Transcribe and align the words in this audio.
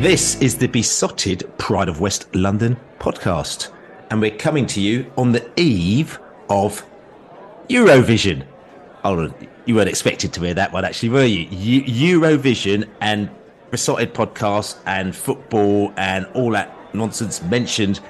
This 0.00 0.40
is 0.42 0.58
the 0.58 0.66
Beesotted 0.66 1.50
Pride 1.56 1.88
of 1.88 2.00
West 2.00 2.32
London 2.34 2.76
podcast, 2.98 3.72
and 4.10 4.20
we're 4.20 4.36
coming 4.36 4.66
to 4.66 4.80
you 4.80 5.10
on 5.16 5.32
the 5.32 5.50
eve 5.58 6.20
of 6.50 6.84
Eurovision. 7.70 8.44
Oh, 9.04 9.32
you 9.64 9.74
weren't 9.74 9.88
expected 9.88 10.34
to 10.34 10.42
hear 10.42 10.52
that 10.52 10.70
one, 10.70 10.84
actually, 10.84 11.08
were 11.08 11.24
you? 11.24 11.46
Eurovision 11.82 12.86
and 13.00 13.30
Beesotted 13.70 14.12
podcast 14.12 14.76
and 14.84 15.16
football 15.16 15.94
and 15.96 16.26
all 16.34 16.50
that 16.50 16.94
nonsense 16.94 17.42
mentioned 17.42 18.00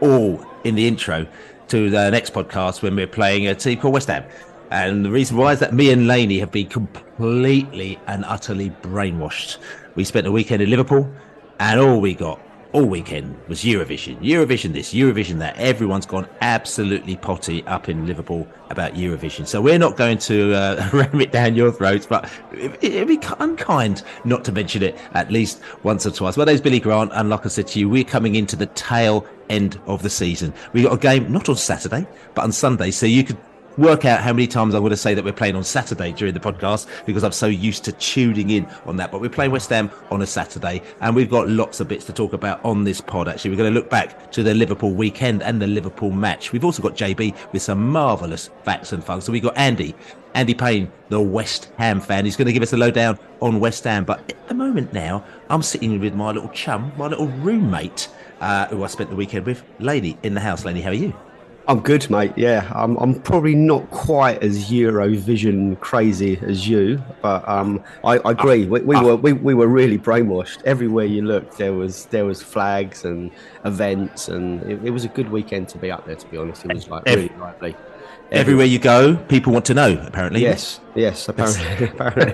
all 0.00 0.44
in 0.64 0.74
the 0.74 0.88
intro 0.88 1.26
to 1.68 1.90
the 1.90 2.10
next 2.10 2.32
podcast 2.32 2.80
when 2.82 2.96
we're 2.96 3.06
playing 3.06 3.48
a 3.48 3.54
team 3.54 3.78
called 3.78 3.92
West 3.92 4.08
Ham. 4.08 4.24
And 4.70 5.04
the 5.04 5.10
reason 5.10 5.36
why 5.36 5.52
is 5.52 5.60
that 5.60 5.74
me 5.74 5.92
and 5.92 6.08
Laney 6.08 6.38
have 6.38 6.50
been 6.50 6.68
completely 6.68 8.00
and 8.06 8.24
utterly 8.24 8.70
brainwashed. 8.70 9.58
We 9.94 10.04
spent 10.04 10.26
a 10.26 10.32
weekend 10.32 10.62
in 10.62 10.70
Liverpool, 10.70 11.12
and 11.60 11.80
all 11.80 12.00
we 12.00 12.14
got 12.14 12.40
all 12.74 12.84
weekend 12.84 13.36
was 13.46 13.62
Eurovision. 13.62 14.18
Eurovision 14.18 14.72
this, 14.72 14.92
Eurovision 14.92 15.38
that. 15.38 15.56
Everyone's 15.58 16.06
gone 16.06 16.26
absolutely 16.40 17.14
potty 17.14 17.64
up 17.68 17.88
in 17.88 18.04
Liverpool 18.04 18.48
about 18.68 18.94
Eurovision. 18.94 19.46
So 19.46 19.60
we're 19.60 19.78
not 19.78 19.96
going 19.96 20.18
to 20.18 20.52
uh, 20.54 20.90
ram 20.92 21.20
it 21.20 21.30
down 21.30 21.54
your 21.54 21.70
throats, 21.70 22.04
but 22.04 22.28
it, 22.52 22.76
it'd 22.82 23.06
be 23.06 23.20
unkind 23.38 24.02
not 24.24 24.44
to 24.46 24.52
mention 24.52 24.82
it 24.82 24.98
at 25.14 25.30
least 25.30 25.60
once 25.84 26.04
or 26.04 26.10
twice. 26.10 26.36
My 26.36 26.44
name's 26.44 26.60
Billy 26.60 26.80
Grant, 26.80 27.12
and 27.14 27.30
like 27.30 27.46
I 27.46 27.48
said 27.48 27.68
to 27.68 27.78
you, 27.78 27.88
we're 27.88 28.02
coming 28.02 28.34
into 28.34 28.56
the 28.56 28.66
tail 28.66 29.24
end 29.48 29.80
of 29.86 30.02
the 30.02 30.10
season. 30.10 30.52
We 30.72 30.82
got 30.82 30.94
a 30.94 30.98
game 30.98 31.30
not 31.30 31.48
on 31.48 31.56
Saturday, 31.56 32.08
but 32.34 32.42
on 32.42 32.50
Sunday. 32.50 32.90
So 32.90 33.06
you 33.06 33.22
could 33.22 33.38
work 33.76 34.04
out 34.04 34.20
how 34.20 34.32
many 34.32 34.46
times 34.46 34.74
I'm 34.74 34.82
going 34.82 34.90
to 34.90 34.96
say 34.96 35.14
that 35.14 35.24
we're 35.24 35.32
playing 35.32 35.56
on 35.56 35.64
Saturday 35.64 36.12
during 36.12 36.34
the 36.34 36.40
podcast 36.40 36.86
because 37.06 37.24
I'm 37.24 37.32
so 37.32 37.46
used 37.46 37.84
to 37.84 37.92
tuning 37.92 38.50
in 38.50 38.66
on 38.86 38.96
that. 38.96 39.10
But 39.10 39.20
we're 39.20 39.30
playing 39.30 39.50
West 39.50 39.70
Ham 39.70 39.90
on 40.10 40.22
a 40.22 40.26
Saturday, 40.26 40.82
and 41.00 41.14
we've 41.14 41.30
got 41.30 41.48
lots 41.48 41.80
of 41.80 41.88
bits 41.88 42.04
to 42.06 42.12
talk 42.12 42.32
about 42.32 42.64
on 42.64 42.84
this 42.84 43.00
pod. 43.00 43.28
Actually, 43.28 43.50
we're 43.52 43.56
going 43.58 43.74
to 43.74 43.78
look 43.78 43.90
back 43.90 44.30
to 44.32 44.42
the 44.42 44.54
Liverpool 44.54 44.92
weekend 44.92 45.42
and 45.42 45.60
the 45.60 45.66
Liverpool 45.66 46.10
match. 46.10 46.52
We've 46.52 46.64
also 46.64 46.82
got 46.82 46.94
JB 46.94 47.52
with 47.52 47.62
some 47.62 47.86
marvellous 47.88 48.50
facts 48.62 48.92
and 48.92 49.02
fun. 49.02 49.20
So 49.20 49.32
we've 49.32 49.42
got 49.42 49.56
Andy. 49.56 49.94
Andy 50.34 50.54
Payne, 50.54 50.90
the 51.10 51.20
West 51.20 51.70
Ham 51.78 52.00
fan, 52.00 52.24
He's 52.24 52.34
going 52.34 52.46
to 52.46 52.52
give 52.52 52.62
us 52.62 52.72
a 52.72 52.76
lowdown 52.76 53.18
on 53.40 53.60
West 53.60 53.84
Ham. 53.84 54.04
But 54.04 54.18
at 54.32 54.48
the 54.48 54.54
moment 54.54 54.92
now, 54.92 55.24
I'm 55.48 55.62
sitting 55.62 56.00
with 56.00 56.14
my 56.14 56.32
little 56.32 56.48
chum, 56.48 56.92
my 56.98 57.06
little 57.06 57.28
roommate, 57.28 58.08
uh, 58.40 58.66
who 58.66 58.82
I 58.82 58.88
spent 58.88 59.10
the 59.10 59.16
weekend 59.16 59.46
with, 59.46 59.62
Laney, 59.78 60.18
in 60.24 60.34
the 60.34 60.40
house. 60.40 60.64
Laney, 60.64 60.80
how 60.80 60.90
are 60.90 60.94
you? 60.94 61.14
I'm 61.66 61.80
good, 61.80 62.10
mate. 62.10 62.32
Yeah, 62.36 62.70
I'm, 62.74 62.96
I'm 62.98 63.20
probably 63.22 63.54
not 63.54 63.90
quite 63.90 64.42
as 64.42 64.70
Eurovision 64.70 65.80
crazy 65.80 66.38
as 66.42 66.68
you, 66.68 67.02
but 67.22 67.46
um, 67.48 67.82
I, 68.04 68.18
I 68.18 68.32
agree. 68.32 68.66
We, 68.66 68.80
we 68.80 69.00
were 69.00 69.16
we, 69.16 69.32
we 69.32 69.54
were 69.54 69.68
really 69.68 69.98
brainwashed. 69.98 70.62
Everywhere 70.64 71.06
you 71.06 71.22
looked, 71.22 71.56
there 71.56 71.72
was 71.72 72.04
there 72.06 72.26
was 72.26 72.42
flags 72.42 73.06
and 73.06 73.30
events, 73.64 74.28
and 74.28 74.62
it, 74.70 74.84
it 74.84 74.90
was 74.90 75.04
a 75.06 75.08
good 75.08 75.30
weekend 75.30 75.68
to 75.70 75.78
be 75.78 75.90
up 75.90 76.04
there. 76.04 76.16
To 76.16 76.26
be 76.26 76.36
honest, 76.36 76.66
it 76.66 76.74
was 76.74 76.88
like 76.88 77.06
really 77.06 77.32
lively. 77.38 77.74
Everywhere 78.34 78.66
you 78.66 78.78
go, 78.78 79.16
people 79.28 79.52
want 79.52 79.64
to 79.66 79.74
know. 79.74 80.02
Apparently, 80.06 80.40
Yes, 80.42 80.80
yes, 80.94 81.28
apparently. 81.28 81.88
apparently. 81.98 82.32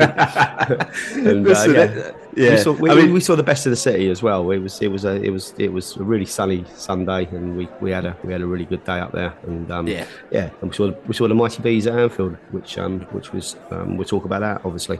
and, 1.31 1.47
uh, 1.47 1.51
yeah. 1.69 2.13
yeah. 2.37 2.51
We, 2.51 2.57
saw, 2.59 2.73
we, 2.73 2.91
I 2.91 2.95
mean- 2.95 3.13
we 3.13 3.21
saw 3.21 3.37
the 3.37 3.43
best 3.43 3.67
of 3.67 3.71
the 3.71 3.77
city 3.77 4.09
as 4.11 4.23
well. 4.23 4.51
It 4.51 4.59
was 4.59 4.81
it 4.81 4.89
was 4.89 5.05
a 5.05 5.15
it 5.23 5.31
was 5.31 5.55
it 5.59 5.73
was 5.73 5.97
a 5.97 6.03
really 6.03 6.27
sunny 6.27 6.65
Sunday, 6.75 7.27
and 7.27 7.57
we, 7.57 7.69
we 7.81 7.91
had 7.91 8.05
a 8.05 8.17
we 8.25 8.33
had 8.33 8.43
a 8.43 8.47
really 8.47 8.65
good 8.65 8.85
day 8.85 8.99
up 8.99 9.13
there. 9.13 9.33
And 9.47 9.71
um, 9.71 9.87
Yeah. 9.87 10.07
yeah, 10.31 10.51
and 10.61 10.71
we 10.71 10.77
saw 10.77 10.93
we 11.07 11.15
saw 11.15 11.29
the 11.29 11.35
mighty 11.35 11.63
bees 11.63 11.87
at 11.87 11.99
Anfield, 11.99 12.37
which 12.53 12.79
um 12.79 13.01
which 13.13 13.33
was 13.33 13.57
um, 13.71 13.97
we'll 13.97 14.07
talk 14.09 14.25
about 14.25 14.41
that 14.41 14.63
obviously. 14.65 14.99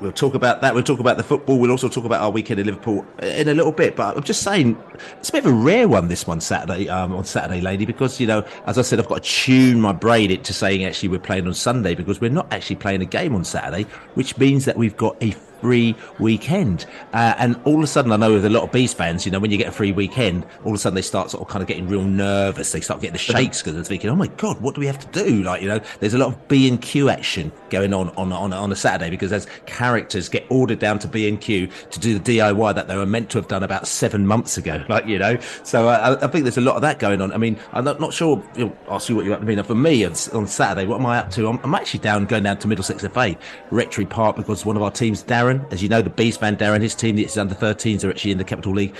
We'll 0.00 0.12
talk 0.12 0.34
about 0.34 0.62
that. 0.62 0.74
We'll 0.74 0.82
talk 0.82 1.00
about 1.00 1.18
the 1.18 1.22
football. 1.22 1.58
We'll 1.58 1.70
also 1.70 1.88
talk 1.88 2.04
about 2.04 2.22
our 2.22 2.30
weekend 2.30 2.58
in 2.58 2.66
Liverpool 2.66 3.06
in 3.22 3.48
a 3.48 3.54
little 3.54 3.72
bit. 3.72 3.96
But 3.96 4.16
I'm 4.16 4.22
just 4.22 4.42
saying, 4.42 4.82
it's 5.18 5.28
a 5.28 5.32
bit 5.32 5.44
of 5.44 5.52
a 5.52 5.54
rare 5.54 5.88
one 5.88 6.08
this 6.08 6.26
one 6.26 6.40
Saturday 6.40 6.88
um, 6.88 7.12
on 7.12 7.24
Saturday, 7.24 7.60
lady, 7.60 7.84
because 7.84 8.18
you 8.18 8.26
know, 8.26 8.44
as 8.66 8.78
I 8.78 8.82
said, 8.82 8.98
I've 8.98 9.08
got 9.08 9.22
to 9.22 9.28
tune 9.28 9.80
my 9.80 9.92
brain 9.92 10.30
into 10.30 10.52
saying 10.52 10.84
actually 10.84 11.10
we're 11.10 11.18
playing 11.18 11.46
on 11.46 11.54
Sunday 11.54 11.94
because 11.94 12.20
we're 12.20 12.30
not 12.30 12.50
actually 12.52 12.76
playing 12.76 13.02
a 13.02 13.06
game 13.06 13.34
on 13.34 13.44
Saturday, 13.44 13.82
which 14.14 14.38
means 14.38 14.64
that 14.64 14.76
we've 14.76 14.96
got 14.96 15.22
a 15.22 15.34
free 15.60 15.94
weekend. 16.18 16.86
Uh, 17.12 17.34
and 17.38 17.60
all 17.64 17.76
of 17.76 17.82
a 17.82 17.86
sudden, 17.86 18.12
I 18.12 18.16
know 18.16 18.32
with 18.32 18.44
a 18.44 18.50
lot 18.50 18.62
of 18.62 18.72
Bees 18.72 18.94
fans, 18.94 19.24
you 19.26 19.32
know, 19.32 19.38
when 19.38 19.50
you 19.50 19.58
get 19.58 19.68
a 19.68 19.72
free 19.72 19.92
weekend, 19.92 20.46
all 20.64 20.72
of 20.72 20.74
a 20.74 20.78
sudden 20.78 20.94
they 20.94 21.02
start 21.02 21.30
sort 21.30 21.42
of 21.42 21.48
kind 21.48 21.62
of 21.62 21.68
getting 21.68 21.88
real 21.88 22.04
nervous. 22.04 22.72
They 22.72 22.80
start 22.80 23.00
getting 23.00 23.12
the 23.12 23.18
shakes 23.18 23.60
because 23.60 23.74
they're 23.74 23.84
thinking, 23.84 24.10
oh 24.10 24.16
my 24.16 24.28
God, 24.28 24.60
what 24.60 24.74
do 24.74 24.80
we 24.80 24.86
have 24.86 24.98
to 24.98 25.24
do? 25.24 25.42
Like, 25.42 25.62
you 25.62 25.68
know, 25.68 25.80
there's 26.00 26.14
a 26.14 26.18
lot 26.18 26.28
of 26.28 26.48
B 26.48 26.68
and 26.68 26.80
Q 26.80 27.08
action 27.08 27.52
going 27.70 27.92
on 27.94 28.10
on, 28.10 28.32
on, 28.32 28.52
on 28.52 28.72
a 28.72 28.76
Saturday 28.76 29.10
because 29.10 29.32
as 29.32 29.46
characters 29.66 30.28
get 30.28 30.46
ordered 30.48 30.78
down 30.78 30.98
to 31.00 31.08
B 31.08 31.28
and 31.28 31.40
Q 31.40 31.68
to 31.90 32.00
do 32.00 32.18
the 32.18 32.38
DIY 32.38 32.74
that 32.74 32.88
they 32.88 32.96
were 32.96 33.06
meant 33.06 33.30
to 33.30 33.38
have 33.38 33.48
done 33.48 33.62
about 33.62 33.86
seven 33.86 34.26
months 34.26 34.56
ago. 34.56 34.84
Like, 34.90 35.06
you 35.06 35.20
know, 35.20 35.38
so 35.62 35.88
uh, 35.88 36.18
I, 36.20 36.24
I 36.24 36.28
think 36.28 36.42
there's 36.42 36.56
a 36.56 36.60
lot 36.60 36.74
of 36.74 36.82
that 36.82 36.98
going 36.98 37.22
on. 37.22 37.32
I 37.32 37.36
mean, 37.36 37.56
I'm 37.72 37.84
not, 37.84 38.00
not 38.00 38.12
sure, 38.12 38.42
you 38.56 38.64
know, 38.64 38.76
I'll 38.88 38.98
see 38.98 39.12
what 39.12 39.24
you're 39.24 39.34
up 39.34 39.40
to. 39.40 39.46
Mean, 39.46 39.62
for 39.62 39.76
me 39.76 40.04
on, 40.04 40.14
on 40.32 40.48
Saturday, 40.48 40.84
what 40.84 40.98
am 40.98 41.06
I 41.06 41.18
up 41.18 41.30
to? 41.32 41.46
I'm, 41.46 41.60
I'm 41.62 41.76
actually 41.76 42.00
down, 42.00 42.26
going 42.26 42.42
down 42.42 42.58
to 42.58 42.66
Middlesex 42.68 43.06
FA, 43.06 43.36
Rectory 43.70 44.06
Park, 44.06 44.34
because 44.34 44.66
one 44.66 44.76
of 44.76 44.82
our 44.82 44.90
teams, 44.90 45.22
Darren, 45.22 45.49
as 45.70 45.82
you 45.82 45.88
know, 45.88 46.02
the 46.02 46.10
Bees 46.10 46.36
fan, 46.36 46.56
Darren, 46.56 46.80
his 46.80 46.94
team, 46.94 47.16
his 47.16 47.36
under 47.36 47.54
13s 47.54 48.04
are 48.04 48.10
actually 48.10 48.32
in 48.32 48.38
the 48.38 48.44
Capital 48.44 48.72
League 48.72 48.94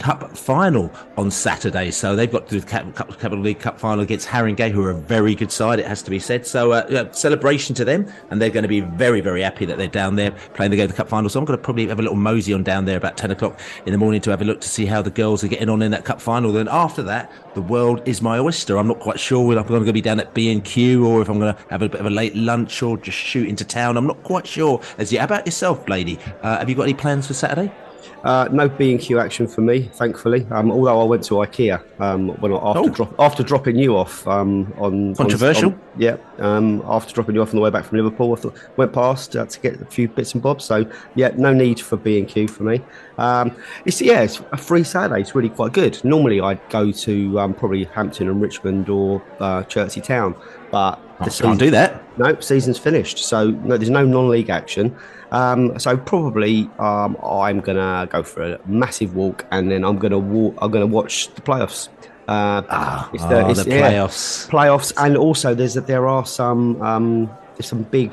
Cup 0.00 0.36
final 0.36 0.90
on 1.16 1.30
Saturday. 1.30 1.90
So 1.90 2.16
they've 2.16 2.30
got 2.30 2.48
to 2.48 2.54
do 2.54 2.60
the 2.60 2.66
Cap- 2.66 2.96
Cap- 2.96 3.18
Capital 3.18 3.38
League 3.38 3.60
Cup 3.60 3.78
final 3.78 4.00
against 4.02 4.26
Haringey, 4.26 4.70
who 4.70 4.82
are 4.82 4.90
a 4.90 4.94
very 4.94 5.34
good 5.34 5.52
side, 5.52 5.78
it 5.78 5.86
has 5.86 6.02
to 6.02 6.10
be 6.10 6.18
said. 6.18 6.46
So 6.46 6.72
uh, 6.72 7.12
celebration 7.12 7.74
to 7.76 7.84
them, 7.84 8.10
and 8.30 8.40
they're 8.40 8.50
going 8.50 8.62
to 8.62 8.68
be 8.68 8.80
very, 8.80 9.20
very 9.20 9.42
happy 9.42 9.66
that 9.66 9.76
they're 9.76 9.88
down 9.88 10.16
there 10.16 10.30
playing 10.54 10.70
the 10.70 10.78
game 10.78 10.84
of 10.84 10.90
the 10.90 10.96
Cup 10.96 11.08
final. 11.08 11.28
So 11.28 11.38
I'm 11.38 11.44
going 11.44 11.58
to 11.58 11.62
probably 11.62 11.86
have 11.88 11.98
a 11.98 12.02
little 12.02 12.16
mosey 12.16 12.54
on 12.54 12.62
down 12.62 12.86
there 12.86 12.96
about 12.96 13.16
10 13.16 13.30
o'clock 13.30 13.60
in 13.84 13.92
the 13.92 13.98
morning 13.98 14.20
to 14.22 14.30
have 14.30 14.40
a 14.40 14.44
look 14.44 14.60
to 14.62 14.68
see 14.68 14.86
how 14.86 15.02
the 15.02 15.10
girls 15.10 15.44
are 15.44 15.48
getting 15.48 15.68
on 15.68 15.82
in 15.82 15.90
that 15.90 16.06
Cup 16.06 16.20
final. 16.20 16.50
Then 16.50 16.68
after 16.68 17.02
that, 17.02 17.30
the 17.54 17.62
world 17.62 18.00
is 18.08 18.22
my 18.22 18.38
oyster. 18.38 18.78
I'm 18.78 18.88
not 18.88 19.00
quite 19.00 19.20
sure 19.20 19.46
whether 19.46 19.60
I'm 19.60 19.66
going 19.66 19.84
to 19.84 19.92
be 19.92 20.00
down 20.00 20.18
at 20.18 20.32
B&Q 20.32 21.06
or 21.06 21.20
if 21.20 21.28
I'm 21.28 21.38
going 21.38 21.54
to 21.54 21.62
have 21.68 21.82
a 21.82 21.88
bit 21.88 22.00
of 22.00 22.06
a 22.06 22.10
late 22.10 22.34
lunch 22.34 22.82
or 22.82 22.96
just 22.96 23.18
shoot 23.18 23.48
into 23.48 23.64
town. 23.64 23.96
I'm 23.96 24.06
not 24.06 24.22
quite 24.22 24.46
sure. 24.46 24.80
As 24.98 25.12
yet. 25.12 25.20
how 25.20 25.24
about 25.26 25.46
yourself, 25.46 25.88
lady? 25.88 26.18
Uh, 26.42 26.58
have 26.58 26.68
you 26.68 26.74
got 26.74 26.84
any 26.84 26.94
plans 26.94 27.26
for 27.26 27.34
Saturday? 27.34 27.70
Uh, 28.24 28.48
no 28.52 28.68
B 28.68 28.90
and 28.92 29.00
Q 29.00 29.18
action 29.18 29.46
for 29.46 29.60
me, 29.60 29.82
thankfully. 29.94 30.46
Um, 30.50 30.70
although 30.70 31.00
I 31.00 31.04
went 31.04 31.24
to 31.24 31.34
IKEA 31.34 31.82
um, 32.00 32.28
when 32.40 32.52
I, 32.52 32.56
after, 32.56 32.80
Oh. 32.80 32.88
drop, 32.88 33.14
after 33.18 33.42
dropping 33.42 33.76
you 33.76 33.96
off 33.96 34.26
um, 34.26 34.72
on 34.78 35.14
Controversial. 35.14 35.70
On, 35.70 35.72
on- 35.74 35.80
yeah, 35.98 36.16
um, 36.38 36.82
after 36.86 37.12
dropping 37.12 37.34
you 37.34 37.42
off 37.42 37.48
on 37.50 37.56
the 37.56 37.60
way 37.60 37.70
back 37.70 37.84
from 37.84 37.98
Liverpool, 37.98 38.32
I 38.32 38.36
thought, 38.36 38.56
went 38.76 38.92
past 38.92 39.34
uh, 39.36 39.44
to 39.46 39.60
get 39.60 39.80
a 39.80 39.84
few 39.86 40.08
bits 40.08 40.34
and 40.34 40.42
bobs. 40.42 40.64
So 40.64 40.90
yeah, 41.14 41.32
no 41.36 41.52
need 41.52 41.80
for 41.80 41.96
B 41.96 42.18
and 42.18 42.28
Q 42.28 42.46
for 42.48 42.62
me. 42.62 42.80
Um, 43.18 43.54
it's 43.84 44.00
yeah, 44.00 44.22
it's 44.22 44.40
a 44.52 44.56
free 44.56 44.84
Saturday. 44.84 45.20
It's 45.22 45.34
really 45.34 45.50
quite 45.50 45.72
good. 45.72 46.02
Normally 46.04 46.40
I'd 46.40 46.60
go 46.70 46.92
to 46.92 47.40
um, 47.40 47.54
probably 47.54 47.84
Hampton 47.84 48.28
and 48.28 48.40
Richmond 48.40 48.88
or 48.88 49.22
uh, 49.40 49.64
Chertsey 49.64 50.00
Town, 50.00 50.34
but 50.70 50.98
the 51.24 51.30
Can't 51.42 51.58
do 51.58 51.70
that. 51.70 52.02
no, 52.18 52.38
season's 52.40 52.78
finished. 52.78 53.18
So 53.18 53.50
no, 53.50 53.76
there's 53.76 53.90
no 53.90 54.04
non-league 54.04 54.50
action. 54.50 54.96
Um, 55.32 55.78
so 55.78 55.96
probably 55.96 56.68
um, 56.78 57.16
I'm 57.22 57.60
gonna 57.60 58.08
go 58.10 58.22
for 58.22 58.42
a 58.54 58.60
massive 58.66 59.14
walk, 59.14 59.44
and 59.50 59.70
then 59.70 59.84
I'm 59.84 59.98
gonna 59.98 60.18
walk. 60.18 60.54
I'm 60.60 60.70
gonna 60.70 60.86
watch 60.86 61.32
the 61.34 61.40
playoffs. 61.42 61.88
Uh, 62.28 62.62
Ah, 62.68 63.10
it's 63.12 63.22
oh, 63.24 63.38
it's- 63.50 63.64
the 63.64 63.70
yeah, 63.70 63.90
playoffs. 63.90 64.48
playoffs, 64.48 64.92
and 64.96 65.16
also 65.16 65.54
there's 65.54 65.74
there 65.74 66.06
are 66.08 66.24
some 66.26 66.80
um, 66.82 67.30
there's 67.56 67.66
some 67.66 67.82
big 67.84 68.12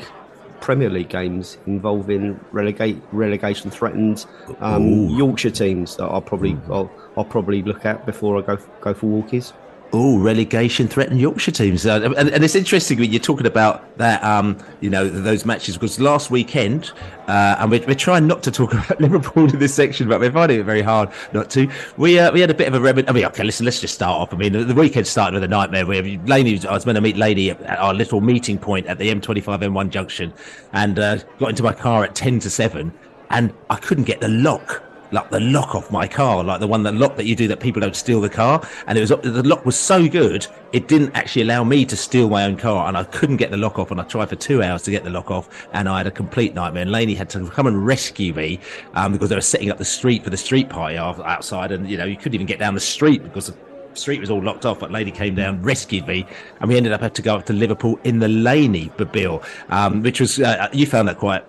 Premier 0.59 0.89
League 0.89 1.09
games 1.09 1.57
involving 1.67 2.39
relegate 2.51 2.99
relegation 3.11 3.69
threatened 3.71 4.25
um, 4.59 5.07
Yorkshire 5.09 5.51
teams 5.51 5.95
that 5.97 6.05
I'll 6.05 6.21
probably 6.21 6.57
I'll, 6.69 6.91
I'll 7.15 7.25
probably 7.25 7.61
look 7.61 7.85
at 7.85 8.05
before 8.05 8.37
I 8.37 8.41
go 8.41 8.57
go 8.81 8.93
for 8.93 9.05
walkies. 9.07 9.53
Oh, 9.93 10.19
relegation 10.19 10.89
threatened 10.89 11.21
Yorkshire 11.21 11.51
teams, 11.51 11.85
uh, 11.85 12.13
and, 12.17 12.29
and 12.29 12.43
it's 12.43 12.55
interesting 12.55 12.99
when 12.99 13.09
you're 13.09 13.21
talking 13.21 13.47
about 13.47 13.97
that. 13.97 14.21
Um, 14.21 14.57
you 14.81 14.89
know 14.89 15.07
those 15.07 15.45
matches 15.45 15.75
because 15.75 15.97
last 15.97 16.29
weekend, 16.29 16.91
uh, 17.29 17.55
and 17.57 17.71
we're, 17.71 17.85
we're 17.87 17.95
trying 17.95 18.27
not 18.27 18.43
to 18.43 18.51
talk 18.51 18.73
about 18.73 18.99
Liverpool 18.99 19.49
in 19.49 19.59
this 19.59 19.73
section, 19.73 20.09
but 20.09 20.19
we're 20.19 20.31
finding 20.31 20.59
it 20.59 20.63
very 20.63 20.81
hard 20.81 21.09
not 21.31 21.49
to. 21.51 21.71
We 21.95 22.19
uh, 22.19 22.33
we 22.33 22.41
had 22.41 22.49
a 22.49 22.53
bit 22.53 22.67
of 22.67 22.73
a 22.73 22.81
rem- 22.81 23.05
I 23.07 23.13
mean, 23.13 23.23
okay, 23.27 23.45
listen, 23.45 23.63
let's 23.63 23.79
just 23.79 23.93
start 23.95 24.19
off. 24.19 24.33
I 24.33 24.37
mean, 24.37 24.51
the, 24.51 24.65
the 24.65 24.75
weekend 24.75 25.07
started 25.07 25.35
with 25.35 25.43
a 25.43 25.47
nightmare. 25.47 25.85
Where 25.85 26.03
Laney, 26.03 26.59
I 26.67 26.73
was 26.73 26.85
meant 26.85 26.97
to 26.97 27.01
meet 27.01 27.15
Lady 27.15 27.51
at 27.51 27.79
our 27.79 27.93
little 27.93 28.19
meeting 28.19 28.57
point 28.57 28.87
at 28.87 28.97
the 28.97 29.09
M25 29.09 29.43
M1 29.43 29.89
junction, 29.89 30.33
and 30.73 30.99
uh, 30.99 31.17
got 31.39 31.51
into 31.51 31.63
my 31.63 31.73
car 31.73 32.03
at 32.03 32.13
ten 32.13 32.39
to 32.39 32.49
seven, 32.49 32.93
and 33.29 33.53
I 33.69 33.77
couldn't 33.77 34.03
get 34.03 34.19
the 34.19 34.27
lock 34.27 34.83
like 35.11 35.29
the 35.29 35.39
lock 35.39 35.75
off 35.75 35.91
my 35.91 36.07
car, 36.07 36.43
like 36.43 36.59
the 36.59 36.67
one 36.67 36.83
that 36.83 36.95
lock 36.95 37.15
that 37.15 37.25
you 37.25 37.35
do 37.35 37.47
that 37.47 37.59
people 37.59 37.79
don't 37.79 37.95
steal 37.95 38.21
the 38.21 38.29
car. 38.29 38.67
And 38.87 38.97
it 38.97 39.01
was 39.01 39.09
the 39.09 39.43
lock 39.43 39.65
was 39.65 39.77
so 39.77 40.07
good, 40.07 40.47
it 40.73 40.87
didn't 40.87 41.15
actually 41.15 41.43
allow 41.43 41.63
me 41.63 41.85
to 41.85 41.95
steal 41.95 42.29
my 42.29 42.45
own 42.45 42.57
car, 42.57 42.87
and 42.87 42.97
I 42.97 43.03
couldn't 43.05 43.37
get 43.37 43.51
the 43.51 43.57
lock 43.57 43.79
off. 43.79 43.91
And 43.91 44.01
I 44.01 44.03
tried 44.03 44.29
for 44.29 44.35
two 44.35 44.61
hours 44.63 44.83
to 44.83 44.91
get 44.91 45.03
the 45.03 45.09
lock 45.09 45.31
off, 45.31 45.67
and 45.73 45.87
I 45.87 45.97
had 45.99 46.07
a 46.07 46.11
complete 46.11 46.53
nightmare. 46.53 46.83
And 46.83 46.91
Laney 46.91 47.15
had 47.15 47.29
to 47.31 47.47
come 47.49 47.67
and 47.67 47.85
rescue 47.85 48.33
me 48.33 48.59
um, 48.93 49.13
because 49.13 49.29
they 49.29 49.35
were 49.35 49.41
setting 49.41 49.71
up 49.71 49.77
the 49.77 49.85
street 49.85 50.23
for 50.23 50.29
the 50.29 50.37
street 50.37 50.69
party 50.69 50.97
outside, 50.97 51.71
and 51.71 51.89
you 51.89 51.97
know 51.97 52.05
you 52.05 52.17
couldn't 52.17 52.35
even 52.35 52.47
get 52.47 52.59
down 52.59 52.73
the 52.73 52.79
street 52.79 53.23
because. 53.23 53.47
The, 53.47 53.57
Street 53.93 54.19
was 54.19 54.29
all 54.29 54.43
locked 54.43 54.63
off, 54.63 54.79
but 54.79 54.91
lady 54.91 55.09
came 55.09 55.33
down, 55.33 55.59
rescued 55.63 56.05
me, 56.05 56.23
and 56.59 56.69
we 56.69 56.77
ended 56.77 56.93
up 56.93 57.01
having 57.01 57.15
to 57.15 57.21
go 57.23 57.35
up 57.37 57.47
to 57.47 57.53
Liverpool 57.53 57.99
in 58.03 58.19
the 58.19 58.27
Laney 58.27 58.91
Bill, 59.11 59.41
um, 59.69 60.03
which 60.03 60.19
was 60.19 60.39
uh, 60.39 60.69
you 60.71 60.85
found 60.85 61.07
that 61.07 61.17
quite 61.17 61.43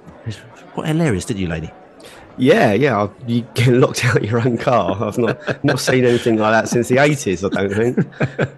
quite 0.72 0.86
hilarious, 0.86 1.26
didn't 1.26 1.42
you, 1.42 1.48
lady? 1.48 1.70
Yeah, 2.38 2.72
yeah. 2.72 3.08
You 3.26 3.42
get 3.54 3.68
locked 3.68 4.04
out 4.04 4.18
of 4.18 4.24
your 4.24 4.40
own 4.40 4.58
car. 4.58 4.96
I've 5.02 5.18
not 5.18 5.64
not 5.64 5.80
seen 5.80 6.04
anything 6.04 6.36
like 6.36 6.52
that 6.52 6.68
since 6.68 6.88
the 6.88 6.98
eighties. 6.98 7.44
I 7.44 7.48
don't 7.48 7.74
think. 7.74 8.06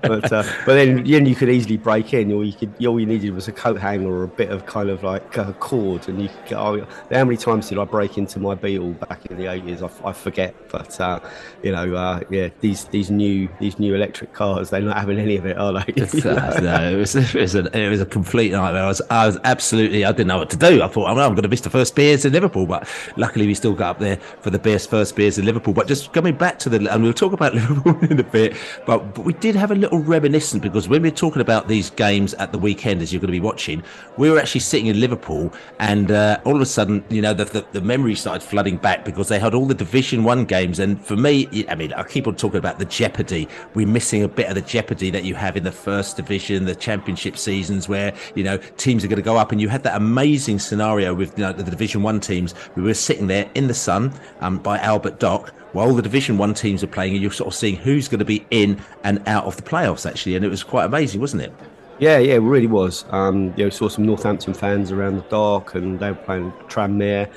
But 0.02 0.32
uh, 0.32 0.42
but 0.66 0.74
then, 0.74 1.04
then 1.04 1.26
you 1.26 1.34
could 1.34 1.48
easily 1.48 1.76
break 1.76 2.12
in. 2.12 2.32
All 2.32 2.44
you 2.44 2.52
could 2.52 2.74
all 2.86 3.00
you 3.00 3.06
needed 3.06 3.32
was 3.32 3.48
a 3.48 3.52
coat 3.52 3.80
hanger 3.80 4.10
or 4.10 4.24
a 4.24 4.28
bit 4.28 4.50
of 4.50 4.66
kind 4.66 4.90
of 4.90 5.02
like 5.02 5.38
uh, 5.38 5.52
cord, 5.54 6.08
and 6.08 6.20
you 6.22 6.28
could 6.28 6.46
get. 6.46 6.58
Oh, 6.58 6.86
how 7.10 7.24
many 7.24 7.36
times 7.36 7.68
did 7.68 7.78
I 7.78 7.84
break 7.84 8.18
into 8.18 8.38
my 8.38 8.54
Beetle 8.54 8.92
back 8.92 9.26
in 9.26 9.36
the 9.36 9.46
eighties? 9.46 9.82
I 9.82 10.12
forget. 10.12 10.54
But 10.70 11.00
uh, 11.00 11.20
you 11.62 11.72
know, 11.72 11.94
uh, 11.94 12.20
yeah, 12.30 12.48
these 12.60 12.84
these 12.86 13.10
new 13.10 13.48
these 13.60 13.78
new 13.78 13.94
electric 13.94 14.32
cars, 14.32 14.70
they're 14.70 14.80
not 14.80 14.98
having 14.98 15.18
any 15.18 15.36
of 15.36 15.46
it, 15.46 15.56
are 15.58 15.72
they? 15.72 15.94
Uh, 16.30 16.60
no, 16.60 16.92
it 16.92 16.96
was 16.96 17.16
it 17.16 17.34
was, 17.34 17.54
a, 17.54 17.76
it 17.76 17.88
was 17.88 18.00
a 18.00 18.06
complete 18.06 18.52
nightmare. 18.52 18.84
I 18.84 18.86
was 18.86 19.02
I 19.10 19.26
was 19.26 19.38
absolutely 19.44 20.04
I 20.04 20.12
didn't 20.12 20.28
know 20.28 20.38
what 20.38 20.50
to 20.50 20.56
do. 20.56 20.82
I 20.82 20.88
thought 20.88 21.06
I'm, 21.08 21.18
I'm 21.18 21.32
going 21.32 21.42
to 21.42 21.48
miss 21.48 21.62
the 21.62 21.70
first 21.70 21.94
beers 21.94 22.24
in 22.24 22.32
Liverpool, 22.32 22.66
but 22.66 22.88
luckily 23.16 23.46
we 23.46 23.54
still 23.54 23.69
got 23.74 23.90
up 23.90 23.98
there 23.98 24.16
for 24.40 24.50
the 24.50 24.58
best 24.58 24.88
first 24.88 25.16
beers 25.16 25.38
in 25.38 25.44
Liverpool. 25.44 25.74
But 25.74 25.86
just 25.86 26.12
coming 26.12 26.34
back 26.34 26.58
to 26.60 26.68
the 26.68 26.90
and 26.90 27.02
we'll 27.02 27.12
talk 27.12 27.32
about 27.32 27.54
Liverpool 27.60 27.98
in 28.10 28.18
a 28.18 28.24
bit, 28.24 28.56
but, 28.86 29.14
but 29.14 29.24
we 29.24 29.34
did 29.34 29.54
have 29.54 29.70
a 29.70 29.74
little 29.74 29.98
reminiscent 29.98 30.62
because 30.62 30.88
when 30.88 31.02
we 31.02 31.10
we're 31.10 31.16
talking 31.16 31.42
about 31.42 31.66
these 31.66 31.90
games 31.90 32.34
at 32.34 32.52
the 32.52 32.58
weekend, 32.58 33.02
as 33.02 33.12
you're 33.12 33.20
going 33.20 33.28
to 33.28 33.32
be 33.32 33.40
watching, 33.40 33.82
we 34.16 34.30
were 34.30 34.38
actually 34.38 34.60
sitting 34.60 34.86
in 34.86 35.00
Liverpool, 35.00 35.52
and 35.80 36.12
uh, 36.12 36.38
all 36.44 36.54
of 36.54 36.60
a 36.60 36.66
sudden, 36.66 37.04
you 37.08 37.20
know, 37.20 37.34
the, 37.34 37.44
the 37.44 37.66
the 37.72 37.80
memory 37.80 38.14
started 38.14 38.42
flooding 38.46 38.76
back 38.76 39.04
because 39.04 39.28
they 39.28 39.38
had 39.38 39.54
all 39.54 39.66
the 39.66 39.74
Division 39.74 40.22
One 40.22 40.44
games, 40.44 40.78
and 40.78 41.04
for 41.04 41.16
me, 41.16 41.66
I 41.68 41.74
mean, 41.74 41.92
I 41.94 42.04
keep 42.04 42.26
on 42.26 42.36
talking 42.36 42.58
about 42.58 42.78
the 42.78 42.84
jeopardy. 42.84 43.48
We're 43.74 43.88
missing 43.88 44.22
a 44.22 44.28
bit 44.28 44.48
of 44.48 44.54
the 44.54 44.62
jeopardy 44.62 45.10
that 45.10 45.24
you 45.24 45.34
have 45.34 45.56
in 45.56 45.64
the 45.64 45.72
first 45.72 46.16
division, 46.16 46.64
the 46.64 46.76
championship 46.76 47.36
seasons, 47.36 47.88
where 47.88 48.14
you 48.34 48.44
know 48.44 48.58
teams 48.76 49.04
are 49.04 49.08
going 49.08 49.16
to 49.16 49.22
go 49.22 49.36
up, 49.36 49.50
and 49.50 49.60
you 49.60 49.68
had 49.68 49.82
that 49.82 49.96
amazing 49.96 50.60
scenario 50.60 51.12
with 51.12 51.36
you 51.38 51.44
know, 51.44 51.52
the 51.52 51.64
Division 51.64 52.02
One 52.02 52.20
teams. 52.20 52.54
We 52.76 52.82
were 52.82 52.94
sitting 52.94 53.26
there 53.26 53.50
in 53.60 53.68
the 53.68 53.74
sun 53.74 54.12
um, 54.40 54.56
by 54.58 54.78
Albert 54.78 55.20
Dock 55.20 55.50
while 55.72 55.94
the 55.94 56.02
Division 56.02 56.38
One 56.38 56.54
teams 56.54 56.82
are 56.82 56.88
playing, 56.88 57.12
and 57.12 57.22
you're 57.22 57.30
sort 57.30 57.48
of 57.48 57.54
seeing 57.54 57.76
who's 57.76 58.08
going 58.08 58.18
to 58.18 58.24
be 58.24 58.44
in 58.50 58.80
and 59.04 59.22
out 59.28 59.44
of 59.44 59.56
the 59.56 59.62
playoffs 59.62 60.08
actually, 60.08 60.34
and 60.34 60.44
it 60.44 60.48
was 60.48 60.64
quite 60.64 60.84
amazing, 60.86 61.20
wasn't 61.20 61.42
it? 61.42 61.52
Yeah, 62.00 62.16
yeah, 62.16 62.36
it 62.36 62.38
really 62.38 62.66
was. 62.66 63.04
Um, 63.10 63.52
you 63.58 63.64
know, 63.64 63.70
saw 63.70 63.88
some 63.88 64.06
Northampton 64.06 64.54
fans 64.54 64.90
around 64.90 65.16
the 65.16 65.22
dock, 65.28 65.74
and 65.74 66.00
they 66.00 66.10
were 66.10 66.16
playing 66.16 66.50
Tranmere. 66.68 67.30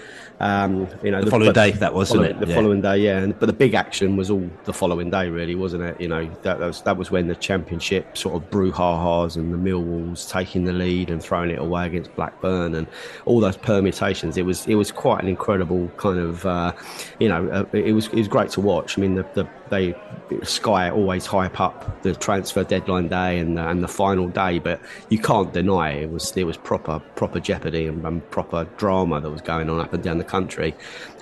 Um, 0.43 0.87
you 1.01 1.09
know, 1.11 1.21
The 1.23 1.31
following 1.31 1.53
day, 1.53 1.71
that 1.71 1.93
was, 1.93 2.09
follow- 2.09 2.21
wasn't 2.21 2.41
it? 2.41 2.45
The 2.45 2.51
Yeah. 2.51 2.55
following 2.59 2.81
day, 2.81 2.97
yeah. 2.97 3.19
And, 3.19 3.39
but 3.39 3.45
the 3.45 3.53
big 3.53 3.73
action 3.75 4.17
was 4.17 4.29
all 4.29 4.49
the 4.65 4.73
following 4.73 5.09
day, 5.09 5.29
really, 5.29 5.55
wasn't 5.55 5.83
it? 5.83 5.99
You 6.01 6.09
know, 6.09 6.25
that, 6.41 6.59
that 6.59 6.65
was 6.67 6.81
that 6.81 6.97
was 6.97 7.11
when 7.11 7.27
the 7.27 7.35
championship 7.35 8.17
sort 8.17 8.35
of 8.35 8.49
brouhahas 8.49 9.37
and 9.37 9.53
the 9.53 9.57
Millwalls 9.57 10.29
taking 10.29 10.65
the 10.65 10.73
lead 10.73 11.09
and 11.09 11.23
throwing 11.23 11.49
it 11.49 11.59
away 11.59 11.85
against 11.85 12.13
Blackburn 12.17 12.75
and 12.75 12.87
all 13.25 13.39
those 13.39 13.55
permutations. 13.55 14.35
It 14.37 14.45
was 14.45 14.67
it 14.67 14.75
was 14.75 14.91
quite 14.91 15.21
an 15.23 15.29
incredible 15.29 15.89
kind 15.95 16.19
of, 16.19 16.45
uh, 16.45 16.73
you 17.19 17.29
know, 17.29 17.47
uh, 17.49 17.63
it 17.71 17.93
was 17.93 18.07
it 18.07 18.15
was 18.15 18.27
great 18.27 18.49
to 18.51 18.61
watch. 18.61 18.97
I 18.97 19.01
mean, 19.01 19.15
the, 19.15 19.25
the 19.35 19.47
they 19.73 19.95
Sky 20.43 20.89
always 20.89 21.25
hype 21.25 21.59
up 21.59 22.01
the 22.01 22.13
transfer 22.15 22.63
deadline 22.63 23.07
day 23.07 23.39
and 23.39 23.57
the, 23.57 23.67
and 23.67 23.83
the 23.83 23.87
final 23.87 24.27
day, 24.27 24.57
but 24.59 24.79
you 25.09 25.19
can't 25.19 25.51
deny 25.53 25.91
it 25.91 26.09
was 26.11 26.35
it 26.37 26.43
was 26.45 26.57
proper 26.57 26.99
proper 27.15 27.39
jeopardy 27.39 27.87
and, 27.87 28.05
and 28.05 28.27
proper 28.31 28.65
drama 28.77 29.19
that 29.21 29.29
was 29.29 29.41
going 29.41 29.69
on 29.69 29.79
up 29.79 29.93
and 29.93 30.03
down 30.03 30.17
the 30.17 30.23
country, 30.23 30.73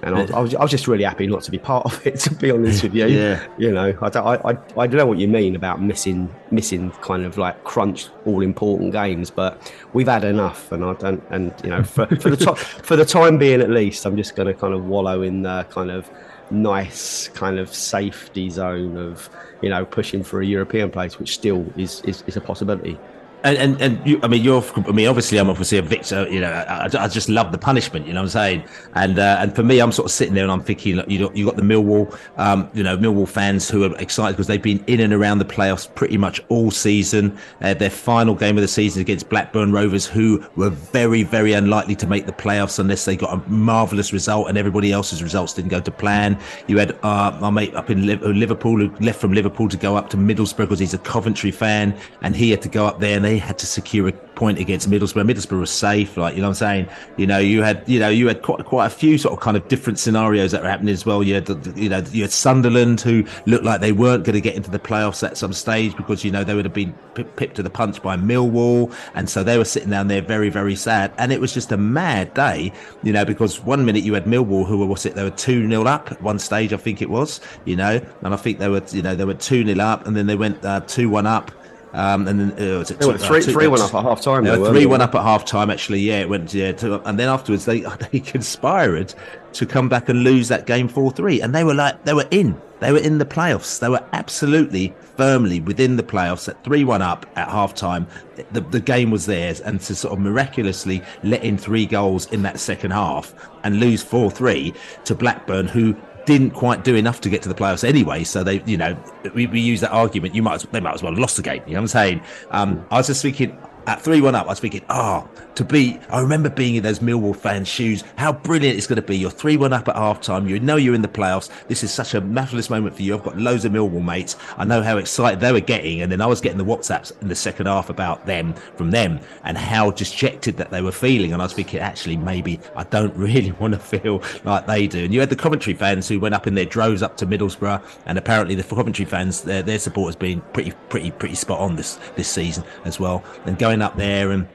and 0.03 0.15
I 0.15 0.21
was, 0.21 0.31
I 0.31 0.39
was 0.39 0.55
I 0.55 0.61
was 0.61 0.71
just 0.71 0.87
really 0.87 1.03
happy 1.03 1.27
not 1.27 1.43
to 1.43 1.51
be 1.51 1.57
part 1.57 1.85
of 1.85 2.05
it. 2.07 2.19
To 2.21 2.35
be 2.35 2.51
honest 2.51 2.83
with 2.83 2.93
you, 2.93 3.07
Yeah. 3.07 3.45
you 3.57 3.71
know, 3.71 3.97
I 4.01 4.09
don't, 4.09 4.27
I, 4.27 4.35
I, 4.51 4.57
I 4.77 4.87
don't 4.87 4.97
know 4.97 5.05
what 5.07 5.17
you 5.17 5.27
mean 5.27 5.55
about 5.55 5.81
missing 5.81 6.33
missing 6.51 6.91
kind 7.01 7.25
of 7.25 7.37
like 7.37 7.63
crunch 7.63 8.09
all 8.25 8.41
important 8.41 8.91
games, 8.91 9.31
but 9.31 9.73
we've 9.93 10.07
had 10.07 10.23
enough, 10.23 10.71
and 10.71 10.83
I 10.85 10.93
don't, 10.93 11.23
and 11.31 11.53
you 11.63 11.69
know, 11.71 11.83
for, 11.83 12.05
for 12.17 12.29
the 12.29 12.37
time 12.45 12.55
for 12.55 12.95
the 12.95 13.05
time 13.05 13.37
being 13.37 13.61
at 13.61 13.69
least, 13.69 14.05
I'm 14.05 14.15
just 14.17 14.35
going 14.35 14.47
to 14.47 14.53
kind 14.53 14.73
of 14.73 14.85
wallow 14.85 15.21
in 15.23 15.41
the 15.41 15.65
kind 15.71 15.89
of 15.89 16.09
nice 16.51 17.27
kind 17.29 17.59
of 17.59 17.73
safety 17.73 18.49
zone 18.49 18.97
of 18.97 19.29
you 19.61 19.69
know 19.69 19.85
pushing 19.85 20.23
for 20.23 20.41
a 20.41 20.45
European 20.45 20.91
place, 20.91 21.17
which 21.19 21.33
still 21.33 21.65
is 21.77 22.01
is, 22.01 22.23
is 22.27 22.37
a 22.37 22.41
possibility. 22.41 22.97
And 23.43 23.57
and, 23.57 23.81
and 23.81 24.07
you, 24.07 24.19
I 24.21 24.27
mean, 24.27 24.43
you're. 24.43 24.63
I 24.75 24.91
mean, 24.91 25.07
obviously, 25.07 25.39
I'm 25.39 25.49
obviously 25.49 25.77
a 25.77 25.81
victor. 25.81 26.27
You 26.29 26.41
know, 26.41 26.51
I, 26.51 26.85
I 26.85 27.07
just 27.07 27.27
love 27.27 27.51
the 27.51 27.57
punishment. 27.57 28.05
You 28.05 28.13
know 28.13 28.19
what 28.21 28.35
I'm 28.35 28.61
saying? 28.61 28.63
And 28.93 29.17
uh, 29.17 29.37
and 29.39 29.55
for 29.55 29.63
me, 29.63 29.79
I'm 29.79 29.91
sort 29.91 30.05
of 30.05 30.11
sitting 30.11 30.35
there 30.35 30.43
and 30.43 30.51
I'm 30.51 30.61
thinking, 30.61 31.01
you 31.07 31.19
know, 31.19 31.31
you 31.33 31.45
got 31.45 31.55
the 31.55 31.63
Millwall, 31.63 32.15
um, 32.37 32.69
you 32.73 32.83
know, 32.83 32.97
Millwall 32.97 33.27
fans 33.27 33.69
who 33.69 33.83
are 33.83 33.97
excited 33.97 34.33
because 34.33 34.47
they've 34.47 34.61
been 34.61 34.83
in 34.85 34.99
and 34.99 35.13
around 35.13 35.39
the 35.39 35.45
playoffs 35.45 35.93
pretty 35.95 36.17
much 36.17 36.39
all 36.49 36.69
season. 36.69 37.37
Uh, 37.61 37.73
their 37.73 37.89
final 37.89 38.35
game 38.35 38.57
of 38.57 38.61
the 38.61 38.67
season 38.67 39.01
against 39.01 39.27
Blackburn 39.29 39.71
Rovers, 39.71 40.05
who 40.05 40.43
were 40.55 40.69
very 40.69 41.23
very 41.23 41.53
unlikely 41.53 41.95
to 41.95 42.07
make 42.07 42.27
the 42.27 42.33
playoffs 42.33 42.77
unless 42.77 43.05
they 43.05 43.15
got 43.15 43.33
a 43.33 43.49
marvelous 43.49 44.13
result 44.13 44.49
and 44.49 44.57
everybody 44.57 44.91
else's 44.91 45.23
results 45.23 45.53
didn't 45.53 45.69
go 45.69 45.79
to 45.79 45.91
plan. 45.91 46.37
You 46.67 46.77
had 46.77 46.97
uh, 47.03 47.37
my 47.41 47.49
mate 47.49 47.73
up 47.75 47.89
in 47.89 48.05
Liverpool 48.05 48.77
who 48.77 48.93
left 49.03 49.19
from 49.19 49.33
Liverpool 49.33 49.67
to 49.69 49.77
go 49.77 49.95
up 49.95 50.09
to 50.11 50.17
Middlesbrough 50.17 50.57
because 50.57 50.79
he's 50.79 50.93
a 50.93 50.99
Coventry 50.99 51.51
fan, 51.51 51.97
and 52.21 52.35
he 52.35 52.51
had 52.51 52.61
to 52.61 52.69
go 52.69 52.85
up 52.85 52.99
there 52.99 53.15
and 53.15 53.25
they 53.25 53.30
had 53.37 53.57
to 53.59 53.65
secure 53.65 54.07
a 54.07 54.11
point 54.41 54.57
against 54.57 54.89
Middlesbrough. 54.89 55.29
Middlesbrough 55.29 55.59
was 55.59 55.69
safe, 55.69 56.17
like 56.17 56.35
you 56.35 56.41
know 56.41 56.47
what 56.47 56.61
I'm 56.61 56.87
saying. 56.87 56.89
You 57.17 57.27
know, 57.27 57.37
you 57.37 57.61
had 57.61 57.83
you 57.87 57.99
know 57.99 58.09
you 58.09 58.27
had 58.27 58.41
quite 58.41 58.65
quite 58.65 58.87
a 58.87 58.89
few 58.89 59.17
sort 59.17 59.33
of 59.33 59.39
kind 59.39 59.55
of 59.55 59.67
different 59.67 59.99
scenarios 59.99 60.51
that 60.51 60.63
were 60.63 60.69
happening 60.69 60.93
as 60.93 61.05
well. 61.05 61.21
You 61.21 61.35
had 61.35 61.49
you 61.77 61.89
know 61.89 62.03
you 62.11 62.23
had 62.23 62.31
Sunderland 62.31 63.01
who 63.01 63.23
looked 63.45 63.65
like 63.65 63.81
they 63.81 63.91
weren't 63.91 64.23
going 64.23 64.33
to 64.33 64.41
get 64.41 64.55
into 64.55 64.71
the 64.71 64.79
playoffs 64.79 65.21
at 65.21 65.37
some 65.37 65.53
stage 65.53 65.95
because 65.95 66.23
you 66.23 66.31
know 66.31 66.43
they 66.43 66.55
would 66.55 66.65
have 66.65 66.73
been 66.73 66.93
pipped 67.13 67.55
to 67.55 67.63
the 67.63 67.69
punch 67.69 68.01
by 68.01 68.17
Millwall, 68.17 68.93
and 69.13 69.29
so 69.29 69.43
they 69.43 69.57
were 69.57 69.65
sitting 69.65 69.89
down 69.89 70.07
there 70.07 70.21
very 70.21 70.49
very 70.49 70.75
sad. 70.75 71.13
And 71.17 71.31
it 71.31 71.39
was 71.39 71.53
just 71.53 71.71
a 71.71 71.77
mad 71.77 72.33
day, 72.33 72.73
you 73.03 73.13
know, 73.13 73.25
because 73.25 73.63
one 73.63 73.85
minute 73.85 74.03
you 74.03 74.13
had 74.13 74.25
Millwall 74.25 74.65
who 74.65 74.79
were 74.79 74.85
what's 74.85 75.05
it 75.05 75.15
they 75.15 75.23
were 75.23 75.29
two 75.29 75.67
0 75.69 75.83
up 75.83 76.11
at 76.11 76.21
one 76.21 76.39
stage 76.39 76.73
I 76.73 76.77
think 76.77 77.01
it 77.01 77.09
was, 77.09 77.41
you 77.65 77.75
know, 77.75 78.01
and 78.23 78.33
I 78.33 78.37
think 78.37 78.59
they 78.59 78.69
were 78.69 78.81
you 78.91 79.01
know 79.01 79.15
they 79.15 79.25
were 79.25 79.35
two 79.35 79.65
0 79.65 79.79
up 79.79 80.07
and 80.07 80.15
then 80.15 80.27
they 80.27 80.35
went 80.35 80.63
uh, 80.65 80.81
two 80.81 81.09
one 81.09 81.27
up 81.27 81.51
Um, 81.93 82.27
and 82.27 82.39
then 82.39 82.51
uh, 82.51 82.81
it 82.81 83.19
three, 83.19 83.41
two, 83.41 83.51
three 83.51 83.67
one 83.67 83.81
up 83.81 83.93
at 83.93 84.03
half 84.03 84.21
time. 84.21 84.45
Three 84.45 84.85
one 84.85 85.01
up 85.01 85.13
at 85.13 85.23
half 85.23 85.43
time. 85.45 85.69
Actually, 85.69 85.99
yeah, 85.99 86.21
it 86.21 86.29
went. 86.29 86.53
Yeah, 86.53 86.71
to, 86.73 87.01
and 87.07 87.19
then 87.19 87.27
afterwards 87.27 87.65
they 87.65 87.81
they 88.11 88.19
conspired 88.19 89.13
to 89.53 89.65
come 89.65 89.89
back 89.89 90.07
and 90.07 90.23
lose 90.23 90.47
that 90.47 90.65
game 90.65 90.87
four 90.87 91.11
three, 91.11 91.41
and 91.41 91.53
they 91.53 91.63
were 91.63 91.73
like 91.73 92.03
they 92.05 92.13
were 92.13 92.27
in. 92.31 92.59
They 92.81 92.91
were 92.91 92.97
in 92.97 93.19
the 93.19 93.25
playoffs. 93.25 93.79
They 93.79 93.89
were 93.89 94.03
absolutely 94.11 94.95
firmly 95.15 95.59
within 95.59 95.97
the 95.97 96.03
playoffs 96.03 96.49
at 96.49 96.63
3 96.63 96.83
1 96.83 96.99
up 96.99 97.27
at 97.35 97.47
half 97.47 97.75
time. 97.75 98.07
The, 98.53 98.61
the 98.61 98.79
game 98.79 99.11
was 99.11 99.27
theirs. 99.27 99.61
And 99.61 99.79
to 99.81 99.93
sort 99.93 100.13
of 100.13 100.19
miraculously 100.19 101.03
let 101.23 101.43
in 101.43 101.59
three 101.59 101.85
goals 101.85 102.25
in 102.31 102.41
that 102.41 102.59
second 102.59 102.89
half 102.89 103.35
and 103.63 103.79
lose 103.79 104.01
4 104.01 104.31
3 104.31 104.73
to 105.05 105.13
Blackburn, 105.13 105.67
who 105.67 105.95
didn't 106.25 106.51
quite 106.51 106.83
do 106.83 106.95
enough 106.95 107.21
to 107.21 107.29
get 107.29 107.41
to 107.43 107.49
the 107.49 107.55
playoffs 107.55 107.83
anyway. 107.83 108.23
So 108.23 108.43
they, 108.43 108.61
you 108.63 108.77
know, 108.77 108.97
we, 109.33 109.47
we 109.47 109.59
use 109.59 109.81
that 109.81 109.91
argument. 109.91 110.35
You 110.35 110.43
might, 110.43 110.55
as, 110.55 110.63
they 110.63 110.79
might 110.79 110.93
as 110.93 111.03
well 111.03 111.11
have 111.11 111.19
lost 111.19 111.37
the 111.37 111.43
game. 111.43 111.61
You 111.65 111.73
know 111.73 111.79
what 111.79 111.83
I'm 111.83 111.87
saying? 111.87 112.21
Um, 112.51 112.85
I 112.91 112.97
was 112.97 113.07
just 113.07 113.21
thinking, 113.21 113.57
at 113.87 114.01
3 114.01 114.21
1 114.21 114.35
up, 114.35 114.45
I 114.45 114.49
was 114.49 114.59
thinking, 114.59 114.85
oh, 114.89 115.27
to 115.55 115.65
be, 115.65 115.99
I 116.09 116.21
remember 116.21 116.49
being 116.49 116.75
in 116.75 116.83
those 116.83 116.99
Millwall 116.99 117.35
fans' 117.35 117.67
shoes, 117.67 118.03
how 118.15 118.31
brilliant 118.31 118.77
it's 118.77 118.87
going 118.87 118.97
to 118.97 119.01
be. 119.01 119.17
You're 119.17 119.31
3 119.31 119.57
1 119.57 119.73
up 119.73 119.87
at 119.87 119.95
half 119.95 120.21
time. 120.21 120.47
You 120.47 120.59
know 120.59 120.75
you're 120.75 120.95
in 120.95 121.01
the 121.01 121.07
playoffs. 121.07 121.49
This 121.67 121.83
is 121.83 121.91
such 121.91 122.13
a 122.13 122.21
marvellous 122.21 122.69
moment 122.69 122.95
for 122.95 123.01
you. 123.01 123.15
I've 123.15 123.23
got 123.23 123.37
loads 123.37 123.65
of 123.65 123.71
Millwall 123.71 124.03
mates. 124.03 124.37
I 124.57 124.65
know 124.65 124.81
how 124.81 124.97
excited 124.97 125.39
they 125.39 125.51
were 125.51 125.59
getting. 125.59 126.01
And 126.01 126.11
then 126.11 126.21
I 126.21 126.25
was 126.25 126.41
getting 126.41 126.57
the 126.57 126.65
WhatsApps 126.65 127.19
in 127.21 127.27
the 127.27 127.35
second 127.35 127.67
half 127.67 127.89
about 127.89 128.25
them 128.25 128.53
from 128.75 128.91
them 128.91 129.19
and 129.43 129.57
how 129.57 129.91
dejected 129.91 130.57
that 130.57 130.71
they 130.71 130.81
were 130.81 130.91
feeling. 130.91 131.33
And 131.33 131.41
I 131.41 131.45
was 131.45 131.53
thinking, 131.53 131.79
actually, 131.79 132.17
maybe 132.17 132.59
I 132.75 132.83
don't 132.83 133.15
really 133.15 133.51
want 133.53 133.73
to 133.73 133.79
feel 133.79 134.23
like 134.43 134.67
they 134.67 134.87
do. 134.87 135.05
And 135.05 135.13
you 135.13 135.19
had 135.19 135.29
the 135.29 135.35
Coventry 135.35 135.73
fans 135.73 136.07
who 136.07 136.19
went 136.19 136.35
up 136.35 136.47
in 136.47 136.55
their 136.55 136.65
droves 136.65 137.01
up 137.01 137.17
to 137.17 137.25
Middlesbrough. 137.25 137.83
And 138.05 138.17
apparently 138.17 138.55
the 138.55 138.63
Coventry 138.63 139.05
fans, 139.05 139.41
their, 139.41 139.63
their 139.63 139.79
support 139.79 140.09
has 140.09 140.15
been 140.15 140.41
pretty, 140.53 140.73
pretty, 140.89 141.11
pretty 141.11 141.35
spot 141.35 141.59
on 141.59 141.75
this, 141.75 141.99
this 142.15 142.27
season 142.27 142.63
as 142.85 142.99
well. 142.99 143.23
And 143.45 143.57
going 143.57 143.70
up 143.79 143.95
there 143.95 144.31
and 144.31 144.47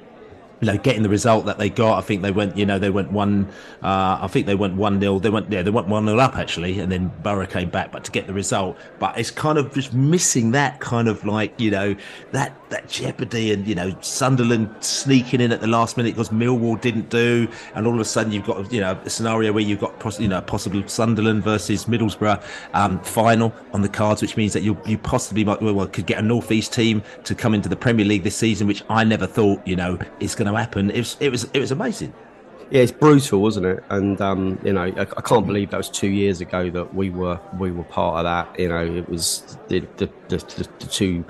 you 0.61 0.67
know, 0.67 0.79
getting 0.79 1.03
the 1.03 1.09
result 1.09 1.47
that 1.47 1.59
they 1.59 1.69
got. 1.69 1.99
I 1.99 2.01
think 2.01 2.23
they 2.23 2.31
went, 2.31 2.57
you 2.57 2.65
know, 2.65 2.79
they 2.79 2.91
went 2.91 3.13
one. 3.13 3.49
Uh, 3.83 4.19
I 4.23 4.29
think 4.29 4.47
they 4.47 4.55
went 4.55 4.75
one 4.75 4.99
nil. 4.99 5.21
They 5.21 5.31
went, 5.31 5.51
yeah, 5.51 5.63
they 5.63 5.71
went 5.71 5.89
one 5.89 6.07
nil 6.07 6.21
up 6.21 6.37
actually, 6.37 6.81
and 6.81 6.91
then 6.91 7.13
Borough 7.23 7.47
came 7.47 7.71
back, 7.71 7.93
but 7.93 8.05
to 8.05 8.11
get 8.11 8.27
the 8.27 8.33
result. 8.33 8.77
But 8.99 9.19
it's 9.19 9.31
kind 9.31 9.59
of 9.59 9.73
just 9.75 9.93
missing 9.93 10.53
that 10.53 10.81
kind 10.81 11.09
of 11.09 11.25
like, 11.25 11.59
you 11.61 11.71
know, 11.71 11.95
that 12.33 12.57
that 12.71 12.89
jeopardy 12.89 13.53
and 13.53 13.67
you 13.67 13.75
know 13.75 13.97
Sunderland 14.01 14.69
sneaking 14.81 15.41
in 15.41 15.53
at 15.53 15.61
the 15.61 15.67
last 15.67 15.97
minute 15.97 16.15
because 16.15 16.31
Millwall 16.31 16.81
didn't 16.81 17.11
do, 17.11 17.49
and 17.75 17.87
all 17.87 17.95
of 17.95 18.01
a 18.01 18.05
sudden 18.05 18.33
you've 18.33 18.47
got 18.47 18.73
you 18.73 18.81
know 18.81 18.99
a 19.05 19.11
scenario 19.11 19.53
where 19.53 19.63
you've 19.63 19.81
got 19.81 20.21
you 20.21 20.29
know 20.29 20.41
possibly 20.41 20.87
Sunderland 20.89 21.45
versus 21.45 21.85
Middlesbrough 21.85 22.43
um, 22.75 23.01
final 23.01 23.53
on 23.73 23.83
the 23.83 23.89
cards, 23.89 24.23
which 24.23 24.37
means 24.37 24.53
that 24.53 24.63
you 24.63 24.77
you 24.87 24.99
possibly 24.99 25.45
might 25.45 25.61
well 25.63 25.87
could 25.87 26.07
get 26.07 26.19
a 26.19 26.23
northeast 26.23 26.73
team 26.73 27.03
to 27.25 27.35
come 27.35 27.55
into 27.55 27.69
the 27.69 27.77
Premier 27.77 28.05
League 28.05 28.23
this 28.23 28.37
season, 28.37 28.67
which 28.67 28.83
I 28.89 29.05
never 29.05 29.27
thought 29.27 29.67
you 29.67 29.77
know 29.77 29.99
is 30.21 30.35
going 30.35 30.46
to 30.47 30.57
happen. 30.57 30.91
It 30.91 30.99
was 30.99 31.17
it 31.21 31.31
was 31.31 31.45
it 31.53 31.61
was 31.61 31.71
amazing. 31.71 32.13
Yeah, 32.69 32.83
it's 32.83 32.91
brutal, 32.91 33.41
wasn't 33.41 33.67
it? 33.67 33.85
And 33.91 34.21
um, 34.21 34.59
you 34.65 34.73
know, 34.73 34.83
I, 34.83 35.03
I, 35.03 35.23
can't 35.23 35.47
believe 35.47 35.71
that 35.71 35.77
was 35.77 35.89
two 35.89 36.09
years 36.09 36.41
ago 36.41 36.69
that 36.71 36.95
we 36.97 37.11
were 37.11 37.39
we 37.61 37.71
were 37.71 37.85
part 37.85 38.17
of 38.19 38.25
that. 38.25 38.59
You 38.59 38.69
know, 38.69 38.85
it 38.85 39.09
was 39.09 39.57
the 39.69 39.87
the, 39.99 40.11
the, 40.29 40.39
the 40.81 40.87
two 40.87 41.25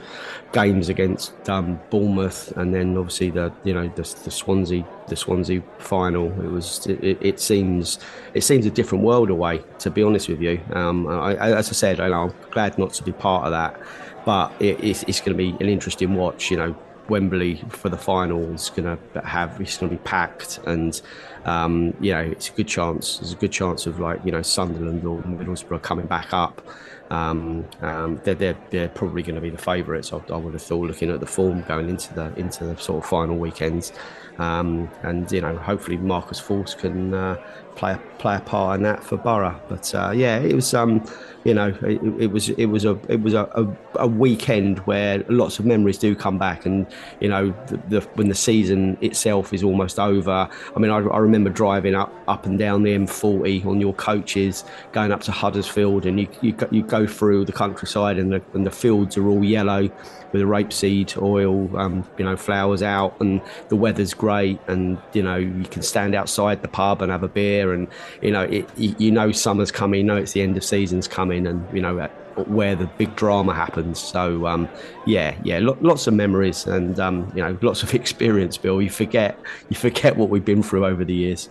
games 0.53 0.89
against 0.89 1.51
um, 1.51 1.79
Bournemouth, 1.91 2.57
and 2.57 2.73
then 2.73 2.97
obviously 2.97 3.29
the 3.29 3.53
you 3.65 3.75
know 3.75 3.87
the, 3.89 4.03
the 4.25 4.31
Swansea 4.31 4.87
the 5.09 5.17
Swansea 5.17 5.63
final. 5.79 6.29
It 6.43 6.51
was 6.51 6.87
it, 6.87 7.19
it, 7.21 7.39
seems 7.39 7.99
it 8.33 8.43
seems 8.43 8.65
a 8.65 8.71
different 8.71 9.05
world 9.05 9.29
away. 9.29 9.63
To 9.81 9.91
be 9.91 10.03
honest 10.03 10.31
with 10.31 10.41
you, 10.41 10.59
um, 10.73 11.07
I, 11.07 11.37
as 11.37 11.69
I 11.69 11.73
said, 11.73 12.01
I 12.01 12.09
am 12.19 12.33
glad 12.51 12.79
not 12.79 12.95
to 12.95 13.03
be 13.03 13.13
part 13.13 13.45
of 13.45 13.51
that, 13.51 13.79
but 14.25 14.53
it, 14.59 14.83
it's, 14.83 15.03
it's 15.03 15.21
going 15.21 15.37
to 15.37 15.39
be 15.39 15.51
an 15.63 15.69
interesting 15.69 16.15
watch. 16.15 16.51
You 16.51 16.57
know, 16.57 16.77
Wembley 17.09 17.63
for 17.69 17.89
the 17.89 17.97
final 17.97 18.53
is 18.55 18.71
going 18.71 18.99
to 19.13 19.21
have 19.23 19.61
it's 19.61 19.79
going 19.79 19.91
to 19.91 19.97
be 19.97 20.03
packed, 20.03 20.59
and 20.67 21.01
um, 21.45 21.95
you 22.01 22.13
know 22.13 22.21
it's 22.21 22.49
a 22.49 22.53
good 22.53 22.69
chance. 22.69 23.19
There's 23.19 23.33
a 23.33 23.37
good 23.37 23.53
chance 23.53 23.87
of 23.87 24.01
like 24.01 24.25
you 24.25 24.33
know 24.33 24.43
Sunderland 24.43 25.05
or 25.05 25.19
Middlesbrough 25.23 25.83
coming 25.83 26.07
back 26.07 26.33
up. 26.33 26.67
Um, 27.11 27.65
um, 27.83 28.21
they're, 28.25 28.35
they're, 28.35 28.59
they're 28.71 28.89
probably 28.89 29.23
going 29.23 29.37
to 29.37 29.41
be 29.41 29.51
the 29.51 29.59
favourites. 29.59 30.13
I, 30.13 30.17
I, 30.29 30.37
would 30.37 30.55
have 30.55 30.63
thought, 30.63 30.89
looking 30.89 31.11
at 31.11 31.21
the 31.21 31.27
form 31.27 31.63
going 31.63 31.89
into 31.89 32.13
the 32.15 32.35
into 32.35 32.65
the 32.65 32.77
sort 32.77 33.05
of 33.05 33.09
final 33.09 33.37
weekends, 33.37 33.93
um, 34.39 34.91
and 35.03 35.31
you 35.31 35.41
know 35.41 35.57
hopefully 35.57 35.97
Marcus 35.97 36.41
Forss 36.41 36.77
can 36.77 37.15
uh, 37.15 37.37
play 37.77 37.93
a, 37.93 37.99
play 38.19 38.37
a 38.37 38.41
part 38.41 38.79
in 38.79 38.83
that 38.83 39.05
for 39.05 39.17
Borough. 39.17 39.61
But 39.69 39.95
uh, 39.95 40.11
yeah, 40.11 40.39
it 40.39 40.55
was 40.55 40.75
um, 40.75 41.05
you 41.47 41.55
know, 41.55 41.69
it, 41.83 42.03
it, 42.21 42.33
was 42.33 42.49
it 42.49 42.67
was 42.67 42.85
a 42.85 42.99
it 43.09 43.21
was 43.21 43.33
a, 43.33 43.45
a, 43.55 44.01
a, 44.01 44.09
weekend 44.09 44.81
where 44.81 45.19
lots 45.29 45.61
of 45.61 45.65
memories 45.65 45.97
do 45.97 46.17
come 46.17 46.39
back, 46.39 46.67
and 46.67 46.89
you 47.21 47.29
know, 47.29 47.55
the, 47.69 47.77
the, 47.89 48.01
when 48.15 48.29
the 48.29 48.35
season 48.35 48.99
itself 49.01 49.55
is 49.55 49.63
almost 49.63 50.01
over. 50.01 50.49
I 50.75 50.79
mean, 50.81 50.91
I, 50.91 50.97
I, 50.97 51.19
remember 51.19 51.49
driving 51.49 51.95
up 51.95 52.13
up 52.27 52.47
and 52.47 52.59
down 52.59 52.83
the 52.83 52.91
M40 52.97 53.65
on 53.65 53.81
your 53.81 53.95
coaches, 53.95 54.65
going 54.91 55.13
up 55.13 55.21
to 55.23 55.31
Huddersfield, 55.31 56.05
and 56.05 56.19
you 56.19 56.27
you, 56.43 56.57
you 56.73 56.83
go 56.83 57.07
through 57.07 57.45
the 57.45 57.53
countryside, 57.53 58.19
and 58.19 58.33
the 58.33 58.43
and 58.55 58.67
the 58.67 58.73
fields 58.73 59.17
are 59.17 59.29
all 59.29 59.45
yellow 59.45 59.89
with 60.33 60.41
the 60.41 60.47
rapeseed 60.49 61.21
oil, 61.23 61.71
um, 61.79 62.05
you 62.19 62.25
know, 62.25 62.37
flowers 62.37 62.83
out, 62.83 63.19
and 63.21 63.41
the 63.69 63.77
weather's 63.77 64.15
great, 64.15 64.59
and 64.67 64.99
you 65.13 65.23
know, 65.23 65.37
you 65.37 65.65
can 65.65 65.83
stand 65.83 66.15
outside 66.15 66.63
the 66.63 66.69
pub 66.69 67.03
and 67.03 67.13
have 67.13 67.23
a 67.23 67.29
beer, 67.29 67.66
and 67.73 67.89
you 68.23 68.31
know, 68.31 68.43
it, 68.43 68.69
you 68.77 69.11
know, 69.11 69.33
summer's 69.33 69.71
coming, 69.71 70.01
you 70.01 70.07
know, 70.07 70.17
it's 70.17 70.33
the 70.33 70.43
end 70.43 70.57
of 70.57 70.65
season's 70.65 71.09
coming 71.09 71.47
and 71.47 71.67
you 71.75 71.81
know 71.81 72.09
where 72.45 72.75
the 72.75 72.87
big 72.99 73.15
drama 73.17 73.55
happens. 73.55 73.99
So 73.99 74.47
um, 74.47 74.69
yeah, 75.07 75.35
yeah, 75.43 75.59
lo- 75.59 75.79
lots 75.81 76.07
of 76.07 76.15
memories 76.15 76.67
and 76.67 76.99
um, 77.01 77.33
you 77.35 77.43
know 77.43 77.57
lots 77.63 77.83
of 77.83 77.95
experience. 78.01 78.57
Bill, 78.57 78.81
you 78.83 78.91
forget 78.91 79.39
you 79.69 79.77
forget 79.77 80.17
what 80.17 80.29
we've 80.29 80.45
been 80.45 80.63
through 80.63 80.87
over 80.87 81.05
the 81.05 81.15
years. 81.15 81.49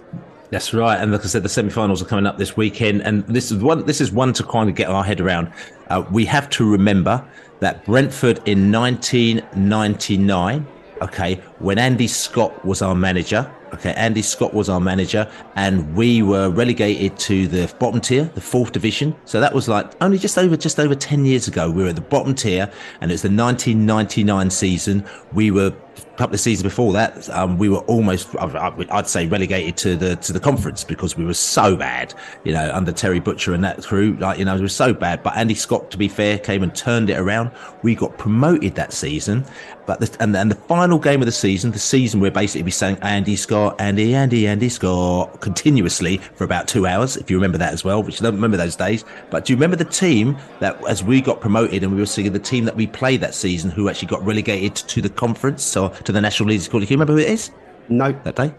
That's 0.52 0.74
right, 0.74 0.98
and 0.98 1.12
like 1.12 1.22
I 1.22 1.28
said, 1.28 1.44
the 1.44 1.50
semi-finals 1.50 2.04
are 2.04 2.06
coming 2.06 2.28
up 2.28 2.38
this 2.38 2.56
weekend, 2.56 3.02
and 3.02 3.26
this 3.28 3.52
is 3.52 3.62
one. 3.64 3.86
This 3.86 4.00
is 4.00 4.12
one 4.12 4.32
to 4.34 4.44
kind 4.44 4.70
of 4.70 4.76
get 4.76 4.90
our 4.90 5.04
head 5.04 5.20
around. 5.20 5.52
Uh, 5.90 6.06
we 6.12 6.24
have 6.26 6.50
to 6.52 6.70
remember 6.70 7.28
that 7.60 7.84
Brentford 7.86 8.40
in 8.46 8.72
1999, 8.72 10.68
okay, 11.02 11.36
when 11.60 11.80
Andy 11.80 12.08
Scott 12.08 12.64
was 12.64 12.82
our 12.82 12.94
manager, 12.94 13.52
Okay, 13.74 13.94
Andy 13.94 14.22
Scott 14.22 14.54
was 14.54 14.70
our 14.70 14.80
manager, 14.80 15.30
and 15.56 15.96
we 15.96 16.22
were 16.22 16.50
relegated 16.50 17.18
to 17.20 17.48
the 17.48 17.74
bottom 17.80 18.00
tier, 18.00 18.26
the 18.36 18.42
fourth 18.42 18.72
division. 18.72 19.16
So 19.26 19.40
that 19.40 19.54
was 19.54 19.68
like 19.68 19.92
only 20.02 20.18
just 20.18 20.38
over 20.38 20.56
just 20.56 20.80
over 20.80 20.96
ten 20.96 21.26
years 21.26 21.48
ago. 21.48 21.70
We 21.70 21.84
were 21.84 21.90
at 21.90 21.96
the 21.96 22.02
bottom 22.02 22.36
tier, 22.36 22.72
and 23.02 23.12
it's 23.12 23.22
the 23.22 23.30
1999 23.30 24.50
season. 24.50 25.06
We 25.34 25.52
were 25.52 25.74
a 25.98 26.18
couple 26.18 26.34
of 26.34 26.40
seasons 26.40 26.64
before 26.64 26.94
that, 26.94 27.30
um, 27.30 27.58
we 27.58 27.70
were 27.70 27.80
almost, 27.80 28.36
I'd 28.40 29.08
say, 29.08 29.28
relegated 29.28 29.78
to 29.78 29.96
the 29.96 30.16
to 30.18 30.34
the 30.34 30.40
conference 30.40 30.84
because 30.84 31.18
we 31.18 31.26
were 31.26 31.34
so 31.34 31.76
bad, 31.76 32.14
you 32.44 32.54
know, 32.54 32.72
under 32.74 32.92
Terry 32.92 33.20
Butcher 33.20 33.54
and 33.54 33.64
that 33.64 33.84
crew. 33.84 34.16
Like, 34.20 34.40
you 34.40 34.46
know, 34.46 34.56
it 34.56 34.62
was 34.62 34.76
so 34.76 34.94
bad. 34.94 35.24
But 35.24 35.36
Andy 35.36 35.56
Scott, 35.56 35.92
to 35.92 35.98
be 35.98 36.08
fair, 36.08 36.38
came 36.40 36.64
and 36.64 36.74
turned 36.76 37.10
it 37.10 37.18
around. 37.18 37.52
We 37.82 37.96
got 37.96 38.18
promoted 38.18 38.76
that 38.76 38.94
season. 38.94 39.46
But 39.86 40.00
the, 40.00 40.18
and, 40.20 40.36
and 40.36 40.50
the 40.50 40.56
final 40.56 40.98
game 40.98 41.22
of 41.22 41.26
the 41.26 41.32
season, 41.32 41.72
the 41.72 41.80
season 41.80 42.20
we're 42.20 42.32
basically 42.32 42.72
saying 42.72 42.98
Andy 43.02 43.36
Scott, 43.36 43.80
Andy, 43.80 44.16
Andy, 44.16 44.48
Andy 44.48 44.70
Scott 44.70 45.42
continuously 45.42 46.18
for 46.18 46.44
about 46.44 46.68
two 46.68 46.88
hours, 46.88 47.18
if 47.18 47.30
you 47.30 47.38
remember 47.38 47.58
that 47.58 47.74
as 47.74 47.84
well, 47.84 48.02
which 48.02 48.22
I 48.22 48.24
don't 48.24 48.36
remember 48.36 48.58
those 48.58 48.76
days. 48.76 49.06
But 49.30 49.46
do 49.46 49.54
you 49.54 49.58
remember 49.58 49.76
the 49.76 49.86
team 49.86 50.38
that 50.60 50.84
as 50.88 51.04
we 51.04 51.22
got 51.22 51.40
promoted 51.40 51.84
and 51.84 51.94
we 51.94 52.00
were 52.00 52.06
seeing 52.06 52.32
the 52.32 52.40
team 52.40 52.66
that 52.66 52.76
we 52.76 52.88
played 52.88 53.22
that 53.22 53.36
season 53.36 53.70
who 53.70 53.90
actually 53.90 54.08
got 54.08 54.26
relegated 54.26 54.76
to 54.76 55.02
the 55.02 55.10
conference, 55.10 55.64
so 55.64 55.90
to 55.90 56.12
the 56.12 56.22
National 56.22 56.50
League 56.50 56.62
School? 56.62 56.80
Do 56.80 56.86
you 56.86 56.92
remember 56.92 57.14
who 57.14 57.20
it 57.20 57.30
is? 57.30 57.52
No. 57.90 58.12
That 58.24 58.36
day? 58.36 58.54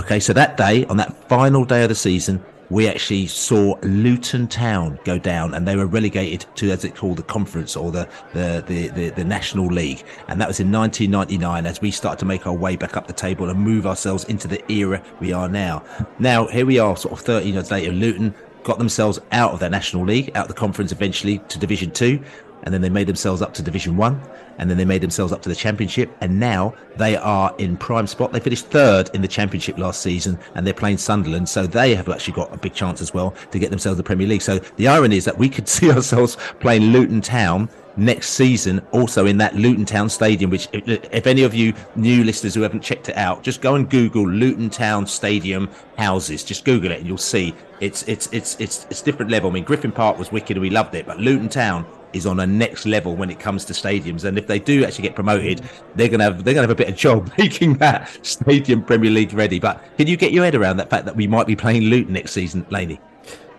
Okay, 0.00 0.20
so 0.20 0.32
that 0.32 0.56
day, 0.56 0.84
on 0.86 0.96
that 0.98 1.28
final 1.28 1.64
day 1.64 1.82
of 1.82 1.88
the 1.88 1.94
season, 1.94 2.44
we 2.70 2.86
actually 2.88 3.26
saw 3.26 3.76
Luton 3.82 4.46
Town 4.46 4.98
go 5.04 5.18
down 5.18 5.54
and 5.54 5.66
they 5.66 5.76
were 5.76 5.86
relegated 5.86 6.44
to, 6.56 6.70
as 6.70 6.84
it 6.84 6.94
called, 6.94 7.16
the 7.16 7.22
conference 7.22 7.76
or 7.76 7.90
the, 7.90 8.08
the, 8.34 8.62
the, 8.66 8.88
the, 8.88 9.08
the 9.10 9.24
National 9.24 9.66
League. 9.66 10.04
And 10.28 10.40
that 10.40 10.48
was 10.48 10.60
in 10.60 10.70
1999 10.70 11.66
as 11.66 11.80
we 11.80 11.90
started 11.90 12.18
to 12.18 12.26
make 12.26 12.46
our 12.46 12.52
way 12.52 12.76
back 12.76 12.96
up 12.96 13.06
the 13.06 13.12
table 13.12 13.48
and 13.48 13.58
move 13.58 13.86
ourselves 13.86 14.24
into 14.24 14.48
the 14.48 14.70
era 14.70 15.02
we 15.20 15.32
are 15.32 15.48
now. 15.48 15.84
Now, 16.18 16.46
here 16.46 16.66
we 16.66 16.78
are, 16.78 16.96
sort 16.96 17.12
of 17.12 17.20
13 17.20 17.54
years 17.54 17.70
later, 17.70 17.92
Luton 17.92 18.34
got 18.64 18.78
themselves 18.78 19.18
out 19.32 19.52
of 19.52 19.60
their 19.60 19.70
National 19.70 20.04
League, 20.04 20.30
out 20.34 20.42
of 20.42 20.48
the 20.48 20.54
conference 20.54 20.92
eventually 20.92 21.38
to 21.48 21.58
Division 21.58 21.90
2 21.90 22.22
and 22.62 22.74
then 22.74 22.80
they 22.80 22.88
made 22.88 23.06
themselves 23.06 23.42
up 23.42 23.54
to 23.54 23.62
Division 23.62 23.96
One, 23.96 24.20
and 24.58 24.68
then 24.68 24.76
they 24.76 24.84
made 24.84 25.00
themselves 25.00 25.32
up 25.32 25.42
to 25.42 25.48
the 25.48 25.54
Championship, 25.54 26.10
and 26.20 26.38
now 26.38 26.74
they 26.96 27.16
are 27.16 27.54
in 27.58 27.76
prime 27.76 28.06
spot. 28.06 28.32
They 28.32 28.40
finished 28.40 28.66
third 28.66 29.10
in 29.14 29.22
the 29.22 29.28
Championship 29.28 29.78
last 29.78 30.02
season, 30.02 30.38
and 30.54 30.66
they're 30.66 30.74
playing 30.74 30.98
Sunderland, 30.98 31.48
so 31.48 31.66
they 31.66 31.94
have 31.94 32.08
actually 32.08 32.34
got 32.34 32.52
a 32.52 32.58
big 32.58 32.74
chance 32.74 33.00
as 33.00 33.14
well 33.14 33.34
to 33.50 33.58
get 33.58 33.70
themselves 33.70 33.96
the 33.96 34.02
Premier 34.02 34.26
League. 34.26 34.42
So 34.42 34.58
the 34.76 34.88
irony 34.88 35.16
is 35.16 35.24
that 35.24 35.38
we 35.38 35.48
could 35.48 35.68
see 35.78 35.90
ourselves 35.90 36.36
playing 36.60 36.92
Luton 36.92 37.20
Town 37.20 37.68
next 37.98 38.30
season 38.30 38.80
also 38.92 39.26
in 39.26 39.36
that 39.38 39.56
Luton 39.56 39.84
Town 39.84 40.08
Stadium 40.08 40.52
which 40.52 40.68
if 40.72 41.26
any 41.26 41.42
of 41.42 41.52
you 41.52 41.74
new 41.96 42.22
listeners 42.22 42.54
who 42.54 42.62
haven't 42.62 42.80
checked 42.80 43.08
it 43.08 43.16
out 43.16 43.42
just 43.42 43.60
go 43.60 43.74
and 43.74 43.90
google 43.90 44.26
Luton 44.26 44.70
Town 44.70 45.04
Stadium 45.04 45.68
houses 45.96 46.44
just 46.44 46.64
google 46.64 46.92
it 46.92 46.98
and 46.98 47.08
you'll 47.08 47.18
see 47.18 47.52
it's 47.80 48.04
it's 48.04 48.28
it's 48.32 48.54
it's 48.60 48.86
it's 48.88 49.02
different 49.02 49.32
level 49.32 49.50
I 49.50 49.54
mean 49.54 49.64
Griffin 49.64 49.90
Park 49.90 50.16
was 50.16 50.30
wicked 50.30 50.56
and 50.56 50.62
we 50.62 50.70
loved 50.70 50.94
it 50.94 51.06
but 51.06 51.18
Luton 51.18 51.48
Town 51.48 51.84
is 52.12 52.26
on 52.26 52.40
a 52.40 52.46
next 52.46 52.86
level 52.86 53.16
when 53.16 53.30
it 53.30 53.38
comes 53.38 53.64
to 53.66 53.72
stadiums. 53.72 54.24
And 54.24 54.38
if 54.38 54.46
they 54.46 54.58
do 54.58 54.84
actually 54.84 55.02
get 55.02 55.14
promoted, 55.14 55.62
they're 55.94 56.08
gonna 56.08 56.24
have 56.24 56.44
they're 56.44 56.54
gonna 56.54 56.66
have 56.66 56.70
a 56.70 56.74
bit 56.74 56.88
of 56.88 56.96
job 56.96 57.30
making 57.38 57.74
that 57.74 58.26
stadium 58.26 58.82
Premier 58.82 59.10
League 59.10 59.32
ready. 59.32 59.58
But 59.58 59.82
can 59.96 60.06
you 60.06 60.16
get 60.16 60.32
your 60.32 60.44
head 60.44 60.54
around 60.54 60.78
that 60.78 60.90
fact 60.90 61.04
that 61.06 61.16
we 61.16 61.26
might 61.26 61.46
be 61.46 61.56
playing 61.56 61.82
Luton 61.82 62.14
next 62.14 62.32
season, 62.32 62.66
Laney? 62.70 63.00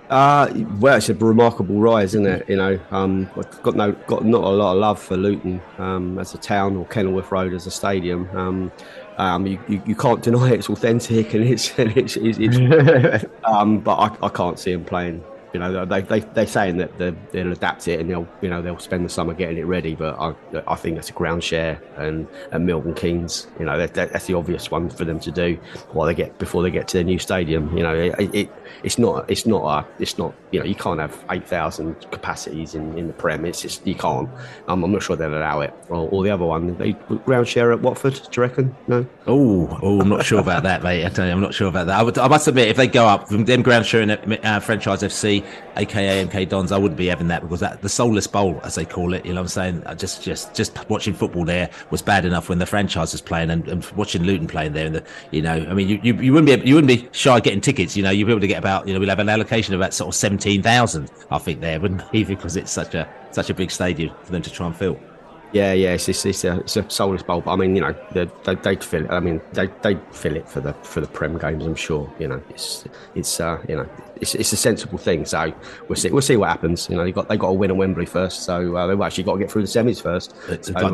Uh, 0.09 0.51
well, 0.79 0.97
it's 0.97 1.09
a 1.09 1.13
remarkable 1.13 1.79
rise, 1.79 2.15
isn't 2.15 2.25
it? 2.25 2.49
You 2.49 2.55
know, 2.55 2.79
um, 2.89 3.29
I've 3.37 3.61
got 3.61 3.75
no, 3.75 3.91
got 3.91 4.25
not 4.25 4.43
a 4.43 4.49
lot 4.49 4.73
of 4.73 4.79
love 4.79 4.99
for 4.99 5.15
Luton 5.15 5.61
um, 5.77 6.17
as 6.17 6.33
a 6.33 6.39
town 6.39 6.75
or 6.77 6.85
Kenilworth 6.87 7.31
Road 7.31 7.53
as 7.53 7.67
a 7.67 7.71
stadium. 7.71 8.27
Um, 8.35 8.71
um, 9.17 9.45
you, 9.45 9.59
you, 9.67 9.83
you, 9.85 9.95
can't 9.95 10.23
deny 10.23 10.51
it's 10.51 10.69
authentic 10.69 11.33
and 11.35 11.43
it's, 11.43 11.69
and 11.77 11.95
it's, 11.95 12.15
it's, 12.17 12.39
it's 12.39 13.25
um, 13.43 13.79
but 13.81 13.97
I, 13.97 14.25
I 14.25 14.29
can't 14.29 14.57
see 14.57 14.71
them 14.71 14.85
playing 14.85 15.23
you 15.53 15.59
know, 15.59 15.85
they 15.85 16.01
they 16.01 16.19
they're 16.19 16.47
saying 16.47 16.77
that 16.77 16.97
they'll 16.97 17.51
adapt 17.51 17.87
it 17.87 17.99
and 17.99 18.09
they'll 18.09 18.27
you 18.41 18.49
know 18.49 18.61
they'll 18.61 18.79
spend 18.79 19.03
the 19.03 19.09
summer 19.09 19.33
getting 19.33 19.57
it 19.57 19.65
ready. 19.65 19.95
But 19.95 20.19
I 20.19 20.33
I 20.67 20.75
think 20.75 20.95
that's 20.95 21.09
a 21.09 21.13
ground 21.13 21.43
share 21.43 21.81
and 21.97 22.27
and 22.51 22.65
Milton 22.65 22.93
Keynes, 22.93 23.47
you 23.59 23.65
know, 23.65 23.77
that, 23.77 23.93
that's 23.93 24.27
the 24.27 24.35
obvious 24.35 24.69
one 24.69 24.89
for 24.89 25.05
them 25.05 25.19
to 25.21 25.31
do 25.31 25.57
while 25.91 26.05
they 26.05 26.13
get 26.13 26.37
before 26.37 26.61
they 26.61 26.71
get 26.71 26.87
to 26.89 26.97
their 26.97 27.03
new 27.03 27.19
stadium. 27.19 27.75
You 27.75 27.83
know, 27.83 27.95
it, 27.95 28.33
it 28.33 28.51
it's 28.83 28.99
not 28.99 29.29
it's 29.29 29.45
not 29.45 29.63
a 29.65 29.87
it's 30.01 30.17
not 30.17 30.33
you 30.51 30.59
know 30.59 30.65
you 30.65 30.75
can't 30.75 30.99
have 30.99 31.23
eight 31.31 31.47
thousand 31.47 31.95
capacities 32.11 32.75
in, 32.75 32.97
in 32.97 33.07
the 33.07 33.13
Prem. 33.13 33.45
It's 33.45 33.61
just 33.61 33.85
you 33.85 33.95
can't. 33.95 34.29
I'm 34.67 34.83
I'm 34.83 34.91
not 34.91 35.03
sure 35.03 35.15
they'll 35.15 35.37
allow 35.37 35.61
it. 35.61 35.73
Or, 35.89 36.09
or 36.09 36.23
the 36.23 36.31
other 36.31 36.45
one, 36.45 36.77
they 36.77 36.93
ground 37.25 37.47
share 37.47 37.71
at 37.71 37.81
Watford. 37.81 38.15
Do 38.15 38.21
you 38.33 38.41
reckon? 38.41 38.75
No. 38.87 39.05
Oh, 39.27 39.79
oh, 39.81 40.01
I'm 40.01 40.09
not 40.09 40.25
sure 40.25 40.39
about 40.39 40.63
that, 40.63 40.83
mate. 40.83 41.05
I 41.05 41.25
you, 41.25 41.31
I'm 41.31 41.41
not 41.41 41.53
sure 41.53 41.67
about 41.67 41.87
that. 41.87 41.99
I, 41.99 42.03
would, 42.03 42.17
I 42.17 42.27
must 42.27 42.47
admit, 42.47 42.67
if 42.67 42.77
they 42.77 42.87
go 42.87 43.05
up 43.05 43.27
from 43.27 43.45
them 43.45 43.61
ground 43.61 43.85
sharing 43.85 44.09
at 44.09 44.45
uh, 44.45 44.59
Franchise 44.59 45.03
FC 45.03 45.45
aka 45.77 46.25
MK 46.25 46.49
Dons, 46.49 46.71
I 46.71 46.77
wouldn't 46.77 46.97
be 46.97 47.07
having 47.07 47.27
that 47.27 47.41
because 47.41 47.59
that 47.59 47.81
the 47.81 47.89
soulless 47.89 48.27
bowl, 48.27 48.59
as 48.63 48.75
they 48.75 48.85
call 48.85 49.13
it, 49.13 49.25
you 49.25 49.33
know 49.33 49.41
what 49.41 49.45
I'm 49.45 49.47
saying? 49.49 49.83
I 49.85 49.93
just 49.93 50.23
just 50.23 50.53
just 50.55 50.89
watching 50.89 51.13
football 51.13 51.45
there 51.45 51.69
was 51.91 52.01
bad 52.01 52.25
enough 52.25 52.49
when 52.49 52.59
the 52.59 52.65
franchise 52.65 53.11
was 53.11 53.21
playing 53.21 53.49
and, 53.49 53.67
and 53.67 53.85
watching 53.91 54.23
Luton 54.23 54.47
playing 54.47 54.73
there 54.73 54.85
and 54.85 54.95
the 54.95 55.03
you 55.31 55.41
know, 55.41 55.53
I 55.53 55.73
mean 55.73 55.87
you, 55.87 55.99
you, 56.03 56.13
you 56.15 56.33
wouldn't 56.33 56.63
be 56.63 56.67
you 56.67 56.75
wouldn't 56.75 56.89
be 56.89 57.07
shy 57.11 57.39
getting 57.39 57.61
tickets, 57.61 57.95
you 57.95 58.03
know, 58.03 58.09
you'd 58.09 58.25
be 58.25 58.31
able 58.31 58.41
to 58.41 58.47
get 58.47 58.59
about 58.59 58.87
you 58.87 58.93
know, 58.93 58.99
we'll 58.99 59.09
have 59.09 59.19
an 59.19 59.29
allocation 59.29 59.73
of 59.73 59.79
about 59.79 59.93
sort 59.93 60.07
of 60.07 60.15
seventeen 60.15 60.38
thousand, 60.39 61.11
I 61.31 61.37
think 61.37 61.61
there, 61.61 61.79
wouldn't 61.79 62.09
be 62.11 62.23
because 62.23 62.55
it's 62.55 62.71
such 62.71 62.95
a 62.95 63.07
such 63.31 63.49
a 63.49 63.53
big 63.53 63.71
stadium 63.71 64.15
for 64.23 64.31
them 64.31 64.41
to 64.41 64.51
try 64.51 64.67
and 64.67 64.75
fill. 64.75 64.99
Yeah, 65.51 65.73
yeah, 65.73 65.93
it's, 65.93 66.07
it's, 66.07 66.23
it's, 66.27 66.43
a, 66.43 66.59
it's 66.59 66.77
a 66.77 66.87
soulless 66.91 67.23
bowl. 67.23 67.41
But 67.41 67.53
I 67.53 67.55
mean, 67.55 67.75
you 67.75 67.81
know, 67.81 67.95
they, 68.11 68.25
they, 68.53 68.71
would 68.71 68.83
fill 68.83 69.05
it. 69.05 69.09
I 69.09 69.19
mean, 69.19 69.41
they 69.53 69.67
they 69.81 69.97
fill 70.11 70.35
it 70.35 70.47
for 70.47 70.61
the 70.61 70.73
for 70.83 71.01
the 71.01 71.07
Prem 71.07 71.39
games. 71.39 71.65
I'm 71.65 71.75
sure. 71.75 72.11
You 72.19 72.27
know, 72.27 72.43
it's 72.49 72.85
it's 73.15 73.39
uh, 73.39 73.59
you 73.67 73.75
know, 73.75 73.89
it's, 74.17 74.35
it's 74.35 74.53
a 74.53 74.57
sensible 74.57 74.99
thing. 74.99 75.25
So 75.25 75.51
we'll 75.87 75.95
see 75.95 76.11
we'll 76.11 76.21
see 76.21 76.37
what 76.37 76.49
happens. 76.49 76.87
You 76.87 76.97
know, 76.97 77.03
they 77.03 77.11
got 77.11 77.29
they 77.29 77.37
got 77.37 77.47
to 77.47 77.53
win 77.53 77.71
at 77.71 77.77
Wembley 77.77 78.05
first, 78.05 78.43
so 78.43 78.75
uh, 78.75 78.85
they've 78.85 79.01
actually 79.01 79.23
got 79.23 79.33
to 79.33 79.39
get 79.39 79.51
through 79.51 79.63
the 79.63 79.67
semis 79.67 80.01
first. 80.01 80.35
So, 80.63 80.75
um, 80.75 80.93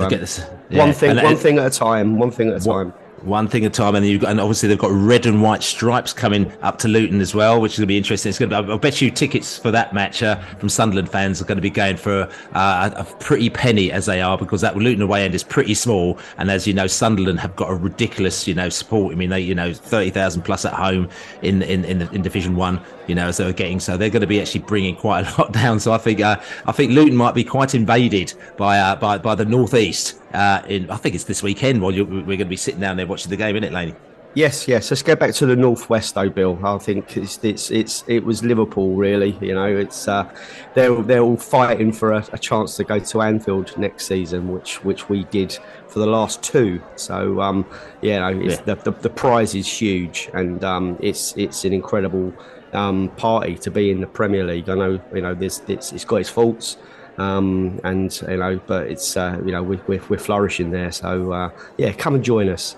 yeah. 0.70 0.80
One 0.80 0.94
thing, 0.94 1.12
and, 1.12 1.24
one 1.24 1.36
thing 1.36 1.58
at 1.58 1.66
a 1.66 1.78
time. 1.78 2.18
One 2.18 2.32
thing 2.32 2.50
at 2.50 2.62
a 2.62 2.66
time 2.66 2.94
one 3.25 3.48
thing 3.48 3.65
at 3.65 3.72
a 3.72 3.75
time, 3.75 3.96
and 3.96 4.05
you 4.05 4.20
and 4.25 4.39
obviously 4.39 4.70
they've 4.70 4.77
got 4.77 4.91
red 4.91 5.25
and 5.25 5.41
white 5.41 5.63
stripes 5.63 6.13
coming 6.13 6.51
up 6.62 6.77
to 6.79 6.88
Luton 6.88 7.22
as 7.22 7.34
well, 7.34 7.60
which 7.60 7.74
is 7.74 7.79
going 7.79 7.84
to 7.84 7.88
be 7.88 7.98
interesting. 7.98 8.29
It's 8.29 8.39
going 8.39 8.50
to, 8.51 8.55
I'll 8.55 8.77
bet 8.77 9.01
you 9.01 9.10
tickets 9.10 9.58
for 9.58 9.72
that 9.72 9.94
match 9.94 10.22
uh, 10.24 10.36
from 10.60 10.70
Sunderland 10.70 11.10
fans 11.10 11.41
are 11.41 11.46
going 11.46 11.58
to 11.58 11.62
be 11.62 11.70
going 11.70 11.98
for 11.98 12.29
a 12.53 13.08
pretty 13.20 13.50
penny 13.50 13.91
as 13.91 14.05
they 14.05 14.22
are 14.22 14.38
because 14.38 14.62
that 14.62 14.77
Luton 14.77 15.01
away 15.01 15.25
end 15.25 15.36
is 15.36 15.44
pretty 15.44 15.74
small, 15.74 16.20
and 16.38 16.51
as 16.51 16.67
you 16.67 16.74
know, 16.74 16.88
Sunderland 16.88 17.39
have 17.39 17.55
got 17.55 17.70
a 17.70 17.75
ridiculous 17.75 18.48
you 18.48 18.53
know 18.53 18.70
support. 18.70 19.13
I 19.13 19.15
mean, 19.17 19.29
they 19.29 19.41
you 19.41 19.55
know 19.55 19.74
thirty 19.74 20.12
thousand 20.12 20.44
plus 20.44 20.65
at 20.65 20.74
home 20.74 21.10
in 21.41 21.62
in 21.63 21.84
in, 21.86 22.01
in 22.13 22.22
Division 22.22 22.55
One, 22.55 22.79
you 23.08 23.15
know, 23.15 23.27
as 23.27 23.38
they 23.38 23.48
are 23.48 23.53
getting, 23.53 23.79
so 23.79 23.98
they're 23.98 24.10
going 24.10 24.22
to 24.22 24.27
be 24.27 24.39
actually 24.39 24.62
bringing 24.62 24.96
quite 24.96 25.27
a 25.27 25.41
lot 25.41 25.51
down. 25.63 25.79
So 25.79 25.91
I 25.91 25.98
think 25.98 26.22
uh, 26.22 26.39
I 26.65 26.72
think 26.72 26.91
Luton 26.91 27.15
might 27.15 27.34
be 27.34 27.44
quite 27.44 27.74
invaded 27.74 28.34
by 28.58 28.77
uh, 28.77 28.96
by 28.96 29.17
by 29.17 29.36
the 29.36 29.46
northeast 29.46 30.22
uh, 30.36 30.65
in 30.68 30.89
I 30.89 30.98
think 30.98 31.15
it's 31.15 31.24
this 31.24 31.42
weekend 31.42 31.82
while 31.82 31.92
we're 31.92 32.06
going 32.06 32.38
to 32.39 32.46
be 32.46 32.58
sitting 32.58 32.82
down 32.82 32.98
there 32.98 33.08
watching 33.08 33.30
the 33.30 33.38
game, 33.38 33.56
isn't 33.56 33.63
it, 33.63 33.74
Laney? 33.74 33.96
Yes, 34.36 34.68
yes. 34.68 34.92
Let's 34.92 35.01
go 35.01 35.15
back 35.15 35.34
to 35.36 35.46
the 35.46 35.56
northwest, 35.56 36.15
though, 36.15 36.30
Bill. 36.30 36.60
I 36.62 36.77
think 36.77 37.15
it's 37.15 37.42
it's, 37.42 37.72
it's 37.72 38.04
it 38.06 38.20
was 38.20 38.44
Liverpool, 38.44 38.94
really. 38.94 39.38
You 39.39 39.54
know, 39.54 39.65
it's 39.65 40.10
uh, 40.10 40.30
they're 40.74 41.01
they're 41.04 41.22
all 41.22 41.38
fighting 41.38 41.94
for 41.94 42.12
a, 42.12 42.27
a, 42.34 42.38
chance 42.38 42.75
to 42.75 42.84
go 42.84 43.00
to 43.00 43.22
Anfield 43.22 43.77
next 43.77 44.08
season, 44.08 44.51
which 44.51 44.84
which 44.84 45.08
we 45.08 45.24
did 45.25 45.58
for 45.88 46.00
the 46.00 46.06
last 46.06 46.44
two. 46.44 46.82
So 46.98 47.39
um, 47.39 47.65
yeah, 48.01 48.27
yeah. 48.30 48.56
The, 48.65 48.75
the, 48.75 48.92
the 48.92 49.10
prize 49.10 49.56
is 49.56 49.70
huge, 49.70 50.30
and 50.34 50.62
um, 50.65 50.98
it's 51.00 51.36
it's 51.38 51.63
an 51.63 51.71
incredible 51.71 52.34
um, 52.74 53.08
party 53.15 53.56
to 53.60 53.71
be 53.71 53.89
in 53.89 54.02
the 54.02 54.08
Premier 54.08 54.43
League. 54.43 54.67
I 54.67 54.76
know 54.76 55.00
you 55.13 55.21
know 55.21 55.34
this 55.34 55.62
it's, 55.69 55.93
it's 55.93 56.04
got 56.04 56.17
its 56.17 56.30
faults. 56.30 56.76
Um, 57.17 57.80
and 57.84 58.21
you 58.28 58.38
know, 58.38 58.60
but 58.67 58.88
it's 58.88 59.15
uh, 59.15 59.41
you 59.45 59.51
know 59.51 59.63
we, 59.63 59.78
we're, 59.88 60.01
we're 60.10 60.19
flourishing 60.19 60.71
there. 60.71 60.91
So 60.91 61.32
uh, 61.32 61.49
yeah, 61.78 61.93
come 61.93 62.15
and 62.15 62.23
join 62.23 62.49
us. 62.49 62.75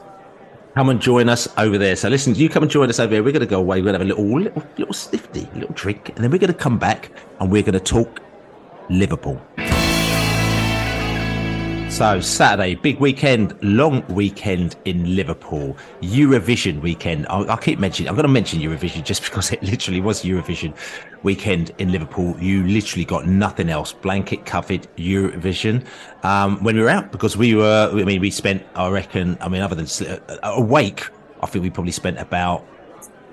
Come 0.76 0.90
and 0.90 1.02
join 1.02 1.28
us 1.28 1.48
over 1.58 1.78
there. 1.80 1.96
So 1.96 2.08
listen, 2.08 2.36
you 2.36 2.50
come 2.50 2.64
and 2.64 2.72
join 2.72 2.90
us 2.90 3.00
over 3.00 3.16
here. 3.16 3.24
We're 3.24 3.32
going 3.32 3.40
to 3.40 3.48
go 3.48 3.60
away. 3.60 3.82
We're 3.82 3.92
going 3.92 4.00
to 4.00 4.06
have 4.06 4.20
a 4.20 4.24
little 4.24 4.40
little 4.40 4.64
little 4.78 4.94
snifty, 4.94 5.50
little 5.56 5.74
drink, 5.74 6.10
and 6.10 6.18
then 6.18 6.30
we're 6.30 6.38
going 6.38 6.54
to 6.54 6.60
come 6.60 6.78
back 6.78 7.12
and 7.40 7.52
we're 7.52 7.64
going 7.64 7.74
to 7.74 7.80
talk 7.80 8.22
Liverpool. 8.90 9.42
So, 11.90 12.20
Saturday, 12.20 12.76
big 12.76 13.00
weekend, 13.00 13.58
long 13.64 14.06
weekend 14.08 14.76
in 14.86 15.16
Liverpool, 15.16 15.76
Eurovision 16.02 16.80
weekend. 16.80 17.26
I'll, 17.28 17.50
I'll, 17.50 17.58
keep 17.58 17.80
mentioning, 17.80 18.08
I'm 18.08 18.14
going 18.14 18.28
to 18.28 18.32
mention 18.32 18.60
Eurovision 18.60 19.04
just 19.04 19.24
because 19.24 19.52
it 19.52 19.64
literally 19.64 20.00
was 20.00 20.24
Eurovision 20.24 20.76
weekend 21.24 21.72
in 21.80 21.92
Liverpool. 21.92 22.38
You 22.40 22.68
literally 22.68 23.04
got 23.04 23.26
nothing 23.26 23.70
else, 23.70 23.94
blanket 23.94 24.46
covered 24.46 24.88
Eurovision. 24.98 25.88
Um, 26.24 26.64
when 26.64 26.76
we 26.76 26.84
were 26.84 26.90
out, 26.90 27.12
because 27.12 27.36
we 27.36 27.56
were, 27.56 27.90
I 27.92 28.04
mean, 28.04 28.22
we 28.22 28.30
spent, 28.30 28.64
I 28.76 28.90
reckon, 28.90 29.36
I 29.42 29.50
mean, 29.50 29.64
other 29.64 29.76
than 29.76 29.88
uh, 30.08 30.40
awake, 30.44 31.10
I 31.42 31.48
think 31.48 31.64
we 31.64 31.72
probably 31.72 31.94
spent 31.94 32.20
about 32.20 32.64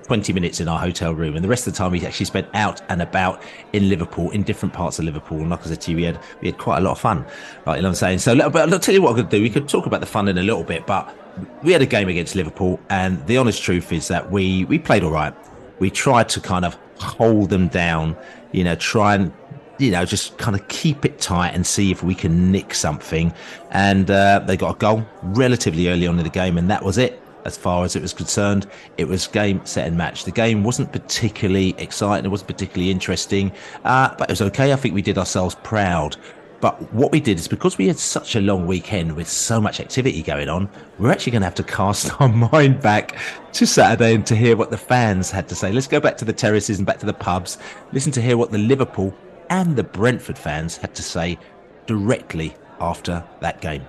20 0.05 0.33
minutes 0.33 0.59
in 0.59 0.67
our 0.67 0.79
hotel 0.79 1.13
room, 1.15 1.35
and 1.35 1.43
the 1.43 1.49
rest 1.49 1.65
of 1.65 1.73
the 1.73 1.77
time 1.77 1.91
we 1.91 2.05
actually 2.05 2.27
spent 2.27 2.47
out 2.53 2.79
and 2.89 3.01
about 3.01 3.41
in 3.73 3.89
Liverpool, 3.89 4.29
in 4.31 4.43
different 4.43 4.73
parts 4.73 4.99
of 4.99 5.05
Liverpool. 5.05 5.39
And 5.39 5.49
like 5.49 5.61
I 5.61 5.69
said 5.69 5.81
to 5.81 5.91
you, 5.91 5.97
we 5.97 6.03
had 6.03 6.19
we 6.41 6.47
had 6.47 6.59
quite 6.59 6.77
a 6.77 6.81
lot 6.81 6.91
of 6.91 6.99
fun. 6.99 7.25
Right, 7.65 7.77
you 7.77 7.81
know 7.81 7.89
what 7.89 8.03
I'm 8.03 8.19
saying? 8.19 8.19
So, 8.19 8.49
but 8.49 8.71
I'll 8.71 8.79
tell 8.79 8.93
you 8.93 9.01
what 9.01 9.13
I 9.13 9.15
could 9.15 9.29
do. 9.29 9.41
We 9.41 9.49
could 9.49 9.67
talk 9.67 9.87
about 9.87 10.01
the 10.01 10.05
fun 10.05 10.27
in 10.27 10.37
a 10.37 10.43
little 10.43 10.63
bit, 10.63 10.85
but 10.85 11.15
we 11.63 11.71
had 11.73 11.81
a 11.81 11.87
game 11.87 12.07
against 12.07 12.35
Liverpool, 12.35 12.79
and 12.89 13.25
the 13.25 13.37
honest 13.37 13.63
truth 13.63 13.91
is 13.91 14.07
that 14.09 14.31
we 14.31 14.65
we 14.65 14.77
played 14.77 15.03
all 15.03 15.11
right. 15.11 15.33
We 15.79 15.89
tried 15.89 16.29
to 16.29 16.39
kind 16.39 16.65
of 16.65 16.77
hold 16.99 17.49
them 17.49 17.67
down, 17.67 18.15
you 18.51 18.63
know, 18.63 18.75
try 18.75 19.15
and 19.15 19.33
you 19.77 19.91
know, 19.91 20.05
just 20.05 20.37
kind 20.37 20.55
of 20.55 20.65
keep 20.69 21.03
it 21.03 21.19
tight 21.19 21.49
and 21.49 21.67
see 21.67 21.91
if 21.91 22.01
we 22.01 22.15
can 22.15 22.49
nick 22.49 22.73
something. 22.73 23.33
And 23.71 24.09
uh, 24.09 24.39
they 24.45 24.55
got 24.55 24.75
a 24.75 24.79
goal 24.79 25.05
relatively 25.21 25.89
early 25.89 26.07
on 26.07 26.17
in 26.17 26.23
the 26.23 26.29
game, 26.29 26.57
and 26.57 26.69
that 26.69 26.83
was 26.83 26.97
it 26.97 27.21
as 27.45 27.57
far 27.57 27.85
as 27.85 27.95
it 27.95 28.01
was 28.01 28.13
concerned. 28.13 28.67
It 28.97 29.07
was 29.07 29.27
game, 29.27 29.65
set, 29.65 29.87
and 29.87 29.97
match. 29.97 30.25
The 30.25 30.31
game 30.31 30.63
wasn't 30.63 30.91
particularly 30.91 31.75
exciting. 31.77 32.25
It 32.25 32.29
wasn't 32.29 32.49
particularly 32.49 32.91
interesting, 32.91 33.51
uh, 33.83 34.13
but 34.17 34.29
it 34.29 34.33
was 34.33 34.41
okay. 34.41 34.73
I 34.73 34.75
think 34.75 34.93
we 34.93 35.01
did 35.01 35.17
ourselves 35.17 35.55
proud. 35.63 36.17
But 36.61 36.91
what 36.93 37.11
we 37.11 37.19
did 37.19 37.37
is 37.37 37.47
because 37.47 37.77
we 37.77 37.87
had 37.87 37.97
such 37.97 38.35
a 38.35 38.41
long 38.41 38.65
weekend 38.65 39.15
with 39.15 39.27
so 39.27 39.61
much 39.61 39.79
activity 39.79 40.23
going 40.23 40.49
on, 40.49 40.69
we're 40.97 41.11
actually 41.11 41.33
going 41.33 41.41
to 41.41 41.45
have 41.45 41.55
to 41.55 41.63
cast 41.63 42.09
our 42.21 42.29
mind 42.29 42.81
back 42.81 43.17
to 43.53 43.67
Saturday 43.67 44.15
and 44.15 44.25
to 44.25 44.35
hear 44.35 44.57
what 44.57 44.71
the 44.71 44.77
fans 44.77 45.29
had 45.29 45.47
to 45.49 45.55
say. 45.55 45.71
Let's 45.71 45.87
go 45.87 45.99
back 45.99 46.17
to 46.17 46.25
the 46.25 46.33
terraces 46.33 46.79
and 46.79 46.85
back 46.85 46.99
to 46.99 47.05
the 47.05 47.13
pubs, 47.13 47.57
listen 47.91 48.11
to 48.13 48.21
hear 48.21 48.37
what 48.37 48.51
the 48.51 48.57
Liverpool 48.57 49.13
and 49.49 49.75
the 49.75 49.83
Brentford 49.83 50.37
fans 50.37 50.77
had 50.77 50.95
to 50.95 51.03
say 51.03 51.37
directly 51.85 52.55
after 52.79 53.23
that 53.41 53.61
game. 53.61 53.85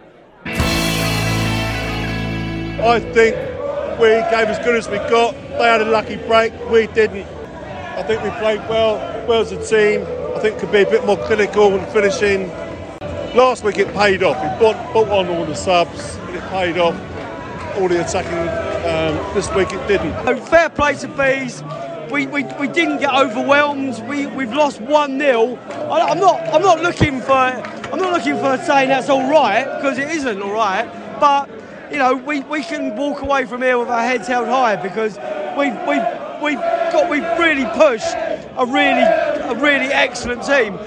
I 2.81 3.01
think 3.01 3.35
we 3.99 4.09
gave 4.31 4.49
as 4.49 4.59
good 4.59 4.77
as 4.77 4.89
we 4.89 4.99
got. 4.99 5.35
They 5.49 5.65
had 5.65 5.81
a 5.81 5.87
lucky 5.87 6.17
break, 6.17 6.53
we 6.71 6.87
didn't. 6.89 7.27
I 7.97 8.03
think 8.03 8.23
we 8.23 8.29
played 8.31 8.61
well, 8.69 8.97
well 9.27 9.41
as 9.41 9.51
a 9.51 9.65
team. 9.65 10.03
I 10.37 10.41
think 10.41 10.59
could 10.59 10.71
be 10.71 10.83
a 10.83 10.91
bit 10.91 11.07
more 11.07 11.17
clinical 11.17 11.75
and 11.75 11.87
finishing. 11.89 12.51
Last 13.35 13.65
week 13.65 13.79
it 13.79 13.93
paid 13.95 14.23
off. 14.23 14.37
We 14.37 14.49
bought, 14.61 14.93
bought 14.93 15.09
on 15.09 15.29
all 15.29 15.47
the 15.47 15.55
subs 15.55 16.17
and 16.17 16.37
it 16.37 16.43
paid 16.51 16.77
off. 16.77 16.95
All 17.79 17.89
the 17.89 18.05
attacking. 18.05 18.67
Um, 18.87 19.35
this 19.35 19.51
week 19.55 19.73
it 19.73 19.89
didn't. 19.89 20.12
Fair 20.47 20.69
play 20.69 20.95
to 20.97 21.09
bees. 21.09 21.62
We, 22.11 22.27
we, 22.27 22.45
we 22.61 22.69
didn't 22.69 22.99
get 22.99 23.12
overwhelmed. 23.12 24.03
We 24.07 24.27
we've 24.27 24.53
lost 24.53 24.81
one 24.81 25.19
0 25.19 25.57
I'm 25.57 26.21
not 26.21 26.41
I'm 26.55 26.62
not 26.62 26.83
looking 26.83 27.21
for 27.21 27.33
I'm 27.33 27.99
not 27.99 28.12
looking 28.12 28.37
for 28.37 28.59
saying 28.65 28.91
that's 28.91 29.09
all 29.09 29.29
right 29.29 29.65
because 29.65 29.99
it 29.99 30.09
isn't 30.11 30.41
all 30.43 30.53
right. 30.53 30.87
But 31.19 31.49
you 31.90 31.99
know, 31.99 32.16
we, 32.16 32.40
we 32.40 32.62
can 32.62 32.96
walk 32.96 33.22
away 33.22 33.46
from 33.46 33.62
here 33.62 33.79
with 33.79 33.88
our 33.88 34.03
heads 34.03 34.27
held 34.27 34.49
high 34.49 34.77
because 34.77 35.16
we've, 35.57 35.77
we've, 35.87 36.42
we've, 36.42 36.62
got, 36.92 37.09
we've 37.11 37.38
really 37.38 37.64
pushed 37.77 38.14
a 38.57 38.66
really, 38.66 39.03
a 39.03 39.55
really 39.55 39.92
excellent 39.92 40.42
team 40.42 40.79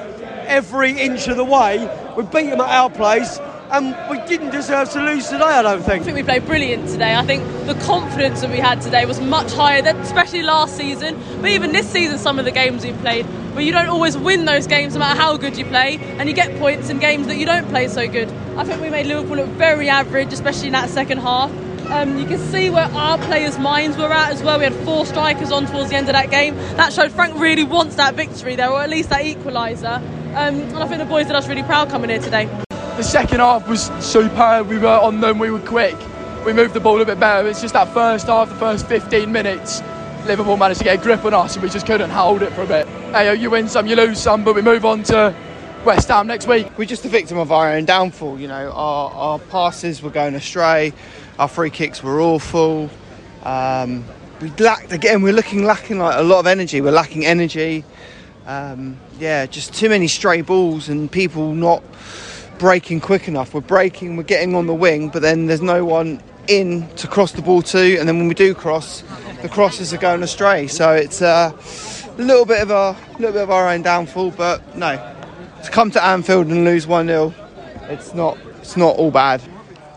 every 0.50 1.00
inch 1.00 1.28
of 1.28 1.38
the 1.38 1.46
way. 1.46 1.78
We 2.18 2.24
beat 2.24 2.50
them 2.50 2.60
at 2.60 2.70
our 2.70 2.90
place. 2.90 3.40
And 3.72 3.96
we 4.10 4.20
didn't 4.28 4.52
deserve 4.52 4.90
to 4.92 5.02
lose 5.02 5.28
today. 5.28 5.44
I 5.44 5.62
don't 5.62 5.84
think. 5.84 6.02
I 6.02 6.06
think 6.06 6.18
we 6.18 6.24
played 6.24 6.46
brilliant 6.46 6.90
today. 6.90 7.16
I 7.16 7.24
think 7.24 7.44
the 7.66 7.76
confidence 7.86 8.42
that 8.42 8.50
we 8.50 8.58
had 8.58 8.82
today 8.82 9.06
was 9.06 9.20
much 9.20 9.52
higher, 9.54 9.82
than, 9.82 9.98
especially 9.98 10.42
last 10.42 10.76
season, 10.76 11.22
but 11.42 11.50
even 11.50 11.72
this 11.72 11.90
season. 11.90 12.18
Some 12.18 12.40
of 12.40 12.46
the 12.46 12.52
games 12.52 12.84
we've 12.84 12.98
played, 13.00 13.26
but 13.54 13.64
you 13.64 13.72
don't 13.72 13.88
always 13.88 14.18
win 14.18 14.46
those 14.46 14.68
games, 14.68 14.94
no 14.94 15.00
matter 15.00 15.20
how 15.20 15.38
good 15.38 15.58
you 15.58 15.66
play, 15.66 15.98
and 16.18 16.28
you 16.28 16.36
get 16.36 16.58
points 16.60 16.90
in 16.90 17.00
games 17.00 17.28
that 17.28 17.38
you 17.38 17.46
don't 17.46 17.68
play 17.70 17.88
so 17.88 18.08
good. 18.08 18.30
I 18.58 18.64
think 18.64 18.82
we 18.82 18.90
made 18.90 19.06
Liverpool 19.06 19.38
look 19.38 19.50
very 19.50 19.90
average, 19.90 20.34
especially 20.34 20.68
in 20.68 20.74
that 20.74 20.90
second 20.90 21.20
half. 21.20 21.52
Um, 21.90 22.20
you 22.20 22.26
can 22.26 22.38
see 22.38 22.70
where 22.70 22.86
our 22.86 23.18
players' 23.18 23.58
minds 23.58 23.98
were 23.98 24.12
at 24.12 24.32
as 24.32 24.44
well. 24.44 24.60
We 24.60 24.66
had 24.66 24.76
four 24.86 25.06
strikers 25.06 25.52
on 25.52 25.66
towards 25.66 25.90
the 25.90 25.96
end 25.96 26.08
of 26.08 26.14
that 26.14 26.30
game. 26.30 26.56
That 26.76 26.94
showed 26.94 27.12
Frank 27.12 27.40
really 27.40 27.64
wants 27.64 27.96
that 27.96 28.14
victory 28.16 28.56
there, 28.56 28.70
or 28.70 28.82
at 28.82 28.90
least 28.90 29.10
that 29.10 29.24
equaliser. 29.24 29.98
Um, 30.36 30.62
and 30.62 30.78
I 30.78 30.88
think 30.88 31.00
the 31.00 31.06
boys 31.06 31.26
did 31.26 31.36
us 31.36 31.48
really 31.48 31.64
proud 31.64 31.90
coming 31.90 32.10
here 32.12 32.20
today. 32.20 32.48
The 33.00 33.06
second 33.06 33.40
half 33.40 33.66
was 33.66 33.84
superb. 34.06 34.68
We 34.68 34.78
were 34.78 34.90
on 34.90 35.22
them, 35.22 35.40
we 35.40 35.50
were 35.50 35.62
quick. 35.62 35.96
We 36.46 36.52
moved 36.52 36.74
the 36.74 36.82
ball 36.82 37.00
a 37.00 37.06
bit 37.06 37.18
better. 37.18 37.48
It's 37.48 37.62
just 37.62 37.74
that 37.74 37.88
first 37.94 38.28
half, 38.28 38.50
the 38.50 38.56
first 38.56 38.88
15 38.88 39.32
minutes, 39.32 39.82
Liverpool 40.26 40.58
managed 40.58 40.80
to 40.80 40.84
get 40.84 41.00
a 41.00 41.02
grip 41.02 41.24
on 41.24 41.34
us 41.34 41.56
and 41.56 41.64
we 41.64 41.70
just 41.70 41.86
couldn't 41.86 42.10
hold 42.10 42.42
it 42.42 42.52
for 42.52 42.64
a 42.64 42.68
bit. 42.68 42.86
Hey, 43.14 43.34
you 43.36 43.50
win 43.50 43.70
some, 43.70 43.88
you 43.88 43.96
lose 43.96 44.20
some, 44.20 44.44
but 44.44 44.54
we 44.54 44.62
move 44.62 44.84
on 44.84 45.04
to 45.04 45.34
West 45.86 46.10
Ham 46.10 46.28
next 46.28 46.46
week. 46.46 46.78
We're 46.78 46.84
just 46.84 47.06
a 47.06 47.08
victim 47.08 47.38
of 47.38 47.54
our 47.54 47.72
own 47.72 47.86
downfall. 47.86 48.38
You 48.38 48.50
know, 48.50 48.70
our, 48.70 49.12
our 49.12 49.40
passes 49.40 50.02
were 50.02 50.10
going 50.10 50.36
astray. 50.36 50.92
Our 51.40 51.48
free 51.48 51.70
kicks 51.70 52.04
were 52.04 52.20
awful. 52.20 52.90
Um, 53.44 54.04
we 54.42 54.50
lacked 54.50 54.92
again. 54.92 55.22
We're 55.22 55.32
looking 55.32 55.64
lacking 55.64 56.00
like 56.00 56.18
a 56.18 56.24
lot 56.24 56.40
of 56.40 56.48
energy. 56.48 56.82
We're 56.82 56.92
lacking 56.92 57.26
energy. 57.26 57.86
Um, 58.46 59.00
yeah, 59.20 59.46
just 59.46 59.74
too 59.74 59.88
many 59.88 60.10
stray 60.10 60.42
balls 60.42 60.90
and 60.90 61.10
people 61.10 61.54
not 61.54 61.82
breaking 62.60 63.00
quick 63.02 63.28
enough. 63.28 63.54
We're 63.54 63.62
breaking. 63.62 64.18
We're 64.18 64.24
getting 64.24 64.54
on 64.54 64.68
the 64.68 64.74
wing, 64.74 65.10
but 65.10 65.22
then 65.22 65.48
there's 65.48 65.62
no 65.62 65.84
one 65.84 66.22
in 66.48 66.88
to 66.98 67.08
cross 67.08 67.32
the 67.32 67.42
ball 67.42 67.62
to. 67.64 67.98
And 67.98 68.08
then 68.08 68.18
when 68.18 68.28
we 68.28 68.36
do 68.36 68.54
cross, 68.54 69.04
the 69.42 69.50
crosses 69.50 69.94
are 69.94 69.98
going 69.98 70.22
astray. 70.22 70.68
So 70.68 70.92
it's 70.92 71.22
uh, 71.22 71.52
a 72.18 72.22
little 72.22 72.46
bit 72.46 72.62
of 72.62 72.70
a 72.70 72.96
little 73.14 73.34
bit 73.34 73.42
of 73.42 73.50
our 73.50 73.70
own 73.70 73.82
downfall. 73.82 74.32
But 74.32 74.76
no, 74.76 74.98
to 75.64 75.72
come 75.72 75.90
to 75.92 76.04
Anfield 76.04 76.48
and 76.48 76.66
lose 76.66 76.86
one 76.86 77.08
0 77.08 77.34
it's 77.84 78.14
not 78.14 78.38
it's 78.60 78.78
not 78.78 78.96
all 78.98 79.10
bad. 79.10 79.42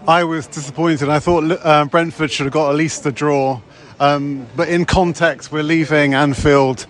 I 0.09 0.25
was 0.25 0.47
disappointed. 0.47 1.09
I 1.09 1.19
thought 1.19 1.45
uh, 1.65 1.85
Brentford 1.85 2.31
should 2.31 2.47
have 2.47 2.53
got 2.53 2.71
at 2.71 2.77
least 2.77 3.05
a 3.07 3.13
draw. 3.13 3.61
Um, 4.01 4.47
but 4.57 4.69
in 4.69 4.85
context, 4.85 5.53
we're 5.53 5.63
leaving 5.63 6.15
Anfield 6.15 6.87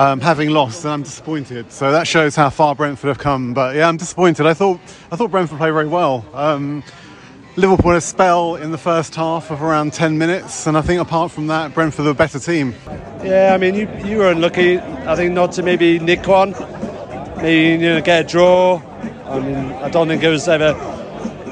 um, 0.00 0.18
having 0.18 0.48
lost, 0.48 0.82
and 0.84 0.94
I'm 0.94 1.02
disappointed. 1.02 1.70
So 1.70 1.92
that 1.92 2.06
shows 2.06 2.34
how 2.34 2.48
far 2.48 2.74
Brentford 2.74 3.08
have 3.08 3.18
come. 3.18 3.52
But 3.52 3.76
yeah, 3.76 3.86
I'm 3.86 3.98
disappointed. 3.98 4.46
I 4.46 4.54
thought 4.54 4.80
I 5.12 5.16
thought 5.16 5.30
Brentford 5.30 5.58
played 5.58 5.74
very 5.74 5.88
well. 5.88 6.24
Um, 6.32 6.82
Liverpool 7.56 7.90
had 7.90 7.98
a 7.98 8.00
spell 8.00 8.56
in 8.56 8.70
the 8.70 8.78
first 8.78 9.14
half 9.14 9.50
of 9.50 9.60
around 9.60 9.92
10 9.92 10.16
minutes, 10.16 10.66
and 10.66 10.78
I 10.78 10.80
think 10.80 11.02
apart 11.02 11.32
from 11.32 11.48
that, 11.48 11.74
Brentford 11.74 12.06
are 12.06 12.10
a 12.10 12.14
better 12.14 12.38
team. 12.38 12.74
Yeah, 13.22 13.50
I 13.52 13.58
mean, 13.58 13.74
you, 13.74 13.90
you 14.02 14.18
were 14.18 14.30
unlucky, 14.30 14.78
I 14.78 15.16
think, 15.16 15.34
not 15.34 15.52
to 15.52 15.62
maybe 15.62 15.98
nick 15.98 16.26
one, 16.26 16.52
maybe 17.42 17.82
you 17.84 17.90
know, 17.90 18.00
get 18.00 18.24
a 18.24 18.28
draw. 18.28 18.80
I 19.26 19.40
mean, 19.40 19.56
I 19.56 19.90
don't 19.90 20.08
think 20.08 20.22
it 20.22 20.30
was 20.30 20.48
ever 20.48 20.72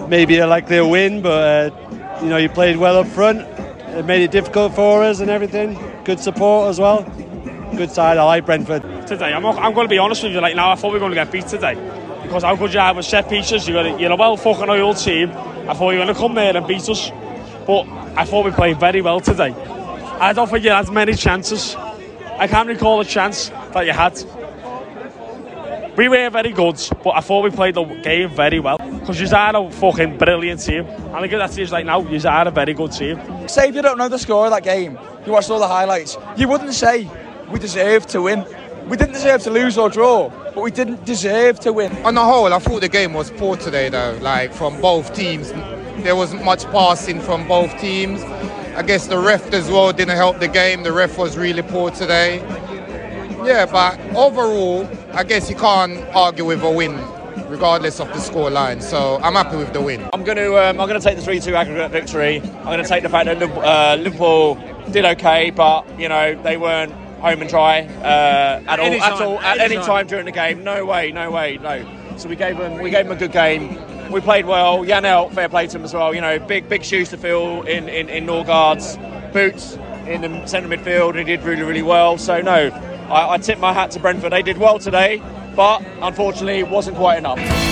maybe 0.08 0.38
a 0.38 0.46
likely 0.46 0.80
win, 0.80 1.20
but 1.20 1.72
uh, 1.72 2.18
you 2.22 2.28
know 2.28 2.38
you 2.38 2.48
played 2.48 2.78
well 2.78 2.96
up 2.96 3.08
front. 3.08 3.40
It 3.40 4.06
made 4.06 4.22
it 4.22 4.30
difficult 4.30 4.74
for 4.74 5.02
us 5.02 5.20
and 5.20 5.28
everything. 5.28 5.78
Good 6.04 6.20
support 6.20 6.70
as 6.70 6.78
well. 6.80 7.04
Good 7.78 7.92
side. 7.92 8.18
I 8.18 8.24
like 8.24 8.44
Brentford. 8.44 8.82
Today, 9.06 9.32
I'm, 9.32 9.46
I'm 9.46 9.72
going 9.72 9.84
to 9.84 9.88
be 9.88 9.98
honest 9.98 10.24
with 10.24 10.32
you. 10.32 10.40
Like 10.40 10.56
now, 10.56 10.72
I 10.72 10.74
thought 10.74 10.88
we 10.88 10.94
were 10.94 10.98
going 10.98 11.12
to 11.12 11.14
get 11.14 11.30
beat 11.30 11.46
today 11.46 11.74
because 12.24 12.42
how 12.42 12.56
good 12.56 12.74
you 12.74 12.80
have 12.80 12.96
with 12.96 13.06
set 13.06 13.28
pieces. 13.28 13.68
You're, 13.68 13.96
you're 14.00 14.10
a 14.10 14.16
well 14.16 14.36
fucking 14.36 14.68
oiled 14.68 14.96
team. 14.96 15.30
I 15.30 15.74
thought 15.74 15.90
you 15.90 16.00
were 16.00 16.04
going 16.04 16.08
to 16.08 16.14
come 16.14 16.34
there 16.34 16.56
and 16.56 16.66
beat 16.66 16.88
us, 16.88 17.12
but 17.68 17.86
I 18.16 18.24
thought 18.24 18.46
we 18.46 18.50
played 18.50 18.80
very 18.80 19.00
well 19.00 19.20
today. 19.20 19.52
I 20.18 20.32
don't 20.32 20.50
think 20.50 20.64
you 20.64 20.70
had 20.70 20.90
many 20.90 21.14
chances. 21.14 21.76
I 21.76 22.48
can't 22.48 22.68
recall 22.68 22.98
a 22.98 23.04
chance 23.04 23.50
that 23.50 23.86
you 23.86 23.92
had. 23.92 24.20
We 25.96 26.08
were 26.08 26.30
very 26.30 26.50
good, 26.50 26.82
but 27.04 27.10
I 27.10 27.20
thought 27.20 27.44
we 27.44 27.50
played 27.50 27.76
the 27.76 27.84
game 27.84 28.30
very 28.30 28.58
well. 28.58 28.78
Because 28.78 29.20
you 29.20 29.28
are 29.36 29.54
a 29.54 29.70
fucking 29.70 30.18
brilliant 30.18 30.62
team. 30.62 30.84
And 30.84 31.14
I 31.14 31.20
think 31.20 31.30
that 31.30 31.56
is 31.56 31.70
like 31.70 31.86
now, 31.86 32.00
you 32.00 32.20
are 32.28 32.48
a 32.48 32.50
very 32.50 32.74
good 32.74 32.90
team. 32.90 33.20
Say 33.46 33.68
if 33.68 33.76
you 33.76 33.82
don't 33.82 33.98
know 33.98 34.08
the 34.08 34.18
score 34.18 34.46
of 34.46 34.50
that 34.50 34.64
game, 34.64 34.98
you 35.24 35.30
watched 35.30 35.48
all 35.48 35.60
the 35.60 35.68
highlights, 35.68 36.18
you 36.36 36.48
wouldn't 36.48 36.74
say 36.74 37.08
we 37.50 37.58
deserved 37.58 38.08
to 38.10 38.22
win. 38.22 38.44
We 38.88 38.96
didn't 38.96 39.14
deserve 39.14 39.42
to 39.42 39.50
lose 39.50 39.76
or 39.76 39.90
draw, 39.90 40.30
but 40.54 40.62
we 40.62 40.70
didn't 40.70 41.04
deserve 41.04 41.60
to 41.60 41.72
win. 41.72 41.94
On 42.04 42.14
the 42.14 42.24
whole, 42.24 42.52
I 42.52 42.58
thought 42.58 42.80
the 42.80 42.88
game 42.88 43.12
was 43.12 43.30
poor 43.30 43.56
today, 43.56 43.88
though. 43.88 44.18
Like 44.22 44.52
from 44.52 44.80
both 44.80 45.14
teams, 45.14 45.52
there 46.02 46.16
wasn't 46.16 46.44
much 46.44 46.64
passing 46.66 47.20
from 47.20 47.46
both 47.46 47.76
teams. 47.78 48.22
I 48.76 48.82
guess 48.82 49.06
the 49.06 49.18
ref 49.18 49.52
as 49.52 49.68
well 49.68 49.92
didn't 49.92 50.16
help 50.16 50.38
the 50.38 50.48
game. 50.48 50.84
The 50.84 50.92
ref 50.92 51.18
was 51.18 51.36
really 51.36 51.62
poor 51.62 51.90
today. 51.90 52.38
Yeah, 53.44 53.66
but 53.66 53.98
overall, 54.16 54.88
I 55.12 55.24
guess 55.24 55.50
you 55.50 55.56
can't 55.56 55.98
argue 56.14 56.44
with 56.44 56.62
a 56.62 56.70
win, 56.70 56.96
regardless 57.48 58.00
of 58.00 58.08
the 58.08 58.14
scoreline. 58.14 58.82
So 58.82 59.18
I'm 59.22 59.34
happy 59.34 59.56
with 59.56 59.72
the 59.72 59.80
win. 59.80 60.08
I'm 60.12 60.24
going 60.24 60.38
to 60.38 60.56
um, 60.56 60.80
I'm 60.80 60.88
going 60.88 61.00
to 61.00 61.04
take 61.04 61.16
the 61.16 61.22
three-two 61.22 61.54
aggregate 61.54 61.90
victory. 61.90 62.40
I'm 62.40 62.64
going 62.64 62.82
to 62.82 62.88
take 62.88 63.02
the 63.02 63.08
fact 63.08 63.26
that 63.26 63.42
uh, 63.42 63.96
Liverpool 64.00 64.54
did 64.90 65.04
okay, 65.04 65.50
but 65.50 65.84
you 65.98 66.08
know 66.08 66.40
they 66.42 66.56
weren't 66.56 66.94
home 67.20 67.40
and 67.40 67.50
dry 67.50 67.80
uh, 67.80 68.62
at, 68.66 68.80
all, 68.80 68.86
at 68.86 69.12
all 69.20 69.38
at 69.40 69.58
any 69.58 69.76
time 69.76 70.06
during 70.06 70.24
the 70.24 70.32
game. 70.32 70.64
No 70.64 70.84
way, 70.84 71.12
no 71.12 71.30
way, 71.30 71.58
no. 71.58 71.86
So 72.16 72.28
we 72.28 72.36
gave 72.36 72.58
them 72.58 72.82
we 72.82 72.90
gave 72.90 73.06
them 73.06 73.16
a 73.16 73.18
good 73.18 73.32
game. 73.32 73.78
We 74.10 74.20
played 74.20 74.46
well. 74.46 74.84
Janelt, 74.84 75.32
fair 75.34 75.48
play 75.48 75.66
to 75.66 75.78
him 75.78 75.84
as 75.84 75.94
well. 75.94 76.14
You 76.14 76.20
know, 76.20 76.38
big 76.38 76.68
big 76.68 76.82
shoes 76.82 77.10
to 77.10 77.16
fill 77.16 77.62
in 77.62 77.88
in, 77.88 78.08
in 78.08 78.26
Norgaard's 78.26 78.96
boots 79.32 79.78
in 80.06 80.22
the 80.22 80.46
centre 80.46 80.68
midfield. 80.68 81.16
He 81.16 81.24
did 81.24 81.42
really 81.42 81.62
really 81.62 81.82
well. 81.82 82.18
So 82.18 82.40
no, 82.40 82.70
I, 83.10 83.34
I 83.34 83.38
tip 83.38 83.58
my 83.58 83.72
hat 83.72 83.92
to 83.92 84.00
Brentford. 84.00 84.32
They 84.32 84.42
did 84.42 84.58
well 84.58 84.78
today, 84.78 85.22
but 85.54 85.84
unfortunately, 86.00 86.58
it 86.58 86.68
wasn't 86.68 86.96
quite 86.96 87.18
enough. 87.18 87.67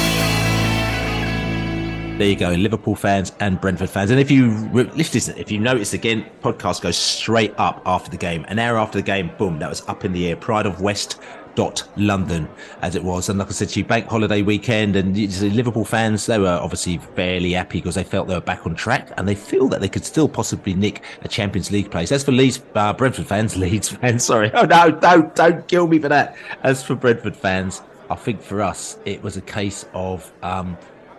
There 2.16 2.26
you 2.26 2.34
go, 2.34 2.48
Liverpool 2.52 2.94
fans 2.94 3.32
and 3.40 3.60
Brentford 3.60 3.90
fans. 3.90 4.10
And 4.10 4.18
if 4.18 4.30
you 4.30 4.70
listen, 4.72 5.36
if 5.36 5.50
you 5.50 5.60
notice 5.60 5.92
again, 5.92 6.24
podcast 6.40 6.80
goes 6.80 6.96
straight 6.96 7.52
up 7.58 7.82
after 7.84 8.10
the 8.10 8.16
game. 8.16 8.46
An 8.48 8.58
hour 8.58 8.78
after 8.78 8.96
the 8.96 9.02
game, 9.02 9.32
boom, 9.36 9.58
that 9.58 9.68
was 9.68 9.86
up 9.86 10.02
in 10.02 10.14
the 10.14 10.26
air. 10.26 10.34
Pride 10.34 10.64
of 10.64 10.80
West 10.80 11.20
dot 11.56 11.86
London 11.98 12.48
as 12.80 12.96
it 12.96 13.04
was. 13.04 13.28
And 13.28 13.38
like 13.38 13.48
I 13.48 13.50
said 13.50 13.68
to 13.68 13.80
you, 13.80 13.84
bank 13.84 14.06
holiday 14.06 14.40
weekend 14.40 14.96
and 14.96 15.14
Liverpool 15.54 15.84
fans, 15.84 16.24
they 16.24 16.38
were 16.38 16.58
obviously 16.62 16.96
fairly 16.96 17.52
happy 17.52 17.80
because 17.80 17.96
they 17.96 18.04
felt 18.04 18.28
they 18.28 18.34
were 18.34 18.40
back 18.40 18.64
on 18.64 18.74
track 18.74 19.12
and 19.18 19.28
they 19.28 19.34
feel 19.34 19.68
that 19.68 19.82
they 19.82 19.88
could 19.88 20.06
still 20.06 20.26
possibly 20.26 20.72
nick 20.72 21.02
a 21.20 21.28
Champions 21.28 21.70
League 21.70 21.90
place. 21.90 22.10
As 22.12 22.24
for 22.24 22.32
Leeds, 22.32 22.62
uh, 22.76 22.94
Brentford 22.94 23.26
fans, 23.26 23.56
Leeds 23.58 23.90
fans, 23.90 24.24
sorry. 24.24 24.50
Oh 24.54 24.64
no, 24.64 24.90
don't, 24.90 25.34
don't 25.34 25.68
kill 25.68 25.86
me 25.86 25.98
for 25.98 26.08
that. 26.08 26.34
As 26.62 26.82
for 26.82 26.94
Brentford 26.94 27.36
fans, 27.36 27.82
I 28.08 28.14
think 28.14 28.40
for 28.40 28.62
us, 28.62 28.96
it 29.04 29.22
was 29.22 29.36
a 29.36 29.42
case 29.42 29.84
of, 29.92 30.32
um, 30.42 30.78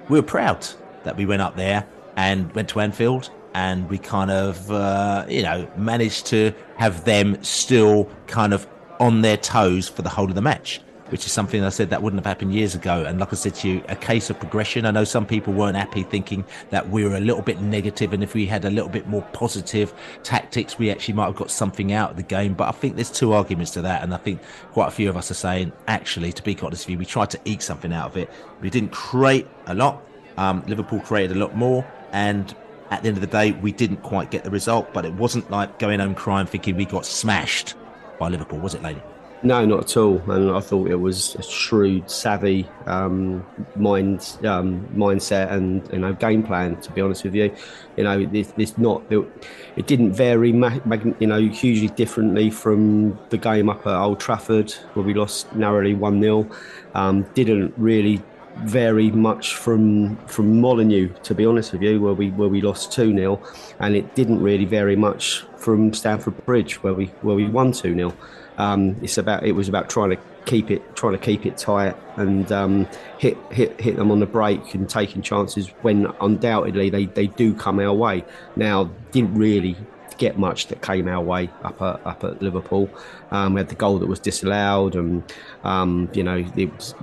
we 0.10 0.20
were 0.20 0.26
proud 0.26 0.68
that 1.08 1.18
we 1.18 1.26
went 1.26 1.42
up 1.42 1.56
there 1.56 1.88
and 2.18 2.54
went 2.54 2.70
to 2.70 2.80
Anfield 2.82 3.32
and 3.54 3.90
we 3.90 3.98
kind 3.98 4.30
of, 4.30 4.70
uh, 4.70 5.26
you 5.28 5.42
know, 5.42 5.68
managed 5.78 6.28
to 6.28 6.54
have 6.76 7.06
them 7.06 7.42
still 7.44 8.10
kind 8.28 8.54
of 8.54 8.68
on 9.00 9.22
their 9.22 9.38
toes 9.38 9.88
for 9.88 10.02
the 10.02 10.10
whole 10.10 10.30
of 10.30 10.36
the 10.36 10.42
match, 10.42 10.82
which 11.10 11.26
is 11.26 11.32
something 11.32 11.64
I 11.64 11.70
said 11.70 11.90
that 11.92 12.04
wouldn't 12.04 12.20
have 12.20 12.26
happened 12.26 12.54
years 12.54 12.76
ago. 12.76 13.06
And 13.06 13.20
like 13.20 13.32
I 13.32 13.36
said 13.36 13.56
to 13.56 13.70
you, 13.70 13.84
a 13.88 13.96
case 13.96 14.30
of 14.30 14.40
progression. 14.40 14.86
I 14.86 14.92
know 14.92 15.06
some 15.06 15.26
people 15.26 15.54
weren't 15.54 15.78
happy 15.78 16.04
thinking 16.04 16.44
that 16.72 16.90
we 16.90 17.06
were 17.06 17.16
a 17.16 17.20
little 17.20 17.42
bit 17.42 17.62
negative 17.62 18.14
and 18.14 18.22
if 18.22 18.34
we 18.34 18.46
had 18.46 18.66
a 18.66 18.70
little 18.70 18.90
bit 18.90 19.08
more 19.08 19.22
positive 19.34 19.94
tactics, 20.24 20.78
we 20.78 20.92
actually 20.92 21.14
might 21.14 21.26
have 21.26 21.36
got 21.36 21.50
something 21.50 21.94
out 21.94 22.12
of 22.12 22.18
the 22.18 22.24
game. 22.24 22.54
But 22.54 22.68
I 22.68 22.72
think 22.72 22.96
there's 22.96 23.12
two 23.12 23.34
arguments 23.34 23.72
to 23.72 23.82
that. 23.84 24.04
And 24.04 24.14
I 24.14 24.18
think 24.18 24.42
quite 24.72 24.88
a 24.88 24.92
few 24.92 25.10
of 25.10 25.16
us 25.16 25.32
are 25.32 25.36
saying, 25.36 25.72
actually, 25.88 26.34
to 26.34 26.44
be 26.44 26.58
honest 26.62 26.86
with 26.86 26.92
you, 26.92 26.98
we 26.98 27.06
tried 27.06 27.30
to 27.32 27.40
eke 27.46 27.62
something 27.62 27.94
out 27.94 28.12
of 28.12 28.18
it. 28.18 28.30
We 28.62 28.70
didn't 28.70 28.92
create 28.92 29.48
a 29.68 29.74
lot. 29.74 30.04
Um, 30.38 30.64
Liverpool 30.68 31.00
created 31.00 31.36
a 31.36 31.40
lot 31.40 31.56
more, 31.56 31.86
and 32.12 32.54
at 32.92 33.02
the 33.02 33.10
end 33.10 33.18
of 33.18 33.22
the 33.22 33.28
day, 33.28 33.52
we 33.52 33.72
didn't 33.72 33.98
quite 33.98 34.32
get 34.32 34.44
the 34.44 34.52
result. 34.52 34.94
But 34.94 35.06
it 35.06 35.14
wasn't 35.14 35.50
like 35.52 35.80
going 35.80 36.00
home 36.00 36.16
crying, 36.16 36.48
thinking 36.48 36.76
we 36.76 36.86
got 36.86 37.06
smashed 37.06 37.76
by 38.20 38.30
Liverpool, 38.30 38.60
was 38.60 38.74
it, 38.74 38.82
lady? 38.82 39.02
No, 39.44 39.64
not 39.66 39.84
at 39.84 39.98
all. 39.98 40.20
And 40.32 40.50
I 40.50 40.60
thought 40.60 40.90
it 40.90 40.96
was 40.96 41.36
a 41.36 41.44
shrewd, 41.44 42.10
savvy 42.10 42.68
um, 42.88 43.46
mind 43.76 44.38
um, 44.44 44.88
mindset 44.96 45.52
and 45.52 45.88
you 45.92 46.00
know 46.00 46.14
game 46.14 46.42
plan. 46.42 46.82
To 46.82 46.92
be 46.92 47.02
honest 47.02 47.24
with 47.24 47.36
you, 47.36 47.56
you 47.98 48.04
know 48.04 48.26
this, 48.26 48.52
this 48.54 48.78
not 48.80 49.04
it 49.12 49.86
didn't 49.86 50.14
vary 50.14 50.50
you 50.50 51.28
know 51.28 51.40
hugely 51.40 51.90
differently 51.90 52.50
from 52.50 53.18
the 53.30 53.38
game 53.38 53.70
up 53.70 53.86
at 53.86 53.96
Old 53.96 54.20
Trafford 54.20 54.72
where 54.94 55.06
we 55.06 55.14
lost 55.14 55.54
narrowly 55.56 55.94
one 55.94 56.20
0 56.20 56.50
um, 56.96 57.22
Didn't 57.36 57.76
really 57.78 58.24
vary 58.60 59.12
much 59.12 59.56
from 59.56 60.18
from 60.28 60.60
Molineux, 60.60 61.10
to 61.24 61.36
be 61.36 61.46
honest 61.46 61.74
with 61.74 61.82
you, 61.82 62.02
where 62.02 62.14
we 62.14 62.32
where 62.32 62.50
we 62.50 62.62
lost 62.62 62.92
two 62.92 63.14
0 63.14 63.42
and 63.80 63.96
it 63.96 64.16
didn't 64.16 64.42
really 64.42 64.66
vary 64.66 64.96
much 64.96 65.44
from 65.58 65.94
Stamford 65.94 66.46
Bridge, 66.46 66.84
where 66.84 66.94
we 66.94 67.06
where 67.22 67.36
we 67.36 67.48
won 67.48 67.72
two 67.72 67.94
0 67.94 68.14
um, 68.58 68.96
It's 69.02 69.18
about 69.18 69.46
it 69.46 69.54
was 69.54 69.70
about 69.70 69.90
trying 69.90 70.12
to 70.12 70.18
keep 70.46 70.72
it, 70.72 70.96
trying 70.96 71.14
to 71.14 71.20
keep 71.20 71.46
it 71.46 71.58
tight 71.58 71.96
and 72.16 72.52
um, 72.52 72.88
hit 73.18 73.38
hit 73.52 73.80
hit 73.80 73.96
them 73.98 74.12
on 74.12 74.20
the 74.20 74.26
break 74.26 74.74
and 74.74 74.90
taking 74.90 75.22
chances 75.22 75.68
when 75.82 76.08
undoubtedly 76.22 76.90
they, 76.90 77.06
they 77.06 77.28
do 77.28 77.54
come 77.54 77.80
our 77.80 77.94
way. 77.94 78.24
Now 78.56 78.90
didn't 79.12 79.36
really 79.36 79.76
get 80.18 80.38
much 80.38 80.68
that 80.68 80.82
came 80.82 81.08
our 81.08 81.22
way 81.22 81.50
up 81.64 81.82
at, 81.82 82.06
up 82.06 82.24
at 82.24 82.42
Liverpool. 82.42 82.90
Um, 83.32 83.54
we 83.54 83.60
had 83.60 83.70
the 83.70 83.76
goal 83.76 84.00
that 84.00 84.08
was 84.08 84.20
disallowed, 84.20 84.96
and 84.96 85.24
um, 85.64 86.10
you 86.14 86.24
know 86.24 86.46
it 86.56 86.74
was 86.74 86.96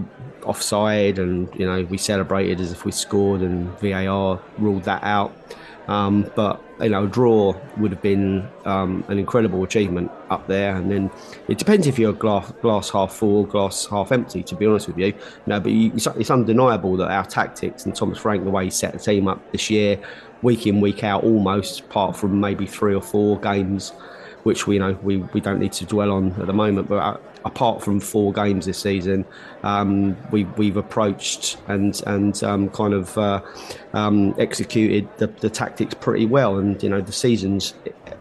offside, 0.45 1.19
and 1.19 1.49
you 1.55 1.67
know 1.67 1.85
we 1.85 1.99
celebrated 1.99 2.61
as 2.61 2.73
if 2.73 2.85
we 2.85 2.93
scored, 2.93 3.41
and 3.41 3.69
VAR 3.79 4.41
ruled 4.59 4.85
that 4.85 5.03
out. 5.03 5.35
Um, 5.87 6.31
but 6.35 6.63
you 6.81 6.89
know, 6.89 7.05
a 7.05 7.07
draw 7.07 7.55
would 7.77 7.91
have 7.91 8.03
been 8.03 8.49
um, 8.65 9.05
an 9.09 9.19
incredible 9.19 9.63
achievement 9.63 10.11
up 10.31 10.47
there. 10.47 10.75
And 10.75 10.91
then 10.91 11.11
it 11.49 11.59
depends 11.59 11.87
if 11.87 11.99
you're 11.99 12.13
glass, 12.13 12.51
glass 12.63 12.91
half 12.91 13.13
full, 13.13 13.45
glass 13.45 13.87
half 13.87 14.11
empty. 14.11 14.43
To 14.45 14.57
be 14.57 14.67
honest 14.67 14.89
with 14.89 14.99
you, 14.99 15.13
no. 15.47 15.61
But 15.61 15.73
you, 15.73 15.93
it's, 15.95 16.07
it's, 16.07 16.31
undeniable 16.31 16.97
that 16.97 17.11
our 17.11 17.25
tactics 17.25 17.85
and 17.85 17.95
Thomas 17.95 18.19
Frank, 18.19 18.45
the 18.45 18.51
way 18.51 18.65
he 18.65 18.71
set 18.71 18.93
the 18.93 18.99
team 18.99 19.29
up 19.29 19.53
this 19.53 19.71
year, 19.71 20.01
week 20.43 20.67
in 20.67 20.81
week 20.81 21.05
out, 21.05 21.23
almost 21.23 21.81
apart 21.81 22.17
from 22.17 22.41
maybe 22.41 22.67
three 22.67 22.95
or 22.95 23.03
four 23.03 23.39
games, 23.41 23.93
which 24.45 24.67
we 24.67 24.77
you 24.77 24.81
know 24.81 24.93
we, 25.03 25.19
we 25.19 25.41
don't 25.41 25.59
need 25.59 25.73
to 25.73 25.85
dwell 25.85 26.13
on 26.13 26.33
at 26.41 26.47
the 26.47 26.53
moment. 26.53 26.89
But 26.89 27.21
apart 27.45 27.83
from 27.83 28.01
four 28.01 28.33
games 28.33 28.67
this 28.67 28.79
season, 28.79 29.25
um, 29.63 30.17
we, 30.31 30.45
we've 30.45 30.77
approached 30.77 31.59
and 31.67 32.01
and 32.07 32.43
um, 32.45 32.71
kind 32.71 32.95
of 32.95 33.19
uh, 33.19 33.43
um, 33.93 34.35
executed 34.39 35.09
the, 35.19 35.27
the, 35.27 35.51
tactics 35.51 35.95
pretty 35.95 36.27
well. 36.27 36.59
And 36.59 36.83
you 36.83 36.89
know, 36.89 37.01
the 37.01 37.13
season's 37.13 37.75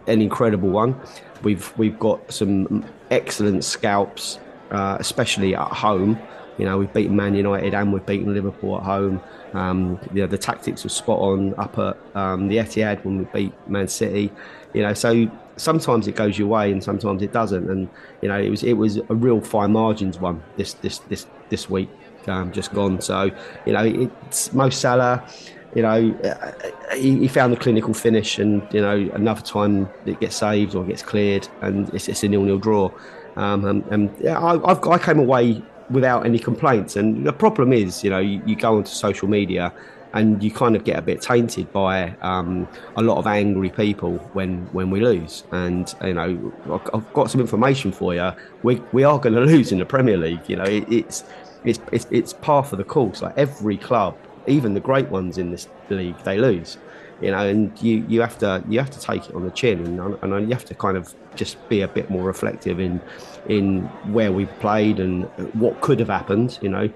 an 0.08 0.22
incredible 0.22 0.70
one. 0.70 1.00
We've 1.44 1.78
we've 1.78 2.00
got 2.00 2.32
some 2.32 2.86
excellent 3.12 3.64
scalps, 3.64 4.40
uh, 4.72 4.98
especially 5.00 5.56
at 5.56 5.68
home. 5.68 6.20
You 6.58 6.66
know, 6.66 6.78
we've 6.78 6.94
beaten 6.94 7.16
Man 7.16 7.34
United 7.34 7.74
and 7.74 7.92
we've 7.92 8.06
beaten 8.06 8.34
Liverpool 8.34 8.78
at 8.78 8.84
home. 8.84 9.22
Um, 9.54 10.00
you 10.14 10.22
know, 10.22 10.28
the 10.28 10.38
tactics 10.38 10.84
were 10.84 10.90
spot 10.90 11.20
on 11.20 11.56
up 11.56 11.78
at 11.80 11.98
um, 12.16 12.48
the 12.48 12.58
Etihad 12.58 13.04
when 13.04 13.20
we 13.20 13.26
beat 13.26 13.54
Man 13.68 13.88
City. 13.88 14.32
You 14.74 14.84
know, 14.84 14.94
so 14.94 15.32
sometimes 15.58 16.08
it 16.08 16.16
goes 16.16 16.38
your 16.38 16.48
way 16.48 16.72
and 16.72 16.84
sometimes 16.84 17.22
it 17.22 17.32
doesn't. 17.32 17.70
And 17.70 17.90
you 18.22 18.30
know, 18.30 18.40
it 18.40 18.50
was 18.50 18.64
it 18.64 18.74
was 18.74 18.98
a 18.98 19.16
real 19.16 19.42
fine 19.42 19.72
margins 19.72 20.20
one 20.20 20.44
this 20.58 20.74
this 20.76 21.00
this 21.00 21.28
this 21.50 21.70
week 21.70 21.90
um, 22.28 22.52
just 22.52 22.74
gone. 22.74 23.02
So 23.02 23.32
you 23.66 23.74
know, 23.74 23.84
it's 23.84 24.54
Mo 24.54 24.70
Salah. 24.70 25.28
You 25.76 25.82
know, 25.82 26.16
uh, 26.24 26.96
he, 26.96 27.18
he, 27.18 27.28
found 27.28 27.52
the 27.52 27.58
clinical 27.58 27.96
finish, 27.96 28.38
and 28.38 28.62
you 28.72 28.80
know, 28.80 29.10
another 29.16 29.42
time 29.42 29.90
it 30.06 30.20
gets 30.20 30.36
saved 30.36 30.76
or 30.76 30.84
gets 30.84 31.02
cleared, 31.02 31.48
and 31.62 31.92
it's, 31.96 32.08
it's 32.08 32.22
a 32.22 32.28
nil-nil 32.28 32.60
draw. 32.60 32.92
Um, 33.38 33.66
and, 33.66 33.84
and 33.88 34.16
yeah, 34.20 34.40
I, 34.40 34.80
I 34.88 35.00
came 35.00 35.18
away 35.18 35.64
without 35.90 36.28
any 36.28 36.38
complaints. 36.38 36.96
And 36.96 37.26
the 37.26 37.34
problem 37.34 37.74
is, 37.74 38.04
you 38.04 38.12
know, 38.12 38.20
you, 38.20 38.40
you 38.46 38.56
go 38.56 38.78
onto 38.78 38.92
social 38.92 39.28
media 39.28 39.74
and 40.14 40.44
you 40.44 40.52
kind 40.52 40.76
of 40.76 40.84
get 40.84 40.98
a 40.98 41.02
bit 41.02 41.22
tainted 41.22 41.72
by 41.74 42.12
um, 42.22 42.68
a 42.96 43.02
lot 43.02 43.18
of 43.18 43.26
angry 43.26 43.70
people 43.70 44.18
when 44.34 44.66
when 44.68 44.92
we 44.92 45.02
lose. 45.02 45.44
And 45.52 45.94
you 46.04 46.14
know, 46.14 46.54
I've 46.94 47.14
got 47.14 47.32
some 47.32 47.42
information 47.42 47.92
for 47.92 48.14
you. 48.14 48.32
We 48.62 48.76
we 48.92 49.04
are 49.04 49.20
going 49.20 49.36
to 49.36 49.42
lose 49.42 49.72
in 49.72 49.80
the 49.80 49.86
Premier 49.86 50.18
League. 50.18 50.48
You 50.48 50.58
know, 50.58 50.64
it, 50.64 50.92
it's 50.92 51.24
it's 51.66 51.80
it's 51.92 52.08
it's 52.12 52.34
par 52.34 52.64
for 52.64 52.76
the 52.76 52.84
course. 52.84 53.22
Like 53.22 53.38
every 53.38 53.78
club, 53.78 54.16
even 54.48 54.76
the 54.76 54.80
great 54.80 55.10
ones 55.10 55.38
in 55.38 55.52
this 55.52 55.68
league, 55.90 56.18
they 56.24 56.38
lose. 56.38 56.78
You 57.22 57.32
know, 57.32 57.48
and 57.48 57.82
you, 57.82 58.06
you 58.10 58.22
have 58.22 58.38
to 58.40 58.64
you 58.68 58.80
have 58.80 58.92
to 58.92 59.00
take 59.00 59.30
it 59.30 59.36
on 59.36 59.46
the 59.46 59.52
chin, 59.52 60.00
and, 60.00 60.18
and 60.22 60.48
you 60.48 60.54
have 60.54 60.66
to 60.66 60.76
kind 60.76 60.98
of 60.98 61.14
just 61.36 61.58
be 61.70 61.82
a 61.82 61.88
bit 61.88 62.10
more 62.10 62.24
reflective 62.24 62.80
in 62.80 63.02
in 63.48 63.84
where 64.12 64.32
we 64.32 64.46
played 64.46 65.00
and 65.00 65.26
what 65.54 65.80
could 65.82 66.00
have 66.00 66.10
happened. 66.10 66.60
You 66.62 66.70
know, 66.70 66.90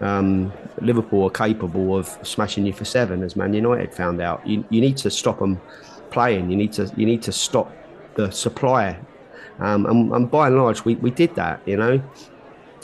um, 0.00 0.52
Liverpool 0.80 1.24
are 1.24 1.30
capable 1.30 1.96
of 1.96 2.06
smashing 2.22 2.66
you 2.66 2.72
for 2.72 2.84
seven, 2.84 3.22
as 3.22 3.36
Man 3.36 3.54
United 3.54 3.94
found 3.94 4.20
out. 4.20 4.46
You, 4.46 4.64
you 4.70 4.80
need 4.80 4.96
to 4.98 5.10
stop 5.10 5.38
them 5.38 5.60
playing. 6.10 6.50
You 6.50 6.56
need 6.56 6.72
to 6.74 6.92
you 6.96 7.06
need 7.06 7.22
to 7.22 7.32
stop 7.32 7.72
the 8.14 8.30
supply, 8.30 8.98
um, 9.58 9.86
and, 9.86 10.12
and, 10.12 10.30
by 10.30 10.48
and 10.48 10.56
large, 10.56 10.84
we, 10.84 10.94
we 10.96 11.10
did 11.10 11.34
that. 11.36 11.60
You 11.66 11.76
know, 11.76 12.02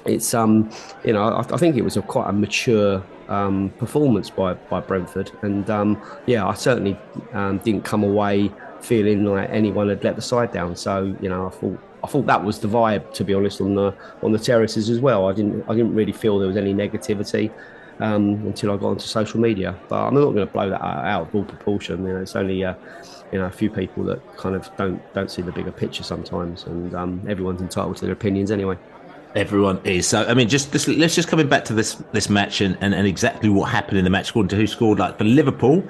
it's 0.04 0.34
um 0.34 0.70
you 1.04 1.12
know 1.12 1.22
I, 1.22 1.40
I 1.40 1.56
think 1.56 1.76
it 1.76 1.82
was 1.82 1.96
a 1.96 2.02
quite 2.02 2.28
a 2.28 2.32
mature 2.32 3.04
um, 3.28 3.70
performance 3.78 4.30
by 4.30 4.54
by 4.54 4.80
Brentford, 4.80 5.30
and 5.42 5.68
um, 5.70 6.00
yeah, 6.26 6.46
I 6.46 6.54
certainly 6.54 6.98
um, 7.32 7.58
didn't 7.58 7.84
come 7.84 8.02
away 8.02 8.50
feeling 8.80 9.24
like 9.24 9.48
anyone 9.50 9.88
had 9.88 10.02
let 10.02 10.16
the 10.16 10.22
side 10.22 10.52
down. 10.52 10.76
So 10.76 11.16
you 11.20 11.28
know, 11.28 11.46
I 11.46 11.50
thought 11.50 11.78
I 12.02 12.06
thought 12.06 12.26
that 12.26 12.44
was 12.44 12.60
the 12.60 12.68
vibe, 12.68 13.12
to 13.14 13.24
be 13.24 13.34
honest, 13.34 13.60
on 13.60 13.74
the 13.74 13.94
on 14.22 14.32
the 14.32 14.38
terraces 14.38 14.88
as 14.88 15.00
well. 15.00 15.28
I 15.28 15.32
didn't 15.32 15.64
I 15.68 15.74
didn't 15.74 15.94
really 15.94 16.12
feel 16.12 16.38
there 16.38 16.48
was 16.48 16.56
any 16.56 16.74
negativity 16.74 17.52
um, 18.00 18.46
until 18.46 18.72
I 18.72 18.76
got 18.76 18.88
onto 18.88 19.06
social 19.06 19.40
media. 19.40 19.78
But 19.88 20.06
I'm 20.06 20.14
not 20.14 20.20
going 20.32 20.46
to 20.46 20.46
blow 20.46 20.70
that 20.70 20.82
out 20.82 21.28
of 21.28 21.34
all 21.34 21.44
proportion. 21.44 22.04
You 22.04 22.14
know, 22.14 22.20
it's 22.20 22.36
only 22.36 22.64
uh, 22.64 22.74
you 23.32 23.38
know 23.38 23.46
a 23.46 23.50
few 23.50 23.70
people 23.70 24.04
that 24.04 24.36
kind 24.36 24.56
of 24.56 24.70
don't 24.76 25.00
don't 25.14 25.30
see 25.30 25.42
the 25.42 25.52
bigger 25.52 25.72
picture 25.72 26.02
sometimes, 26.02 26.64
and 26.64 26.94
um, 26.94 27.22
everyone's 27.28 27.60
entitled 27.60 27.96
to 27.96 28.04
their 28.06 28.14
opinions 28.14 28.50
anyway. 28.50 28.78
Everyone 29.36 29.80
is. 29.84 30.08
So, 30.08 30.24
I 30.24 30.34
mean, 30.34 30.48
just 30.48 30.72
this, 30.72 30.88
let's 30.88 31.14
just 31.14 31.28
coming 31.28 31.48
back 31.48 31.64
to 31.66 31.74
this 31.74 31.94
this 32.12 32.28
match 32.28 32.60
and, 32.60 32.76
and, 32.80 32.94
and 32.94 33.06
exactly 33.06 33.48
what 33.48 33.70
happened 33.70 33.98
in 33.98 34.04
the 34.04 34.10
match, 34.10 34.30
according 34.30 34.48
to 34.48 34.56
who 34.56 34.66
scored. 34.66 34.98
Like 34.98 35.18
for 35.18 35.24
Liverpool, 35.24 35.84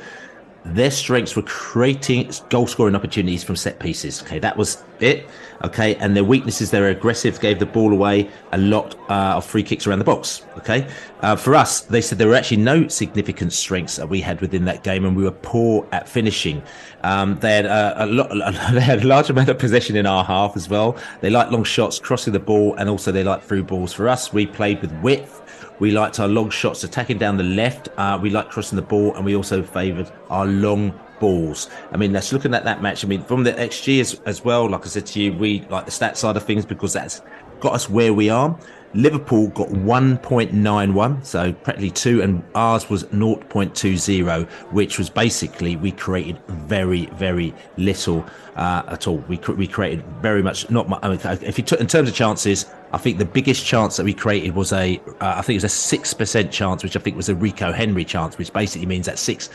their 0.64 0.90
strengths 0.90 1.36
were 1.36 1.42
creating 1.42 2.30
goal 2.50 2.66
scoring 2.66 2.94
opportunities 2.94 3.42
from 3.42 3.56
set 3.56 3.78
pieces. 3.78 4.22
Okay, 4.22 4.38
that 4.38 4.56
was 4.56 4.82
it. 5.00 5.26
Okay, 5.62 5.94
and 5.96 6.16
their 6.16 6.24
weaknesses, 6.24 6.70
they're 6.70 6.88
aggressive, 6.88 7.38
gave 7.40 7.58
the 7.58 7.66
ball 7.66 7.92
away 7.92 8.30
a 8.52 8.58
lot 8.58 8.94
uh, 9.10 9.36
of 9.36 9.44
free 9.44 9.62
kicks 9.62 9.86
around 9.86 9.98
the 9.98 10.04
box. 10.04 10.42
Okay, 10.58 10.86
uh, 11.20 11.36
for 11.36 11.54
us, 11.54 11.82
they 11.82 12.00
said 12.00 12.18
there 12.18 12.28
were 12.28 12.34
actually 12.34 12.58
no 12.58 12.88
significant 12.88 13.52
strengths 13.52 13.96
that 13.96 14.08
we 14.08 14.20
had 14.20 14.40
within 14.40 14.64
that 14.66 14.82
game, 14.82 15.04
and 15.04 15.16
we 15.16 15.22
were 15.22 15.30
poor 15.30 15.86
at 15.92 16.08
finishing. 16.08 16.62
Um, 17.02 17.38
they 17.40 17.56
had 17.56 17.66
uh, 17.66 17.94
a 17.96 18.06
lot, 18.06 18.30
they 18.72 18.80
had 18.80 19.02
a 19.02 19.06
large 19.06 19.28
amount 19.30 19.48
of 19.48 19.58
possession 19.58 19.96
in 19.96 20.06
our 20.06 20.24
half 20.24 20.56
as 20.56 20.68
well. 20.68 20.96
They 21.20 21.30
liked 21.30 21.52
long 21.52 21.64
shots, 21.64 21.98
crossing 21.98 22.32
the 22.32 22.40
ball, 22.40 22.74
and 22.76 22.88
also 22.88 23.12
they 23.12 23.24
liked 23.24 23.44
through 23.44 23.64
balls. 23.64 23.92
For 23.92 24.08
us, 24.08 24.32
we 24.32 24.46
played 24.46 24.80
with 24.80 24.92
width 25.02 25.42
we 25.78 25.90
liked 25.90 26.20
our 26.20 26.28
long 26.28 26.50
shots 26.50 26.84
attacking 26.84 27.18
down 27.18 27.36
the 27.36 27.44
left. 27.44 27.88
Uh, 27.96 28.18
we 28.20 28.30
liked 28.30 28.50
crossing 28.50 28.76
the 28.76 28.82
ball, 28.82 29.14
and 29.14 29.24
we 29.24 29.36
also 29.36 29.62
favoured 29.62 30.10
our 30.28 30.46
long 30.46 30.98
balls. 31.20 31.68
I 31.92 31.96
mean, 31.96 32.12
that's 32.12 32.32
looking 32.32 32.54
at 32.54 32.64
that 32.64 32.82
match. 32.82 33.04
I 33.04 33.08
mean, 33.08 33.22
from 33.22 33.44
the 33.44 33.52
XG 33.52 34.00
as, 34.00 34.20
as 34.26 34.44
well, 34.44 34.68
like 34.68 34.84
I 34.84 34.88
said 34.88 35.06
to 35.06 35.20
you, 35.20 35.32
we 35.32 35.60
like 35.70 35.84
the 35.84 35.90
stat 35.92 36.16
side 36.16 36.36
of 36.36 36.44
things 36.44 36.66
because 36.66 36.92
that's 36.92 37.22
got 37.60 37.74
us 37.74 37.88
where 37.88 38.12
we 38.12 38.30
are. 38.30 38.58
Liverpool 38.94 39.48
got 39.48 39.68
1.91, 39.68 41.24
so 41.24 41.52
practically 41.52 41.90
two, 41.90 42.22
and 42.22 42.42
ours 42.54 42.90
was 42.90 43.04
0.20, 43.04 44.48
which 44.72 44.98
was 44.98 45.08
basically 45.08 45.76
we 45.76 45.92
created 45.92 46.38
very, 46.48 47.06
very 47.06 47.54
little 47.76 48.26
uh, 48.56 48.82
at 48.88 49.06
all. 49.06 49.18
We 49.28 49.38
we 49.56 49.66
created 49.66 50.04
very 50.20 50.42
much 50.42 50.68
not 50.70 50.88
much. 50.88 51.00
I 51.04 51.10
mean, 51.10 51.20
if 51.42 51.56
you 51.56 51.64
took 51.64 51.80
in 51.80 51.86
terms 51.86 52.08
of 52.08 52.14
chances, 52.14 52.66
I 52.92 52.98
think 52.98 53.18
the 53.18 53.24
biggest 53.24 53.64
chance 53.64 53.96
that 53.96 54.04
we 54.04 54.12
created 54.12 54.54
was 54.54 54.72
a, 54.72 55.00
uh, 55.20 55.34
I 55.36 55.42
think 55.42 55.54
it 55.54 55.62
was 55.62 55.64
a 55.64 55.68
six 55.68 56.12
percent 56.12 56.50
chance, 56.50 56.82
which 56.82 56.96
I 56.96 57.00
think 57.00 57.16
was 57.16 57.28
a 57.28 57.34
Rico 57.34 57.72
Henry 57.72 58.04
chance, 58.04 58.38
which 58.38 58.52
basically 58.52 58.86
means 58.86 59.06
that 59.06 59.18
six 59.18 59.50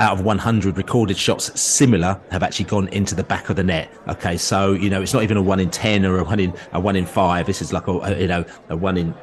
out 0.00 0.18
of 0.18 0.24
100 0.24 0.76
recorded 0.76 1.16
shots 1.16 1.60
similar 1.60 2.18
have 2.30 2.42
actually 2.42 2.64
gone 2.64 2.88
into 2.88 3.14
the 3.14 3.22
back 3.22 3.50
of 3.50 3.56
the 3.56 3.62
net. 3.62 3.92
Okay, 4.08 4.36
so 4.36 4.72
you 4.72 4.90
know 4.90 5.00
it's 5.02 5.12
not 5.12 5.22
even 5.22 5.36
a 5.36 5.42
one 5.42 5.60
in 5.60 5.70
ten 5.70 6.04
or 6.04 6.18
a 6.18 6.24
one 6.24 6.40
in 6.40 6.54
a 6.72 6.80
one 6.80 6.96
in 6.96 7.06
five. 7.06 7.46
This 7.46 7.62
is 7.62 7.72
like 7.72 7.86
a, 7.86 7.92
a 7.92 8.18
you 8.18 8.26
know 8.26 8.44
a 8.70 8.76
one 8.76 8.96
in 8.96 9.14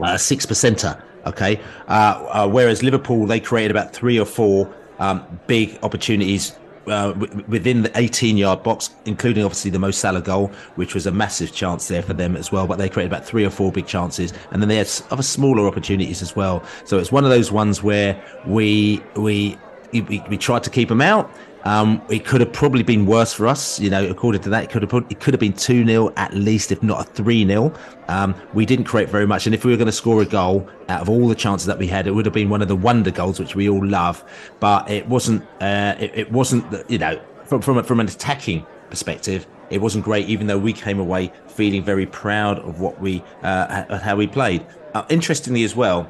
uh, 0.00 0.16
six 0.16 0.46
percenter. 0.46 1.02
Okay, 1.26 1.60
uh, 1.88 2.26
uh, 2.30 2.48
whereas 2.48 2.82
Liverpool 2.84 3.26
they 3.26 3.40
created 3.40 3.72
about 3.72 3.92
three 3.92 4.18
or 4.18 4.24
four 4.24 4.72
um, 5.00 5.40
big 5.48 5.76
opportunities 5.82 6.56
uh, 6.86 7.12
within 7.48 7.82
the 7.82 7.90
18 7.98 8.36
yard 8.36 8.62
box, 8.62 8.90
including 9.06 9.44
obviously 9.44 9.72
the 9.72 9.78
Mo 9.78 9.90
Salah 9.90 10.20
goal, 10.20 10.48
which 10.76 10.94
was 10.94 11.06
a 11.06 11.10
massive 11.10 11.52
chance 11.52 11.88
there 11.88 12.02
for 12.02 12.14
them 12.14 12.36
as 12.36 12.52
well. 12.52 12.68
But 12.68 12.78
they 12.78 12.88
created 12.88 13.12
about 13.12 13.26
three 13.26 13.44
or 13.44 13.50
four 13.50 13.72
big 13.72 13.88
chances, 13.88 14.32
and 14.52 14.62
then 14.62 14.68
they 14.68 14.76
had 14.76 14.88
other 15.10 15.24
smaller 15.24 15.66
opportunities 15.66 16.22
as 16.22 16.36
well. 16.36 16.62
So 16.84 16.98
it's 16.98 17.10
one 17.10 17.24
of 17.24 17.30
those 17.30 17.50
ones 17.50 17.82
where 17.82 18.22
we 18.46 19.02
we 19.16 19.58
we, 19.92 20.22
we 20.28 20.36
tried 20.36 20.62
to 20.64 20.70
keep 20.70 20.88
them 20.88 21.00
out. 21.00 21.30
Um, 21.66 22.00
it 22.08 22.24
could 22.24 22.40
have 22.42 22.52
probably 22.52 22.84
been 22.84 23.06
worse 23.06 23.32
for 23.32 23.48
us, 23.48 23.80
you 23.80 23.90
know. 23.90 24.08
According 24.08 24.42
to 24.42 24.50
that, 24.50 24.62
it 24.62 24.70
could 24.70 24.82
have 24.82 25.04
it 25.10 25.18
could 25.18 25.34
have 25.34 25.40
been 25.40 25.52
two 25.52 25.84
0 25.84 26.12
at 26.16 26.32
least, 26.32 26.70
if 26.70 26.80
not 26.80 27.00
a 27.00 27.10
three 27.10 27.44
0 27.44 27.74
um, 28.06 28.36
We 28.54 28.64
didn't 28.64 28.84
create 28.84 29.08
very 29.08 29.26
much, 29.26 29.46
and 29.46 29.54
if 29.54 29.64
we 29.64 29.72
were 29.72 29.76
going 29.76 29.86
to 29.86 29.92
score 29.92 30.22
a 30.22 30.26
goal 30.26 30.68
out 30.88 31.00
of 31.00 31.08
all 31.08 31.26
the 31.26 31.34
chances 31.34 31.66
that 31.66 31.76
we 31.76 31.88
had, 31.88 32.06
it 32.06 32.12
would 32.12 32.24
have 32.24 32.32
been 32.32 32.50
one 32.50 32.62
of 32.62 32.68
the 32.68 32.76
wonder 32.76 33.10
goals, 33.10 33.40
which 33.40 33.56
we 33.56 33.68
all 33.68 33.84
love. 33.84 34.24
But 34.60 34.88
it 34.88 35.08
wasn't. 35.08 35.42
Uh, 35.60 35.96
it, 35.98 36.12
it, 36.14 36.32
wasn't. 36.32 36.88
You 36.88 36.98
know, 36.98 37.20
from 37.46 37.60
from 37.60 37.82
from 37.82 37.98
an 37.98 38.06
attacking 38.06 38.64
perspective, 38.88 39.44
it 39.68 39.80
wasn't 39.80 40.04
great. 40.04 40.28
Even 40.28 40.46
though 40.46 40.58
we 40.58 40.72
came 40.72 41.00
away 41.00 41.32
feeling 41.48 41.82
very 41.82 42.06
proud 42.06 42.60
of 42.60 42.78
what 42.78 43.00
we 43.00 43.24
uh, 43.42 43.98
how 43.98 44.14
we 44.14 44.28
played. 44.28 44.64
Uh, 44.94 45.04
interestingly, 45.08 45.64
as 45.64 45.74
well, 45.74 46.08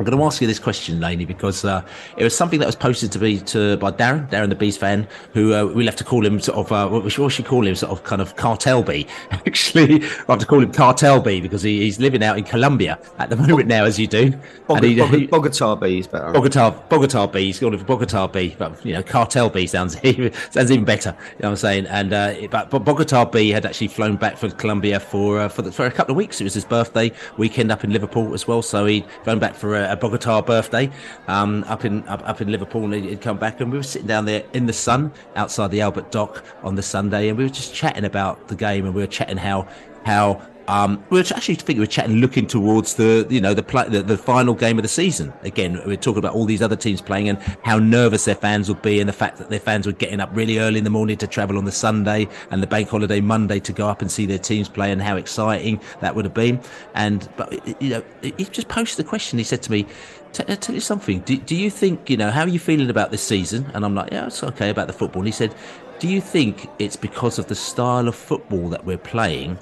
I'm 0.00 0.06
going 0.06 0.16
to 0.16 0.24
ask 0.24 0.40
you 0.40 0.46
this 0.46 0.58
question, 0.58 0.98
Laney, 0.98 1.26
because 1.26 1.62
uh, 1.62 1.84
it 2.16 2.24
was 2.24 2.34
something 2.34 2.58
that 2.60 2.64
was 2.64 2.74
posted 2.74 3.12
to 3.12 3.18
be 3.18 3.38
to 3.38 3.76
by 3.76 3.90
Darren, 3.90 4.30
Darren 4.30 4.48
the 4.48 4.54
Bees 4.54 4.78
fan, 4.78 5.06
who 5.34 5.52
uh, 5.52 5.66
we 5.66 5.84
left 5.84 5.98
to 5.98 6.04
call 6.04 6.24
him 6.24 6.40
sort 6.40 6.56
of 6.56 6.72
uh, 6.72 6.88
what 6.88 7.12
should, 7.12 7.36
we 7.36 7.44
call 7.44 7.66
him, 7.66 7.74
sort 7.74 7.92
of 7.92 8.02
kind 8.02 8.22
of 8.22 8.34
cartel 8.34 8.82
B. 8.82 9.06
Actually, 9.30 10.02
I 10.02 10.24
have 10.26 10.38
to 10.38 10.46
call 10.46 10.62
him 10.62 10.72
cartel 10.72 11.20
B 11.20 11.42
because 11.42 11.60
he, 11.60 11.80
he's 11.80 12.00
living 12.00 12.24
out 12.24 12.38
in 12.38 12.44
Colombia 12.44 12.98
at 13.18 13.28
the 13.28 13.36
moment 13.36 13.68
now, 13.68 13.84
as 13.84 13.98
you 13.98 14.06
do. 14.06 14.32
Bog- 14.66 14.82
he, 14.82 14.96
Bog- 14.96 15.28
Bogota 15.28 15.76
B 15.76 15.98
is 15.98 16.06
better. 16.06 16.32
Bogota, 16.32 16.70
Bogota 16.88 17.26
B. 17.26 17.44
He's 17.44 17.60
called 17.60 17.74
him 17.74 17.84
Bogota 17.84 18.26
B, 18.26 18.56
but 18.56 18.82
you 18.86 18.94
know, 18.94 19.02
cartel 19.02 19.50
B 19.50 19.66
sounds 19.66 19.98
even, 20.02 20.32
sounds 20.50 20.70
even 20.70 20.86
better. 20.86 21.10
You 21.10 21.42
know 21.42 21.48
what 21.48 21.50
I'm 21.50 21.56
saying? 21.56 21.86
And 21.88 22.14
uh, 22.14 22.48
but, 22.50 22.70
but 22.70 22.84
Bogota 22.84 23.26
B 23.26 23.50
had 23.50 23.66
actually 23.66 23.88
flown 23.88 24.16
back 24.16 24.38
from 24.38 24.52
Colombia 24.52 24.98
for 24.98 25.40
uh, 25.40 25.48
for, 25.50 25.60
the, 25.60 25.70
for 25.70 25.84
a 25.84 25.90
couple 25.90 26.12
of 26.12 26.16
weeks. 26.16 26.40
It 26.40 26.44
was 26.44 26.54
his 26.54 26.64
birthday 26.64 27.12
weekend 27.36 27.70
up 27.70 27.84
in 27.84 27.92
Liverpool 27.92 28.32
as 28.32 28.48
well, 28.48 28.62
so 28.62 28.86
he'd 28.86 29.04
flown 29.24 29.38
back 29.38 29.54
for 29.54 29.76
a, 29.76 29.89
a 29.90 29.96
Bogota 29.96 30.40
birthday 30.40 30.90
um, 31.28 31.64
up 31.64 31.84
in 31.84 32.06
up, 32.08 32.22
up 32.28 32.40
in 32.40 32.50
Liverpool, 32.50 32.84
and 32.84 33.04
he'd 33.04 33.20
come 33.20 33.38
back, 33.38 33.60
and 33.60 33.70
we 33.70 33.78
were 33.78 33.82
sitting 33.82 34.08
down 34.08 34.24
there 34.24 34.44
in 34.52 34.66
the 34.66 34.72
sun 34.72 35.12
outside 35.36 35.70
the 35.70 35.80
Albert 35.80 36.10
Dock 36.10 36.44
on 36.62 36.74
the 36.74 36.82
Sunday, 36.82 37.28
and 37.28 37.36
we 37.36 37.44
were 37.44 37.50
just 37.50 37.74
chatting 37.74 38.04
about 38.04 38.48
the 38.48 38.56
game, 38.56 38.86
and 38.86 38.94
we 38.94 39.02
were 39.02 39.06
chatting 39.06 39.36
how 39.36 39.66
how 40.04 40.40
um, 40.68 41.04
we 41.10 41.18
are 41.20 41.24
actually 41.34 41.56
think 41.56 41.78
we 41.78 41.80
were 41.80 41.86
chatting, 41.86 42.16
looking 42.16 42.46
towards 42.46 42.94
the 42.94 43.26
you 43.30 43.40
know 43.40 43.54
the, 43.54 43.62
play, 43.62 43.88
the, 43.88 44.02
the 44.02 44.16
final 44.16 44.54
game 44.54 44.78
of 44.78 44.82
the 44.82 44.88
season. 44.88 45.32
Again, 45.42 45.80
we're 45.86 45.96
talking 45.96 46.18
about 46.18 46.34
all 46.34 46.44
these 46.44 46.62
other 46.62 46.76
teams 46.76 47.00
playing 47.00 47.28
and 47.28 47.38
how 47.62 47.78
nervous 47.78 48.24
their 48.24 48.34
fans 48.34 48.68
would 48.68 48.82
be, 48.82 49.00
and 49.00 49.08
the 49.08 49.14
fact 49.14 49.38
that 49.38 49.50
their 49.50 49.60
fans 49.60 49.86
were 49.86 49.92
getting 49.92 50.20
up 50.20 50.30
really 50.32 50.58
early 50.58 50.78
in 50.78 50.84
the 50.84 50.90
morning 50.90 51.16
to 51.18 51.26
travel 51.26 51.58
on 51.58 51.64
the 51.64 51.72
Sunday 51.72 52.28
and 52.50 52.62
the 52.62 52.66
bank 52.66 52.88
holiday 52.88 53.20
Monday 53.20 53.60
to 53.60 53.72
go 53.72 53.88
up 53.88 54.02
and 54.02 54.10
see 54.10 54.26
their 54.26 54.38
teams 54.38 54.68
play, 54.68 54.92
and 54.92 55.02
how 55.02 55.16
exciting 55.16 55.80
that 56.00 56.14
would 56.14 56.24
have 56.24 56.34
been. 56.34 56.60
And 56.94 57.28
but 57.36 57.82
you 57.82 57.90
know, 57.90 58.04
he 58.22 58.44
just 58.44 58.68
posted 58.68 59.04
the 59.04 59.08
question. 59.08 59.38
He 59.38 59.44
said 59.44 59.62
to 59.62 59.70
me, 59.70 59.86
T- 60.32 60.44
tell 60.44 60.74
you 60.74 60.80
something. 60.80 61.20
Do, 61.20 61.36
do 61.36 61.56
you 61.56 61.70
think, 61.70 62.08
you 62.08 62.16
know, 62.16 62.30
how 62.30 62.42
are 62.42 62.48
you 62.48 62.60
feeling 62.60 62.88
about 62.88 63.10
this 63.10 63.22
season? 63.22 63.68
And 63.74 63.84
I'm 63.84 63.96
like, 63.96 64.12
yeah, 64.12 64.26
it's 64.26 64.44
okay 64.44 64.70
about 64.70 64.86
the 64.86 64.92
football. 64.92 65.22
And 65.22 65.26
he 65.26 65.32
said, 65.32 65.52
do 65.98 66.08
you 66.08 66.20
think 66.20 66.68
it's 66.78 66.96
because 66.96 67.38
of 67.38 67.48
the 67.48 67.54
style 67.54 68.08
of 68.08 68.14
football 68.14 68.68
that 68.70 68.84
we're 68.84 68.96
playing 68.96 69.58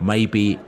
maybe 0.00 0.58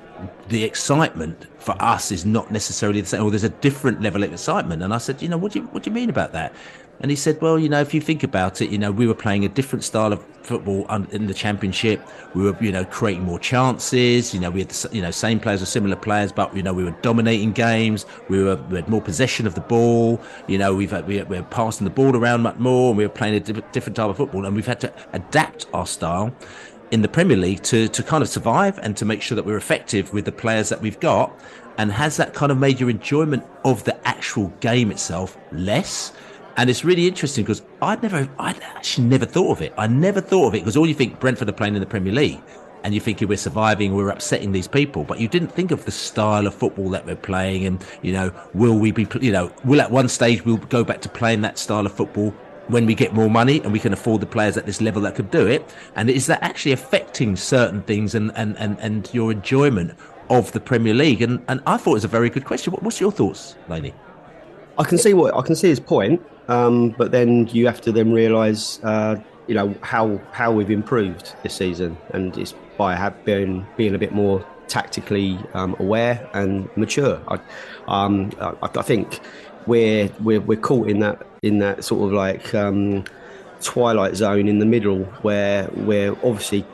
the 0.48 0.64
excitement 0.64 1.46
for 1.58 1.74
us 1.82 2.12
is 2.12 2.24
not 2.24 2.50
necessarily 2.50 3.00
the 3.00 3.06
same, 3.06 3.22
or 3.22 3.30
there's 3.30 3.44
a 3.44 3.48
different 3.48 4.02
level 4.02 4.22
of 4.22 4.32
excitement. 4.32 4.82
And 4.82 4.94
I 4.94 4.98
said, 4.98 5.22
you 5.22 5.28
know, 5.28 5.36
what 5.36 5.52
do 5.52 5.60
you 5.60 5.66
what 5.66 5.82
do 5.82 5.90
you 5.90 5.94
mean 5.94 6.10
about 6.10 6.32
that? 6.32 6.54
And 7.00 7.10
he 7.10 7.16
said, 7.16 7.40
well, 7.40 7.58
you 7.58 7.68
know, 7.68 7.80
if 7.80 7.92
you 7.92 8.00
think 8.00 8.22
about 8.22 8.60
it, 8.60 8.70
you 8.70 8.78
know, 8.78 8.92
we 8.92 9.08
were 9.08 9.14
playing 9.14 9.44
a 9.44 9.48
different 9.48 9.82
style 9.82 10.12
of 10.12 10.24
football 10.44 10.86
in 11.10 11.26
the 11.26 11.34
championship. 11.34 12.00
We 12.32 12.44
were, 12.44 12.56
you 12.60 12.70
know, 12.70 12.84
creating 12.84 13.24
more 13.24 13.40
chances. 13.40 14.32
You 14.32 14.38
know, 14.38 14.50
we 14.50 14.60
had, 14.60 14.68
the, 14.68 14.94
you 14.94 15.02
know, 15.02 15.10
same 15.10 15.40
players 15.40 15.62
or 15.62 15.66
similar 15.66 15.96
players, 15.96 16.30
but 16.30 16.54
you 16.54 16.62
know, 16.62 16.72
we 16.72 16.84
were 16.84 16.96
dominating 17.02 17.52
games. 17.52 18.06
We 18.28 18.42
were 18.42 18.56
we 18.70 18.76
had 18.76 18.88
more 18.88 19.02
possession 19.02 19.48
of 19.48 19.56
the 19.56 19.62
ball. 19.62 20.20
You 20.46 20.58
know, 20.58 20.76
we've 20.76 20.92
had, 20.92 21.08
we, 21.08 21.20
we 21.22 21.38
were 21.38 21.42
passing 21.44 21.84
the 21.84 21.90
ball 21.90 22.16
around 22.16 22.42
much 22.42 22.58
more, 22.58 22.90
and 22.90 22.98
we 22.98 23.04
were 23.04 23.12
playing 23.12 23.34
a 23.34 23.40
different 23.40 23.96
type 23.96 24.08
of 24.08 24.16
football, 24.16 24.46
and 24.46 24.54
we've 24.54 24.66
had 24.66 24.80
to 24.80 24.92
adapt 25.12 25.66
our 25.72 25.86
style 25.86 26.32
in 26.92 27.02
the 27.02 27.08
Premier 27.08 27.36
League 27.36 27.62
to 27.64 27.88
to 27.88 28.02
kind 28.02 28.22
of 28.22 28.28
survive 28.28 28.78
and 28.78 28.96
to 28.98 29.04
make 29.04 29.20
sure 29.22 29.34
that 29.34 29.44
we're 29.44 29.56
effective 29.56 30.12
with 30.12 30.24
the 30.24 30.32
players 30.32 30.68
that 30.68 30.80
we've 30.80 31.00
got. 31.00 31.36
And 31.78 31.90
has 31.90 32.18
that 32.18 32.34
kind 32.34 32.52
of 32.52 32.58
made 32.58 32.78
your 32.78 32.90
enjoyment 32.90 33.44
of 33.64 33.82
the 33.84 33.96
actual 34.06 34.48
game 34.60 34.92
itself 34.92 35.38
less? 35.52 36.12
And 36.58 36.68
it's 36.68 36.84
really 36.84 37.08
interesting 37.08 37.44
because 37.44 37.62
I'd 37.80 38.02
never, 38.02 38.28
I'd 38.38 38.60
actually 38.60 39.08
never 39.08 39.24
thought 39.24 39.52
of 39.52 39.62
it. 39.62 39.72
I 39.78 39.86
never 39.86 40.20
thought 40.20 40.48
of 40.48 40.54
it 40.54 40.58
because 40.58 40.76
all 40.76 40.86
you 40.86 40.94
think 40.94 41.18
Brentford 41.18 41.48
are 41.48 41.52
playing 41.52 41.74
in 41.74 41.80
the 41.80 41.86
Premier 41.86 42.12
League 42.12 42.42
and 42.84 42.92
you're 42.92 43.02
thinking 43.02 43.26
we're 43.26 43.38
surviving, 43.38 43.94
we're 43.94 44.10
upsetting 44.10 44.52
these 44.52 44.68
people, 44.68 45.04
but 45.04 45.18
you 45.18 45.28
didn't 45.28 45.48
think 45.52 45.70
of 45.70 45.84
the 45.84 45.90
style 45.90 46.46
of 46.46 46.54
football 46.54 46.90
that 46.90 47.06
we're 47.06 47.16
playing, 47.16 47.64
and 47.64 47.84
you 48.02 48.12
know, 48.12 48.32
will 48.54 48.78
we 48.78 48.90
be, 48.90 49.06
you 49.20 49.30
know, 49.30 49.52
will 49.64 49.80
at 49.80 49.90
one 49.90 50.08
stage 50.08 50.44
we'll 50.44 50.56
go 50.56 50.82
back 50.82 51.00
to 51.02 51.08
playing 51.08 51.42
that 51.42 51.58
style 51.58 51.86
of 51.86 51.92
football 51.92 52.34
when 52.68 52.86
we 52.86 52.94
get 52.94 53.12
more 53.12 53.28
money 53.28 53.60
and 53.60 53.72
we 53.72 53.78
can 53.78 53.92
afford 53.92 54.20
the 54.20 54.26
players 54.26 54.56
at 54.56 54.66
this 54.66 54.80
level 54.80 55.02
that 55.02 55.14
could 55.14 55.30
do 55.30 55.46
it? 55.46 55.74
And 55.96 56.08
is 56.10 56.26
that 56.26 56.42
actually 56.42 56.72
affecting 56.72 57.36
certain 57.36 57.82
things 57.82 58.14
and, 58.14 58.32
and, 58.36 58.56
and, 58.58 58.78
and 58.80 59.12
your 59.12 59.32
enjoyment 59.32 59.94
of 60.30 60.52
the 60.52 60.60
Premier 60.60 60.94
League? 60.94 61.22
And, 61.22 61.42
and 61.48 61.60
I 61.66 61.76
thought 61.76 61.90
it 61.90 61.94
was 61.94 62.04
a 62.04 62.08
very 62.08 62.30
good 62.30 62.44
question. 62.44 62.72
What's 62.74 63.00
your 63.00 63.12
thoughts, 63.12 63.56
Laney? 63.68 63.94
I 64.78 64.84
can 64.84 64.98
see 64.98 65.12
what 65.12 65.34
I 65.34 65.42
can 65.42 65.54
see 65.54 65.68
his 65.68 65.80
point, 65.80 66.22
um, 66.48 66.90
but 66.96 67.10
then 67.10 67.46
you 67.48 67.66
have 67.66 67.80
to 67.82 67.92
then 67.92 68.12
realise, 68.12 68.82
uh, 68.82 69.20
you 69.46 69.54
know, 69.54 69.74
how 69.82 70.18
how 70.32 70.50
we've 70.50 70.70
improved 70.70 71.34
this 71.42 71.54
season, 71.54 71.96
and 72.10 72.36
it's 72.38 72.54
by 72.78 72.94
have 72.94 73.22
been 73.24 73.66
being 73.76 73.94
a 73.94 73.98
bit 73.98 74.12
more 74.12 74.44
tactically 74.68 75.38
um, 75.52 75.76
aware 75.78 76.26
and 76.32 76.74
mature. 76.76 77.20
I, 77.28 77.38
um, 77.86 78.32
I, 78.40 78.54
I 78.62 78.82
think 78.82 79.20
we're, 79.66 80.10
we're 80.20 80.40
we're 80.40 80.58
caught 80.60 80.88
in 80.88 81.00
that 81.00 81.20
in 81.42 81.58
that 81.58 81.82
sort 81.82 82.06
of 82.06 82.12
like 82.12 82.54
um, 82.54 83.02
twilight 83.60 84.14
zone 84.14 84.46
in 84.46 84.60
the 84.60 84.66
middle 84.66 85.02
where 85.22 85.68
we're 85.74 86.12
obviously 86.22 86.64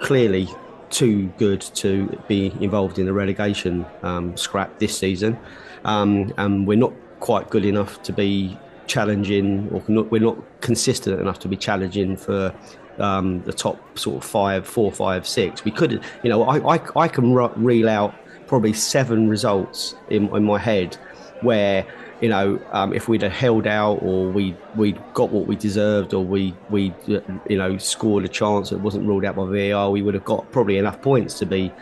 clearly 0.00 0.48
too 0.90 1.26
good 1.38 1.60
to 1.60 2.06
be 2.26 2.52
involved 2.60 2.98
in 2.98 3.06
the 3.06 3.12
relegation 3.12 3.86
um, 4.02 4.36
scrap 4.36 4.76
this 4.80 4.98
season, 4.98 5.38
um, 5.84 6.32
and 6.36 6.66
we're 6.66 6.78
not 6.78 6.92
quite 7.20 7.48
good 7.48 7.64
enough 7.64 8.02
to 8.02 8.12
be 8.12 8.58
challenging, 8.88 9.68
or 9.70 9.82
not, 9.86 10.10
we're 10.10 10.20
not 10.20 10.36
consistent 10.62 11.20
enough 11.20 11.38
to 11.38 11.46
be 11.46 11.56
challenging 11.56 12.16
for 12.16 12.52
um, 12.98 13.40
the 13.42 13.52
top 13.52 13.98
sort 13.98 14.16
of 14.16 14.28
five, 14.28 14.66
four, 14.66 14.90
five, 14.90 15.28
six. 15.28 15.64
We 15.64 15.70
could, 15.70 16.02
you 16.24 16.30
know, 16.30 16.42
I 16.42 16.74
I, 16.76 16.80
I 16.96 17.06
can 17.06 17.32
reel 17.32 17.88
out 17.88 18.14
probably 18.48 18.72
seven 18.72 19.28
results 19.28 19.94
in, 20.08 20.34
in 20.34 20.42
my 20.42 20.58
head 20.58 20.96
where 21.42 21.86
you 22.20 22.28
know, 22.28 22.60
um, 22.72 22.92
if 22.92 23.08
we'd 23.08 23.22
have 23.22 23.32
held 23.32 23.66
out 23.66 23.98
or 24.02 24.28
we 24.28 24.56
we 24.74 24.92
got 25.14 25.30
what 25.30 25.46
we 25.46 25.56
deserved 25.56 26.14
or 26.14 26.24
we 26.24 26.54
we 26.70 26.92
you 27.06 27.56
know 27.56 27.78
scored 27.78 28.24
a 28.24 28.28
chance 28.28 28.70
that 28.70 28.78
wasn't 28.78 29.06
ruled 29.06 29.24
out 29.24 29.36
by 29.36 29.44
VAR, 29.44 29.90
we 29.90 30.02
would 30.02 30.14
have 30.14 30.24
got 30.24 30.50
probably 30.50 30.78
enough 30.78 31.00
points 31.00 31.38
to 31.38 31.46
be 31.46 31.72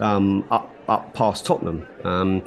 um, 0.00 0.46
up 0.50 0.70
up 0.88 1.14
past 1.14 1.46
Tottenham. 1.46 1.86
Um, 2.04 2.42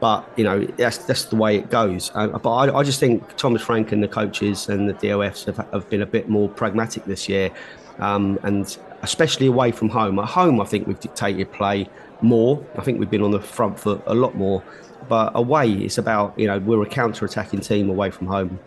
but 0.00 0.28
you 0.36 0.44
know 0.44 0.64
that's 0.64 0.98
that's 0.98 1.26
the 1.26 1.36
way 1.36 1.56
it 1.56 1.70
goes. 1.70 2.10
Uh, 2.14 2.28
but 2.28 2.50
I, 2.52 2.78
I, 2.78 2.82
just 2.82 3.00
think 3.00 3.36
Thomas 3.36 3.62
Frank 3.62 3.92
and 3.92 4.02
the 4.02 4.08
coaches 4.08 4.68
and 4.68 4.88
the 4.88 4.94
DOFs 4.94 5.44
have, 5.44 5.56
have 5.72 5.88
been 5.88 6.02
a 6.02 6.06
bit 6.06 6.28
more 6.28 6.48
pragmatic 6.48 7.04
this 7.04 7.28
year, 7.28 7.50
um, 7.98 8.38
and 8.42 8.76
especially 9.02 9.46
away 9.46 9.72
from 9.72 9.88
home. 9.88 10.18
At 10.18 10.26
home, 10.26 10.60
I 10.60 10.64
think 10.64 10.86
we've 10.86 11.00
dictated 11.00 11.52
play 11.52 11.88
more. 12.22 12.64
I 12.76 12.82
think 12.82 12.98
we've 12.98 13.10
been 13.10 13.22
on 13.22 13.30
the 13.30 13.40
front 13.40 13.78
foot 13.78 14.02
a 14.06 14.14
lot 14.14 14.34
more 14.34 14.62
but 15.08 15.32
away, 15.34 15.70
it's 15.72 15.98
about 15.98 16.38
you 16.38 16.46
know 16.46 16.58
we're 16.58 16.82
a 16.82 16.88
counter-attacking 16.88 17.60
team 17.60 17.88
away 17.88 18.10
from 18.10 18.26
home, 18.26 18.58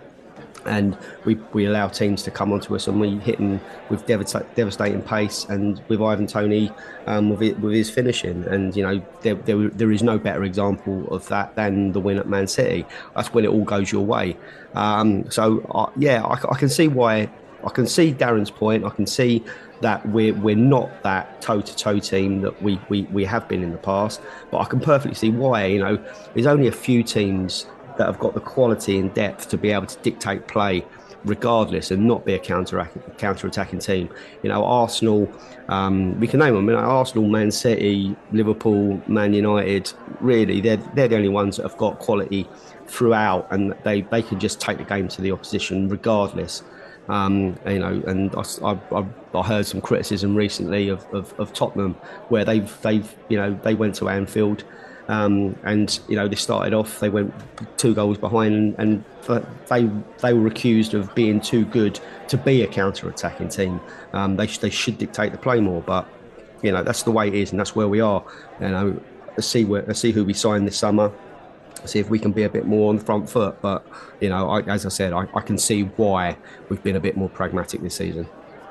and 0.68 0.98
we, 1.26 1.36
we 1.54 1.66
allow 1.66 1.88
teams 1.88 2.24
to 2.24 2.32
come 2.32 2.52
onto 2.52 2.76
us 2.76 2.88
and 2.88 3.00
we 3.00 3.18
hit 3.20 3.38
them 3.38 3.60
with 3.90 4.06
devastating 4.06 5.02
pace 5.02 5.46
and 5.46 5.82
with 5.88 6.02
Ivan 6.02 6.28
Toney 6.28 6.72
um, 7.06 7.30
with, 7.30 7.42
it, 7.42 7.60
with 7.60 7.74
his 7.74 7.90
finishing. 7.90 8.44
And 8.46 8.76
you 8.76 8.84
know 8.84 9.02
there, 9.22 9.36
there, 9.36 9.70
there 9.70 9.92
is 9.92 10.04
no 10.04 10.18
better 10.18 10.44
example 10.44 11.08
of 11.14 11.28
that 11.30 11.56
than 11.56 11.94
the 11.94 12.00
win 12.00 12.18
at 12.18 12.28
Man 12.28 12.48
City. 12.48 12.86
That's 13.16 13.34
when 13.34 13.46
it 13.46 13.50
all 13.50 13.64
goes 13.64 13.92
your 13.92 14.06
way. 14.06 14.38
Um, 14.76 15.30
so 15.32 15.62
uh, 15.74 15.90
yeah 15.96 16.24
I, 16.24 16.34
I, 16.34 16.58
can 16.58 16.70
see 16.70 16.88
why 16.88 17.30
I 17.66 17.70
can 17.70 17.88
see 17.88 18.14
Darren's 18.14 18.52
point. 18.52 18.84
I 18.84 18.90
can 18.90 19.08
see 19.08 19.44
that 19.82 20.08
we're 20.10 20.34
we're 20.34 20.56
not 20.56 21.04
that 21.04 21.42
toe 21.42 21.62
to 21.62 21.76
toe 21.76 22.00
team 22.00 22.42
that 22.42 22.62
we, 22.62 22.80
we 22.90 23.04
we 23.04 23.26
have 23.26 23.48
been 23.48 23.64
in 23.64 23.72
the 23.72 23.78
past. 23.78 24.22
But 24.52 24.60
I 24.60 24.66
can 24.66 24.80
perfectly 24.80 25.16
see 25.16 25.30
why. 25.30 25.66
You 25.66 25.80
know, 25.80 26.06
there's 26.34 26.48
only 26.48 26.68
a 26.68 26.72
few 26.72 27.04
teams 27.04 27.66
that 27.98 28.06
have 28.06 28.20
got 28.20 28.34
the 28.34 28.40
quality 28.40 29.00
and 29.00 29.14
depth 29.14 29.50
to 29.50 29.58
be 29.58 29.72
able 29.72 29.88
to 29.88 29.98
dictate 30.00 30.48
play 30.48 30.86
regardless 31.26 31.92
and 31.92 32.08
not 32.08 32.26
be 32.26 32.34
a 32.34 32.40
counter 32.40 32.90
counter 33.18 33.48
attacking 33.48 33.80
team. 33.80 34.10
You 34.44 34.50
know, 34.50 34.64
Arsenal, 34.64 35.32
um, 35.70 36.20
we 36.20 36.28
can 36.28 36.40
name 36.40 36.54
them. 36.54 36.68
You 36.68 36.74
know, 36.74 36.80
Arsenal, 36.80 37.28
Man 37.28 37.52
City, 37.52 38.16
Liverpool, 38.32 39.02
Man 39.08 39.34
United. 39.34 39.92
Really, 40.22 40.62
they're 40.62 40.78
they're 40.78 41.08
the 41.08 41.16
only 41.16 41.30
ones 41.30 41.58
that 41.58 41.64
have 41.64 41.78
got 41.78 42.00
quality 42.00 42.48
throughout, 42.88 43.48
and 43.52 43.76
they 43.84 44.02
they 44.02 44.22
can 44.22 44.40
just 44.40 44.60
take 44.60 44.78
the 44.78 44.84
game 44.84 45.08
to 45.10 45.22
the 45.22 45.32
opposition 45.32 45.90
regardless. 45.90 46.64
Um, 47.10 47.58
you 47.66 47.80
know, 47.80 48.04
and 48.06 48.36
I, 48.36 48.78
I, 48.92 49.06
I, 49.34 49.42
heard 49.42 49.66
some 49.66 49.80
criticism 49.80 50.36
recently 50.36 50.90
of, 50.90 51.06
of, 51.14 51.34
of, 51.40 51.54
Tottenham 51.54 51.94
where 52.28 52.44
they've 52.44 52.82
they've 52.82 53.16
you 53.30 53.38
know 53.38 53.58
they 53.64 53.76
went 53.76 53.96
to 53.96 54.10
Anfield 54.10 54.66
um, 55.08 55.58
and 55.64 56.00
you 56.10 56.18
know 56.18 56.28
they 56.28 56.36
started 56.36 56.74
off 56.74 57.00
they 57.00 57.08
went 57.08 57.34
two 57.78 57.94
goals 57.94 58.18
behind 58.18 58.54
and, 58.54 58.76
and 58.78 59.04
they 59.70 59.90
they 60.22 60.34
were 60.34 60.48
accused 60.48 60.94
of 60.94 61.14
being 61.16 61.40
too 61.40 61.64
good 61.66 61.98
to 62.28 62.38
be 62.38 62.62
a 62.62 62.68
counter-attacking 62.68 63.50
team. 63.50 63.80
Um, 64.12 64.36
they 64.36 64.48
they 64.48 64.70
should 64.70 64.98
dictate 64.98 65.32
the 65.32 65.38
play 65.38 65.62
more, 65.62 65.82
but 65.82 66.08
you 66.62 66.74
know 66.74 66.84
that's 66.84 67.04
the 67.04 67.12
way 67.12 67.30
it 67.30 67.36
is 67.36 67.52
and 67.52 67.60
that's 67.60 67.74
where 67.76 67.88
we 67.88 68.02
are. 68.02 68.22
You 68.60 68.68
know, 68.68 69.02
let's 69.30 69.48
see 69.48 69.64
where 69.64 69.84
let's 69.84 70.02
see 70.02 70.12
who 70.12 70.26
we 70.26 70.34
sign 70.34 70.66
this 70.66 70.78
summer 70.78 71.12
see 71.86 72.00
if 72.00 72.10
we 72.10 72.20
can 72.20 72.32
be 72.32 72.44
a 72.44 72.50
bit 72.50 72.66
more 72.66 72.90
on 72.90 72.98
the 72.98 73.04
front 73.04 73.30
foot. 73.30 73.62
But 73.62 73.86
you 74.20 74.30
know, 74.30 74.50
I, 74.50 74.62
as 74.62 74.86
I 74.86 74.90
said, 74.90 75.14
I, 75.14 75.28
I, 75.34 75.42
can 75.42 75.58
see 75.58 75.84
why 75.84 76.38
we've 76.70 76.82
been 76.84 76.96
a 76.96 77.00
bit 77.00 77.18
more 77.18 77.30
pragmatic 77.30 77.82
this 77.82 77.96
season. 77.96 78.28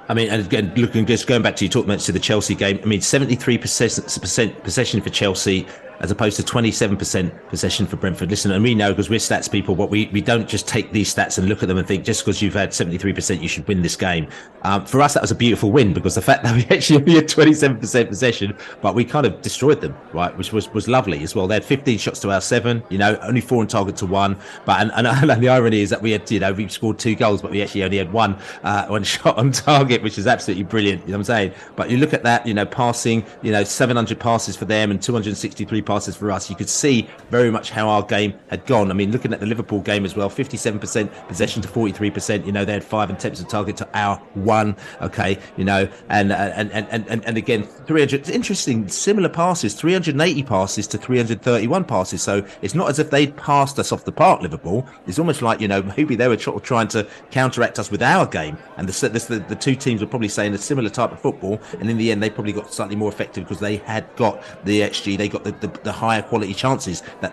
I 0.09 0.15
mean, 0.15 0.29
and 0.31 0.45
again, 0.45 0.73
looking 0.77 1.05
just 1.05 1.27
going 1.27 1.43
back 1.43 1.57
to 1.57 1.65
you 1.65 1.69
talking 1.69 1.91
about 1.91 2.01
to 2.01 2.13
the 2.13 2.21
Chelsea 2.21 2.55
game. 2.55 2.79
I 2.83 2.87
mean, 2.87 3.01
seventy 3.01 3.35
three 3.35 3.59
percent 3.59 4.63
possession 4.63 5.01
for 5.01 5.11
Chelsea, 5.11 5.67
as 6.01 6.11
opposed 6.11 6.37
to 6.37 6.43
27% 6.43 7.49
possession 7.49 7.87
for 7.87 7.97
Brentford. 7.97 8.31
Listen, 8.31 8.53
and 8.53 8.63
we 8.63 8.75
know 8.75 8.93
because 8.93 9.11
we're 9.11 9.19
stats 9.19 9.51
people, 9.51 9.75
what 9.75 9.91
we, 9.91 10.07
we 10.13 10.21
don't 10.21 10.49
just 10.49 10.69
take 10.69 10.93
these 10.93 11.15
stats 11.15 11.39
and 11.39 11.49
look 11.49 11.63
at 11.63 11.69
them 11.69 11.79
and 11.79 11.87
think 11.87 12.05
just 12.05 12.25
because 12.25 12.43
you've 12.43 12.55
had 12.55 12.71
73%, 12.71 13.41
you 13.41 13.49
should 13.49 13.67
win 13.69 13.83
this 13.83 13.97
game. 13.97 14.29
Um, 14.63 14.85
for 14.85 15.01
us, 15.01 15.15
that 15.15 15.23
was 15.23 15.31
a 15.31 15.35
beautiful 15.35 15.71
win 15.71 15.93
because 15.93 16.15
the 16.15 16.23
fact 16.23 16.43
that 16.45 16.55
we 16.55 16.65
actually 16.77 17.15
had 17.15 17.29
27% 17.29 18.09
possession, 18.09 18.57
but 18.83 18.95
we 18.95 19.05
kind 19.05 19.27
of 19.27 19.41
destroyed 19.43 19.81
them, 19.81 19.97
right? 20.13 20.37
Which 20.37 20.53
was, 20.53 20.73
was 20.73 20.89
lovely 20.89 21.23
as 21.23 21.35
well. 21.35 21.47
They 21.47 21.55
had 21.55 21.65
15 21.65 21.99
shots 21.99 22.21
to 22.21 22.31
our 22.31 22.41
seven, 22.41 22.83
you 22.89 22.99
know, 22.99 23.19
only 23.23 23.41
four 23.41 23.61
on 23.61 23.67
target 23.67 23.97
to 23.97 24.07
one. 24.07 24.39
But 24.65 24.81
and, 24.81 24.93
and, 24.95 25.07
and 25.31 25.43
the 25.43 25.49
irony 25.49 25.81
is 25.81 25.91
that 25.91 26.03
we 26.03 26.13
had, 26.13 26.31
you 26.31 26.41
know, 26.41 26.53
we 26.53 26.69
scored 26.69 26.99
two 26.99 27.15
goals, 27.15 27.43
but 27.43 27.51
we 27.51 27.63
actually 27.63 27.85
only 27.85 27.99
had 27.99 28.13
one 28.13 28.39
uh, 28.63 28.87
one 28.87 29.05
shot 29.17 29.39
on 29.39 29.53
target, 29.53 30.03
which 30.03 30.19
is 30.19 30.27
absolutely 30.27 30.65
brilliant. 30.65 31.03
You 31.03 31.13
know 31.13 31.19
what 31.19 31.21
I'm 31.21 31.25
saying? 31.25 31.55
But 31.75 31.91
you 31.91 31.99
look 31.99 32.13
at 32.13 32.23
that, 32.25 32.47
you 32.47 32.55
know, 32.55 32.67
passing, 32.67 33.25
you 33.43 33.53
know, 33.53 33.65
700 33.65 34.19
passes 34.19 34.57
for 34.57 34.65
them 34.65 34.91
and 34.91 35.03
263 35.03 35.83
passes 35.87 36.17
for 36.17 36.31
us. 36.31 36.51
You 36.51 36.57
could 36.57 36.69
see 36.69 37.09
very 37.31 37.51
much 37.51 37.71
how 37.71 37.89
our 37.89 38.03
game 38.03 38.35
had 38.49 38.67
gone. 38.67 38.91
I 38.91 38.95
mean, 38.95 39.13
looking 39.13 39.33
at 39.33 39.41
the 39.41 39.47
Liverpool 39.47 39.81
game 39.81 40.05
as 40.05 40.17
well, 40.17 40.29
57% 40.29 41.29
possession 41.29 41.63
to 41.63 41.69
43%. 41.69 42.47
You 42.47 42.53
know, 42.53 42.65
they 42.65 42.75
had 42.75 42.85
five 42.85 43.11
attempts 43.11 43.41
at 43.41 43.49
target 43.49 43.77
to 43.79 43.89
our 43.95 44.17
one. 44.35 44.77
Okay, 45.01 45.39
you 45.57 45.65
know, 45.65 45.89
and 46.09 46.33
and 46.33 46.71
and 46.73 47.07
and, 47.09 47.25
and 47.25 47.37
again, 47.37 47.65
300. 47.65 48.29
Interesting, 48.29 48.89
similar 48.89 49.29
passes, 49.29 49.75
380 49.75 50.43
passes 50.43 50.87
to 50.89 50.99
331 50.99 51.85
passes. 51.85 52.23
So 52.23 52.45
it's 52.63 52.75
not 52.75 52.89
as 52.91 52.99
if 52.99 53.11
they'd 53.11 53.37
passed 53.37 53.79
us 53.79 53.93
off 53.93 54.05
the 54.05 54.13
park. 54.13 54.43
Liverpool. 54.43 54.87
It's 55.07 55.19
almost 55.19 55.43
like 55.43 55.61
you 55.61 55.69
know 55.69 55.83
maybe 55.83 56.17
they 56.17 56.29
were 56.29 56.37
trying 56.37 56.89
to 56.89 57.07
counteract 57.31 57.79
us 57.79 57.91
with 57.91 58.03
our 58.03 58.27
game, 58.27 58.59
and 58.77 58.89
the 58.89 59.09
the, 59.09 59.45
the 59.49 59.55
two 59.55 59.75
teams 59.75 60.01
were 60.01 60.07
probably 60.07 60.29
saying 60.29 60.55
a 60.55 60.59
similar 60.59 60.91
type 60.91 61.13
of 61.13 61.21
football, 61.21 61.61
and 61.81 61.89
in 61.89 61.99
the 61.99 62.11
end 62.11 62.23
they 62.23 62.31
probably 62.31 62.53
got 62.53 62.73
slightly 62.73 62.97
more 62.97 63.09
effective 63.11 63.45
because 63.45 63.61
they 63.61 63.77
had 63.79 64.05
got 64.17 64.43
the 64.65 64.81
XG, 64.81 65.17
they 65.17 65.29
got 65.29 65.45
the, 65.45 65.53
the, 65.53 65.69
the 65.85 65.93
higher 65.93 66.23
quality 66.23 66.55
chances 66.55 67.03
that 67.21 67.33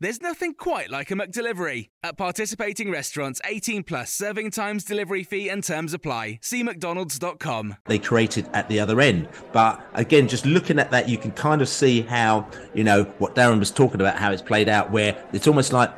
There's 0.00 0.20
nothing 0.20 0.54
quite 0.54 0.90
like 0.90 1.12
a 1.12 1.14
McDelivery. 1.14 1.90
At 2.02 2.18
participating 2.18 2.90
restaurants, 2.90 3.40
18 3.44 3.84
plus 3.84 4.12
serving 4.12 4.50
times, 4.50 4.82
delivery 4.82 5.22
fee, 5.22 5.48
and 5.48 5.62
terms 5.62 5.94
apply. 5.94 6.40
See 6.42 6.64
McDonald's.com. 6.64 7.76
They 7.86 8.00
created 8.00 8.48
at 8.52 8.68
the 8.68 8.80
other 8.80 9.00
end. 9.00 9.28
But 9.52 9.80
again, 9.94 10.26
just 10.26 10.46
looking 10.46 10.80
at 10.80 10.90
that, 10.90 11.08
you 11.08 11.16
can 11.16 11.30
kind 11.30 11.62
of 11.62 11.68
see 11.68 12.00
how, 12.02 12.48
you 12.74 12.82
know, 12.82 13.04
what 13.18 13.36
Darren 13.36 13.60
was 13.60 13.70
talking 13.70 14.00
about, 14.00 14.16
how 14.16 14.32
it's 14.32 14.42
played 14.42 14.68
out, 14.68 14.90
where 14.90 15.16
it's 15.32 15.46
almost 15.46 15.72
like 15.72 15.92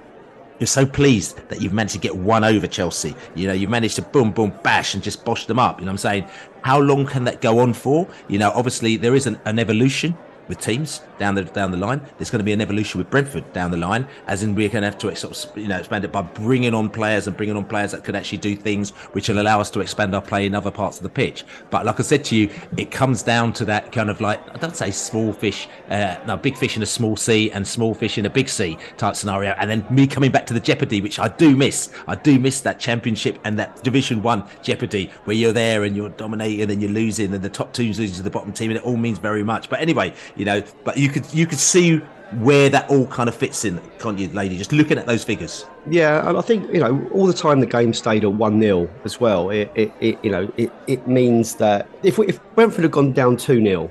you're 0.59 0.66
so 0.66 0.84
pleased 0.84 1.49
that 1.49 1.62
you've 1.62 1.72
managed 1.72 1.94
to 1.94 2.01
get 2.01 2.14
one 2.14 2.44
over 2.44 2.66
Chelsea. 2.66 3.14
You 3.34 3.47
know, 3.47 3.55
you've 3.55 3.70
managed 3.70 3.97
to 3.97 4.03
boom, 4.03 4.30
boom, 4.30 4.53
bash 4.62 4.92
and 4.92 5.03
just 5.03 5.24
bosh 5.24 5.47
them 5.47 5.59
up. 5.59 5.80
You 5.80 5.86
know 5.86 5.92
what 5.92 5.94
I'm 5.94 5.99
saying? 5.99 6.28
How 6.61 6.78
long 6.78 7.07
can 7.07 7.24
that 7.24 7.40
go 7.40 7.61
on 7.61 7.72
for? 7.72 8.07
You 8.28 8.38
know, 8.38 8.51
obviously 8.51 8.99
there 8.99 9.14
is 9.14 9.26
an, 9.26 9.40
an 9.47 9.59
evolution 9.59 10.16
with 10.49 10.61
teams 10.61 11.01
down 11.18 11.34
the 11.34 11.44
down 11.44 11.70
the 11.70 11.76
line. 11.76 12.00
There's 12.18 12.30
going 12.30 12.40
to 12.40 12.44
be 12.44 12.52
an 12.52 12.60
evolution 12.60 12.98
with 12.98 13.10
Brentford 13.10 13.52
down 13.52 13.70
the 13.70 13.76
line, 13.76 14.06
as 14.26 14.42
in 14.42 14.54
we're 14.54 14.68
going 14.68 14.82
to 14.82 14.90
have 14.90 14.98
to 14.98 15.14
sort 15.16 15.46
of 15.46 15.58
you 15.58 15.68
know 15.68 15.78
expand 15.78 16.04
it 16.04 16.12
by 16.12 16.22
bringing 16.22 16.74
on 16.74 16.90
players 16.90 17.26
and 17.26 17.36
bringing 17.36 17.56
on 17.56 17.64
players 17.64 17.92
that 17.92 18.04
could 18.04 18.16
actually 18.16 18.38
do 18.38 18.56
things 18.56 18.90
which 19.12 19.28
will 19.28 19.40
allow 19.40 19.60
us 19.60 19.70
to 19.70 19.80
expand 19.80 20.14
our 20.14 20.22
play 20.22 20.46
in 20.46 20.54
other 20.54 20.70
parts 20.70 20.96
of 20.98 21.02
the 21.02 21.08
pitch. 21.08 21.44
But 21.70 21.86
like 21.86 22.00
I 22.00 22.02
said 22.02 22.24
to 22.26 22.36
you, 22.36 22.50
it 22.76 22.90
comes 22.90 23.22
down 23.22 23.52
to 23.54 23.64
that 23.66 23.92
kind 23.92 24.10
of 24.10 24.20
like 24.20 24.40
I 24.54 24.58
don't 24.58 24.76
say 24.76 24.90
small 24.90 25.32
fish, 25.32 25.68
uh, 25.90 26.16
no 26.26 26.36
big 26.36 26.56
fish 26.56 26.76
in 26.76 26.82
a 26.82 26.86
small 26.86 27.16
sea 27.16 27.50
and 27.50 27.66
small 27.66 27.94
fish 27.94 28.18
in 28.18 28.26
a 28.26 28.30
big 28.30 28.48
sea 28.48 28.78
type 28.96 29.16
scenario, 29.16 29.52
and 29.58 29.70
then 29.70 29.86
me 29.90 30.06
coming 30.06 30.30
back 30.30 30.46
to 30.46 30.54
the 30.54 30.60
jeopardy, 30.60 31.00
which 31.00 31.18
I 31.18 31.28
do 31.28 31.56
miss. 31.56 31.90
I 32.06 32.14
do 32.14 32.38
miss 32.38 32.60
that 32.62 32.78
championship 32.78 33.38
and 33.44 33.58
that 33.58 33.82
Division 33.82 34.22
One 34.22 34.44
jeopardy 34.62 35.10
where 35.24 35.36
you're 35.36 35.52
there 35.52 35.84
and 35.84 35.96
you're 35.96 36.10
dominating 36.10 36.70
and 36.70 36.80
you're 36.82 36.90
losing 36.90 37.32
and 37.34 37.42
the 37.42 37.48
top 37.50 37.72
team's 37.72 37.98
losing 37.98 38.16
to 38.16 38.22
the 38.22 38.30
bottom 38.30 38.52
team, 38.52 38.70
and 38.70 38.78
it 38.78 38.84
all 38.84 38.96
means 38.96 39.18
very 39.18 39.42
much. 39.42 39.68
But 39.68 39.80
anyway, 39.80 40.14
you 40.36 40.44
know, 40.44 40.62
but 40.84 40.96
you 40.96 41.05
could 41.09 41.32
you 41.32 41.46
could 41.46 41.59
see 41.59 42.00
where 42.40 42.68
that 42.68 42.90
all 42.90 43.07
kind 43.07 43.28
of 43.28 43.34
fits 43.34 43.64
in, 43.64 43.80
can't 43.98 44.18
you, 44.18 44.28
lady? 44.28 44.59
Just 44.59 44.72
looking 44.72 44.98
at 44.98 45.07
those 45.07 45.22
figures. 45.22 45.64
Yeah, 45.88 46.28
and 46.28 46.36
I 46.36 46.40
think 46.40 46.72
you 46.72 46.80
know 46.80 47.09
all 47.12 47.26
the 47.26 47.34
time 47.34 47.61
the 47.61 47.66
game 47.66 47.92
stayed 47.92 48.24
at 48.24 48.32
one 48.32 48.61
0 48.61 48.88
as 49.04 49.20
well. 49.20 49.50
It, 49.50 49.70
it, 49.74 49.92
it, 50.00 50.18
you 50.24 50.30
know 50.30 50.52
it, 50.57 50.72
it 50.86 51.07
means 51.07 51.54
that 51.57 51.88
if 52.02 52.18
we, 52.18 52.26
if 52.26 52.40
Brentford 52.54 52.84
had 52.84 52.92
gone 52.92 53.12
down 53.12 53.36
two 53.36 53.62
0 53.62 53.90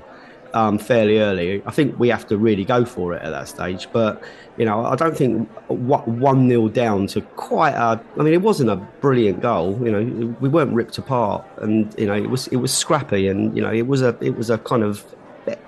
um, 0.52 0.78
fairly 0.78 1.18
early, 1.18 1.62
I 1.66 1.70
think 1.70 1.98
we 1.98 2.08
have 2.08 2.26
to 2.28 2.36
really 2.36 2.64
go 2.64 2.84
for 2.84 3.14
it 3.14 3.22
at 3.22 3.30
that 3.30 3.48
stage. 3.48 3.88
But 3.92 4.22
you 4.58 4.64
know, 4.64 4.84
I 4.84 4.96
don't 4.96 5.16
think 5.16 5.50
one 5.68 6.48
0 6.48 6.68
down 6.68 7.06
to 7.08 7.22
quite 7.22 7.74
a. 7.74 8.00
I 8.18 8.22
mean, 8.22 8.34
it 8.34 8.42
wasn't 8.42 8.70
a 8.70 8.76
brilliant 8.76 9.40
goal. 9.40 9.78
You 9.82 9.92
know, 9.92 10.36
we 10.40 10.48
weren't 10.48 10.72
ripped 10.74 10.98
apart, 10.98 11.44
and 11.58 11.94
you 11.98 12.06
know, 12.06 12.14
it 12.14 12.28
was 12.28 12.48
it 12.48 12.56
was 12.56 12.72
scrappy, 12.72 13.28
and 13.28 13.56
you 13.56 13.62
know, 13.62 13.72
it 13.72 13.86
was 13.86 14.02
a 14.02 14.16
it 14.20 14.36
was 14.36 14.50
a 14.50 14.58
kind 14.58 14.82
of 14.82 15.04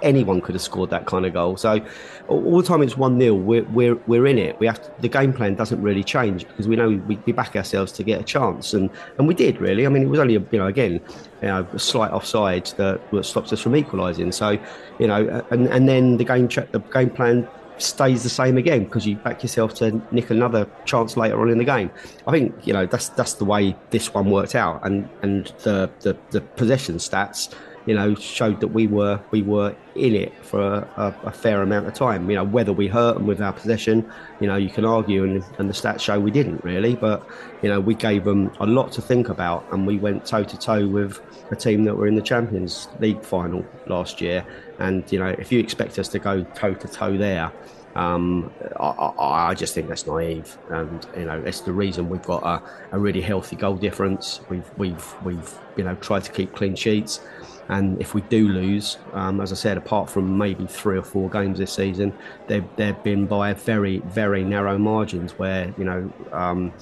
anyone 0.03 0.41
could 0.41 0.55
have 0.55 0.63
scored 0.63 0.91
that 0.91 1.07
kind 1.07 1.27
of 1.27 1.33
goal. 1.33 1.57
So 1.57 1.85
all 2.29 2.57
the 2.57 2.67
time 2.67 2.83
it's 2.83 2.97
one 2.97 3.19
0 3.19 3.35
we're, 3.35 3.65
we're 3.65 3.95
we're 4.07 4.27
in 4.27 4.39
it. 4.39 4.59
We 4.61 4.67
have 4.67 4.83
to, 4.83 4.91
the 5.01 5.09
game 5.09 5.33
plan 5.33 5.55
doesn't 5.55 5.81
really 5.81 6.05
change 6.05 6.47
because 6.47 6.69
we 6.69 6.77
know 6.77 6.89
we, 6.89 7.17
we 7.25 7.33
back 7.33 7.57
ourselves 7.57 7.93
to 7.93 8.03
get 8.03 8.21
a 8.21 8.25
chance, 8.25 8.75
and 8.75 8.91
and 9.19 9.29
we 9.29 9.35
did 9.35 9.61
really. 9.61 9.87
I 9.87 9.89
mean, 9.89 10.03
it 10.03 10.09
was 10.09 10.21
only 10.21 10.35
you 10.35 10.47
know 10.53 10.67
again 10.67 11.01
you 11.43 11.49
know, 11.49 11.67
a 11.73 11.79
slight 11.79 12.11
offside 12.11 12.67
that, 12.77 13.01
that 13.11 13.25
stops 13.25 13.53
us 13.53 13.61
from 13.61 13.77
equalising. 13.77 14.33
So 14.33 14.59
you 14.99 15.07
know, 15.07 15.45
and 15.51 15.67
and 15.69 15.89
then 15.89 16.17
the 16.17 16.25
game 16.25 16.49
the 16.49 16.83
game 16.93 17.11
plan 17.11 17.49
stays 17.79 18.25
the 18.25 18.29
same 18.29 18.57
again 18.57 18.85
because 18.85 19.07
you 19.07 19.17
back 19.17 19.43
yourself 19.43 19.75
to 19.75 20.03
nick 20.11 20.31
another 20.31 20.69
chance 20.85 21.17
later 21.17 21.41
on 21.41 21.49
in 21.49 21.59
the 21.59 21.65
game. 21.65 21.91
I 22.27 22.33
think 22.33 22.67
you 22.67 22.73
know 22.73 22.87
that's 22.87 23.09
that's 23.11 23.35
the 23.35 23.45
way 23.45 23.77
this 23.91 24.13
one 24.13 24.31
worked 24.31 24.55
out, 24.55 24.85
and 24.85 25.09
and 25.23 25.47
the 25.63 25.91
the, 26.01 26.17
the 26.31 26.41
possession 26.41 26.97
stats 26.97 27.55
you 27.89 27.95
know, 27.95 28.15
showed 28.15 28.61
that 28.61 28.69
we 28.69 28.87
were 28.87 29.19
we 29.31 29.41
were 29.41 29.75
in 29.95 30.15
it 30.15 30.45
for 30.45 30.61
a, 30.61 30.89
a, 30.99 31.29
a, 31.29 31.33
fair 31.33 31.63
amount 31.63 31.87
of 31.87 31.95
time. 31.95 32.29
You 32.29 32.37
know, 32.37 32.45
whether 32.45 32.71
we 32.71 32.87
hurt 32.87 33.15
them 33.15 33.27
with 33.27 33.41
our 33.41 33.55
possession, 33.55 34.07
you 34.41 34.47
know, 34.47 34.57
you 34.57 34.69
can 34.69 34.85
argue, 34.85 35.25
and, 35.25 35.43
and 35.57 35.71
the 35.71 35.73
stats 35.73 36.01
show 36.01 36.21
we 36.21 36.31
didn't 36.31 36.63
really, 36.63 36.97
but 36.97 37.27
you 37.63 37.71
know, 37.71 37.81
we 37.81 37.95
gave 37.95 38.25
them 38.25 38.53
a 38.61 38.67
lot 38.67 38.93
to 38.93 39.01
think 39.01 39.31
about, 39.31 39.65
and 39.73 39.87
we 39.87 39.97
went 39.97 40.27
toe 40.27 40.45
to 40.45 40.59
toe 40.59 40.87
with 40.87 41.19
a 41.51 41.57
team 41.57 41.85
that 41.85 41.97
were 41.97 42.07
in 42.07 42.15
the 42.15 42.21
Champions 42.21 42.89
League 43.01 43.25
final 43.25 43.65
last 43.87 44.21
year. 44.21 44.45
And 44.79 45.11
you 45.11 45.19
know, 45.19 45.35
if 45.39 45.51
you 45.51 45.59
expect 45.59 45.99
us 45.99 46.09
to 46.09 46.19
go 46.19 46.45
toe 46.45 46.75
to 46.75 46.89
toe 46.89 47.17
there, 47.17 47.51
um, 47.95 48.53
I, 48.79 49.13
I, 49.19 49.55
just 49.55 49.75
think 49.75 49.89
that's 49.89 50.07
naive, 50.07 50.57
and 50.69 51.05
you 51.17 51.25
know 51.25 51.43
it's 51.45 51.63
the 51.63 51.73
reason 51.73 52.09
we've 52.09 52.23
got 52.23 52.45
a, 52.45 52.63
a 52.93 52.99
really 52.99 53.23
healthy 53.23 53.57
goal 53.57 53.77
difference. 53.77 54.41
We've 54.49 54.71
we've 54.77 55.15
we've 55.25 55.53
you 55.77 55.85
know 55.85 55.95
tried 55.97 56.23
to 56.25 56.31
keep 56.31 56.55
clean 56.55 56.77
sheets. 56.77 57.21
And 57.69 58.01
if 58.01 58.15
we 58.15 58.23
do 58.23 58.49
lose, 58.49 58.99
um, 59.13 59.41
as 59.41 59.53
I 59.53 59.55
said, 59.57 59.77
apart 59.77 60.09
from 60.09 60.39
maybe 60.39 60.67
three 60.67 60.99
or 60.99 61.03
four 61.03 61.29
games 61.29 61.59
this 61.59 61.73
season, 61.73 62.13
they've, 62.47 62.65
they've 62.77 63.03
been 63.03 63.27
by 63.27 63.53
very, 63.53 63.99
very 63.99 64.43
narrow 64.43 64.79
margins 64.79 65.33
where, 65.33 65.75
you 65.77 65.85
know, 65.85 66.13
um, 66.33 66.73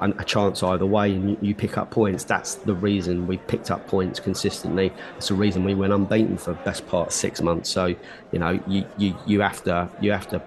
a 0.00 0.24
chance 0.24 0.62
either 0.62 0.84
way 0.84 1.12
and 1.14 1.38
you, 1.40 1.54
pick 1.54 1.78
up 1.78 1.90
points. 1.90 2.24
That's 2.24 2.56
the 2.56 2.74
reason 2.74 3.26
we 3.26 3.38
picked 3.38 3.70
up 3.70 3.86
points 3.86 4.20
consistently. 4.20 4.92
It's 5.16 5.28
the 5.28 5.34
reason 5.34 5.64
we 5.64 5.74
went 5.74 5.92
unbeaten 5.92 6.36
for 6.36 6.52
the 6.52 6.58
best 6.58 6.86
part 6.88 7.08
of 7.08 7.12
six 7.12 7.40
months. 7.40 7.70
So, 7.70 7.86
you 8.32 8.38
know, 8.38 8.60
you, 8.66 8.84
you, 8.98 9.16
you 9.26 9.40
have 9.40 9.64
to 9.64 9.88
you 10.00 10.12
have 10.12 10.28
to 10.28 10.42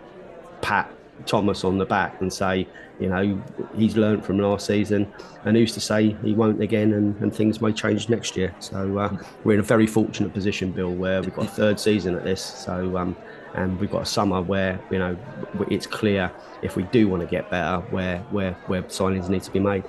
pat 0.61 0.93
Thomas 1.26 1.63
on 1.63 1.78
the 1.78 1.86
back 1.86 2.22
and 2.22 2.32
say, 2.32 2.67
you 2.99 3.09
know, 3.09 3.41
he's 3.76 3.97
learned 3.97 4.24
from 4.24 4.38
last 4.38 4.67
season, 4.67 5.11
and 5.45 5.57
who's 5.57 5.74
to 5.74 5.80
say 5.80 6.15
he 6.24 6.34
won't 6.34 6.61
again, 6.61 6.93
and, 6.93 7.19
and 7.22 7.34
things 7.34 7.61
may 7.61 7.72
change 7.72 8.09
next 8.09 8.38
year. 8.38 8.53
So 8.59 8.97
uh, 8.97 9.17
we're 9.43 9.55
in 9.55 9.59
a 9.59 9.63
very 9.63 9.88
fortunate 9.88 10.34
position, 10.34 10.72
Bill, 10.72 10.93
where 10.93 11.22
we've 11.22 11.34
got 11.34 11.45
a 11.45 11.49
third 11.49 11.80
season 11.80 12.15
at 12.15 12.24
this. 12.24 12.41
So 12.41 12.97
um, 12.97 13.15
and 13.53 13.80
we've 13.80 13.91
got 13.91 14.03
a 14.03 14.05
summer 14.05 14.41
where 14.41 14.80
you 14.89 14.99
know 14.99 15.17
it's 15.69 15.88
clear 15.88 16.32
if 16.61 16.76
we 16.76 16.84
do 16.84 17.07
want 17.07 17.22
to 17.22 17.28
get 17.28 17.49
better, 17.49 17.80
where 17.89 18.19
where 18.32 18.53
where 18.67 18.84
signings 18.84 19.30
need 19.30 19.43
to 19.43 19.51
be 19.51 19.59
made. 19.59 19.84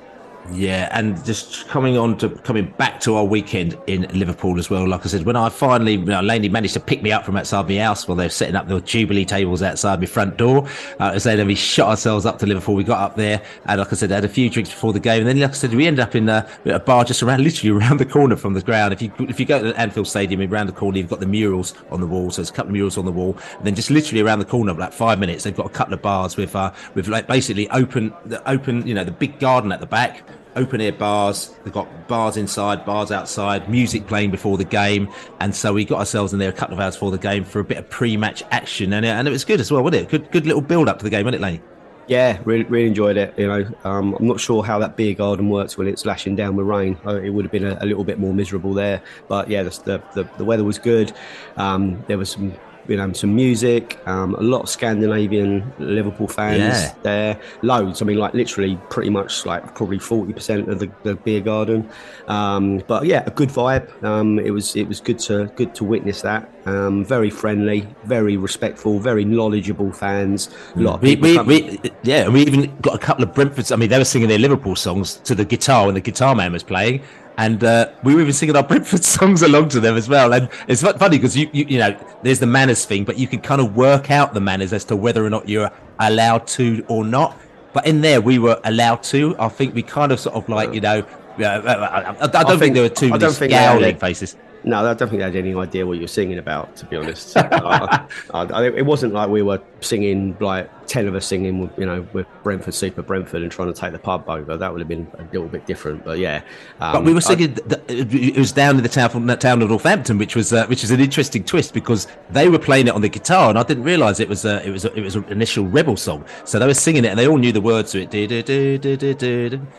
Yeah, 0.51 0.89
and 0.91 1.25
just 1.25 1.69
coming 1.69 1.97
on 1.97 2.19
to 2.19 2.29
coming 2.29 2.75
back 2.77 3.01
to 3.03 3.15
our 3.15 3.25
weekend 3.25 3.79
in 3.87 4.03
Liverpool 4.19 4.59
as 4.59 4.69
well. 4.69 4.89
Like 4.89 5.07
I 5.07 5.09
said, 5.09 5.25
when 5.25 5.37
I 5.37 5.49
finally, 5.49 5.93
you 5.93 6.05
know, 6.05 6.21
Laney 6.21 6.49
managed 6.49 6.75
to 6.75 6.81
pick 6.81 7.01
me 7.01 7.13
up 7.13 7.25
from 7.25 7.37
outside 7.37 7.69
my 7.69 7.77
house 7.77 8.09
while 8.09 8.17
they 8.17 8.25
were 8.25 8.31
setting 8.31 8.57
up 8.57 8.67
the 8.67 8.81
Jubilee 8.81 9.25
tables 9.25 9.63
outside 9.63 10.01
my 10.01 10.07
front 10.07 10.37
door. 10.37 10.69
Uh, 10.99 11.17
so 11.19 11.37
then 11.37 11.47
we 11.47 11.55
shot 11.55 11.91
ourselves 11.91 12.27
up 12.27 12.41
to 12.41 12.47
Liverpool. 12.47 12.75
We 12.75 12.83
got 12.83 12.99
up 12.99 13.17
there, 13.17 13.41
and 13.67 13.79
like 13.79 13.93
I 13.93 13.97
said, 13.97 14.11
had 14.11 14.25
a 14.25 14.29
few 14.29 14.51
drinks 14.51 14.71
before 14.71 14.93
the 14.93 15.01
game, 15.01 15.21
and 15.21 15.29
then 15.29 15.39
like 15.39 15.51
I 15.51 15.55
said, 15.55 15.73
we 15.75 15.87
ended 15.87 16.01
up 16.01 16.17
in 16.17 16.29
a, 16.29 16.47
a 16.67 16.81
bar 16.81 17.05
just 17.05 17.23
around, 17.23 17.41
literally 17.45 17.79
around 17.79 17.99
the 17.99 18.07
corner 18.07 18.35
from 18.35 18.55
the 18.55 18.63
ground. 18.63 18.93
If 18.93 19.01
you 19.01 19.13
if 19.21 19.39
you 19.39 19.47
go 19.47 19.63
to 19.63 19.81
Anfield 19.81 20.09
Stadium, 20.09 20.43
around 20.53 20.67
the 20.67 20.73
corner, 20.73 20.99
you've 20.99 21.09
got 21.09 21.21
the 21.21 21.27
murals 21.27 21.75
on 21.91 22.01
the 22.01 22.07
wall. 22.07 22.33
So 22.33 22.43
there's 22.43 22.51
a 22.51 22.53
couple 22.53 22.71
of 22.71 22.73
murals 22.73 22.99
on 22.99 23.05
the 23.05 23.13
wall, 23.13 23.39
and 23.59 23.67
then 23.67 23.77
just 23.77 23.91
literally 23.91 24.21
around 24.21 24.41
the 24.41 24.45
corner, 24.45 24.75
like 24.75 24.93
five 24.93 25.21
minutes, 25.21 25.45
they've 25.45 25.57
got 25.57 25.67
a 25.67 25.71
couple 25.71 25.95
of 25.95 26.03
bars 26.03 26.37
with 26.37 26.57
uh, 26.57 26.73
with 26.95 27.07
like 27.07 27.29
basically 27.29 27.71
open 27.71 28.13
the 28.27 28.47
open, 28.51 28.85
you 28.85 28.95
know, 28.95 29.05
the 29.05 29.13
big 29.13 29.39
garden 29.39 29.71
at 29.71 29.79
the 29.79 29.87
back 29.87 30.25
open 30.57 30.81
air 30.81 30.93
bars. 30.93 31.55
They've 31.65 31.73
got 31.73 32.09
bars 32.09 32.37
inside, 32.37 32.85
bars 32.85 33.11
outside, 33.11 33.69
music 33.69 34.07
playing 34.07 34.31
before 34.31 34.59
the 34.59 34.65
game, 34.65 35.09
and 35.41 35.55
so 35.55 35.73
we 35.73 35.85
got 35.85 35.99
ourselves 35.99 36.33
in 36.33 36.39
there 36.39 36.51
a 36.51 36.53
couple 36.53 36.75
of 36.75 36.81
hours 36.81 36.97
before 36.97 37.11
the 37.11 37.19
game 37.19 37.45
for 37.45 37.61
a 37.61 37.65
bit 37.65 37.79
of 37.79 37.89
pre-match 37.91 38.43
action, 38.51 38.93
and 38.93 39.05
it, 39.05 39.11
and 39.11 39.29
it 39.29 39.31
was 39.31 39.45
good 39.45 39.61
as 39.61 39.71
well, 39.71 39.83
wasn't 39.83 40.05
it? 40.05 40.09
Good, 40.11 40.31
good 40.31 40.47
little 40.47 40.63
build 40.63 40.89
up 40.89 40.99
to 40.99 41.05
the 41.05 41.11
game, 41.11 41.25
wasn't 41.25 41.43
it, 41.43 41.47
Lane? 41.47 41.63
Yeah, 42.09 42.41
really, 42.45 42.65
really 42.65 42.89
enjoyed 42.89 43.17
it. 43.17 43.33
You 43.39 43.47
know, 43.47 43.71
um, 43.85 44.15
I'm 44.15 44.27
not 44.27 44.41
sure 44.41 44.65
how 44.65 44.79
that 44.81 44.97
beer 44.97 45.15
garden 45.15 45.49
works 45.49 45.79
when 45.79 45.87
it's 45.87 46.05
lashing 46.05 46.35
down 46.35 46.57
with 46.57 46.67
rain. 46.67 46.99
Uh, 47.07 47.21
it 47.21 47.31
would 47.31 47.45
have 47.45 47.53
been 47.53 47.65
a, 47.65 47.79
a, 47.81 47.87
little 47.87 48.05
bit 48.05 48.19
more 48.19 48.35
miserable 48.35 48.75
there, 48.75 49.01
but 49.29 49.49
yeah, 49.49 49.63
the 49.63 50.03
the, 50.15 50.29
the 50.37 50.45
weather 50.45 50.65
was 50.65 50.79
good. 50.79 51.13
Um, 51.57 52.05
there 52.09 52.19
was 52.19 52.31
some 52.31 52.53
you 52.89 52.97
know, 52.97 53.13
some 53.13 53.35
music, 53.35 53.99
um, 54.07 54.35
a 54.35 54.41
lot 54.41 54.63
of 54.63 54.69
Scandinavian 54.69 55.73
Liverpool 55.79 56.29
fans 56.29 56.59
yeah. 56.59 56.95
there, 57.03 57.41
loads. 57.63 58.03
I 58.03 58.05
mean, 58.05 58.19
like 58.19 58.35
literally, 58.35 58.79
pretty 58.91 59.11
much 59.11 59.47
like 59.47 59.75
probably 59.75 59.99
forty 59.99 60.33
percent 60.33 60.69
of 60.69 60.79
the, 60.79 60.91
the, 61.03 61.15
beer 61.15 61.41
garden. 61.41 61.89
Um, 62.27 62.83
but 62.87 63.07
yeah, 63.07 63.23
a 63.27 63.31
good 63.31 63.51
vibe. 63.51 64.03
Um, 64.03 64.39
it 64.39 64.51
was 64.51 64.75
it 64.77 64.89
was 64.89 65.01
good 65.01 65.19
to 65.21 65.53
good 65.57 65.75
to 65.77 65.85
witness 65.85 66.23
that. 66.23 66.51
Um, 66.65 67.05
very 67.05 67.31
friendly, 67.31 67.89
very 68.05 68.37
respectful, 68.37 68.99
very 68.99 69.25
knowledgeable 69.25 69.93
fans. 69.93 70.51
A 70.77 70.81
lot 70.81 70.95
of 70.97 71.03
we, 71.03 71.17
we, 71.17 71.39
we, 71.39 71.81
yeah, 72.03 72.29
we 72.29 72.43
even 72.43 72.77
got 72.81 72.95
a 72.95 72.99
couple 72.99 73.25
of 73.25 73.33
Brentfords. 73.33 73.73
I 73.73 73.77
mean, 73.77 73.91
they 73.91 73.99
were 73.99 74.05
singing 74.05 74.29
their 74.29 74.39
Liverpool 74.39 74.77
songs 74.77 75.17
to 75.17 75.35
the 75.35 75.45
guitar 75.45 75.87
when 75.87 75.95
the 75.95 76.01
guitar 76.01 76.35
man 76.35 76.53
was 76.53 76.63
playing 76.63 77.03
and 77.39 77.63
uh, 77.65 77.91
we 78.03 78.15
were 78.15 78.21
even 78.21 78.33
singing 78.33 78.57
our 78.57 78.63
Brentford 78.69 79.05
songs 79.05 79.43
along 79.43 79.71
to 79.71 79.81
them 79.81 79.97
as 79.97 80.09
well. 80.09 80.33
And 80.33 80.49
it's 80.69 80.83
funny 80.83 81.19
because 81.19 81.37
you, 81.37 81.49
you, 81.53 81.65
you 81.69 81.79
know, 81.79 81.97
there's 82.23 82.41
the 82.41 82.47
manners 82.47 82.85
thing, 82.85 83.05
but 83.05 83.19
you 83.19 83.27
can 83.27 83.41
kind 83.41 83.61
of 83.61 83.77
work 83.77 84.11
out 84.11 84.35
the 84.35 84.41
manners 84.41 84.73
as 84.73 84.85
to 84.87 84.97
whether 84.97 85.25
or 85.25 85.31
not 85.31 85.49
you're 85.49 85.71
allowed 85.99 86.47
to 86.49 86.85
or 86.89 87.05
not. 87.05 87.39
But 87.73 87.87
in 87.87 88.03
there, 88.03 88.21
we 88.21 88.39
were 88.39 88.61
allowed 88.65 89.03
to. 89.05 89.35
I 89.39 89.49
think 89.49 89.75
we 89.75 89.83
kind 89.83 90.13
of 90.13 90.21
sort 90.21 90.37
of 90.37 90.49
like, 90.49 90.75
you 90.75 90.81
know, 90.81 91.07
uh, 91.41 91.45
I, 91.45 92.11
I, 92.11 92.13
don't 92.13 92.37
I 92.37 92.45
think, 92.45 92.61
think, 92.61 92.75
there 92.75 92.83
were 92.83 92.89
too 92.91 93.09
many 93.09 93.31
scowling 93.31 93.97
faces. 93.97 94.37
No, 94.65 94.79
I 94.79 94.95
don't 94.95 95.09
think 95.09 95.19
they 95.19 95.25
had 95.25 95.35
any 95.35 95.55
idea 95.55 95.85
what 95.85 95.95
you 95.95 96.03
were 96.03 96.09
singing 96.09 96.39
about, 96.39 96.77
to 96.77 96.87
be 96.87 96.97
honest. 96.97 97.37
I, 97.37 98.07
I, 98.33 98.67
it 98.67 98.87
wasn't 98.87 99.13
like 99.13 99.29
we 99.29 99.43
were 99.43 99.61
singing 99.81 100.37
like 100.39 100.71
ten 100.87 101.07
of 101.07 101.15
us 101.15 101.27
singing, 101.27 101.61
with, 101.61 101.79
you 101.79 101.87
know, 101.87 102.07
with 102.13 102.27
Brentford 102.43 102.75
Super 102.75 103.03
Brentford 103.03 103.43
and 103.43 103.51
trying 103.51 103.73
to 103.73 103.79
take 103.79 103.93
the 103.93 103.99
pub 103.99 104.29
over. 104.29 104.57
That 104.57 104.73
would 104.73 104.81
have 104.81 104.89
been 104.89 105.07
a 105.19 105.25
little 105.33 105.49
bit 105.49 105.67
different, 105.67 106.05
but 106.05 106.19
yeah. 106.19 106.43
Um, 106.81 106.93
but 106.93 107.05
we 107.05 107.15
were 107.15 107.21
singing. 107.21 107.57
I, 107.71 107.77
it 107.89 108.37
was 108.37 108.53
down 108.53 108.77
in 108.77 108.83
the 108.83 108.89
town 108.89 109.11
from 109.11 109.27
that 109.27 109.41
town 109.41 109.63
of 109.63 109.69
Northampton, 109.69 110.19
which 110.19 110.37
was 110.37 110.53
uh, 110.53 110.67
which 110.67 110.85
is 110.85 110.91
an 110.91 111.01
interesting 111.01 111.45
twist 111.45 111.75
because 111.75 112.07
they 112.31 112.49
were 112.49 112.59
playing 112.59 112.89
it 112.89 112.95
on 112.95 113.01
the 113.01 113.09
guitar, 113.09 113.51
and 113.51 113.59
I 113.59 113.63
didn't 113.63 113.85
realise 113.85 114.21
it 114.21 114.29
was 114.29 114.45
a, 114.45 114.67
it 114.67 114.71
was 114.71 114.85
a, 114.85 114.93
it 114.95 115.03
was 115.03 115.17
an 115.17 115.25
initial 115.25 115.67
rebel 115.67 115.97
song. 115.97 116.25
So 116.45 116.59
they 116.59 116.67
were 116.67 116.75
singing 116.75 117.05
it, 117.05 117.09
and 117.09 117.19
they 117.19 117.27
all 117.27 117.39
knew 117.39 117.53
the 117.53 117.61
words 117.61 117.93
to 117.93 118.03
it. 118.03 118.13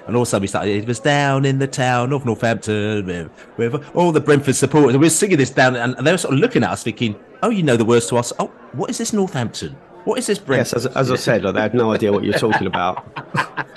And 0.08 0.16
also 0.16 0.40
we 0.40 0.48
started. 0.48 0.84
It 0.84 0.88
was 0.88 1.00
down 1.00 1.46
in 1.46 1.60
the 1.60 1.68
town 1.68 2.14
of 2.14 2.26
Northampton, 2.26 3.30
with 3.58 3.96
all 3.96 4.12
the 4.12 4.22
Brentford 4.22 4.56
supporters. 4.56 4.94
And 4.94 5.02
we 5.02 5.08
were 5.08 5.12
singing 5.12 5.38
this 5.38 5.50
down, 5.50 5.76
and 5.76 5.96
they 6.06 6.12
were 6.12 6.18
sort 6.18 6.34
of 6.34 6.40
looking 6.40 6.64
at 6.64 6.72
us, 6.72 6.84
thinking, 6.84 7.16
"Oh, 7.42 7.50
you 7.50 7.64
know 7.64 7.78
the 7.78 7.86
words 7.86 8.08
to 8.08 8.18
us. 8.18 8.34
Oh, 8.40 8.48
what 8.74 8.90
is 8.90 8.98
this 8.98 9.14
Northampton?" 9.14 9.76
What 10.06 10.20
is 10.20 10.28
this? 10.28 10.42
Yes, 10.50 10.74
as, 10.74 10.86
as 10.86 11.12
I 11.12 11.16
said, 11.16 11.44
like, 11.44 11.56
they 11.56 11.62
had 11.62 11.74
no 11.74 11.94
idea 11.94 12.12
what 12.12 12.24
you're 12.24 12.38
talking 12.38 12.68
about, 12.68 13.06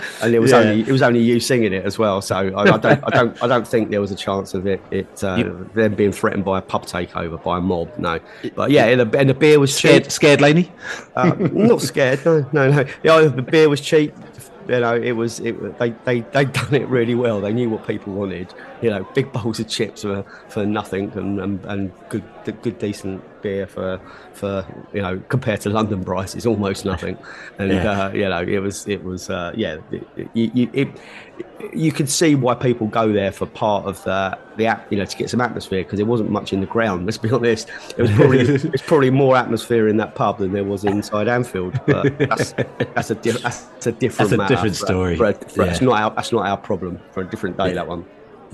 and 0.23 0.35
it 0.35 0.41
was 0.41 0.51
yeah. 0.51 0.59
only 0.59 0.81
it 0.81 0.91
was 0.91 1.03
only 1.03 1.21
you 1.21 1.39
singing 1.39 1.73
it 1.73 1.85
as 1.85 1.99
well. 1.99 2.21
So 2.21 2.37
I, 2.37 2.63
I, 2.63 2.79
don't 2.79 3.05
I 3.05 3.11
don't 3.11 3.43
I 3.43 3.47
don't 3.47 3.67
think 3.67 3.91
there 3.91 4.01
was 4.01 4.11
a 4.11 4.17
chance 4.17 4.53
of 4.53 4.67
it 4.67 4.83
it 4.91 5.23
uh, 5.23 5.37
you, 5.37 5.71
them 5.75 5.95
being 5.95 6.13
threatened 6.13 6.45
by 6.45 6.59
a 6.59 6.63
pub 6.63 6.87
takeover 6.87 7.43
by 7.43 7.59
a 7.59 7.61
mob. 7.61 7.97
No, 7.97 8.19
but 8.57 8.71
yeah, 8.71 8.87
and 8.87 9.01
the, 9.13 9.19
and 9.19 9.31
the 9.31 9.35
beer 9.35 9.61
was 9.61 9.75
scared. 9.75 10.05
Cheap. 10.05 10.13
Scared, 10.13 10.41
Laney? 10.41 10.73
Uh, 11.15 11.35
not 11.53 11.81
scared. 11.83 12.25
No, 12.25 12.49
no, 12.53 12.71
no. 12.71 12.85
Yeah, 13.05 13.21
the 13.29 13.43
beer 13.43 13.69
was 13.69 13.81
cheap 13.81 14.13
you 14.69 14.81
know, 14.81 14.97
it 14.97 15.13
was 15.13 15.41
it, 15.41 15.79
they 15.79 15.91
they 16.05 16.21
they'd 16.21 16.53
done 16.53 16.75
it 16.75 16.89
really 16.89 17.15
well. 17.15 17.41
They 17.41 17.53
knew 17.53 17.71
what 17.71 17.87
people 17.87 18.13
wanted. 18.13 18.53
You 18.83 18.91
know, 18.91 19.09
big 19.15 19.33
bowls 19.33 19.61
of 19.61 19.69
chips 19.69 20.03
for, 20.03 20.25
for 20.49 20.67
nothing, 20.67 21.13
and, 21.13 21.41
and, 21.41 21.65
and 21.65 21.93
good 22.09 22.25
good 22.63 22.79
decent 22.79 23.23
beer 23.47 23.67
for 23.67 24.01
for 24.33 24.67
you 24.93 25.01
know 25.01 25.23
compared 25.29 25.61
to 25.61 25.71
London 25.71 26.05
prices, 26.05 26.47
almost 26.47 26.85
nothing. 26.85 27.17
And 27.59 27.71
yeah. 27.71 27.91
uh, 27.91 28.13
you 28.13 28.29
know, 28.29 28.43
it 28.43 28.59
was 28.59 28.87
it 28.89 29.05
was 29.05 29.31
uh, 29.31 29.53
yeah, 29.55 29.79
it, 29.93 30.29
you, 30.35 30.69
it, 30.73 30.89
you 31.73 31.93
could 31.93 32.11
see 32.11 32.35
why 32.35 32.55
people 32.55 32.87
go 32.89 33.13
there 33.13 33.31
for 33.31 33.47
part 33.47 33.85
of 33.87 34.03
the 34.05 34.37
the 34.57 34.67
app, 34.67 34.91
you 34.91 34.99
know, 34.99 35.05
to 35.05 35.17
get 35.17 35.31
some 35.31 35.41
atmosphere 35.41 35.85
because 35.85 35.99
there 35.99 36.07
wasn't 36.07 36.31
much 36.31 36.53
in 36.53 36.61
the 36.61 36.67
ground. 36.67 37.07
Let's 37.07 37.19
be 37.19 37.31
honest, 37.31 37.71
it 37.97 38.03
was 38.03 38.11
probably 38.13 38.41
it's 38.75 38.83
probably 38.83 39.11
more 39.11 39.37
atmosphere 39.37 39.89
in 39.89 39.97
that 39.99 40.15
pub 40.15 40.39
than 40.39 40.53
there 40.53 40.65
was 40.65 40.85
inside 40.85 41.29
Anfield. 41.29 41.79
But 41.87 42.19
that's 42.19 42.53
that's 42.95 43.11
a 43.11 43.15
di- 43.15 43.31
that's 43.31 43.87
a 43.87 43.93
different 43.93 44.31
that's 44.31 44.51
a 44.51 44.55
different 44.55 44.77
story. 44.77 45.17
For, 45.17 45.33
for, 45.33 45.49
for, 45.49 45.61
yeah. 45.63 45.67
That's 45.67 45.81
not 45.81 46.01
our 46.01 46.11
that's 46.11 46.33
not 46.33 46.47
our 46.47 46.57
problem 46.57 47.01
for 47.13 47.21
a 47.23 47.27
different 47.27 47.57
day. 47.57 47.69
Yeah. 47.69 47.75
That 47.75 47.89
one. 47.89 48.05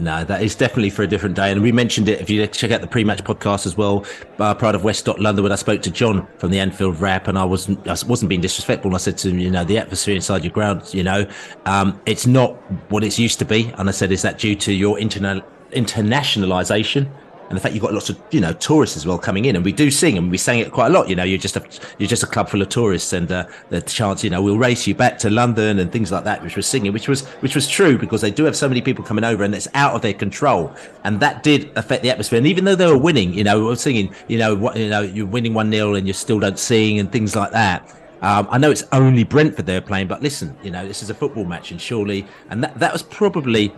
No, 0.02 0.24
that 0.24 0.42
is 0.42 0.56
definitely 0.56 0.90
for 0.90 1.04
a 1.04 1.06
different 1.06 1.36
day. 1.36 1.52
And 1.52 1.62
we 1.62 1.70
mentioned 1.70 2.08
it. 2.08 2.20
If 2.20 2.28
you 2.28 2.44
check 2.48 2.72
out 2.72 2.80
the 2.80 2.88
pre-match 2.88 3.22
podcast 3.22 3.66
as 3.66 3.76
well, 3.76 4.04
uh, 4.40 4.52
Pride 4.52 4.74
of 4.74 4.82
West 4.82 5.06
London, 5.06 5.44
when 5.44 5.52
I 5.52 5.56
spoke 5.56 5.80
to 5.82 5.92
John 5.92 6.26
from 6.38 6.50
the 6.50 6.58
Anfield 6.58 7.00
Wrap, 7.00 7.28
and 7.28 7.38
I 7.38 7.44
wasn't, 7.44 7.86
I 7.86 7.92
wasn't 8.08 8.28
being 8.28 8.40
disrespectful. 8.40 8.88
And 8.88 8.96
I 8.96 8.98
said 8.98 9.16
to 9.18 9.30
him, 9.30 9.38
you 9.38 9.48
know, 9.48 9.62
the 9.62 9.78
atmosphere 9.78 10.16
inside 10.16 10.42
your 10.42 10.52
ground, 10.52 10.92
you 10.92 11.04
know, 11.04 11.24
um, 11.66 12.00
it's 12.04 12.26
not 12.26 12.50
what 12.90 13.04
it's 13.04 13.16
used 13.16 13.38
to 13.38 13.44
be. 13.44 13.72
And 13.78 13.88
I 13.88 13.92
said, 13.92 14.10
is 14.10 14.22
that 14.22 14.38
due 14.38 14.56
to 14.56 14.72
your 14.72 14.96
interna- 14.98 15.44
internationalization? 15.70 17.08
And 17.52 17.58
the 17.58 17.60
fact 17.60 17.74
you've 17.74 17.82
got 17.82 17.92
lots 17.92 18.08
of 18.08 18.18
you 18.30 18.40
know 18.40 18.54
tourists 18.54 18.96
as 18.96 19.04
well 19.04 19.18
coming 19.18 19.44
in, 19.44 19.56
and 19.56 19.62
we 19.62 19.72
do 19.72 19.90
sing, 19.90 20.16
and 20.16 20.30
we 20.30 20.38
sang 20.38 20.60
it 20.60 20.72
quite 20.72 20.86
a 20.86 20.88
lot. 20.88 21.10
You 21.10 21.16
know, 21.16 21.22
you're 21.22 21.36
just 21.36 21.54
a 21.54 21.62
you're 21.98 22.08
just 22.08 22.22
a 22.22 22.26
club 22.26 22.48
full 22.48 22.62
of 22.62 22.70
tourists, 22.70 23.12
and 23.12 23.30
uh, 23.30 23.44
the 23.68 23.82
chance 23.82 24.24
you 24.24 24.30
know 24.30 24.40
we'll 24.40 24.56
race 24.56 24.86
you 24.86 24.94
back 24.94 25.18
to 25.18 25.28
London 25.28 25.78
and 25.78 25.92
things 25.92 26.10
like 26.10 26.24
that, 26.24 26.42
which 26.42 26.56
was 26.56 26.66
singing, 26.66 26.94
which 26.94 27.08
was 27.08 27.26
which 27.42 27.54
was 27.54 27.68
true 27.68 27.98
because 27.98 28.22
they 28.22 28.30
do 28.30 28.44
have 28.44 28.56
so 28.56 28.70
many 28.70 28.80
people 28.80 29.04
coming 29.04 29.22
over, 29.22 29.44
and 29.44 29.54
it's 29.54 29.68
out 29.74 29.94
of 29.94 30.00
their 30.00 30.14
control, 30.14 30.74
and 31.04 31.20
that 31.20 31.42
did 31.42 31.70
affect 31.76 32.02
the 32.02 32.08
atmosphere. 32.08 32.38
And 32.38 32.46
even 32.46 32.64
though 32.64 32.74
they 32.74 32.86
were 32.86 32.96
winning, 32.96 33.34
you 33.34 33.44
know, 33.44 33.58
we 33.60 33.66
were 33.66 33.76
singing, 33.76 34.14
you 34.28 34.38
know, 34.38 34.54
what 34.54 34.74
you 34.78 34.88
know, 34.88 35.02
you're 35.02 35.26
winning 35.26 35.52
one 35.52 35.70
0 35.70 35.92
and 35.92 36.06
you 36.06 36.14
still 36.14 36.40
don't 36.40 36.58
sing 36.58 37.00
and 37.00 37.12
things 37.12 37.36
like 37.36 37.50
that. 37.50 37.86
Um, 38.22 38.48
I 38.50 38.56
know 38.56 38.70
it's 38.70 38.84
only 38.92 39.24
Brentford 39.24 39.66
they're 39.66 39.82
playing, 39.82 40.06
but 40.06 40.22
listen, 40.22 40.56
you 40.62 40.70
know, 40.70 40.88
this 40.88 41.02
is 41.02 41.10
a 41.10 41.14
football 41.14 41.44
match, 41.44 41.70
and 41.70 41.78
surely, 41.78 42.24
and 42.48 42.64
that 42.64 42.78
that 42.78 42.94
was 42.94 43.02
probably 43.02 43.74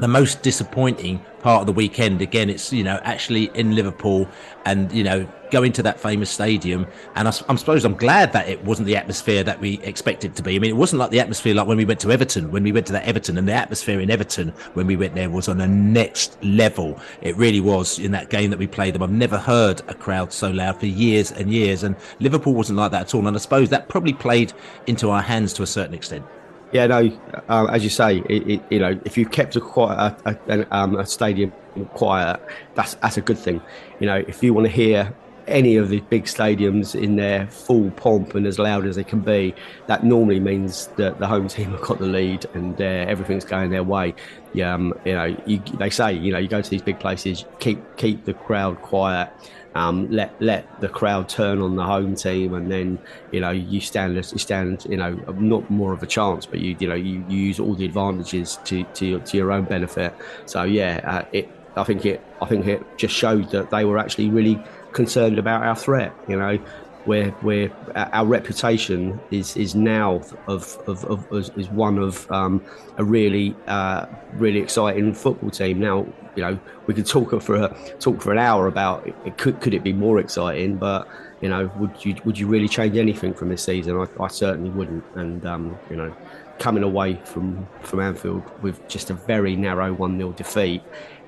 the 0.00 0.08
most 0.08 0.42
disappointing 0.42 1.24
part 1.40 1.60
of 1.60 1.66
the 1.66 1.72
weekend. 1.72 2.22
Again, 2.22 2.50
it's 2.50 2.72
you 2.72 2.82
know 2.82 3.00
actually 3.02 3.44
in 3.54 3.74
Liverpool, 3.74 4.28
and 4.64 4.90
you 4.92 5.04
know 5.04 5.28
going 5.50 5.72
to 5.72 5.82
that 5.82 6.00
famous 6.00 6.30
stadium. 6.30 6.86
And 7.16 7.28
I, 7.28 7.32
I 7.48 7.54
suppose 7.56 7.84
I'm 7.84 7.96
glad 7.96 8.32
that 8.32 8.48
it 8.48 8.64
wasn't 8.64 8.86
the 8.86 8.96
atmosphere 8.96 9.42
that 9.44 9.60
we 9.60 9.80
expected 9.82 10.36
to 10.36 10.42
be. 10.42 10.56
I 10.56 10.58
mean, 10.58 10.70
it 10.70 10.76
wasn't 10.76 11.00
like 11.00 11.10
the 11.10 11.20
atmosphere 11.20 11.54
like 11.54 11.66
when 11.66 11.76
we 11.76 11.84
went 11.84 12.00
to 12.00 12.12
Everton. 12.12 12.50
When 12.50 12.62
we 12.62 12.72
went 12.72 12.86
to 12.86 12.92
that 12.92 13.04
Everton, 13.04 13.36
and 13.36 13.46
the 13.48 13.52
atmosphere 13.52 14.00
in 14.00 14.10
Everton 14.10 14.50
when 14.74 14.86
we 14.86 14.96
went 14.96 15.14
there 15.14 15.28
was 15.28 15.48
on 15.48 15.60
a 15.60 15.68
next 15.68 16.42
level. 16.42 16.98
It 17.20 17.36
really 17.36 17.60
was 17.60 17.98
in 17.98 18.12
that 18.12 18.30
game 18.30 18.50
that 18.50 18.58
we 18.58 18.66
played 18.66 18.94
them. 18.94 19.02
I've 19.02 19.10
never 19.10 19.38
heard 19.38 19.82
a 19.88 19.94
crowd 19.94 20.32
so 20.32 20.50
loud 20.50 20.78
for 20.80 20.86
years 20.86 21.32
and 21.32 21.52
years. 21.52 21.82
And 21.82 21.96
Liverpool 22.20 22.54
wasn't 22.54 22.78
like 22.78 22.92
that 22.92 23.02
at 23.02 23.14
all. 23.14 23.26
And 23.26 23.36
I 23.36 23.40
suppose 23.40 23.68
that 23.70 23.88
probably 23.88 24.12
played 24.12 24.52
into 24.86 25.10
our 25.10 25.22
hands 25.22 25.52
to 25.54 25.62
a 25.62 25.66
certain 25.66 25.94
extent. 25.94 26.24
Yeah, 26.72 26.86
no. 26.86 27.18
Um, 27.48 27.68
as 27.68 27.82
you 27.82 27.90
say, 27.90 28.18
it, 28.28 28.48
it, 28.48 28.62
you 28.70 28.78
know, 28.78 29.00
if 29.04 29.18
you've 29.18 29.32
kept 29.32 29.56
a 29.56 29.60
quiet 29.60 30.14
a, 30.24 30.38
a, 30.48 30.76
um, 30.76 30.96
a, 30.96 31.06
stadium 31.06 31.52
quiet, 31.94 32.40
that's 32.74 32.94
that's 32.94 33.16
a 33.16 33.20
good 33.20 33.38
thing. 33.38 33.60
You 33.98 34.06
know, 34.06 34.16
if 34.16 34.42
you 34.42 34.54
want 34.54 34.66
to 34.66 34.72
hear 34.72 35.12
any 35.48 35.76
of 35.76 35.88
the 35.88 36.00
big 36.02 36.24
stadiums 36.24 37.00
in 37.00 37.16
their 37.16 37.48
full 37.48 37.90
pomp 37.92 38.36
and 38.36 38.46
as 38.46 38.58
loud 38.58 38.86
as 38.86 38.94
they 38.94 39.02
can 39.02 39.20
be, 39.20 39.52
that 39.88 40.04
normally 40.04 40.38
means 40.38 40.86
that 40.96 41.18
the 41.18 41.26
home 41.26 41.48
team 41.48 41.70
have 41.72 41.80
got 41.80 41.98
the 41.98 42.06
lead 42.06 42.46
and 42.54 42.80
uh, 42.80 42.84
everything's 42.84 43.44
going 43.44 43.70
their 43.70 43.82
way. 43.82 44.14
Yeah, 44.52 44.74
um, 44.74 44.94
you 45.04 45.14
know, 45.14 45.36
you, 45.46 45.58
they 45.74 45.90
say 45.90 46.12
you 46.12 46.32
know 46.32 46.38
you 46.38 46.48
go 46.48 46.62
to 46.62 46.70
these 46.70 46.82
big 46.82 47.00
places, 47.00 47.44
keep 47.58 47.80
keep 47.96 48.24
the 48.26 48.34
crowd 48.34 48.80
quiet 48.82 49.28
um, 49.74 50.10
let 50.10 50.40
let 50.40 50.80
the 50.80 50.88
crowd 50.88 51.28
turn 51.28 51.60
on 51.60 51.76
the 51.76 51.84
home 51.84 52.14
team, 52.14 52.54
and 52.54 52.70
then 52.70 52.98
you 53.30 53.40
know 53.40 53.50
you 53.50 53.80
stand 53.80 54.16
you 54.16 54.38
stand 54.38 54.84
you 54.88 54.96
know 54.96 55.12
not 55.38 55.70
more 55.70 55.92
of 55.92 56.02
a 56.02 56.06
chance, 56.06 56.46
but 56.46 56.60
you 56.60 56.76
you 56.80 56.88
know 56.88 56.94
you, 56.94 57.24
you 57.28 57.38
use 57.38 57.60
all 57.60 57.74
the 57.74 57.84
advantages 57.84 58.58
to 58.64 58.84
to 58.94 59.06
your, 59.06 59.20
to 59.20 59.36
your 59.36 59.52
own 59.52 59.64
benefit. 59.64 60.14
So 60.46 60.64
yeah, 60.64 61.00
uh, 61.04 61.24
it 61.32 61.48
I 61.76 61.84
think 61.84 62.04
it 62.04 62.20
I 62.42 62.46
think 62.46 62.66
it 62.66 62.82
just 62.96 63.14
showed 63.14 63.50
that 63.50 63.70
they 63.70 63.84
were 63.84 63.98
actually 63.98 64.30
really 64.30 64.60
concerned 64.92 65.38
about 65.38 65.62
our 65.62 65.76
threat. 65.76 66.12
You 66.28 66.36
know, 66.36 66.58
where 67.04 67.30
where 67.42 67.70
our 67.94 68.26
reputation 68.26 69.20
is 69.30 69.56
is 69.56 69.74
now 69.74 70.22
of 70.48 70.76
of, 70.86 71.04
of 71.04 71.26
is 71.32 71.68
one 71.70 71.98
of 71.98 72.30
um, 72.30 72.62
a 72.98 73.04
really 73.04 73.54
uh, 73.66 74.06
really 74.32 74.58
exciting 74.58 75.14
football 75.14 75.50
team. 75.50 75.80
Now 75.80 76.06
you 76.40 76.46
know 76.46 76.58
we 76.86 76.94
could 76.94 77.06
talk 77.06 77.40
for 77.42 77.56
a 77.56 77.76
talk 77.98 78.22
for 78.22 78.32
an 78.32 78.38
hour 78.38 78.66
about 78.66 79.06
it, 79.06 79.36
could 79.36 79.60
could 79.60 79.74
it 79.74 79.84
be 79.84 79.92
more 79.92 80.18
exciting, 80.18 80.76
but 80.76 81.06
you 81.42 81.48
know 81.50 81.70
would 81.76 82.04
you 82.04 82.16
would 82.24 82.38
you 82.38 82.46
really 82.46 82.68
change 82.68 82.96
anything 82.96 83.34
from 83.34 83.50
this 83.50 83.62
season? 83.62 83.96
I, 84.00 84.24
I 84.24 84.28
certainly 84.28 84.70
wouldn't, 84.70 85.04
and 85.14 85.44
um, 85.46 85.78
you 85.90 85.96
know. 85.96 86.14
Coming 86.58 86.82
away 86.82 87.14
from, 87.24 87.66
from 87.80 88.00
Anfield 88.00 88.42
with 88.60 88.86
just 88.86 89.08
a 89.08 89.14
very 89.14 89.56
narrow 89.56 89.94
1 89.94 90.18
0 90.18 90.32
defeat, 90.32 90.82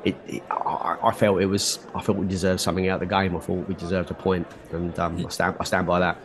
it, 0.04 0.14
it, 0.28 0.42
I, 0.50 0.98
I, 1.02 1.10
felt 1.10 1.40
it 1.40 1.46
was. 1.46 1.78
I 1.94 2.02
felt 2.02 2.18
we 2.18 2.26
deserved 2.26 2.60
something 2.60 2.86
out 2.88 3.00
of 3.02 3.08
the 3.08 3.14
game. 3.14 3.34
I 3.34 3.40
thought 3.40 3.66
we 3.66 3.74
deserved 3.74 4.10
a 4.10 4.14
point, 4.14 4.46
and 4.72 4.98
um, 4.98 5.24
I 5.24 5.30
stand. 5.30 5.56
I 5.58 5.64
stand 5.64 5.86
by 5.86 6.00
that. 6.00 6.18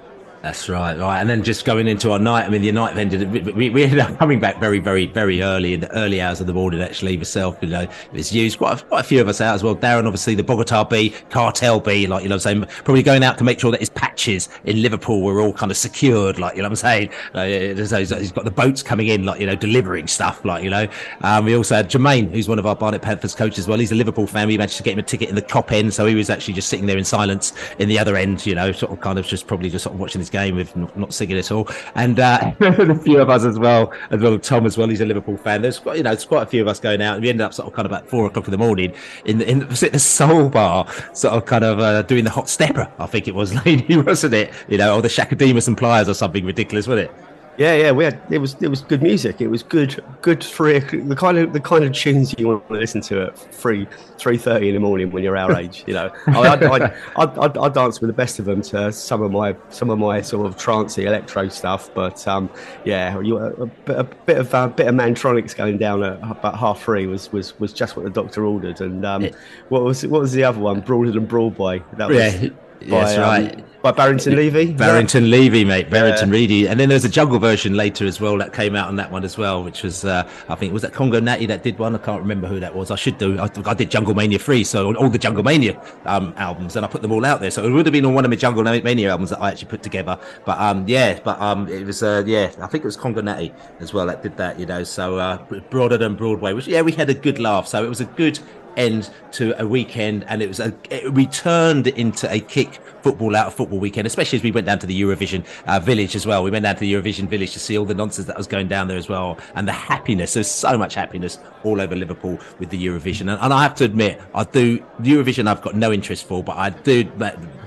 That's 0.44 0.70
right, 0.70 0.98
right. 0.98 1.20
And 1.20 1.28
then 1.28 1.44
just 1.44 1.66
going 1.66 1.88
into 1.88 2.12
our 2.12 2.20
night, 2.20 2.46
I 2.46 2.50
mean, 2.50 2.62
the 2.62 2.72
night 2.72 2.96
ended, 2.96 3.56
we, 3.56 3.70
we 3.72 3.84
ended 3.84 4.00
up 4.00 4.18
coming 4.20 4.40
back 4.40 4.60
very, 4.60 4.80
very, 4.80 5.08
very 5.08 5.42
early 5.42 5.74
in 5.74 5.80
the 5.80 5.92
early 5.94 6.22
hours 6.22 6.40
of 6.40 6.46
the 6.46 6.54
morning, 6.54 6.80
actually, 6.80 7.18
myself, 7.18 7.58
you 7.62 7.70
know, 7.70 7.82
it 7.82 8.14
was 8.14 8.32
used 8.32 8.60
quite 8.60 8.80
a, 8.80 8.86
quite 8.86 9.00
a 9.02 9.04
few 9.04 9.20
of 9.20 9.28
us 9.28 9.42
out 9.42 9.56
as 9.56 9.64
well. 9.64 9.76
Darren, 9.76 10.06
obviously, 10.06 10.36
the 10.36 10.44
Bogota 10.44 10.84
B, 10.84 11.10
Cartel 11.32 11.80
B, 11.80 12.06
like, 12.06 12.22
you 12.22 12.30
know 12.30 12.36
I'm 12.36 12.40
saying? 12.40 12.66
Probably 12.84 13.02
going 13.02 13.24
out 13.24 13.40
to 13.40 13.44
make 13.44 13.60
sure 13.60 13.72
that 13.72 13.80
his 13.80 13.90
patches 13.90 14.48
in 14.66 14.82
Liverpool 14.82 15.24
were 15.24 15.42
all 15.42 15.54
kind 15.54 15.72
of 15.72 15.78
secured, 15.78 16.38
like, 16.38 16.56
you 16.56 16.62
know 16.62 16.68
I'm 16.68 16.76
saying? 16.76 17.10
Uh, 17.34 17.46
he's 17.46 18.32
got 18.32 18.46
the 18.46 18.52
boats 18.52 18.84
coming 18.84 19.08
in, 19.08 19.26
like, 19.26 19.40
you 19.40 19.48
know, 19.48 19.56
delivering 19.56 20.06
stuff, 20.06 20.46
like, 20.46 20.64
you 20.64 20.70
know. 20.70 20.88
Um, 21.22 21.46
we 21.46 21.56
also 21.56 21.76
had 21.76 21.90
Jermaine, 21.90 22.30
who's 22.30 22.48
one 22.48 22.60
of 22.60 22.66
our 22.68 22.76
Barnet 22.76 23.02
Panthers 23.02 23.34
coaches 23.34 23.60
as 23.60 23.68
well. 23.68 23.80
He's 23.80 23.92
a 23.92 23.96
Liverpool 23.96 24.28
fan. 24.28 24.48
We 24.48 24.58
managed 24.58 24.78
to 24.78 24.84
get 24.84 24.94
him 24.94 25.00
a 25.00 25.04
ticket 25.04 25.30
in 25.30 25.36
the 25.36 25.42
top 25.42 25.72
end, 25.72 25.96
so 25.96 26.06
he 26.06 26.14
was 26.14 26.30
actually 26.30 26.54
just 26.54 26.70
sitting 26.70 26.86
there 26.86 26.98
in 26.98 27.04
silence 27.04 27.54
in 27.80 27.90
the 27.90 27.98
other 27.98 28.16
end, 28.16 28.46
you 28.46 28.54
know, 28.54 28.72
sort 28.72 28.92
of 28.92 29.02
kind 29.02 29.18
of 29.18 29.26
just 29.26 29.48
probably 29.48 29.72
just 29.72 29.84
sort 29.84 29.96
of 29.96 30.00
watching 30.00 30.20
this 30.28 30.42
game 30.42 30.56
with 30.56 30.76
not, 30.76 30.98
not 30.98 31.14
singing 31.14 31.38
at 31.38 31.52
all. 31.52 31.68
And 31.96 32.20
uh, 32.20 32.54
a 32.60 32.96
few 32.96 33.20
of 33.20 33.30
us 33.30 33.46
as 33.46 33.58
well, 33.58 33.94
as 34.12 34.22
well 34.22 34.34
as 34.34 34.42
Tom 34.42 34.66
as 34.66 34.78
well. 34.78 34.88
He's 34.88 35.02
a 35.02 35.06
Liverpool 35.06 35.38
fan. 35.38 35.62
There's 35.62 35.80
quite, 35.80 35.98
you 35.98 36.04
know, 36.04 36.12
there's 36.12 36.26
quite 36.26 36.44
a 36.44 36.46
few 36.46 36.62
of 36.62 36.68
us 36.68 36.80
going 36.80 37.02
out, 37.02 37.16
and 37.16 37.24
we 37.24 37.30
ended 37.30 37.46
up 37.46 37.54
sort 37.54 37.68
of 37.68 37.74
kind 37.74 37.86
of 37.86 37.92
at 37.94 38.08
four 38.10 38.26
o'clock 38.26 38.46
in 38.46 38.52
the 38.52 38.58
morning 38.58 38.94
in 39.26 39.38
the, 39.40 39.50
in 39.50 39.60
the, 39.60 39.90
the 39.92 40.00
Soul 40.00 40.50
Bar, 40.50 40.88
sort 41.14 41.34
of 41.34 41.46
kind 41.46 41.64
of 41.64 41.80
uh, 41.80 42.02
doing 42.04 42.24
the 42.24 42.30
hot 42.30 42.50
stepper. 42.50 42.92
I 43.00 43.06
think 43.06 43.28
it 43.28 43.36
was, 43.36 43.54
lady, 43.66 43.98
wasn't 43.98 44.34
it? 44.34 44.54
You 44.68 44.78
know, 44.78 44.96
or 44.96 45.02
the 45.02 45.10
Chaka 45.10 45.36
Demus 45.36 45.68
and 45.68 45.78
Pliers 45.78 46.10
or 46.10 46.14
something 46.14 46.46
ridiculous, 46.46 46.88
wasn't 46.88 47.10
it? 47.10 47.27
Yeah, 47.58 47.74
yeah, 47.76 47.92
we 47.92 48.04
had 48.04 48.22
it 48.30 48.38
was 48.38 48.56
it 48.62 48.68
was 48.68 48.82
good 48.82 49.02
music. 49.02 49.42
It 49.42 49.48
was 49.48 49.64
good, 49.64 50.04
good 50.22 50.44
free 50.44 50.78
the 50.78 51.16
kind 51.16 51.40
of 51.40 51.54
the 51.54 51.60
kind 51.60 51.84
of 51.84 51.92
tunes 51.92 52.36
you 52.38 52.48
want 52.48 52.68
to 52.68 52.74
listen 52.74 53.02
to 53.02 53.24
at 53.24 53.38
three 53.38 53.88
three 54.20 54.38
thirty 54.38 54.70
in 54.70 54.76
the 54.76 54.80
morning 54.80 55.10
when 55.10 55.24
you're 55.24 55.36
our 55.36 55.56
age. 55.60 55.84
You 55.88 55.96
know, 55.96 56.12
I 56.28 56.48
I 56.50 56.86
I 57.16 57.26
I 57.26 57.66
I 57.66 57.70
dance 57.70 58.00
with 58.00 58.10
the 58.10 58.14
best 58.14 58.38
of 58.38 58.46
them 58.46 58.62
to 58.64 58.92
some 58.92 59.24
of 59.24 59.32
my 59.32 59.56
some 59.70 59.90
of 59.90 59.98
my 59.98 60.22
sort 60.22 60.46
of 60.46 60.56
trancey 60.56 61.06
electro 61.06 61.50
stuff. 61.50 61.90
But 61.96 62.28
um, 62.28 62.48
yeah, 62.86 63.20
you, 63.22 63.40
a, 63.40 63.52
a, 63.54 63.70
a 63.88 64.04
bit 64.04 64.38
of 64.38 64.54
a 64.54 64.68
bit 64.68 64.88
of 64.88 64.94
Mantronix 64.94 65.56
going 65.56 65.80
down 65.80 66.04
at 66.04 66.20
about 66.22 66.60
half 66.60 66.84
three 66.84 67.08
was 67.08 67.32
was 67.32 67.60
was 67.60 67.74
just 67.74 67.96
what 67.96 68.04
the 68.06 68.12
doctor 68.12 68.46
ordered. 68.46 68.82
And 68.82 69.04
um, 69.04 69.30
what 69.70 69.84
was 69.84 70.06
what 70.06 70.22
was 70.22 70.32
the 70.32 70.44
other 70.44 70.60
one? 70.60 70.82
Broader 70.82 71.18
and 71.18 71.28
Broadway. 71.28 71.84
That 71.94 72.10
was, 72.10 72.18
yeah. 72.18 72.50
By, 72.82 72.86
That's 72.86 73.18
right. 73.18 73.77
By 73.88 73.94
Barrington 73.94 74.36
Levy. 74.36 74.74
Barrington 74.74 75.24
yeah. 75.24 75.38
Levy, 75.38 75.64
mate. 75.64 75.90
Barrington 75.90 76.28
yeah. 76.28 76.36
Reedy. 76.36 76.68
And 76.68 76.78
then 76.78 76.90
there's 76.90 77.06
a 77.06 77.10
jungle 77.10 77.40
version 77.40 77.76
later 77.76 78.06
as 78.06 78.20
well 78.20 78.38
that 78.40 78.52
came 78.52 78.76
out 78.76 78.90
on 78.90 78.98
that 78.98 79.10
one 79.10 79.24
as 79.24 79.38
well, 79.38 79.64
which 79.64 79.82
was, 79.82 80.04
uh, 80.04 80.30
I 80.50 80.56
think, 80.56 80.74
was 80.74 80.82
that 80.82 80.92
Congo 80.92 81.22
Natty 81.22 81.46
that 81.46 81.64
did 81.64 81.80
one? 81.80 81.96
I 81.96 82.00
can't 82.00 82.22
remember 82.22 82.50
who 82.50 82.60
that 82.60 82.76
was. 82.76 82.92
I 82.92 82.98
should 82.98 83.18
do. 83.18 83.40
I, 83.40 83.50
I 83.66 83.74
did 83.74 83.90
Jungle 83.90 84.14
Mania 84.14 84.40
3, 84.40 84.66
so 84.66 84.94
all 84.96 85.08
the 85.08 85.18
Jungle 85.18 85.42
Mania 85.42 85.82
um, 86.06 86.34
albums, 86.36 86.76
and 86.76 86.86
I 86.86 86.90
put 86.90 87.02
them 87.02 87.14
all 87.14 87.24
out 87.24 87.40
there. 87.40 87.50
So 87.50 87.64
it 87.64 87.70
would 87.70 87.86
have 87.86 87.94
been 87.94 88.04
on 88.04 88.14
one 88.14 88.26
of 88.26 88.30
my 88.30 88.36
Jungle 88.36 88.62
Mania 88.62 89.10
albums 89.10 89.30
that 89.30 89.40
I 89.40 89.52
actually 89.52 89.70
put 89.70 89.84
together. 89.84 90.20
But 90.44 90.60
um, 90.60 90.86
yeah, 90.86 91.22
but 91.24 91.40
um, 91.40 91.70
it 91.70 91.86
was, 91.86 92.04
uh, 92.04 92.24
yeah, 92.26 92.52
I 92.60 92.68
think 92.68 92.84
it 92.84 92.88
was 92.88 92.98
Congo 92.98 93.22
Natty 93.22 93.54
as 93.80 93.94
well 93.94 94.06
that 94.08 94.22
did 94.22 94.36
that, 94.36 94.60
you 94.60 94.66
know. 94.66 94.84
So 94.84 95.18
uh, 95.18 95.38
broader 95.70 95.98
than 95.98 96.16
Broadway, 96.16 96.52
which, 96.52 96.68
yeah, 96.68 96.82
we 96.82 96.92
had 96.92 97.10
a 97.10 97.14
good 97.14 97.40
laugh. 97.40 97.68
So 97.70 97.86
it 97.86 97.88
was 97.88 98.02
a 98.02 98.06
good 98.06 98.38
end 98.78 99.10
to 99.34 99.60
a 99.62 99.68
weekend, 99.68 100.24
and 100.28 100.42
it 100.42 100.48
was 100.48 100.60
a 100.60 100.74
it 100.90 101.12
returned 101.14 101.88
into 101.88 102.32
a 102.32 102.40
kick 102.40 102.80
football 103.02 103.36
out 103.36 103.48
of 103.48 103.54
football 103.54 103.80
weekend, 103.80 104.08
especially 104.08 104.38
as 104.38 104.44
we 104.44 104.52
went 104.52 104.66
down 104.66 104.80
to 104.80 104.88
the 104.88 105.02
Eurovision 105.02 105.46
uh, 105.66 105.80
village 105.80 106.16
as 106.16 106.26
well. 106.26 106.44
We 106.44 106.52
went 106.52 106.64
down 106.64 106.76
to 106.76 106.82
the 106.82 106.94
Eurovision 106.94 107.28
village 107.28 107.54
to 107.54 107.60
see 107.60 107.78
all 107.78 107.86
the 107.86 107.94
nonsense 107.94 108.28
that 108.28 108.38
was 108.38 108.48
going 108.48 108.68
down 108.68 108.88
there 108.88 108.98
as 108.98 109.10
well, 109.10 109.38
and 109.56 109.68
the 109.68 109.74
happiness. 109.74 110.34
There's 110.34 110.50
so 110.50 110.78
much 110.78 110.96
happiness 110.96 111.40
all 111.64 111.82
over 111.82 111.96
Liverpool 111.96 112.40
with 112.60 112.70
the 112.70 112.86
Eurovision, 112.86 113.22
and, 113.22 113.40
and 113.42 113.54
I 113.54 113.64
have 113.64 113.76
to 113.76 113.86
admit, 113.86 114.22
I 114.34 114.44
do 114.44 114.80
Eurovision. 115.02 115.48
I've 115.48 115.62
got 115.62 115.76
no 115.76 115.92
interest 115.92 116.26
for, 116.26 116.44
but 116.44 116.58
I 116.58 116.70
do 116.70 117.04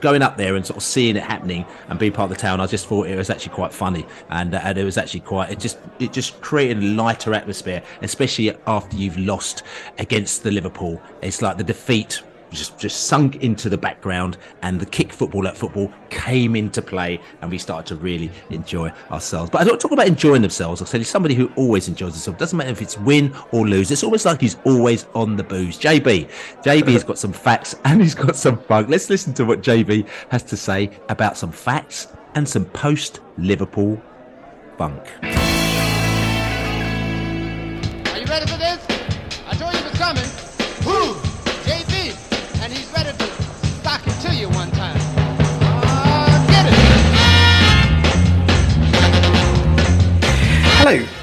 going 0.00 0.22
up 0.22 0.36
there 0.36 0.56
and 0.56 0.64
sort 0.64 0.78
of 0.78 0.82
seeing 0.82 1.16
it 1.16 1.22
happening 1.22 1.66
and 1.88 1.98
being 1.98 2.12
part 2.12 2.30
of 2.30 2.36
the 2.36 2.40
town. 2.40 2.60
I 2.60 2.66
just 2.66 2.86
thought 2.86 3.06
it 3.06 3.16
was 3.16 3.30
actually 3.30 3.54
quite 3.54 3.72
funny, 3.72 4.06
and 4.30 4.54
uh, 4.54 4.60
and 4.62 4.78
it 4.78 4.84
was 4.84 4.98
actually 4.98 5.20
quite. 5.20 5.50
It 5.50 5.58
just 5.58 5.78
it 5.98 6.12
just 6.12 6.40
created 6.40 6.78
a 6.78 6.86
lighter 6.86 7.34
atmosphere, 7.34 7.82
especially 8.02 8.54
after 8.66 8.96
you've 8.96 9.18
lost 9.18 9.62
against 9.98 10.42
the 10.42 10.50
Liverpool. 10.50 10.99
It's 11.22 11.42
like 11.42 11.56
the 11.56 11.64
defeat 11.64 12.22
just 12.50 12.78
just 12.78 13.06
sunk 13.06 13.36
into 13.36 13.68
the 13.68 13.78
background 13.78 14.36
and 14.62 14.80
the 14.80 14.86
kick 14.86 15.12
football 15.12 15.46
at 15.46 15.56
football 15.56 15.92
came 16.10 16.56
into 16.56 16.82
play 16.82 17.20
and 17.40 17.50
we 17.50 17.58
started 17.58 17.86
to 17.86 17.96
really 17.96 18.30
enjoy 18.50 18.92
ourselves. 19.10 19.50
But 19.50 19.60
i 19.60 19.64
don't 19.64 19.80
talk 19.80 19.92
about 19.92 20.06
enjoying 20.06 20.42
themselves. 20.42 20.82
I 20.82 20.84
said 20.84 20.98
he's 20.98 21.08
somebody 21.08 21.34
who 21.34 21.50
always 21.56 21.88
enjoys 21.88 22.12
himself. 22.12 22.38
Doesn't 22.38 22.56
matter 22.56 22.70
if 22.70 22.82
it's 22.82 22.98
win 22.98 23.34
or 23.52 23.66
lose. 23.66 23.90
It's 23.90 24.02
almost 24.02 24.24
like 24.24 24.40
he's 24.40 24.56
always 24.64 25.06
on 25.14 25.36
the 25.36 25.44
booze. 25.44 25.78
Jb 25.78 26.28
jb 26.62 26.92
has 26.92 27.04
got 27.04 27.18
some 27.18 27.32
facts 27.32 27.74
and 27.84 28.02
he's 28.02 28.14
got 28.14 28.36
some 28.36 28.58
fun 28.58 28.86
let's 28.88 29.08
listen 29.08 29.32
to 29.32 29.44
what 29.44 29.62
jb 29.62 30.06
has 30.30 30.42
to 30.42 30.56
say 30.56 30.90
about 31.08 31.36
some 31.36 31.52
facts 31.52 32.08
and 32.34 32.48
some 32.48 32.64
post 32.66 33.20
liverpool 33.38 34.00
funk 34.76 35.06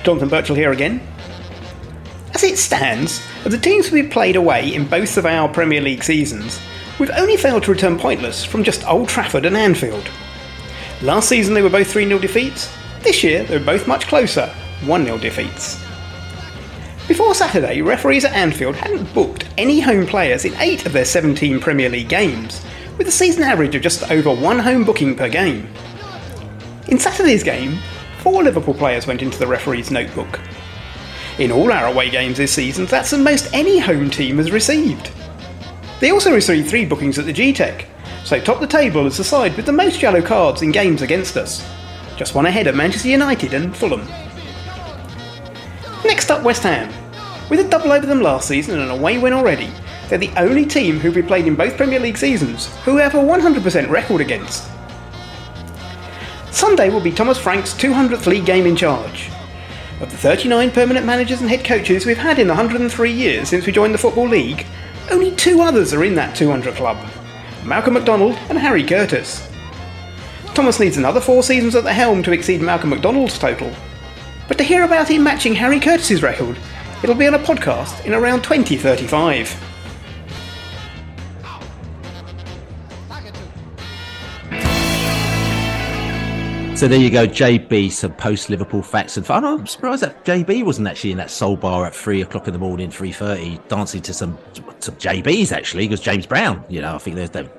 Jonathan 0.07 0.29
Birchall 0.29 0.55
here 0.55 0.71
again. 0.71 1.01
As 2.33 2.41
it 2.41 2.57
stands, 2.57 3.21
of 3.43 3.51
the 3.51 3.57
teams 3.57 3.91
we've 3.91 4.09
played 4.09 4.37
away 4.37 4.73
in 4.73 4.87
both 4.87 5.17
of 5.17 5.25
our 5.25 5.49
Premier 5.49 5.81
League 5.81 6.01
seasons, 6.01 6.61
we've 6.97 7.11
only 7.11 7.35
failed 7.35 7.63
to 7.63 7.73
return 7.73 7.99
pointless 7.99 8.45
from 8.45 8.63
just 8.63 8.87
Old 8.87 9.09
Trafford 9.09 9.45
and 9.45 9.57
Anfield. 9.57 10.09
Last 11.01 11.27
season 11.27 11.53
they 11.53 11.61
were 11.61 11.69
both 11.69 11.91
3 11.91 12.07
0 12.07 12.19
defeats, 12.19 12.73
this 13.01 13.21
year 13.21 13.43
they 13.43 13.57
were 13.57 13.65
both 13.65 13.85
much 13.85 14.07
closer 14.07 14.47
1 14.85 15.03
0 15.03 15.17
defeats. 15.17 15.77
Before 17.09 17.35
Saturday, 17.35 17.81
referees 17.81 18.23
at 18.23 18.31
Anfield 18.31 18.77
hadn't 18.77 19.13
booked 19.13 19.49
any 19.57 19.81
home 19.81 20.07
players 20.07 20.45
in 20.45 20.55
8 20.55 20.85
of 20.85 20.93
their 20.93 21.03
17 21.03 21.59
Premier 21.59 21.89
League 21.89 22.07
games, 22.07 22.65
with 22.97 23.09
a 23.09 23.11
season 23.11 23.43
average 23.43 23.75
of 23.75 23.81
just 23.81 24.09
over 24.09 24.33
one 24.33 24.59
home 24.59 24.85
booking 24.85 25.17
per 25.17 25.27
game. 25.27 25.67
In 26.87 26.97
Saturday's 26.97 27.43
game, 27.43 27.79
four 28.27 28.43
Liverpool 28.43 28.73
players 28.73 29.07
went 29.07 29.21
into 29.21 29.39
the 29.39 29.47
referee's 29.47 29.89
notebook. 29.89 30.41
In 31.39 31.49
all 31.49 31.71
our 31.71 31.87
away 31.87 32.09
games 32.09 32.35
this 32.35 32.51
season, 32.51 32.85
that's 32.85 33.11
the 33.11 33.17
most 33.17 33.47
any 33.53 33.79
home 33.79 34.09
team 34.09 34.35
has 34.35 34.51
received. 34.51 35.11
They 36.01 36.11
also 36.11 36.33
received 36.33 36.69
three 36.69 36.83
bookings 36.83 37.17
at 37.17 37.25
the 37.25 37.31
Gtech, 37.31 37.85
so 38.25 38.37
top 38.37 38.59
the 38.59 38.67
table 38.67 39.05
is 39.05 39.15
the 39.15 39.23
side 39.23 39.55
with 39.55 39.65
the 39.65 39.71
most 39.71 40.01
yellow 40.01 40.21
cards 40.21 40.61
in 40.61 40.73
games 40.73 41.01
against 41.01 41.37
us, 41.37 41.65
just 42.17 42.35
one 42.35 42.45
ahead 42.45 42.67
of 42.67 42.75
Manchester 42.75 43.07
United 43.07 43.53
and 43.53 43.73
Fulham. 43.73 44.05
Next 46.03 46.29
up, 46.29 46.43
West 46.43 46.63
Ham. 46.63 46.91
With 47.49 47.61
a 47.61 47.69
double 47.69 47.93
over 47.93 48.05
them 48.05 48.21
last 48.21 48.49
season 48.49 48.77
and 48.77 48.91
an 48.91 48.99
away 48.99 49.19
win 49.19 49.31
already, 49.31 49.71
they're 50.09 50.17
the 50.17 50.35
only 50.35 50.65
team 50.65 50.99
who 50.99 51.13
we 51.13 51.21
played 51.21 51.47
in 51.47 51.55
both 51.55 51.77
Premier 51.77 52.01
League 52.01 52.17
seasons 52.17 52.75
who 52.79 52.97
have 52.97 53.15
a 53.15 53.19
100% 53.19 53.89
record 53.89 54.19
against. 54.19 54.69
Sunday 56.51 56.89
will 56.89 57.01
be 57.01 57.11
Thomas 57.11 57.37
Frank's 57.37 57.73
200th 57.73 58.25
league 58.25 58.45
game 58.45 58.65
in 58.65 58.75
charge. 58.75 59.29
Of 59.99 60.11
the 60.11 60.17
39 60.17 60.71
permanent 60.71 61.05
managers 61.05 61.41
and 61.41 61.49
head 61.49 61.65
coaches 61.65 62.05
we've 62.05 62.17
had 62.17 62.39
in 62.39 62.47
the 62.47 62.53
103 62.53 63.11
years 63.11 63.49
since 63.49 63.65
we 63.65 63.71
joined 63.71 63.93
the 63.93 63.99
Football 63.99 64.29
League, 64.29 64.65
only 65.11 65.31
two 65.35 65.61
others 65.61 65.93
are 65.93 66.03
in 66.03 66.15
that 66.15 66.35
200 66.35 66.75
club 66.75 66.97
Malcolm 67.65 67.95
McDonald 67.95 68.35
and 68.49 68.57
Harry 68.57 68.83
Curtis. 68.83 69.47
Thomas 70.53 70.79
needs 70.79 70.97
another 70.97 71.19
four 71.19 71.43
seasons 71.43 71.75
at 71.75 71.83
the 71.83 71.93
helm 71.93 72.23
to 72.23 72.31
exceed 72.31 72.61
Malcolm 72.61 72.91
McDonald's 72.91 73.37
total. 73.37 73.71
But 74.47 74.57
to 74.57 74.63
hear 74.63 74.83
about 74.83 75.09
him 75.09 75.23
matching 75.23 75.53
Harry 75.55 75.79
Curtis's 75.79 76.23
record, 76.23 76.57
it'll 77.03 77.15
be 77.15 77.27
on 77.27 77.33
a 77.33 77.39
podcast 77.39 78.05
in 78.05 78.13
around 78.13 78.43
2035. 78.43 79.66
So 86.77 86.87
there 86.87 86.99
you 86.99 87.09
go, 87.09 87.25
JB, 87.25 87.91
some 87.91 88.13
post 88.13 88.51
Liverpool 88.51 88.83
facts 88.83 89.17
and 89.17 89.25
fun. 89.25 89.43
I'm 89.43 89.65
surprised 89.65 90.03
that 90.03 90.23
JB 90.23 90.63
wasn't 90.63 90.87
actually 90.87 91.09
in 91.09 91.17
that 91.17 91.31
soul 91.31 91.57
bar 91.57 91.87
at 91.87 91.95
three 91.95 92.21
o'clock 92.21 92.45
in 92.45 92.53
the 92.53 92.59
morning, 92.59 92.91
three 92.91 93.11
thirty, 93.11 93.59
dancing 93.67 93.99
to 94.03 94.13
some 94.13 94.37
some 94.77 94.93
JBs 94.97 95.51
actually, 95.51 95.87
because 95.87 96.01
James 96.01 96.27
Brown. 96.27 96.63
You 96.69 96.81
know, 96.81 96.93
I 96.93 96.99
think 96.99 97.15
there's 97.15 97.31
the 97.31 97.49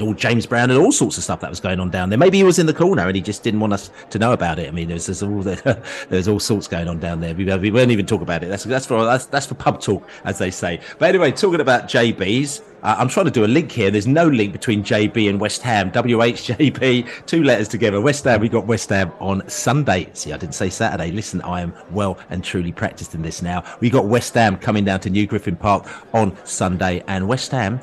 all 0.00 0.14
James 0.14 0.46
Brown 0.46 0.70
and 0.70 0.78
all 0.78 0.92
sorts 0.92 1.16
of 1.18 1.24
stuff 1.24 1.40
that 1.40 1.50
was 1.50 1.60
going 1.60 1.80
on 1.80 1.90
down 1.90 2.10
there. 2.10 2.18
Maybe 2.18 2.38
he 2.38 2.44
was 2.44 2.58
in 2.58 2.66
the 2.66 2.74
corner 2.74 3.06
and 3.06 3.16
he 3.16 3.22
just 3.22 3.42
didn't 3.42 3.60
want 3.60 3.72
us 3.72 3.90
to 4.10 4.18
know 4.18 4.32
about 4.32 4.58
it. 4.58 4.68
I 4.68 4.70
mean, 4.70 4.88
there's, 4.88 5.06
there's 5.06 5.22
all 5.22 5.42
the, 5.42 5.82
there's 6.08 6.28
all 6.28 6.40
sorts 6.40 6.68
going 6.68 6.88
on 6.88 6.98
down 6.98 7.20
there. 7.20 7.34
We, 7.34 7.44
we 7.44 7.70
won't 7.70 7.90
even 7.90 8.06
talk 8.06 8.20
about 8.20 8.42
it. 8.42 8.48
That's 8.48 8.64
that's 8.64 8.86
for 8.86 9.04
that's, 9.04 9.26
that's 9.26 9.46
for 9.46 9.54
pub 9.54 9.80
talk, 9.80 10.08
as 10.24 10.38
they 10.38 10.50
say. 10.50 10.80
But 10.98 11.10
anyway, 11.10 11.32
talking 11.32 11.60
about 11.60 11.84
JBs, 11.84 12.62
uh, 12.82 12.94
I'm 12.98 13.08
trying 13.08 13.26
to 13.26 13.32
do 13.32 13.44
a 13.44 13.46
link 13.46 13.72
here. 13.72 13.90
There's 13.90 14.06
no 14.06 14.28
link 14.28 14.52
between 14.52 14.84
JB 14.84 15.28
and 15.28 15.40
West 15.40 15.62
Ham. 15.62 15.90
WHJB, 15.90 17.26
two 17.26 17.42
letters 17.42 17.68
together. 17.68 18.00
West 18.00 18.24
Ham, 18.24 18.40
we 18.40 18.48
got 18.48 18.66
West 18.66 18.90
Ham 18.90 19.12
on 19.20 19.48
Sunday. 19.48 20.08
See, 20.12 20.32
I 20.32 20.36
didn't 20.36 20.54
say 20.54 20.70
Saturday. 20.70 21.10
Listen, 21.10 21.40
I 21.42 21.60
am 21.60 21.74
well 21.90 22.18
and 22.30 22.44
truly 22.44 22.72
practiced 22.72 23.14
in 23.14 23.22
this 23.22 23.42
now. 23.42 23.64
We 23.80 23.90
got 23.90 24.06
West 24.06 24.34
Ham 24.34 24.56
coming 24.56 24.84
down 24.84 25.00
to 25.00 25.10
New 25.10 25.26
Griffin 25.26 25.56
Park 25.56 25.86
on 26.14 26.36
Sunday, 26.44 27.02
and 27.08 27.26
West 27.26 27.50
Ham 27.50 27.80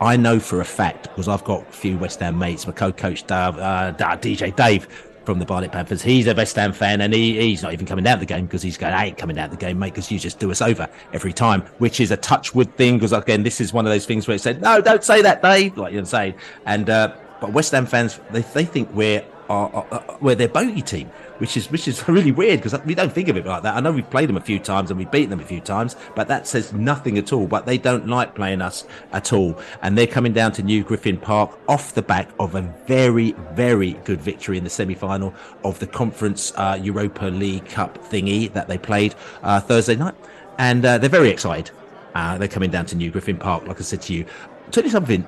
I 0.00 0.16
know 0.16 0.38
for 0.38 0.60
a 0.60 0.64
fact 0.64 1.04
because 1.04 1.28
I've 1.28 1.44
got 1.44 1.62
a 1.62 1.72
few 1.72 1.98
West 1.98 2.20
Ham 2.20 2.38
mates. 2.38 2.66
My 2.66 2.72
co-coach 2.72 3.26
Dave, 3.26 3.58
uh, 3.58 3.94
DJ 3.98 4.54
Dave 4.54 4.86
from 5.24 5.40
the 5.40 5.44
Barnet 5.44 5.72
Panthers. 5.72 6.00
He's 6.00 6.26
a 6.26 6.34
West 6.34 6.56
Ham 6.56 6.72
fan, 6.72 7.00
and 7.00 7.12
he, 7.12 7.38
he's 7.38 7.62
not 7.62 7.72
even 7.72 7.84
coming 7.84 8.06
out 8.06 8.14
of 8.14 8.20
the 8.20 8.26
game 8.26 8.46
because 8.46 8.62
he's 8.62 8.78
going, 8.78 8.94
"I 8.94 9.06
ain't 9.06 9.18
coming 9.18 9.38
out 9.38 9.46
of 9.46 9.50
the 9.50 9.56
game, 9.56 9.78
mate, 9.78 9.92
because 9.92 10.10
you 10.10 10.18
just 10.18 10.38
do 10.38 10.50
us 10.50 10.62
over 10.62 10.88
every 11.12 11.32
time." 11.32 11.62
Which 11.78 12.00
is 12.00 12.10
a 12.10 12.16
touchwood 12.16 12.74
thing 12.76 12.96
because 12.96 13.12
again, 13.12 13.42
this 13.42 13.60
is 13.60 13.72
one 13.72 13.86
of 13.86 13.92
those 13.92 14.06
things 14.06 14.28
where 14.28 14.36
it 14.36 14.40
said, 14.40 14.62
"No, 14.62 14.80
don't 14.80 15.02
say 15.02 15.20
that, 15.22 15.42
Dave," 15.42 15.76
like 15.76 15.92
you're 15.92 16.04
saying. 16.04 16.34
And 16.64 16.88
uh, 16.88 17.14
but 17.40 17.52
West 17.52 17.72
Ham 17.72 17.84
fans, 17.84 18.20
they 18.30 18.42
they 18.42 18.64
think 18.64 18.88
we're 18.94 19.24
are, 19.48 19.70
are, 19.72 19.86
are, 19.90 20.18
we're 20.20 20.34
their 20.34 20.48
bogey 20.48 20.82
team, 20.82 21.08
which 21.38 21.56
is 21.56 21.70
which 21.70 21.88
is 21.88 22.06
really 22.08 22.32
weird 22.32 22.60
because 22.62 22.78
we 22.84 22.94
don't 22.94 23.12
think 23.12 23.28
of 23.28 23.36
it 23.36 23.46
like 23.46 23.62
that. 23.62 23.76
I 23.76 23.80
know 23.80 23.92
we've 23.92 24.08
played 24.08 24.28
them 24.28 24.36
a 24.36 24.42
few 24.42 24.58
times 24.58 24.90
and 24.90 24.98
we've 24.98 25.10
beaten 25.10 25.30
them 25.30 25.40
a 25.40 25.44
few 25.44 25.60
times, 25.60 25.96
but 26.14 26.28
that 26.28 26.46
says 26.46 26.72
nothing 26.72 27.18
at 27.18 27.32
all. 27.32 27.46
But 27.46 27.66
they 27.66 27.78
don't 27.78 28.06
like 28.06 28.34
playing 28.34 28.60
us 28.60 28.86
at 29.12 29.32
all, 29.32 29.58
and 29.82 29.96
they're 29.96 30.06
coming 30.06 30.32
down 30.32 30.52
to 30.52 30.62
New 30.62 30.84
Griffin 30.84 31.18
Park 31.18 31.58
off 31.68 31.94
the 31.94 32.02
back 32.02 32.30
of 32.38 32.54
a 32.54 32.62
very 32.86 33.32
very 33.52 33.92
good 34.04 34.20
victory 34.20 34.58
in 34.58 34.64
the 34.64 34.70
semi-final 34.70 35.34
of 35.64 35.78
the 35.78 35.86
Conference 35.86 36.52
uh, 36.56 36.78
Europa 36.80 37.26
League 37.26 37.66
Cup 37.66 37.98
thingy 37.98 38.52
that 38.52 38.68
they 38.68 38.78
played 38.78 39.14
uh, 39.42 39.60
Thursday 39.60 39.96
night, 39.96 40.14
and 40.58 40.84
uh, 40.84 40.98
they're 40.98 41.10
very 41.10 41.30
excited. 41.30 41.70
Uh, 42.14 42.38
they're 42.38 42.48
coming 42.48 42.70
down 42.70 42.86
to 42.86 42.96
New 42.96 43.10
Griffin 43.10 43.36
Park, 43.36 43.66
like 43.66 43.78
I 43.78 43.82
said 43.84 44.02
to 44.02 44.14
you. 44.14 44.24
I'll 44.64 44.72
tell 44.72 44.84
you 44.84 44.90
something. 44.90 45.26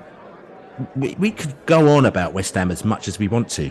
We, 0.96 1.14
we 1.18 1.30
could 1.30 1.54
go 1.66 1.88
on 1.90 2.06
about 2.06 2.32
West 2.32 2.54
Ham 2.54 2.70
as 2.70 2.84
much 2.84 3.06
as 3.06 3.18
we 3.18 3.28
want 3.28 3.48
to, 3.50 3.70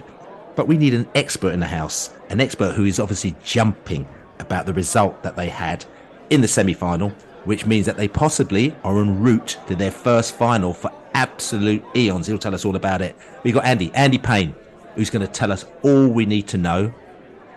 but 0.59 0.67
we 0.67 0.75
need 0.75 0.93
an 0.93 1.07
expert 1.15 1.53
in 1.53 1.61
the 1.61 1.67
house, 1.67 2.09
an 2.27 2.41
expert 2.41 2.73
who 2.73 2.83
is 2.83 2.99
obviously 2.99 3.33
jumping 3.45 4.05
about 4.39 4.65
the 4.65 4.73
result 4.73 5.23
that 5.23 5.37
they 5.37 5.47
had 5.47 5.85
in 6.31 6.41
the 6.41 6.49
semi 6.49 6.73
final, 6.73 7.11
which 7.45 7.65
means 7.65 7.85
that 7.85 7.95
they 7.95 8.09
possibly 8.09 8.75
are 8.83 8.99
en 8.99 9.21
route 9.21 9.57
to 9.69 9.73
their 9.73 9.89
first 9.89 10.35
final 10.35 10.73
for 10.73 10.91
absolute 11.13 11.81
eons. 11.95 12.27
He'll 12.27 12.37
tell 12.37 12.53
us 12.53 12.65
all 12.65 12.75
about 12.75 13.01
it. 13.01 13.15
We've 13.43 13.53
got 13.53 13.63
Andy, 13.63 13.89
Andy 13.93 14.17
Payne, 14.17 14.53
who's 14.95 15.09
going 15.09 15.25
to 15.25 15.31
tell 15.31 15.53
us 15.53 15.63
all 15.81 16.09
we 16.09 16.25
need 16.25 16.49
to 16.49 16.57
know 16.57 16.93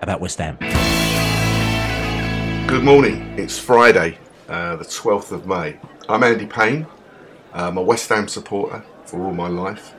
about 0.00 0.20
West 0.20 0.38
Ham. 0.38 0.58
Good 2.68 2.84
morning. 2.84 3.36
It's 3.36 3.58
Friday, 3.58 4.16
uh, 4.48 4.76
the 4.76 4.84
12th 4.84 5.32
of 5.32 5.44
May. 5.44 5.76
I'm 6.08 6.22
Andy 6.22 6.46
Payne. 6.46 6.86
I'm 7.52 7.78
a 7.78 7.82
West 7.82 8.08
Ham 8.10 8.28
supporter 8.28 8.84
for 9.06 9.24
all 9.24 9.34
my 9.34 9.48
life. 9.48 9.92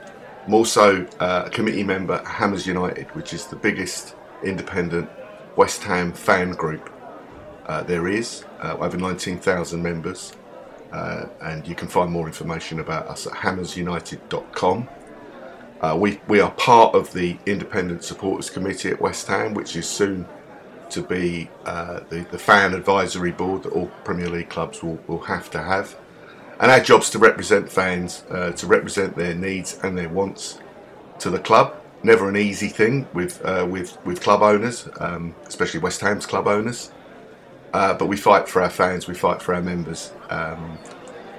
I'm 0.46 0.52
also 0.52 1.06
uh, 1.20 1.44
a 1.46 1.50
committee 1.50 1.84
member 1.84 2.14
at 2.14 2.26
Hammers 2.26 2.66
United, 2.66 3.06
which 3.14 3.32
is 3.32 3.46
the 3.46 3.56
biggest 3.56 4.14
independent 4.42 5.08
West 5.56 5.82
Ham 5.84 6.12
fan 6.12 6.50
group 6.50 6.90
uh, 7.66 7.82
there 7.82 8.08
is, 8.08 8.44
uh, 8.60 8.76
over 8.78 8.96
19,000 8.98 9.82
members. 9.82 10.34
Uh, 10.92 11.26
and 11.42 11.66
you 11.66 11.74
can 11.74 11.88
find 11.88 12.10
more 12.10 12.26
information 12.26 12.78
about 12.78 13.06
us 13.08 13.26
at 13.26 13.32
hammersunited.com. 13.32 14.88
Uh, 15.80 15.96
we, 15.98 16.20
we 16.28 16.40
are 16.40 16.50
part 16.52 16.94
of 16.94 17.12
the 17.12 17.36
Independent 17.46 18.04
Supporters 18.04 18.50
Committee 18.50 18.90
at 18.90 19.00
West 19.00 19.26
Ham, 19.26 19.54
which 19.54 19.74
is 19.76 19.88
soon 19.88 20.26
to 20.90 21.02
be 21.02 21.50
uh, 21.64 22.00
the, 22.10 22.20
the 22.30 22.38
fan 22.38 22.74
advisory 22.74 23.32
board 23.32 23.62
that 23.62 23.70
all 23.70 23.86
Premier 24.04 24.28
League 24.28 24.50
clubs 24.50 24.82
will, 24.82 24.98
will 25.06 25.22
have 25.22 25.50
to 25.50 25.62
have. 25.62 25.96
And 26.60 26.70
our 26.70 26.80
job's 26.80 27.10
to 27.10 27.18
represent 27.18 27.70
fans, 27.70 28.24
uh, 28.30 28.52
to 28.52 28.66
represent 28.66 29.16
their 29.16 29.34
needs 29.34 29.78
and 29.82 29.98
their 29.98 30.08
wants 30.08 30.58
to 31.18 31.30
the 31.30 31.38
club. 31.38 31.76
Never 32.02 32.28
an 32.28 32.36
easy 32.36 32.68
thing 32.68 33.08
with 33.14 33.44
uh, 33.44 33.66
with 33.68 33.98
with 34.04 34.20
club 34.20 34.42
owners, 34.42 34.88
um, 35.00 35.34
especially 35.46 35.80
West 35.80 36.00
Ham's 36.00 36.26
club 36.26 36.46
owners. 36.46 36.92
Uh, 37.72 37.94
but 37.94 38.06
we 38.06 38.16
fight 38.16 38.48
for 38.48 38.62
our 38.62 38.70
fans, 38.70 39.08
we 39.08 39.14
fight 39.14 39.42
for 39.42 39.54
our 39.54 39.62
members, 39.62 40.12
um, 40.30 40.78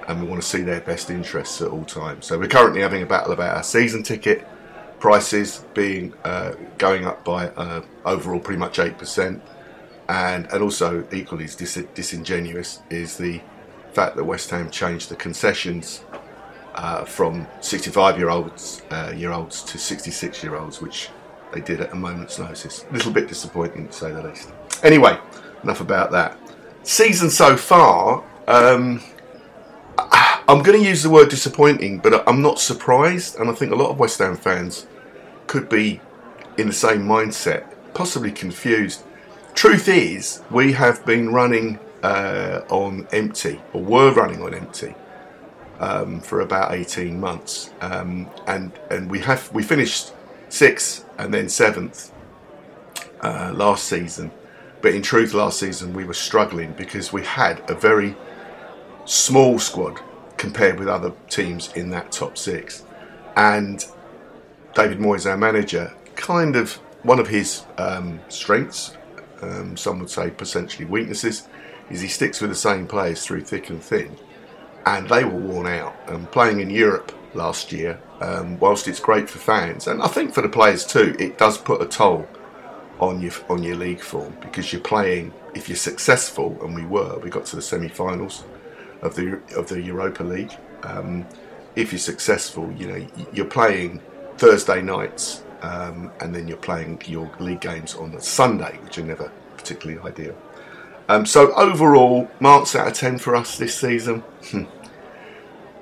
and 0.08 0.20
we 0.20 0.28
want 0.28 0.42
to 0.42 0.46
see 0.46 0.62
their 0.62 0.80
best 0.80 1.08
interests 1.08 1.62
at 1.62 1.68
all 1.68 1.84
times. 1.84 2.26
So 2.26 2.38
we're 2.38 2.48
currently 2.48 2.82
having 2.82 3.02
a 3.02 3.06
battle 3.06 3.32
about 3.32 3.56
our 3.56 3.62
season 3.62 4.02
ticket 4.02 4.46
prices 4.98 5.64
being 5.72 6.12
uh, 6.24 6.52
going 6.78 7.06
up 7.06 7.24
by 7.24 7.48
uh, 7.50 7.82
overall 8.04 8.40
pretty 8.40 8.58
much 8.58 8.78
eight 8.78 8.98
percent, 8.98 9.42
and 10.08 10.46
and 10.52 10.62
also 10.62 11.06
equally 11.12 11.44
as 11.44 11.54
dis- 11.54 11.86
disingenuous 11.94 12.82
is 12.90 13.16
the 13.16 13.40
fact 13.96 14.14
that 14.14 14.24
West 14.24 14.50
Ham 14.50 14.70
changed 14.70 15.08
the 15.08 15.16
concessions 15.16 16.04
uh, 16.74 17.02
from 17.06 17.46
65 17.62 18.18
year 18.18 18.28
olds 18.28 18.82
uh, 18.90 19.10
year 19.16 19.32
olds 19.32 19.62
to 19.62 19.78
66 19.78 20.42
year 20.42 20.54
olds, 20.54 20.82
which 20.82 21.08
they 21.54 21.62
did 21.62 21.80
at 21.80 21.92
a 21.92 21.96
moment's 21.96 22.38
notice. 22.38 22.84
A 22.90 22.92
little 22.92 23.10
bit 23.10 23.26
disappointing 23.26 23.86
to 23.86 23.92
say 23.94 24.12
the 24.12 24.22
least. 24.22 24.52
Anyway, 24.82 25.18
enough 25.62 25.80
about 25.80 26.10
that. 26.10 26.36
Season 26.82 27.30
so 27.30 27.56
far, 27.56 28.22
um, 28.46 29.02
I'm 29.98 30.62
going 30.62 30.78
to 30.78 30.86
use 30.86 31.02
the 31.02 31.08
word 31.08 31.30
disappointing, 31.30 31.98
but 32.00 32.22
I'm 32.28 32.42
not 32.42 32.58
surprised, 32.60 33.36
and 33.36 33.48
I 33.48 33.54
think 33.54 33.72
a 33.72 33.76
lot 33.76 33.90
of 33.90 33.98
West 33.98 34.18
Ham 34.18 34.36
fans 34.36 34.86
could 35.46 35.70
be 35.70 36.02
in 36.58 36.66
the 36.66 36.74
same 36.74 37.00
mindset, 37.00 37.64
possibly 37.94 38.30
confused. 38.30 39.04
Truth 39.54 39.88
is, 39.88 40.42
we 40.50 40.74
have 40.74 41.06
been 41.06 41.32
running 41.32 41.78
uh, 42.02 42.62
on 42.68 43.06
empty, 43.12 43.60
or 43.72 43.82
were 43.82 44.12
running 44.12 44.42
on 44.42 44.54
empty, 44.54 44.94
um, 45.80 46.20
for 46.20 46.40
about 46.40 46.72
18 46.72 47.18
months, 47.18 47.70
um, 47.80 48.28
and 48.46 48.72
and 48.90 49.10
we 49.10 49.20
have 49.20 49.50
we 49.52 49.62
finished 49.62 50.12
sixth 50.48 51.04
and 51.18 51.32
then 51.32 51.48
seventh 51.48 52.12
uh, 53.20 53.52
last 53.54 53.84
season. 53.84 54.30
But 54.82 54.94
in 54.94 55.02
truth, 55.02 55.34
last 55.34 55.58
season 55.58 55.92
we 55.94 56.04
were 56.04 56.14
struggling 56.14 56.72
because 56.72 57.12
we 57.12 57.24
had 57.24 57.68
a 57.68 57.74
very 57.74 58.14
small 59.04 59.58
squad 59.58 60.00
compared 60.36 60.78
with 60.78 60.88
other 60.88 61.12
teams 61.28 61.72
in 61.72 61.90
that 61.90 62.12
top 62.12 62.36
six, 62.38 62.84
and 63.36 63.84
David 64.74 64.98
Moyes, 64.98 65.28
our 65.28 65.38
manager, 65.38 65.92
kind 66.14 66.56
of 66.56 66.74
one 67.02 67.18
of 67.18 67.28
his 67.28 67.64
um, 67.78 68.20
strengths, 68.28 68.96
um, 69.40 69.76
some 69.76 69.98
would 70.00 70.10
say 70.10 70.30
potentially 70.30 70.84
weaknesses, 70.84 71.48
is 71.90 72.00
he 72.00 72.08
sticks 72.08 72.40
with 72.40 72.50
the 72.50 72.56
same 72.56 72.86
players 72.86 73.24
through 73.24 73.42
thick 73.42 73.70
and 73.70 73.82
thin, 73.82 74.16
and 74.84 75.08
they 75.08 75.24
were 75.24 75.38
worn 75.38 75.66
out. 75.66 75.96
And 76.06 76.30
playing 76.30 76.60
in 76.60 76.70
Europe 76.70 77.12
last 77.34 77.72
year, 77.72 78.00
um, 78.20 78.58
whilst 78.58 78.88
it's 78.88 79.00
great 79.00 79.28
for 79.28 79.38
fans, 79.38 79.86
and 79.86 80.02
I 80.02 80.08
think 80.08 80.34
for 80.34 80.42
the 80.42 80.48
players 80.48 80.86
too, 80.86 81.14
it 81.18 81.38
does 81.38 81.58
put 81.58 81.82
a 81.82 81.86
toll 81.86 82.26
on 82.98 83.20
your 83.20 83.32
on 83.48 83.62
your 83.62 83.76
league 83.76 84.00
form 84.00 84.36
because 84.40 84.72
you're 84.72 84.82
playing. 84.82 85.32
If 85.54 85.68
you're 85.68 85.76
successful, 85.76 86.56
and 86.62 86.74
we 86.74 86.84
were, 86.84 87.18
we 87.18 87.30
got 87.30 87.46
to 87.46 87.56
the 87.56 87.62
semi-finals 87.62 88.44
of 89.02 89.14
the 89.14 89.40
of 89.56 89.68
the 89.68 89.80
Europa 89.80 90.22
League. 90.22 90.52
Um, 90.82 91.26
if 91.76 91.92
you're 91.92 91.98
successful, 91.98 92.72
you 92.72 92.88
know 92.88 93.06
you're 93.32 93.46
playing 93.46 94.00
Thursday 94.36 94.82
nights, 94.82 95.44
um, 95.62 96.10
and 96.20 96.34
then 96.34 96.48
you're 96.48 96.56
playing 96.58 97.00
your 97.06 97.30
league 97.38 97.60
games 97.60 97.94
on 97.94 98.12
the 98.12 98.20
Sunday, 98.20 98.78
which 98.82 98.98
are 98.98 99.04
never 99.04 99.30
particularly 99.56 100.00
ideal. 100.02 100.36
Um, 101.08 101.24
so 101.24 101.52
overall, 101.54 102.28
marks 102.40 102.74
out 102.74 102.88
of 102.88 102.94
10 102.94 103.18
for 103.18 103.36
us 103.36 103.56
this 103.58 103.76
season. 103.76 104.20
Hmm. 104.50 104.64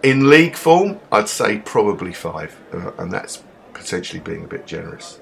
In 0.03 0.29
league 0.29 0.55
form, 0.55 1.01
I'd 1.11 1.29
say 1.29 1.59
probably 1.59 2.13
five, 2.13 2.55
uh, 2.73 2.91
and 2.99 3.11
that's 3.11 3.43
potentially 3.73 4.21
being 4.21 4.45
a 4.45 4.47
bit 4.47 4.67
generous. 4.67 5.19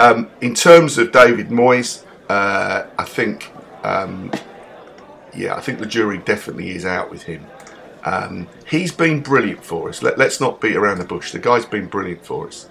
Um, 0.00 0.30
in 0.40 0.54
terms 0.54 0.96
of 0.96 1.12
David 1.12 1.48
Moyes, 1.48 2.04
uh, 2.30 2.86
I 2.98 3.04
think, 3.04 3.52
um, 3.84 4.32
yeah, 5.34 5.54
I 5.54 5.60
think 5.60 5.78
the 5.78 5.86
jury 5.86 6.18
definitely 6.18 6.70
is 6.70 6.86
out 6.86 7.10
with 7.10 7.24
him. 7.24 7.46
Um, 8.04 8.48
he's 8.66 8.92
been 8.92 9.20
brilliant 9.20 9.62
for 9.62 9.90
us. 9.90 10.02
Let, 10.02 10.18
us 10.18 10.40
not 10.40 10.60
beat 10.60 10.76
around 10.76 10.98
the 10.98 11.04
bush. 11.04 11.32
The 11.32 11.38
guy's 11.38 11.66
been 11.66 11.86
brilliant 11.86 12.24
for 12.24 12.46
us, 12.46 12.68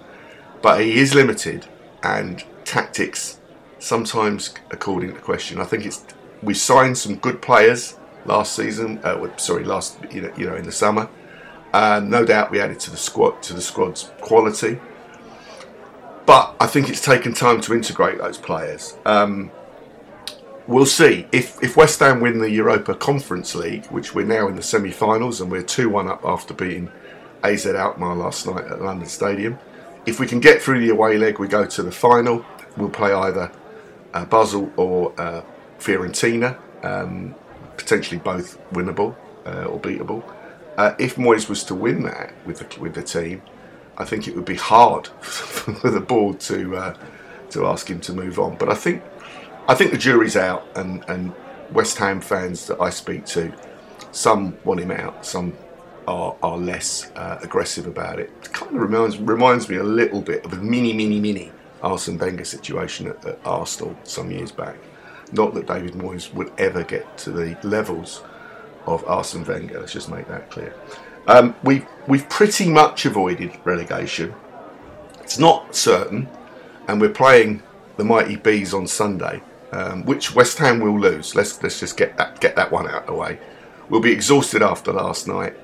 but 0.60 0.80
he 0.80 0.98
is 0.98 1.14
limited, 1.14 1.66
and 2.02 2.42
tactics 2.64 3.38
sometimes 3.78 4.54
according 4.70 5.14
to 5.14 5.20
question. 5.20 5.60
I 5.60 5.64
think 5.64 5.86
it's 5.86 6.04
we 6.42 6.54
signed 6.54 6.96
some 6.98 7.16
good 7.16 7.42
players 7.42 7.96
last 8.24 8.54
season. 8.54 8.98
Uh, 9.02 9.36
sorry, 9.36 9.64
last 9.64 9.98
you 10.10 10.22
know, 10.22 10.32
you 10.36 10.46
know 10.46 10.56
in 10.56 10.64
the 10.64 10.72
summer. 10.72 11.08
Uh, 11.72 12.00
no 12.04 12.24
doubt 12.24 12.50
we 12.50 12.60
added 12.60 12.80
to 12.80 12.90
the 12.90 12.96
squad 12.96 13.42
to 13.42 13.54
the 13.54 13.60
squad's 13.60 14.10
quality. 14.20 14.78
but 16.26 16.54
I 16.60 16.66
think 16.66 16.88
it's 16.90 17.00
taken 17.00 17.32
time 17.32 17.60
to 17.62 17.74
integrate 17.74 18.18
those 18.18 18.36
players. 18.38 18.96
Um, 19.06 19.50
we'll 20.66 20.86
see 20.86 21.26
if 21.32 21.62
if 21.62 21.76
West 21.76 22.00
Ham 22.00 22.20
win 22.20 22.38
the 22.38 22.50
Europa 22.50 22.94
Conference 22.94 23.54
League, 23.54 23.86
which 23.86 24.14
we're 24.14 24.26
now 24.26 24.48
in 24.48 24.56
the 24.56 24.62
semi-finals 24.62 25.40
and 25.40 25.50
we're 25.50 25.62
two 25.62 25.88
one 25.88 26.08
up 26.08 26.24
after 26.24 26.54
beating 26.54 26.90
AZ 27.42 27.66
Alkmaar 27.66 28.14
last 28.16 28.46
night 28.46 28.66
at 28.66 28.82
London 28.82 29.08
Stadium. 29.08 29.58
If 30.06 30.20
we 30.20 30.26
can 30.26 30.40
get 30.40 30.60
through 30.62 30.80
the 30.80 30.90
away 30.90 31.18
leg, 31.18 31.38
we 31.38 31.48
go 31.48 31.66
to 31.66 31.82
the 31.82 31.92
final. 31.92 32.44
We'll 32.76 32.90
play 32.90 33.12
either 33.12 33.50
uh, 34.14 34.24
Basel 34.26 34.72
or 34.76 35.12
uh, 35.18 35.42
Fiorentina, 35.78 36.58
um, 36.84 37.34
potentially 37.76 38.18
both 38.18 38.58
winnable 38.72 39.16
uh, 39.46 39.64
or 39.64 39.80
beatable. 39.80 40.22
Uh, 40.76 40.94
if 40.98 41.16
Moyes 41.16 41.48
was 41.48 41.64
to 41.64 41.74
win 41.74 42.02
that 42.04 42.32
with 42.46 42.58
the, 42.58 42.80
with 42.80 42.94
the 42.94 43.02
team, 43.02 43.42
I 43.96 44.04
think 44.04 44.28
it 44.28 44.36
would 44.36 44.44
be 44.44 44.54
hard 44.54 45.08
for 45.20 45.90
the 45.90 46.00
board 46.00 46.40
to 46.40 46.76
uh, 46.76 46.96
to 47.50 47.66
ask 47.66 47.88
him 47.88 48.00
to 48.00 48.12
move 48.12 48.38
on. 48.38 48.56
But 48.56 48.68
I 48.68 48.74
think 48.74 49.02
I 49.68 49.74
think 49.74 49.90
the 49.90 49.98
jury's 49.98 50.36
out, 50.36 50.66
and, 50.76 51.04
and 51.08 51.34
West 51.72 51.98
Ham 51.98 52.20
fans 52.20 52.66
that 52.68 52.80
I 52.80 52.90
speak 52.90 53.26
to, 53.26 53.52
some 54.12 54.56
want 54.64 54.80
him 54.80 54.90
out, 54.90 55.26
some 55.26 55.56
are, 56.06 56.34
are 56.42 56.56
less 56.56 57.10
uh, 57.16 57.38
aggressive 57.42 57.86
about 57.86 58.18
it. 58.18 58.30
It 58.42 58.52
kind 58.52 58.74
of 58.74 58.80
reminds 58.80 59.18
reminds 59.18 59.68
me 59.68 59.76
a 59.76 59.82
little 59.82 60.22
bit 60.22 60.44
of 60.44 60.52
a 60.52 60.56
mini, 60.56 60.92
mini, 60.92 61.20
mini 61.20 61.52
Arsene 61.82 62.18
Wenger 62.18 62.44
situation 62.44 63.08
at, 63.08 63.24
at 63.26 63.38
Arsenal 63.44 63.96
some 64.04 64.30
years 64.30 64.50
back. 64.50 64.76
Not 65.32 65.54
that 65.54 65.66
David 65.66 65.94
Moyes 65.94 66.32
would 66.34 66.52
ever 66.58 66.82
get 66.82 67.18
to 67.18 67.30
the 67.30 67.58
levels 67.62 68.22
of 68.86 69.04
Arsene 69.06 69.44
Wenger. 69.44 69.80
Let's 69.80 69.92
just 69.92 70.10
make 70.10 70.26
that 70.28 70.50
clear. 70.50 70.74
Um, 71.26 71.54
we've 71.62 71.86
we've 72.06 72.28
pretty 72.28 72.70
much 72.70 73.04
avoided 73.04 73.58
relegation. 73.64 74.34
It's 75.20 75.38
not 75.38 75.74
certain, 75.74 76.28
and 76.86 77.00
we're 77.00 77.10
playing 77.10 77.62
the 77.98 78.04
mighty 78.04 78.36
bees 78.36 78.72
on 78.72 78.86
Sunday, 78.86 79.42
um, 79.72 80.04
which 80.06 80.34
West 80.34 80.56
Ham 80.58 80.80
will 80.80 80.98
lose. 80.98 81.34
Let's 81.34 81.62
let's 81.62 81.80
just 81.80 81.98
get 81.98 82.16
that 82.16 82.40
get 82.40 82.56
that 82.56 82.72
one 82.72 82.88
out 82.88 83.02
of 83.02 83.06
the 83.08 83.14
way. 83.14 83.38
We'll 83.90 84.00
be 84.00 84.12
exhausted 84.12 84.62
after 84.62 84.92
last 84.92 85.28
night. 85.28 85.54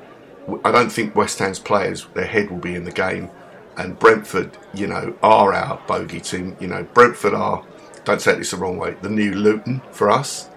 I 0.65 0.71
don't 0.71 0.91
think 0.91 1.17
West 1.17 1.39
Ham's 1.39 1.59
players 1.59 2.07
their 2.12 2.27
head 2.27 2.51
will 2.51 2.59
be 2.59 2.75
in 2.75 2.85
the 2.85 2.93
game, 2.93 3.31
and 3.79 3.99
Brentford, 3.99 4.59
you 4.75 4.87
know, 4.87 5.17
are 5.23 5.55
our 5.55 5.81
bogey 5.87 6.21
team. 6.21 6.57
You 6.61 6.69
know, 6.69 6.83
Brentford 6.83 7.33
are. 7.33 7.65
Don't 8.05 8.20
take 8.20 8.38
this 8.38 8.50
the 8.50 8.57
wrong 8.57 8.76
way. 8.76 8.96
The 9.00 9.09
new 9.09 9.32
Luton 9.32 9.80
for 9.90 10.11
us. 10.11 10.48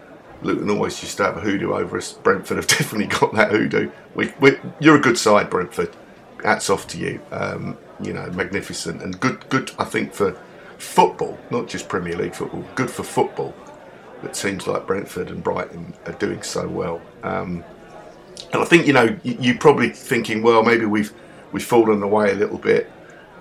Luton 0.41 0.69
always 0.69 1.01
used 1.01 1.17
to 1.17 1.23
have 1.23 1.37
a 1.37 1.39
hoodoo 1.39 1.73
over 1.73 1.97
us. 1.97 2.13
Brentford 2.13 2.57
have 2.57 2.67
definitely 2.77 3.07
got 3.07 3.33
that 3.33 3.51
hoodoo. 3.51 3.89
We, 4.15 4.33
we, 4.39 4.57
you're 4.79 4.97
a 4.97 5.01
good 5.01 5.17
side, 5.17 5.49
Brentford. 5.49 5.95
Hats 6.43 6.69
off 6.69 6.87
to 6.89 6.97
you. 6.97 7.21
Um, 7.31 7.77
you 8.01 8.13
know, 8.13 8.29
magnificent 8.31 9.01
and 9.01 9.19
good. 9.19 9.49
Good, 9.49 9.71
I 9.79 9.85
think, 9.85 10.13
for 10.13 10.37
football, 10.77 11.39
not 11.49 11.67
just 11.67 11.89
Premier 11.89 12.15
League 12.15 12.35
football. 12.35 12.63
Good 12.75 12.91
for 12.91 13.03
football. 13.03 13.55
That 14.23 14.33
teams 14.33 14.67
like 14.67 14.87
Brentford 14.87 15.29
and 15.29 15.43
Brighton 15.43 15.93
are 16.05 16.13
doing 16.13 16.41
so 16.41 16.67
well. 16.67 17.01
Um, 17.23 17.63
and 18.53 18.61
I 18.61 18.65
think 18.65 18.87
you 18.87 18.93
know 18.93 19.17
you, 19.23 19.37
you're 19.39 19.57
probably 19.57 19.89
thinking, 19.89 20.41
well, 20.41 20.63
maybe 20.63 20.85
we've 20.85 21.13
we've 21.51 21.63
fallen 21.63 22.01
away 22.03 22.31
a 22.31 22.35
little 22.35 22.57
bit. 22.57 22.91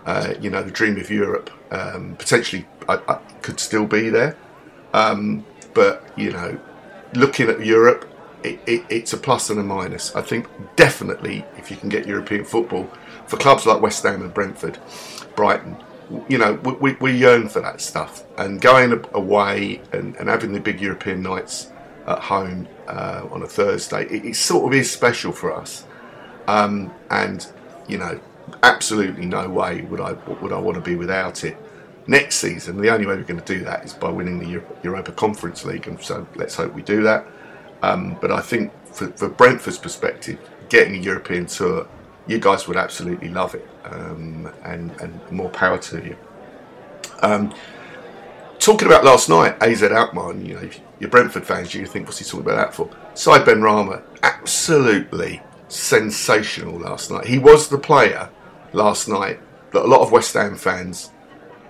Uh, 0.05 0.35
you 0.41 0.51
know, 0.51 0.63
the 0.63 0.71
dream 0.71 0.99
of 0.99 1.11
Europe 1.11 1.51
um, 1.71 2.15
potentially 2.17 2.67
I, 2.89 2.95
I 3.09 3.15
could 3.43 3.61
still 3.61 3.87
be 3.87 4.09
there, 4.09 4.37
um, 4.93 5.45
but 5.75 6.09
you 6.17 6.33
know, 6.33 6.59
looking 7.15 7.49
at 7.49 7.65
Europe, 7.65 8.09
it, 8.43 8.61
it, 8.67 8.85
it's 8.89 9.13
a 9.13 9.17
plus 9.17 9.51
and 9.51 9.59
a 9.59 9.63
minus. 9.63 10.15
I 10.15 10.23
think 10.23 10.49
definitely 10.77 11.45
if 11.57 11.71
you 11.71 11.77
can 11.77 11.89
get 11.89 12.07
European 12.07 12.45
football 12.45 12.91
for 13.27 13.37
clubs 13.37 13.67
like 13.67 13.81
West 13.81 14.03
Ham 14.05 14.23
and 14.23 14.33
Brentford, 14.33 14.79
Brighton, 15.35 15.83
you 16.29 16.39
know, 16.39 16.55
we, 16.81 16.93
we 16.95 17.13
yearn 17.13 17.49
for 17.49 17.61
that 17.61 17.81
stuff. 17.81 18.25
And 18.39 18.61
going 18.61 19.05
away 19.13 19.81
and, 19.93 20.17
and 20.17 20.29
having 20.29 20.53
the 20.53 20.61
big 20.61 20.81
European 20.81 21.23
nights 21.23 21.73
at 22.07 22.21
home 22.21 22.69
uh, 22.87 23.27
on 23.31 23.43
a 23.43 23.47
Thursday, 23.47 24.05
it, 24.05 24.25
it, 24.25 24.37
sort 24.37 24.73
of 24.73 24.79
is 24.79 24.91
special 24.91 25.33
for 25.33 25.53
us. 25.53 25.85
Um, 26.47 26.93
and, 27.11 27.47
you 27.89 27.99
know, 27.99 28.21
absolutely 28.63 29.27
no 29.27 29.49
way 29.49 29.83
would 29.83 30.01
I 30.01 30.13
would 30.13 30.53
I 30.53 30.59
want 30.59 30.77
to 30.77 30.81
be 30.81 30.95
without 30.95 31.43
it. 31.43 31.57
Next 32.09 32.37
season, 32.37 32.81
the 32.81 32.91
only 32.91 33.05
way 33.05 33.17
we're 33.17 33.25
going 33.25 33.41
to 33.41 33.55
do 33.55 33.65
that 33.65 33.85
is 33.85 33.93
by 33.93 34.09
winning 34.09 34.39
the 34.39 34.63
Europa 34.85 35.11
Conference 35.11 35.65
League, 35.65 35.89
and 35.89 36.01
so 36.01 36.27
let's 36.37 36.55
hope 36.55 36.73
we 36.73 36.83
do 36.83 37.03
that. 37.03 37.27
Um, 37.83 38.17
but 38.21 38.31
I 38.31 38.41
think 38.41 38.73
for, 38.87 39.09
for, 39.09 39.29
Brentford's 39.29 39.79
perspective, 39.79 40.39
getting 40.69 40.95
a 40.95 40.99
European 40.99 41.47
tour, 41.47 41.89
you 42.29 42.39
guys 42.39 42.69
would 42.69 42.77
absolutely 42.77 43.29
love 43.29 43.55
it, 43.57 43.69
um, 43.85 44.53
and, 44.63 44.93
and 45.01 45.33
more 45.33 45.51
power 45.51 45.79
to 45.79 46.05
you. 46.05 46.17
Um, 47.23 47.53
talking 48.61 48.87
about 48.87 49.05
last 49.05 49.29
night, 49.29 49.61
AZ 49.61 49.83
Alkmaar, 49.83 50.35
you 50.35 50.55
know, 50.55 50.71
you're 51.01 51.11
Brentford 51.11 51.45
fans, 51.45 51.75
you 51.75 51.87
think, 51.87 52.07
what's 52.07 52.19
he 52.19 52.25
talking 52.25 52.41
about 52.41 52.57
that 52.57 52.75
for? 52.75 52.89
Said 53.15 53.45
Benrahma, 53.45 54.03
absolutely 54.23 55.43
sensational 55.69 56.79
last 56.79 57.11
night. 57.11 57.27
He 57.27 57.39
was 57.39 57.69
the 57.69 57.79
player 57.79 58.31
last 58.73 59.09
night 59.09 59.41
that 59.73 59.85
a 59.85 59.89
lot 59.89 60.01
of 60.01 60.13
West 60.13 60.35
Ham 60.35 60.55
fans 60.55 61.11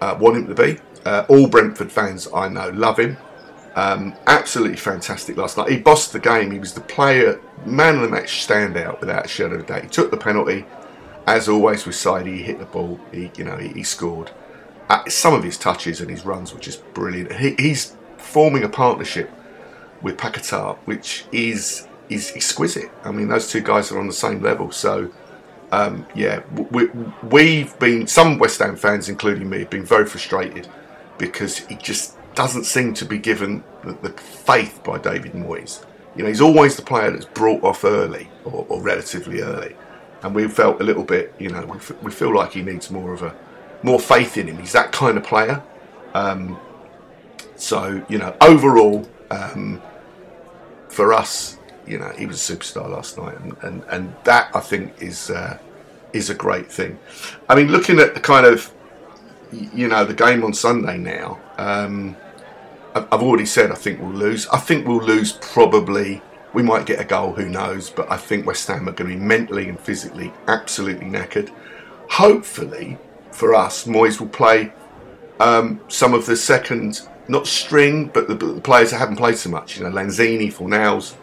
uh, 0.00 0.16
want 0.18 0.36
him 0.36 0.46
to 0.48 0.54
be. 0.54 0.78
Uh, 1.04 1.24
all 1.28 1.48
Brentford 1.48 1.92
fans 1.92 2.28
I 2.34 2.48
know 2.48 2.70
love 2.70 2.98
him. 2.98 3.16
Um, 3.76 4.14
absolutely 4.26 4.78
fantastic 4.78 5.36
last 5.36 5.58
night. 5.58 5.70
He 5.70 5.78
bossed 5.78 6.12
the 6.12 6.18
game. 6.18 6.50
He 6.50 6.58
was 6.58 6.72
the 6.72 6.80
player, 6.80 7.40
man 7.64 7.96
of 7.96 8.02
the 8.02 8.08
match 8.08 8.46
standout 8.46 9.00
without 9.00 9.26
a 9.26 9.28
shadow 9.28 9.56
of 9.56 9.60
a 9.60 9.66
doubt. 9.66 9.82
He 9.82 9.88
took 9.88 10.10
the 10.10 10.16
penalty, 10.16 10.64
as 11.26 11.48
always 11.48 11.84
with 11.84 11.94
Saidi. 11.94 12.38
He 12.38 12.42
hit 12.42 12.58
the 12.58 12.64
ball. 12.64 12.98
He, 13.12 13.30
you 13.36 13.44
know, 13.44 13.56
he, 13.58 13.68
he 13.68 13.82
scored. 13.82 14.30
Uh, 14.88 15.04
some 15.08 15.34
of 15.34 15.44
his 15.44 15.58
touches 15.58 16.00
and 16.00 16.10
his 16.10 16.24
runs 16.24 16.54
were 16.54 16.60
just 16.60 16.82
brilliant. 16.94 17.32
He, 17.32 17.54
he's 17.58 17.96
forming 18.16 18.64
a 18.64 18.68
partnership 18.68 19.30
with 20.00 20.16
Paquetá, 20.16 20.78
which 20.86 21.26
is 21.30 21.86
is 22.08 22.32
exquisite. 22.34 22.90
I 23.04 23.10
mean, 23.10 23.28
those 23.28 23.50
two 23.50 23.60
guys 23.60 23.90
are 23.90 23.98
on 23.98 24.06
the 24.06 24.12
same 24.12 24.40
level. 24.40 24.70
So 24.70 25.10
um, 25.72 26.06
yeah, 26.14 26.42
we, 26.70 26.86
we've 27.22 27.78
been 27.78 28.06
some 28.06 28.38
West 28.38 28.58
Ham 28.60 28.76
fans, 28.76 29.08
including 29.08 29.48
me, 29.48 29.60
have 29.60 29.70
been 29.70 29.84
very 29.84 30.06
frustrated 30.06 30.68
because 31.18 31.58
he 31.58 31.74
just 31.76 32.16
doesn't 32.34 32.64
seem 32.64 32.94
to 32.94 33.04
be 33.04 33.18
given 33.18 33.64
the, 33.82 33.92
the 33.94 34.10
faith 34.10 34.82
by 34.84 34.98
David 34.98 35.32
Moyes. 35.32 35.84
You 36.14 36.22
know, 36.22 36.28
he's 36.28 36.40
always 36.40 36.76
the 36.76 36.82
player 36.82 37.10
that's 37.10 37.24
brought 37.24 37.62
off 37.64 37.84
early 37.84 38.28
or, 38.44 38.64
or 38.68 38.80
relatively 38.80 39.42
early, 39.42 39.74
and 40.22 40.34
we 40.34 40.46
felt 40.48 40.80
a 40.80 40.84
little 40.84 41.04
bit. 41.04 41.34
You 41.38 41.50
know, 41.50 41.64
we, 41.66 41.76
f- 41.76 42.02
we 42.02 42.10
feel 42.10 42.34
like 42.34 42.52
he 42.52 42.62
needs 42.62 42.90
more 42.90 43.12
of 43.12 43.22
a 43.22 43.34
more 43.82 44.00
faith 44.00 44.36
in 44.36 44.48
him. 44.48 44.58
He's 44.58 44.72
that 44.72 44.92
kind 44.92 45.16
of 45.16 45.24
player. 45.24 45.62
Um, 46.14 46.58
so 47.56 48.04
you 48.08 48.18
know, 48.18 48.36
overall, 48.40 49.08
um, 49.30 49.82
for 50.88 51.12
us, 51.12 51.58
you 51.86 51.98
know, 51.98 52.10
he 52.10 52.26
was 52.26 52.50
a 52.50 52.56
superstar 52.56 52.88
last 52.90 53.16
night, 53.18 53.38
and, 53.40 53.56
and, 53.62 53.84
and 53.90 54.14
that 54.24 54.50
I 54.54 54.60
think 54.60 55.00
is 55.00 55.30
uh, 55.30 55.58
is 56.12 56.30
a 56.30 56.34
great 56.34 56.70
thing. 56.70 56.98
I 57.48 57.54
mean, 57.54 57.68
looking 57.68 57.98
at 57.98 58.14
the 58.14 58.20
kind 58.20 58.46
of 58.46 58.72
you 59.52 59.88
know 59.88 60.04
the 60.04 60.14
game 60.14 60.44
on 60.44 60.52
Sunday 60.52 60.98
now, 60.98 61.40
um, 61.58 62.16
I've 62.94 63.22
already 63.22 63.46
said 63.46 63.70
I 63.70 63.74
think 63.74 64.00
we'll 64.00 64.10
lose. 64.10 64.46
I 64.48 64.58
think 64.58 64.86
we'll 64.86 65.02
lose 65.02 65.32
probably. 65.32 66.22
We 66.52 66.62
might 66.62 66.86
get 66.86 67.00
a 67.00 67.04
goal, 67.04 67.34
who 67.34 67.50
knows? 67.50 67.90
But 67.90 68.10
I 68.10 68.16
think 68.16 68.46
West 68.46 68.66
Ham 68.68 68.88
are 68.88 68.92
going 68.92 69.10
to 69.10 69.16
be 69.16 69.22
mentally 69.22 69.68
and 69.68 69.78
physically 69.78 70.32
absolutely 70.48 71.06
knackered. 71.06 71.52
Hopefully, 72.08 72.96
for 73.30 73.54
us, 73.54 73.84
Moyes 73.84 74.18
will 74.18 74.28
play 74.28 74.72
um, 75.38 75.80
some 75.88 76.14
of 76.14 76.24
the 76.24 76.34
second, 76.36 77.06
not 77.28 77.46
string, 77.46 78.06
but 78.06 78.28
the, 78.28 78.60
players 78.62 78.90
that 78.90 78.98
haven't 78.98 79.16
played 79.16 79.36
so 79.36 79.50
much. 79.50 79.76
You 79.76 79.84
know, 79.84 79.90
Lanzini, 79.90 80.50
Fornals, 80.50 81.14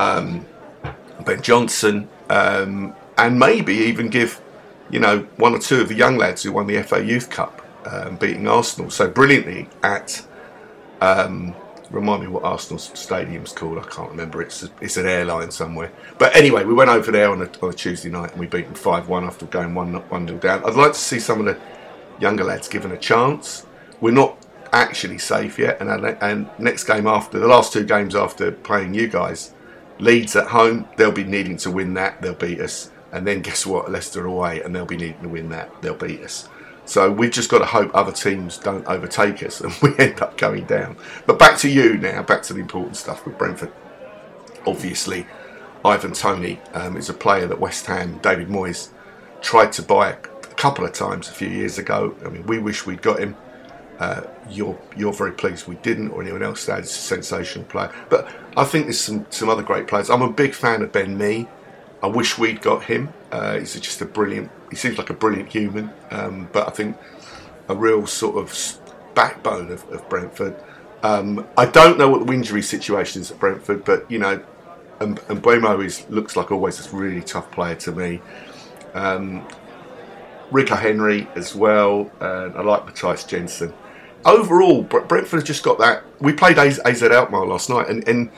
um, 0.00 0.46
Ben 1.24 1.42
Johnson, 1.42 2.08
um, 2.30 2.94
and 3.18 3.38
maybe 3.38 3.74
even 3.74 4.08
give 4.08 4.40
you 4.90 4.98
know 4.98 5.20
one 5.36 5.54
or 5.54 5.58
two 5.58 5.80
of 5.80 5.88
the 5.88 5.94
young 5.94 6.16
lads 6.16 6.42
who 6.42 6.52
won 6.52 6.66
the 6.66 6.82
FA 6.82 7.04
Youth 7.04 7.28
Cup, 7.30 7.62
um, 7.86 8.16
beating 8.16 8.48
Arsenal 8.48 8.90
so 8.90 9.08
brilliantly 9.08 9.68
at. 9.82 10.26
Um, 11.00 11.54
remind 11.90 12.22
me 12.22 12.28
what 12.28 12.44
Arsenal's 12.44 12.90
stadium's 12.94 13.52
called. 13.52 13.78
I 13.78 13.82
can't 13.82 14.10
remember. 14.10 14.40
It's 14.42 14.62
a, 14.62 14.70
it's 14.80 14.96
an 14.96 15.06
airline 15.06 15.50
somewhere. 15.50 15.90
But 16.18 16.36
anyway, 16.36 16.64
we 16.64 16.72
went 16.72 16.88
over 16.88 17.10
there 17.10 17.30
on 17.30 17.42
a, 17.42 17.50
on 17.62 17.70
a 17.70 17.72
Tuesday 17.72 18.10
night 18.10 18.30
and 18.30 18.38
we 18.38 18.46
beat 18.46 18.66
them 18.66 18.74
five 18.74 19.08
one 19.08 19.24
after 19.24 19.46
going 19.46 19.74
one 19.74 19.94
one 20.08 20.24
nil 20.24 20.38
down. 20.38 20.64
I'd 20.64 20.74
like 20.74 20.92
to 20.92 20.98
see 20.98 21.18
some 21.18 21.40
of 21.40 21.46
the 21.46 21.58
younger 22.20 22.44
lads 22.44 22.68
given 22.68 22.92
a 22.92 22.98
chance. 22.98 23.66
We're 24.00 24.12
not 24.12 24.36
actually 24.72 25.18
safe 25.18 25.58
yet, 25.58 25.80
and 25.80 25.90
and 26.22 26.48
next 26.58 26.84
game 26.84 27.06
after 27.06 27.38
the 27.38 27.48
last 27.48 27.72
two 27.72 27.84
games 27.84 28.14
after 28.14 28.52
playing 28.52 28.94
you 28.94 29.08
guys, 29.08 29.52
Leeds 30.00 30.34
at 30.36 30.48
home, 30.48 30.88
they'll 30.96 31.12
be 31.12 31.24
needing 31.24 31.56
to 31.58 31.70
win 31.70 31.94
that. 31.94 32.20
They'll 32.22 32.34
beat 32.34 32.60
us. 32.60 32.90
And 33.12 33.26
then 33.26 33.42
guess 33.42 33.66
what? 33.66 33.90
Leicester 33.90 34.24
away, 34.24 34.62
and 34.62 34.74
they'll 34.74 34.86
be 34.86 34.96
needing 34.96 35.22
to 35.22 35.28
win 35.28 35.48
that. 35.50 35.82
They'll 35.82 35.94
beat 35.94 36.22
us. 36.22 36.48
So 36.90 37.10
we've 37.10 37.30
just 37.30 37.48
got 37.50 37.58
to 37.58 37.66
hope 37.66 37.92
other 37.94 38.10
teams 38.10 38.58
don't 38.58 38.84
overtake 38.88 39.44
us 39.44 39.60
and 39.60 39.72
we 39.80 39.96
end 39.98 40.20
up 40.20 40.36
going 40.36 40.64
down. 40.64 40.96
But 41.24 41.38
back 41.38 41.56
to 41.58 41.68
you 41.68 41.96
now, 41.96 42.22
back 42.22 42.42
to 42.44 42.52
the 42.52 42.60
important 42.60 42.96
stuff 42.96 43.24
with 43.24 43.38
Brentford. 43.38 43.72
Obviously, 44.66 45.26
Ivan 45.84 46.12
Toney 46.12 46.60
um, 46.74 46.96
is 46.96 47.08
a 47.08 47.14
player 47.14 47.46
that 47.46 47.60
West 47.60 47.86
Ham, 47.86 48.18
David 48.22 48.48
Moyes, 48.48 48.88
tried 49.40 49.72
to 49.74 49.82
buy 49.82 50.10
a 50.10 50.16
couple 50.56 50.84
of 50.84 50.92
times 50.92 51.28
a 51.28 51.32
few 51.32 51.48
years 51.48 51.78
ago. 51.78 52.16
I 52.24 52.28
mean, 52.28 52.44
we 52.46 52.58
wish 52.58 52.84
we'd 52.86 53.02
got 53.02 53.20
him. 53.20 53.36
Uh, 54.00 54.22
you're 54.48 54.78
you're 54.96 55.12
very 55.12 55.32
pleased 55.32 55.68
we 55.68 55.76
didn't, 55.76 56.10
or 56.10 56.22
anyone 56.22 56.42
else 56.42 56.64
that. 56.64 56.78
He's 56.78 56.88
a 56.88 56.92
sensational 56.92 57.66
player. 57.66 57.92
But 58.08 58.32
I 58.56 58.64
think 58.64 58.86
there's 58.86 58.98
some 58.98 59.26
some 59.28 59.50
other 59.50 59.62
great 59.62 59.86
players. 59.86 60.08
I'm 60.08 60.22
a 60.22 60.32
big 60.32 60.54
fan 60.54 60.80
of 60.80 60.90
Ben 60.90 61.18
Mee. 61.18 61.46
I 62.02 62.06
wish 62.06 62.38
we'd 62.38 62.62
got 62.62 62.84
him. 62.84 63.12
Uh, 63.30 63.58
he's 63.58 63.78
just 63.78 64.00
a 64.00 64.06
brilliant. 64.06 64.50
He 64.70 64.76
seems 64.76 64.96
like 64.96 65.10
a 65.10 65.14
brilliant 65.14 65.50
human. 65.50 65.92
Um, 66.10 66.48
but 66.50 66.66
I 66.66 66.70
think 66.70 66.96
a 67.68 67.76
real 67.76 68.06
sort 68.06 68.36
of 68.36 68.78
backbone 69.14 69.70
of, 69.70 69.86
of 69.90 70.08
Brentford. 70.08 70.56
Um, 71.02 71.46
I 71.58 71.66
don't 71.66 71.98
know 71.98 72.08
what 72.08 72.26
the 72.26 72.32
injury 72.32 72.62
situation 72.62 73.20
is 73.20 73.30
at 73.30 73.38
Brentford, 73.38 73.84
but 73.84 74.10
you 74.10 74.18
know, 74.18 74.42
and, 75.00 75.20
and 75.28 75.42
Mbeumo 75.42 75.84
is 75.84 76.08
looks 76.08 76.36
like 76.36 76.50
always 76.50 76.86
a 76.86 76.96
really 76.96 77.20
tough 77.20 77.50
player 77.50 77.74
to 77.76 77.92
me. 77.92 78.22
Um, 78.94 79.46
Rico 80.50 80.74
Henry 80.74 81.28
as 81.36 81.54
well, 81.54 82.10
and 82.18 82.56
I 82.56 82.62
like 82.62 82.86
Mathias 82.86 83.24
Jensen. 83.24 83.74
Overall, 84.24 84.82
Brentford 84.82 85.40
has 85.40 85.44
just 85.44 85.62
got 85.62 85.78
that. 85.78 86.04
We 86.20 86.32
played 86.32 86.58
AZ, 86.58 86.78
AZ 86.80 87.02
Alkmaar 87.02 87.46
last 87.46 87.70
night, 87.70 87.88
and, 87.88 88.06
and 88.06 88.30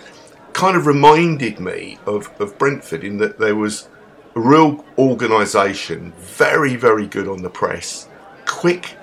kind 0.52 0.76
of 0.76 0.86
reminded 0.86 1.58
me 1.58 1.98
of, 2.06 2.30
of 2.40 2.56
Brentford 2.58 3.02
in 3.02 3.18
that 3.18 3.38
there 3.38 3.56
was 3.56 3.88
a 4.36 4.40
real 4.40 4.84
organisation, 4.96 6.12
very, 6.18 6.76
very 6.76 7.06
good 7.06 7.26
on 7.26 7.42
the 7.42 7.50
press, 7.50 8.08
quick 8.46 8.96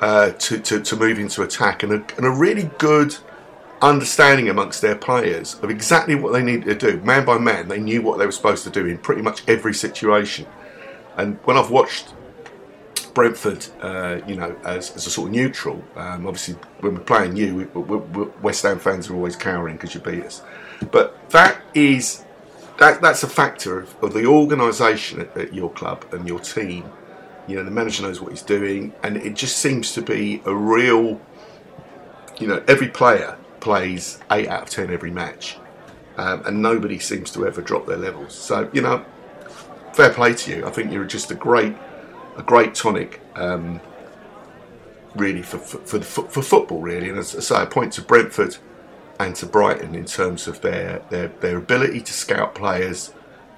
uh, 0.00 0.30
to, 0.32 0.58
to, 0.60 0.80
to 0.80 0.96
move 0.96 1.18
into 1.18 1.42
attack, 1.42 1.82
and 1.82 1.92
a, 1.92 2.16
and 2.16 2.24
a 2.24 2.30
really 2.30 2.70
good 2.78 3.16
understanding 3.80 4.48
amongst 4.48 4.80
their 4.80 4.94
players 4.94 5.58
of 5.60 5.70
exactly 5.70 6.14
what 6.14 6.32
they 6.32 6.42
needed 6.42 6.78
to 6.78 6.92
do. 6.92 7.00
Man 7.02 7.24
by 7.24 7.36
man, 7.36 7.66
they 7.66 7.80
knew 7.80 8.00
what 8.00 8.18
they 8.18 8.26
were 8.26 8.32
supposed 8.32 8.62
to 8.64 8.70
do 8.70 8.86
in 8.86 8.96
pretty 8.98 9.22
much 9.22 9.42
every 9.48 9.74
situation. 9.74 10.46
And 11.16 11.38
when 11.44 11.56
I've 11.56 11.70
watched 11.70 12.14
Brentford, 13.14 13.66
uh, 13.80 14.20
you 14.26 14.36
know, 14.36 14.56
as, 14.64 14.90
as, 14.96 15.06
a 15.06 15.10
sort 15.10 15.28
of 15.28 15.34
neutral, 15.34 15.82
um, 15.96 16.26
obviously 16.26 16.54
when 16.80 16.94
we're 16.94 17.00
playing 17.00 17.36
you, 17.36 17.54
we, 17.54 17.64
we, 17.80 17.96
we, 17.96 18.24
West 18.40 18.62
Ham 18.62 18.78
fans 18.78 19.10
are 19.10 19.14
always 19.14 19.36
cowering 19.36 19.76
because 19.76 19.94
you 19.94 20.00
beat 20.00 20.24
us. 20.24 20.42
But 20.90 21.30
that 21.30 21.60
is 21.74 22.24
that 22.78 23.00
that's 23.00 23.22
a 23.22 23.28
factor 23.28 23.80
of, 23.80 24.02
of 24.02 24.12
the 24.12 24.26
organisation 24.26 25.20
at, 25.20 25.36
at 25.36 25.54
your 25.54 25.70
club 25.70 26.04
and 26.12 26.26
your 26.26 26.40
team. 26.40 26.90
You 27.46 27.56
know, 27.56 27.64
the 27.64 27.70
manager 27.70 28.02
knows 28.02 28.20
what 28.20 28.30
he's 28.30 28.42
doing, 28.42 28.92
and 29.02 29.16
it 29.16 29.34
just 29.34 29.58
seems 29.58 29.92
to 29.94 30.02
be 30.02 30.42
a 30.44 30.54
real. 30.54 31.20
You 32.38 32.46
know, 32.46 32.64
every 32.66 32.88
player 32.88 33.38
plays 33.60 34.18
eight 34.30 34.48
out 34.48 34.62
of 34.62 34.70
ten 34.70 34.90
every 34.90 35.10
match, 35.10 35.58
um, 36.16 36.44
and 36.46 36.62
nobody 36.62 36.98
seems 36.98 37.30
to 37.32 37.46
ever 37.46 37.60
drop 37.60 37.86
their 37.86 37.96
levels. 37.96 38.34
So 38.34 38.70
you 38.72 38.80
know, 38.80 39.04
fair 39.92 40.10
play 40.10 40.34
to 40.34 40.56
you. 40.56 40.66
I 40.66 40.70
think 40.70 40.92
you're 40.92 41.04
just 41.04 41.30
a 41.30 41.34
great, 41.34 41.74
a 42.36 42.42
great 42.42 42.74
tonic, 42.74 43.20
um, 43.34 43.80
really 45.14 45.42
for 45.42 45.58
for, 45.58 46.00
for 46.00 46.22
for 46.28 46.42
football, 46.42 46.80
really. 46.80 47.08
And 47.08 47.18
as 47.18 47.36
I 47.36 47.40
say, 47.40 47.54
I 47.56 47.64
point 47.64 47.92
to 47.94 48.02
Brentford 48.02 48.56
and 49.18 49.36
to 49.36 49.46
Brighton 49.46 49.94
in 49.94 50.04
terms 50.04 50.48
of 50.48 50.60
their 50.60 51.02
their, 51.10 51.28
their 51.28 51.58
ability 51.58 52.00
to 52.00 52.12
scout 52.12 52.54
players, 52.54 53.12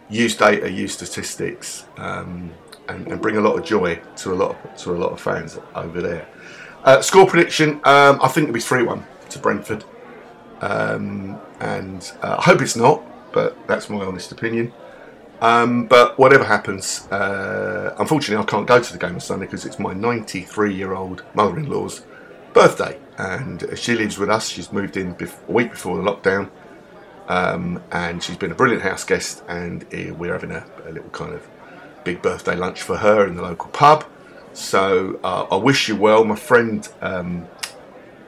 use 0.08 0.36
data, 0.36 0.70
use 0.70 0.94
statistics, 0.94 1.86
um, 1.96 2.52
and, 2.88 3.06
and, 3.08 3.20
bring 3.20 3.36
a 3.36 3.40
lot 3.40 3.58
of 3.58 3.64
joy 3.64 4.00
to 4.16 4.32
a 4.32 4.34
lot 4.34 4.56
of, 4.56 4.76
to 4.76 4.92
a 4.92 4.98
lot 4.98 5.12
of 5.12 5.20
fans 5.20 5.58
over 5.74 6.00
there. 6.00 6.28
Uh, 6.84 7.00
score 7.00 7.26
prediction: 7.26 7.80
um, 7.84 8.18
I 8.22 8.28
think 8.28 8.44
it'll 8.44 8.54
be 8.54 8.60
three 8.60 8.82
one 8.82 9.06
to 9.30 9.38
Brentford, 9.38 9.84
um, 10.60 11.40
and 11.60 12.12
uh, 12.22 12.36
I 12.38 12.42
hope 12.42 12.60
it's 12.60 12.76
not, 12.76 13.02
but 13.32 13.56
that's 13.66 13.88
my 13.88 14.04
honest 14.04 14.32
opinion. 14.32 14.72
Um, 15.44 15.84
but 15.84 16.18
whatever 16.18 16.42
happens, 16.42 17.06
uh, 17.08 17.94
unfortunately, 17.98 18.42
I 18.42 18.46
can't 18.46 18.66
go 18.66 18.80
to 18.80 18.92
the 18.92 18.98
game 18.98 19.12
on 19.12 19.20
Sunday 19.20 19.44
because 19.44 19.66
it's 19.66 19.78
my 19.78 19.92
93 19.92 20.74
year 20.74 20.94
old 20.94 21.22
mother 21.34 21.58
in 21.58 21.68
law's 21.68 22.02
birthday 22.54 22.98
and 23.18 23.62
she 23.76 23.94
lives 23.94 24.16
with 24.16 24.30
us. 24.30 24.48
She's 24.48 24.72
moved 24.72 24.96
in 24.96 25.14
a 25.20 25.52
week 25.52 25.72
before 25.72 25.98
the 25.98 26.02
lockdown, 26.02 26.48
um, 27.28 27.82
and 27.92 28.22
she's 28.22 28.38
been 28.38 28.52
a 28.52 28.54
brilliant 28.54 28.82
house 28.82 29.04
guest. 29.04 29.44
And 29.46 29.84
uh, 29.94 30.14
we're 30.14 30.32
having 30.32 30.50
a, 30.50 30.64
a, 30.86 30.92
little 30.92 31.10
kind 31.10 31.34
of 31.34 31.46
big 32.04 32.22
birthday 32.22 32.56
lunch 32.56 32.80
for 32.80 32.96
her 32.96 33.26
in 33.26 33.36
the 33.36 33.42
local 33.42 33.68
pub. 33.68 34.06
So 34.54 35.20
uh, 35.22 35.46
I 35.50 35.56
wish 35.56 35.88
you 35.90 35.96
well, 35.96 36.24
my 36.24 36.36
friend 36.36 36.88
um, 37.02 37.46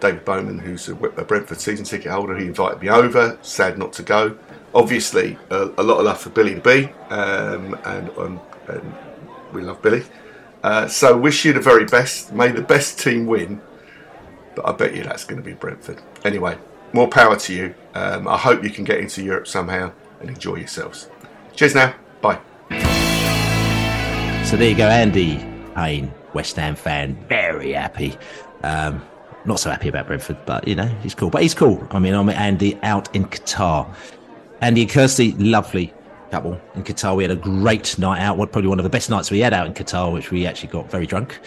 David 0.00 0.26
Bowman, 0.26 0.58
who's 0.58 0.86
a, 0.90 0.94
a, 0.94 1.24
Brentford 1.24 1.60
season 1.60 1.86
ticket 1.86 2.12
holder. 2.12 2.36
He 2.36 2.46
invited 2.46 2.82
me 2.82 2.90
over. 2.90 3.38
Sad 3.40 3.78
not 3.78 3.94
to 3.94 4.02
go. 4.02 4.36
Obviously, 4.77 5.37
a, 5.51 5.70
a 5.79 5.83
lot 5.83 5.99
of 5.99 6.05
love 6.05 6.20
for 6.20 6.31
Billy 6.31 6.55
the 6.55 6.61
Bee, 6.61 6.85
um, 7.11 7.74
and, 7.85 8.11
um, 8.18 8.41
and, 8.68 8.95
we 9.53 9.62
love 9.62 9.81
Billy. 9.81 10.05
Uh, 10.62 10.87
so 10.87 11.16
wish 11.16 11.45
you 11.45 11.53
the 11.53 11.61
very 11.61 11.85
best. 11.87 12.33
May 12.33 12.51
the 12.51 12.62
best 12.62 13.01
team 13.01 13.27
win 13.27 13.61
but 14.57 14.66
I 14.66 14.72
bet 14.72 14.97
you 14.97 15.05
that's 15.05 15.24
going 15.24 15.41
to 15.41 15.45
be 15.45 15.53
Brentford. 15.53 16.03
Anyway, 16.24 16.59
more 16.93 17.07
power 17.07 17.37
to 17.37 17.55
you. 17.55 17.74
Um, 17.95 18.27
I 18.27 18.37
hope 18.37 18.64
you 18.64 18.70
can 18.70 18.83
get 18.85 18.99
into 18.99 19.22
Europe 19.22 19.47
somehow 19.47 19.93
and 20.20 20.31
enjoy 20.31 20.57
yourselves. 20.57 21.09
Cheers 21.55 21.74
now. 21.74 21.95
Bye. 22.20 22.41
So 24.45 24.57
there 24.57 24.70
you 24.70 24.77
go, 24.77 24.89
Andy 24.89 25.45
Payne, 25.74 26.12
West 26.33 26.57
Ham 26.57 26.74
fan, 26.74 27.14
very 27.29 27.72
happy. 27.72 28.16
Um, 28.62 29.05
not 29.45 29.61
so 29.61 29.70
happy 29.70 29.89
about 29.89 30.07
Brentford, 30.07 30.39
but 30.47 30.66
you 30.66 30.74
know, 30.74 30.87
he's 31.03 31.14
cool. 31.14 31.31
But 31.31 31.43
he's 31.43 31.55
cool. 31.55 31.87
I 31.91 31.99
mean, 31.99 32.14
I'm 32.14 32.29
Andy 32.31 32.79
out 32.83 33.14
in 33.14 33.27
Qatar. 33.27 33.95
Andy 34.61 34.82
and 34.82 34.90
Kirsty, 34.90 35.32
lovely 35.32 35.92
couple 36.30 36.61
in 36.74 36.82
Qatar. 36.82 37.16
We 37.16 37.24
had 37.24 37.30
a 37.30 37.36
great 37.36 37.98
night 37.98 38.20
out. 38.20 38.36
Probably 38.36 38.68
one 38.68 38.78
of 38.78 38.84
the 38.84 38.90
best 38.90 39.11
nights 39.11 39.30
we 39.30 39.40
had 39.40 39.52
out 39.52 39.66
in 39.66 39.74
Qatar, 39.74 40.12
which 40.12 40.30
we 40.30 40.46
actually 40.46 40.68
got 40.68 40.90
very 40.90 41.07
drunk 41.07 41.38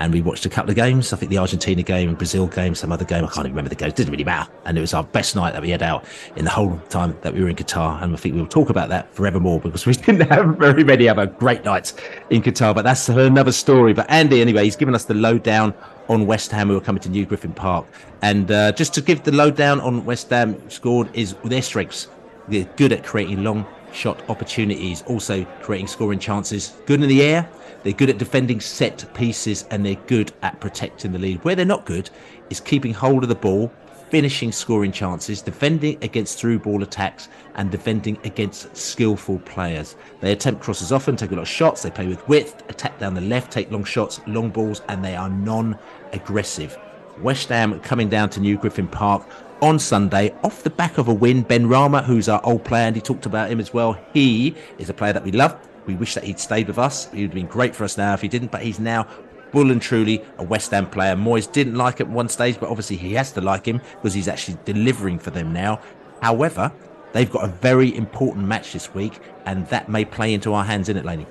and 0.00 0.14
we 0.14 0.22
watched 0.22 0.46
a 0.46 0.48
couple 0.48 0.70
of 0.70 0.76
games. 0.76 1.12
I 1.12 1.16
think 1.16 1.30
the 1.30 1.38
Argentina 1.38 1.82
game, 1.82 2.14
Brazil 2.14 2.46
game, 2.46 2.74
some 2.74 2.90
other 2.90 3.04
game. 3.04 3.24
I 3.24 3.28
can't 3.28 3.40
even 3.40 3.52
remember 3.52 3.68
the 3.68 3.74
game. 3.74 3.88
It 3.88 3.96
didn't 3.96 4.10
really 4.10 4.24
matter. 4.24 4.50
And 4.64 4.78
it 4.78 4.80
was 4.80 4.94
our 4.94 5.04
best 5.04 5.36
night 5.36 5.52
that 5.52 5.60
we 5.60 5.70
had 5.70 5.82
out 5.82 6.04
in 6.36 6.44
the 6.44 6.50
whole 6.50 6.78
time 6.88 7.16
that 7.20 7.34
we 7.34 7.42
were 7.42 7.50
in 7.50 7.56
Qatar. 7.56 8.02
And 8.02 8.14
I 8.14 8.16
think 8.16 8.34
we'll 8.34 8.46
talk 8.46 8.70
about 8.70 8.88
that 8.88 9.12
forevermore 9.14 9.60
because 9.60 9.84
we 9.84 9.92
didn't 10.06 10.22
have 10.30 10.56
very 10.56 10.84
many 10.84 11.08
other 11.08 11.26
great 11.26 11.64
nights 11.64 11.94
in 12.30 12.42
Qatar. 12.42 12.74
But 12.74 12.82
that's 12.82 13.08
another 13.10 13.52
story. 13.52 13.92
But 13.92 14.10
Andy, 14.10 14.40
anyway, 14.40 14.64
he's 14.64 14.76
given 14.76 14.94
us 14.94 15.04
the 15.04 15.14
lowdown 15.14 15.74
on 16.08 16.26
West 16.26 16.50
Ham 16.50 16.68
who 16.68 16.76
are 16.76 16.80
coming 16.80 17.02
to 17.02 17.10
New 17.10 17.26
Griffin 17.26 17.52
Park. 17.52 17.86
And 18.22 18.50
uh, 18.50 18.72
just 18.72 18.94
to 18.94 19.02
give 19.02 19.22
the 19.22 19.32
lowdown 19.32 19.80
on 19.80 20.04
West 20.06 20.30
Ham 20.30 20.70
scored 20.70 21.10
is 21.14 21.34
their 21.44 21.62
strengths. 21.62 22.08
They're 22.48 22.68
good 22.76 22.92
at 22.92 23.04
creating 23.04 23.44
long 23.44 23.66
shot 23.92 24.28
opportunities, 24.28 25.02
also 25.02 25.44
creating 25.62 25.88
scoring 25.88 26.18
chances. 26.18 26.76
Good 26.86 27.02
in 27.02 27.08
the 27.08 27.22
air, 27.22 27.48
they're 27.82 27.92
good 27.92 28.10
at 28.10 28.18
defending 28.18 28.60
set 28.60 29.04
pieces 29.14 29.64
and 29.70 29.84
they're 29.84 29.94
good 29.94 30.32
at 30.42 30.60
protecting 30.60 31.12
the 31.12 31.18
lead. 31.18 31.44
Where 31.44 31.54
they're 31.54 31.64
not 31.64 31.86
good 31.86 32.10
is 32.50 32.60
keeping 32.60 32.92
hold 32.92 33.22
of 33.22 33.28
the 33.28 33.34
ball, 33.34 33.72
finishing 34.10 34.52
scoring 34.52 34.92
chances, 34.92 35.40
defending 35.40 35.96
against 36.02 36.38
through 36.38 36.58
ball 36.58 36.82
attacks, 36.82 37.28
and 37.54 37.70
defending 37.70 38.18
against 38.24 38.76
skillful 38.76 39.38
players. 39.40 39.96
They 40.20 40.32
attempt 40.32 40.62
crosses 40.62 40.92
often, 40.92 41.16
take 41.16 41.30
a 41.30 41.34
lot 41.36 41.42
of 41.42 41.48
shots, 41.48 41.82
they 41.82 41.90
play 41.90 42.06
with 42.06 42.26
width, 42.28 42.62
attack 42.68 42.98
down 42.98 43.14
the 43.14 43.20
left, 43.20 43.52
take 43.52 43.70
long 43.70 43.84
shots, 43.84 44.20
long 44.26 44.50
balls, 44.50 44.82
and 44.88 45.04
they 45.04 45.14
are 45.14 45.30
non 45.30 45.78
aggressive. 46.12 46.76
West 47.20 47.50
Ham 47.50 47.78
coming 47.80 48.08
down 48.08 48.30
to 48.30 48.40
New 48.40 48.56
Griffin 48.56 48.88
Park 48.88 49.26
on 49.62 49.78
Sunday 49.78 50.34
off 50.42 50.62
the 50.62 50.70
back 50.70 50.98
of 50.98 51.08
a 51.08 51.14
win. 51.14 51.44
Benrahma, 51.44 52.04
who's 52.04 52.28
our 52.28 52.40
old 52.44 52.64
player, 52.64 52.86
and 52.86 52.96
he 52.96 53.02
talked 53.02 53.26
about 53.26 53.50
him 53.50 53.60
as 53.60 53.72
well. 53.72 53.98
He 54.12 54.54
is 54.78 54.88
a 54.88 54.94
player 54.94 55.12
that 55.12 55.24
we 55.24 55.32
love. 55.32 55.56
We 55.86 55.94
wish 55.94 56.14
that 56.14 56.24
he'd 56.24 56.38
stayed 56.38 56.66
with 56.68 56.78
us. 56.78 57.10
He 57.10 57.22
would 57.22 57.30
have 57.30 57.34
been 57.34 57.46
great 57.46 57.74
for 57.74 57.84
us 57.84 57.96
now 57.96 58.14
if 58.14 58.20
he 58.20 58.28
didn't, 58.28 58.50
but 58.50 58.62
he's 58.62 58.78
now 58.78 59.06
full 59.52 59.70
and 59.70 59.82
truly 59.82 60.22
a 60.38 60.44
West 60.44 60.70
Ham 60.70 60.88
player. 60.88 61.14
Moyes 61.16 61.50
didn't 61.50 61.74
like 61.74 61.98
him 61.98 62.08
at 62.08 62.12
one 62.12 62.28
stage, 62.28 62.58
but 62.60 62.68
obviously 62.68 62.96
he 62.96 63.14
has 63.14 63.32
to 63.32 63.40
like 63.40 63.66
him 63.66 63.80
because 63.96 64.14
he's 64.14 64.28
actually 64.28 64.58
delivering 64.64 65.18
for 65.18 65.30
them 65.30 65.52
now. 65.52 65.80
However, 66.22 66.72
they've 67.12 67.30
got 67.30 67.44
a 67.44 67.48
very 67.48 67.94
important 67.96 68.46
match 68.46 68.72
this 68.72 68.94
week, 68.94 69.18
and 69.46 69.66
that 69.68 69.88
may 69.88 70.04
play 70.04 70.34
into 70.34 70.54
our 70.54 70.64
hands 70.64 70.88
in 70.88 70.96
it, 70.96 71.04
Laney. 71.04 71.26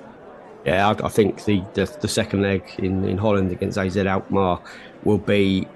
Yeah, 0.64 0.88
I, 0.88 1.06
I 1.06 1.08
think 1.08 1.44
the, 1.44 1.64
the, 1.74 1.86
the 2.00 2.08
second 2.08 2.42
leg 2.42 2.62
in, 2.78 3.04
in 3.04 3.16
Holland 3.16 3.50
against 3.50 3.78
AZ 3.78 3.96
Alkmaar 3.96 4.60
will 5.04 5.18
be 5.18 5.66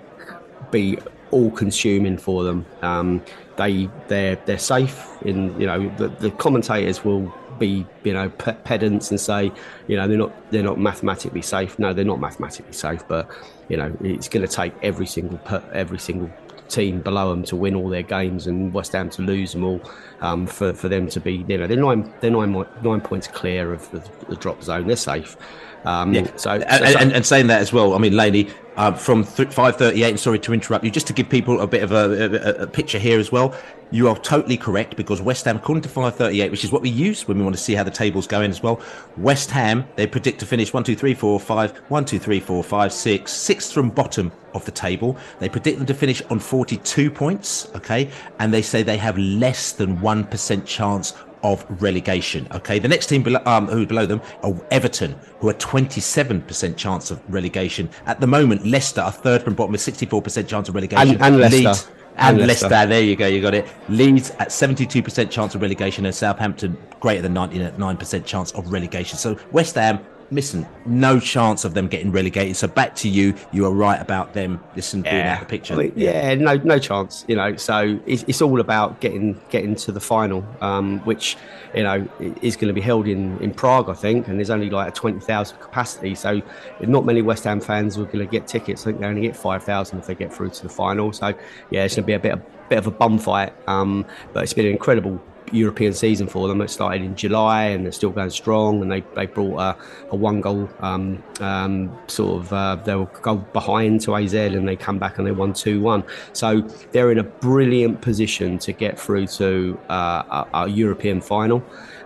be 0.71 0.99
all 1.35 1.51
consuming 1.51 2.17
for 2.17 2.45
them. 2.45 2.65
Um, 2.83 3.23
they 3.57 3.89
they're 4.09 4.37
they're 4.47 4.59
safe 4.59 5.07
in 5.23 5.59
you 5.61 5.67
know 5.67 5.89
the, 5.97 6.09
the 6.09 6.31
commentators 6.33 7.05
will 7.05 7.33
be 7.59 7.87
you 8.03 8.13
know 8.13 8.29
pedants 8.31 9.11
and 9.11 9.21
say 9.21 9.53
you 9.87 9.97
know 9.97 10.09
they're 10.09 10.19
not 10.19 10.51
they're 10.51 10.63
not 10.63 10.79
mathematically 10.79 11.43
safe. 11.43 11.79
No, 11.79 11.93
they're 11.93 12.05
not 12.05 12.21
mathematically 12.21 12.73
safe, 12.73 13.07
but 13.09 13.31
you 13.69 13.77
know 13.77 13.95
it's 14.01 14.29
going 14.29 14.47
to 14.47 14.53
take 14.53 14.73
every 14.83 15.07
single 15.07 15.41
every 15.73 15.99
single 15.99 16.31
team 16.69 17.01
below 17.01 17.31
them 17.31 17.43
to 17.45 17.57
win 17.57 17.75
all 17.75 17.89
their 17.89 18.03
games 18.03 18.47
and 18.47 18.73
West 18.73 18.93
Ham 18.93 19.11
to 19.11 19.23
lose 19.23 19.53
them 19.53 19.65
all 19.65 19.81
um, 20.23 20.47
for, 20.47 20.73
for 20.73 20.89
them 20.89 21.09
to 21.09 21.21
be 21.21 21.45
you 21.49 21.59
know 21.59 21.67
they're 21.67 21.77
nine 21.77 22.13
they're 22.21 22.31
nine 22.31 22.53
nine 22.83 23.01
points 23.01 23.27
clear 23.29 23.73
of 23.73 23.91
the, 23.91 24.03
the 24.29 24.37
drop 24.37 24.63
zone 24.63 24.87
they're 24.87 24.97
safe 24.97 25.37
um, 25.85 26.15
yeah. 26.15 26.27
so, 26.37 26.51
and, 26.51 26.63
so, 26.63 26.99
and, 26.99 27.13
and, 27.13 27.27
saying 27.27 27.47
that 27.49 27.61
as 27.61 27.73
well 27.73 27.95
I 27.95 27.99
mean 27.99 28.17
Laney 28.17 28.49
uh, 28.77 28.93
from 28.93 29.25
th- 29.25 29.49
538. 29.49 30.11
And 30.11 30.21
sorry 30.21 30.39
to 30.41 30.53
interrupt 30.53 30.85
you, 30.85 30.91
just 30.91 31.07
to 31.09 31.13
give 31.13 31.29
people 31.29 31.61
a 31.61 31.67
bit 31.67 31.83
of 31.83 31.93
a, 31.93 32.59
a, 32.59 32.63
a, 32.63 32.67
picture 32.67 32.99
here 32.99 33.19
as 33.19 33.31
well. 33.31 33.55
You 33.91 34.09
are 34.09 34.19
totally 34.19 34.57
correct 34.57 34.97
because 34.97 35.23
West 35.23 35.45
Ham, 35.45 35.57
according 35.57 35.83
to 35.83 35.89
538, 35.89 36.51
which 36.51 36.65
is 36.65 36.73
what 36.73 36.83
we 36.83 36.91
use 36.91 37.29
when 37.29 37.39
we 37.39 37.45
want 37.45 37.55
to 37.55 37.63
see 37.63 37.75
how 37.75 37.85
the 37.85 37.91
table's 37.91 38.27
going 38.27 38.51
as 38.51 38.63
well. 38.63 38.81
West 39.17 39.51
Ham, 39.51 39.87
they 39.97 40.07
predict 40.07 40.41
to 40.41 40.47
finish 40.47 40.73
1, 40.73 40.85
2, 40.85 40.97
3, 40.97 41.15
4, 41.15 41.41
5, 41.41 41.77
1, 41.77 42.05
2, 42.05 42.19
3, 42.19 42.41
4, 42.41 42.65
5, 42.65 42.93
6, 42.93 43.33
sixth 43.33 43.73
from 43.73 43.91
bottom 43.91 44.33
of 44.55 44.65
the 44.65 44.73
table. 44.73 45.17
They 45.39 45.49
predict 45.49 45.79
them 45.79 45.87
to 45.87 45.95
finish 45.95 46.23
on 46.23 46.39
42 46.39 47.11
points, 47.11 47.71
okay? 47.77 48.11
And 48.39 48.53
they 48.53 48.63
say 48.63 48.83
they 48.83 48.97
have 48.97 49.19
less 49.19 49.73
than 49.73 49.99
1% 49.99 50.67
chance 50.67 51.15
of 51.45 51.65
relegation. 51.81 52.49
Okay, 52.53 52.81
the 52.81 52.89
next 52.89 53.07
team 53.07 53.23
below, 53.23 53.41
um, 53.47 53.69
who 53.69 53.87
below 53.87 54.07
them 54.07 54.21
are 54.43 54.55
Everton, 54.73 55.15
who 55.39 55.51
are 55.51 55.55
27% 55.55 56.77
chance 56.77 57.11
of 57.11 57.23
relegation. 57.29 57.89
At 58.07 58.21
the 58.21 58.27
moment, 58.27 58.67
Leicester 58.67 59.03
are 59.03 59.13
third 59.13 59.43
from 59.43 59.55
bottom 59.55 59.73
with 59.73 59.83
64% 59.83 60.49
chance 60.49 60.69
of 60.69 60.75
relegation. 60.75 61.11
And, 61.11 61.23
and 61.23 61.39
Leicester. 61.39 61.69
Leeds, 61.69 61.89
and, 62.17 62.39
and 62.39 62.47
Leicester. 62.47 62.69
Leicester. 62.69 62.89
There 62.89 63.03
you 63.03 63.15
go. 63.15 63.27
You 63.27 63.43
got 63.43 63.55
it. 63.55 63.69
Leeds 63.89 64.31
at 64.39 64.49
72% 64.49 65.31
chance 65.31 65.55
of 65.55 65.63
relegation, 65.63 66.07
and 66.07 66.15
Southampton 66.15 66.77
greater 66.99 67.23
than 67.23 67.35
99% 67.35 68.25
chance 68.25 68.51
of 68.53 68.73
relegation. 68.73 69.19
So 69.19 69.39
West 69.53 69.75
Ham 69.75 70.01
listen, 70.31 70.67
no 70.87 71.21
chance 71.21 71.65
of 71.65 71.75
them 71.75 71.89
getting 71.89 72.13
relegated. 72.13 72.57
So 72.57 72.69
back 72.69 72.95
to 72.97 73.09
you. 73.09 73.35
You 73.53 73.67
are 73.67 73.73
right 73.73 74.01
about 74.01 74.35
them. 74.35 74.63
Listen, 74.77 75.05
yeah. 75.05 75.11
being 75.11 75.25
out 75.25 75.41
the 75.41 75.47
picture. 75.47 75.75
I 75.75 75.77
mean, 75.77 75.93
yeah, 75.97 76.35
no, 76.35 76.57
no 76.57 76.79
chance. 76.79 77.25
You 77.29 77.37
know, 77.37 77.57
so 77.57 77.99
it's, 78.07 78.25
it's 78.27 78.43
all 78.43 78.61
about 78.61 79.01
getting 79.01 79.41
getting 79.51 79.75
to 79.77 79.93
the 79.93 80.01
final, 80.01 80.45
um, 80.61 81.01
which 81.01 81.37
you 81.75 81.83
know 81.83 82.09
is 82.43 82.57
going 82.57 82.69
to 82.69 82.75
be 82.75 82.81
held 82.81 83.07
in 83.07 83.39
in 83.39 83.53
Prague, 83.53 83.89
I 83.89 83.95
think, 83.95 84.29
and 84.29 84.39
there's 84.39 84.51
only 84.51 84.71
like 84.71 84.89
a 84.89 84.93
twenty 84.93 85.21
thousand 85.21 85.59
capacity. 85.59 86.15
So 86.15 86.43
not 86.81 87.05
many 87.05 87.23
West 87.23 87.45
Ham 87.45 87.61
fans 87.61 87.97
are 87.99 88.05
going 88.05 88.19
to 88.19 88.27
get 88.27 88.47
tickets. 88.47 88.83
I 88.83 88.85
think 88.87 89.01
they 89.01 89.07
only 89.07 89.23
get 89.23 89.37
five 89.37 89.63
thousand 89.63 89.99
if 89.99 90.07
they 90.07 90.15
get 90.15 90.33
through 90.33 90.51
to 90.51 90.63
the 90.63 90.69
final. 90.69 91.13
So 91.13 91.29
yeah, 91.71 91.85
it's 91.85 91.95
going 91.95 92.05
to 92.05 92.07
be 92.07 92.13
a 92.15 92.19
bit 92.19 92.33
of 92.33 92.43
bit 92.69 92.79
of 92.79 92.87
a 92.87 92.91
bum 92.91 93.19
fight. 93.19 93.53
Um, 93.69 94.05
but 94.33 94.43
it's 94.43 94.53
been 94.53 94.67
an 94.67 94.73
incredible 94.73 95.21
European 95.53 95.93
season 95.93 96.27
for 96.27 96.49
them. 96.49 96.61
It 96.61 96.69
started 96.69 97.03
in 97.03 97.15
July 97.15 97.67
and 97.67 97.85
they're 97.85 97.93
still 97.93 98.11
going 98.11 98.31
strong. 98.31 98.83
And 98.83 98.91
they, 98.91 99.03
they 99.15 99.27
brought 99.27 99.59
a, 99.59 99.77
a 100.11 100.17
one 100.17 100.41
goal 100.41 100.69
um, 100.81 101.23
um, 101.41 101.97
sort 102.09 102.43
of 102.43 102.53
uh, 102.53 102.77
they 102.77 102.95
will 102.95 103.11
go 103.23 103.37
behind 103.37 104.01
to 104.03 104.17
AZ 104.17 104.35
and 104.35 104.67
they 104.67 104.77
come 104.77 104.99
back 104.99 105.19
and 105.19 105.27
they 105.27 105.33
won 105.33 105.53
two 105.53 105.81
one. 105.81 106.05
So 106.33 106.61
they're 106.93 107.13
in 107.13 107.19
a 107.19 107.25
brilliant 107.25 108.01
position 108.01 108.59
to 108.59 108.73
get 108.73 108.99
through 108.99 109.27
to 109.29 109.79
uh, 109.89 110.45
a, 110.53 110.59
a 110.65 110.69
European 110.69 111.21
final. 111.21 111.63